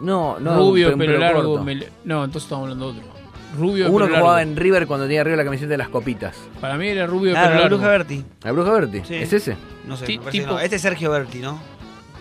No, 0.00 0.38
no. 0.40 0.56
Rubio, 0.56 0.88
pelo 0.96 0.98
pelo 0.98 1.18
largo. 1.18 1.64
No, 2.04 2.24
entonces 2.24 2.44
estamos 2.44 2.64
hablando 2.64 2.92
de 2.92 2.98
otro. 3.00 3.13
Rubio, 3.54 3.90
Uno 3.90 4.06
que 4.06 4.12
largo. 4.12 4.26
jugaba 4.26 4.42
en 4.42 4.56
River 4.56 4.86
cuando 4.86 5.06
tenía 5.06 5.20
arriba 5.22 5.36
la 5.38 5.44
camiseta 5.44 5.68
de 5.70 5.76
las 5.78 5.88
copitas. 5.88 6.36
Para 6.60 6.76
mí 6.76 6.88
era 6.88 7.06
rubio, 7.06 7.34
Ah, 7.36 7.44
pelo 7.48 7.60
la. 7.60 7.66
Bruja 7.68 7.88
Berti. 7.88 8.24
¿La 8.42 8.52
Bruja 8.52 8.70
Berti? 8.72 9.00
Sí. 9.04 9.14
¿Es 9.14 9.32
ese? 9.32 9.56
No 9.86 9.96
sé, 9.96 10.06
me 10.18 10.30
tipo- 10.30 10.46
no. 10.52 10.58
Este 10.60 10.76
es 10.76 10.82
Sergio 10.82 11.10
Berti, 11.10 11.38
¿no? 11.38 11.60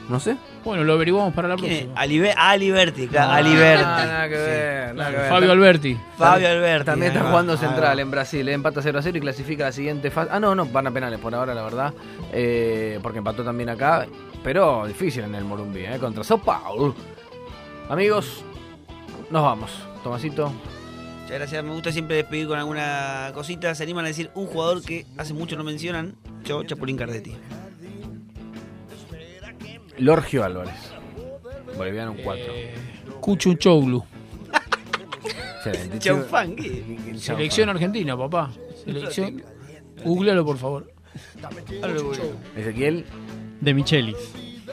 No 0.10 0.20
sé. 0.20 0.36
Bueno, 0.66 0.84
lo 0.84 0.94
averiguamos 0.94 1.34
para 1.34 1.48
la 1.48 1.56
próxima. 1.56 1.94
Alibe- 1.96 2.34
Ali 2.36 2.72
Berti, 2.72 3.08
claro, 3.08 3.32
Ah, 3.32 3.36
Ali 3.38 3.56
Berti. 3.56 3.84
nada 3.86 4.30
que 4.30 4.36
ver, 4.36 4.96
nada 4.96 5.12
que 5.12 5.18
ver. 5.18 5.30
Fabio 5.30 5.52
Alberti. 5.54 5.98
Fabio 6.18 6.50
Alberti. 6.50 6.86
También 6.86 7.12
está 7.14 7.26
jugando 7.30 7.54
Ah, 7.54 7.58
central 7.58 8.00
en 8.00 8.12
Brasil, 8.12 8.48
eh, 8.50 8.54
empata 8.54 8.82
0 8.82 9.00
a 9.00 9.02
0 9.02 9.18
y 9.18 9.22
clasifica 9.22 9.64
a 9.64 9.68
la 9.68 9.72
siguiente 9.72 10.12
fase. 10.12 10.30
Ah, 10.34 10.40
no, 10.42 10.56
no, 10.56 10.66
van 10.66 10.88
a 10.88 10.92
penales 10.92 11.20
por 11.20 11.34
ahora, 11.34 11.54
la 11.54 11.64
verdad. 11.64 11.94
Eh, 12.34 13.00
porque 13.02 13.20
empató 13.20 13.44
también 13.46 13.70
acá. 13.70 14.06
Pero 14.44 14.86
difícil 14.86 15.24
en 15.24 15.36
el 15.36 15.46
Morumbí, 15.46 15.86
eh, 15.86 15.98
contra 16.00 16.22
Sao 16.26 16.38
Paulo. 16.38 16.94
Amigos, 17.90 18.44
nos 19.30 19.42
vamos. 19.44 19.72
Tomasito. 20.04 20.52
Muchas 21.34 21.50
gracias, 21.50 21.64
me 21.64 21.72
gusta 21.72 21.92
siempre 21.92 22.18
despedir 22.18 22.48
con 22.48 22.60
alguna 22.60 23.32
cosita. 23.34 23.74
Se 23.74 23.82
animan 23.82 24.06
a 24.06 24.10
decir 24.10 24.30
un 24.36 24.46
jugador 24.46 24.84
que 24.84 25.08
hace 25.18 25.34
mucho 25.34 25.56
no 25.56 25.64
mencionan. 25.64 26.14
Yo, 26.46 26.64
Chapulín 26.64 26.96
Cardetti. 26.96 27.34
Lorgio 29.98 30.44
Álvarez. 30.44 30.76
Boliviano 31.76 32.12
un 32.12 32.18
4. 32.18 32.54
Eh. 32.54 32.76
Excelente. 35.56 35.98
Chanfangui. 35.98 37.18
Selección 37.18 37.70
argentina, 37.70 38.16
papá. 38.16 38.52
Selección. 38.84 39.44
Googlealo, 40.06 40.46
por 40.46 40.60
favor. 40.60 40.94
Ezequiel 42.56 43.06
De 43.60 43.74
Michelis. 43.74 44.18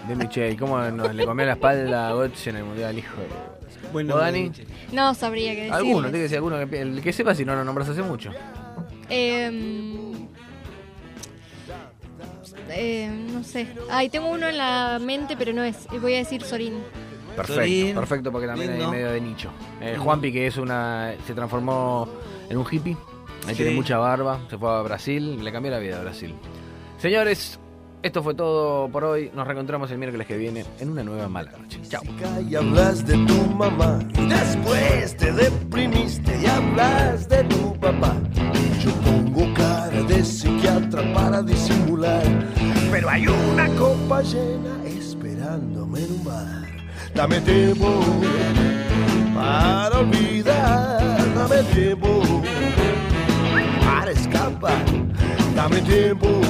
de 0.07 0.15
Michel. 0.15 0.59
¿Cómo 0.59 0.78
nos 0.91 1.15
le 1.15 1.24
comió 1.24 1.47
la 1.47 1.53
espalda 1.53 2.11
a 2.11 2.12
Götze 2.12 2.51
en 2.51 2.57
el 2.57 2.65
Mundial, 2.65 2.99
hijo 2.99 3.16
de... 3.16 3.49
Bueno, 3.92 4.14
¿Vos, 4.14 4.22
Dani? 4.22 4.50
No 4.92 5.14
sabría 5.14 5.52
qué 5.52 5.60
decir. 5.62 5.74
Alguno, 5.74 6.08
tiene 6.10 6.24
que 6.24 6.28
ser 6.28 6.36
alguno 6.38 6.68
que, 6.68 6.80
el 6.80 7.02
que 7.02 7.12
sepa 7.12 7.34
si 7.34 7.44
no 7.44 7.54
lo 7.54 7.64
nombras 7.64 7.88
hace 7.88 8.02
mucho. 8.02 8.30
Em, 9.08 10.12
eh, 12.70 13.08
no 13.32 13.42
sé. 13.44 13.66
Ay, 13.90 14.08
tengo 14.08 14.28
uno 14.28 14.48
en 14.48 14.58
la 14.58 14.98
mente, 15.00 15.36
pero 15.36 15.52
no 15.52 15.62
es. 15.64 15.86
Voy 16.00 16.14
a 16.14 16.18
decir 16.18 16.42
Sorín. 16.42 16.74
Perfecto, 17.36 17.60
Sorín, 17.62 17.94
perfecto 17.94 18.32
porque 18.32 18.46
también 18.48 18.70
lindo. 18.72 18.86
hay 18.86 18.90
medio 18.90 19.10
de 19.12 19.20
nicho. 19.20 19.50
Eh. 19.80 19.96
Juanpi 19.98 20.32
que 20.32 20.46
es 20.46 20.56
una 20.56 21.14
se 21.26 21.32
transformó 21.32 22.08
en 22.48 22.56
un 22.56 22.66
hippie 22.68 22.96
Ahí 23.46 23.54
Sí. 23.54 23.62
tiene 23.62 23.70
mucha 23.76 23.96
barba, 23.98 24.40
se 24.50 24.58
fue 24.58 24.68
a 24.70 24.82
Brasil, 24.82 25.42
le 25.42 25.52
cambió 25.52 25.70
la 25.70 25.78
vida 25.78 25.98
a 25.98 26.02
Brasil. 26.02 26.34
Señores, 26.98 27.58
esto 28.02 28.22
fue 28.22 28.35
todo 28.35 28.89
por 28.89 29.05
hoy. 29.05 29.31
Nos 29.35 29.47
reencontramos 29.47 29.90
el 29.90 29.98
miércoles 29.98 30.27
que 30.27 30.36
viene 30.36 30.64
en 30.78 30.90
una 30.90 31.02
nueva 31.02 31.28
mala 31.28 31.52
noche. 31.52 31.81
Chao. 31.89 32.02
y 32.48 32.55
hablas 32.55 33.06
de 33.06 33.14
tu 33.27 33.47
mamá 33.55 33.98
y 34.16 34.27
después 34.27 35.16
te 35.16 35.32
deprimiste 35.32 36.40
y 36.40 36.47
hablas 36.47 37.28
de 37.28 37.44
tu 37.44 37.78
papá. 37.78 38.16
Yo 38.82 38.90
pongo 39.02 39.52
cara 39.55 40.02
de 40.02 40.24
psiquiatra 40.24 41.12
para 41.12 41.43
disimular, 41.43 42.22
pero 42.90 43.10
hay 43.10 43.27
una 43.27 43.68
copa 43.77 44.22
llena 44.22 44.82
esperándome 44.86 46.05
en 46.05 46.12
un 46.12 46.24
bar. 46.24 46.66
Dame 47.14 47.40
tiempo 47.40 48.01
para 49.35 49.98
olvidar, 49.98 51.35
dame 51.35 51.62
tiempo 51.74 52.22
para 53.85 54.10
escapar, 54.12 54.85
dame 55.55 55.81
tiempo 55.82 56.40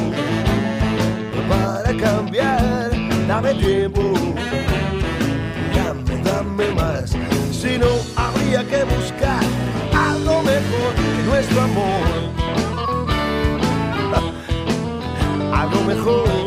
cambiar, 1.97 2.91
dame 3.27 3.55
tiempo 3.55 4.13
dame, 5.75 6.23
dame 6.23 6.71
más. 6.73 7.11
Si 7.53 7.79
no, 7.79 7.89
habría 8.17 8.65
que 8.67 8.85
buscar 8.85 9.41
algo 9.95 10.43
mejor 10.43 10.95
que 10.95 11.23
nuestro 11.27 11.61
amor. 11.63 12.01
Algo 15.55 15.81
mejor. 15.85 16.40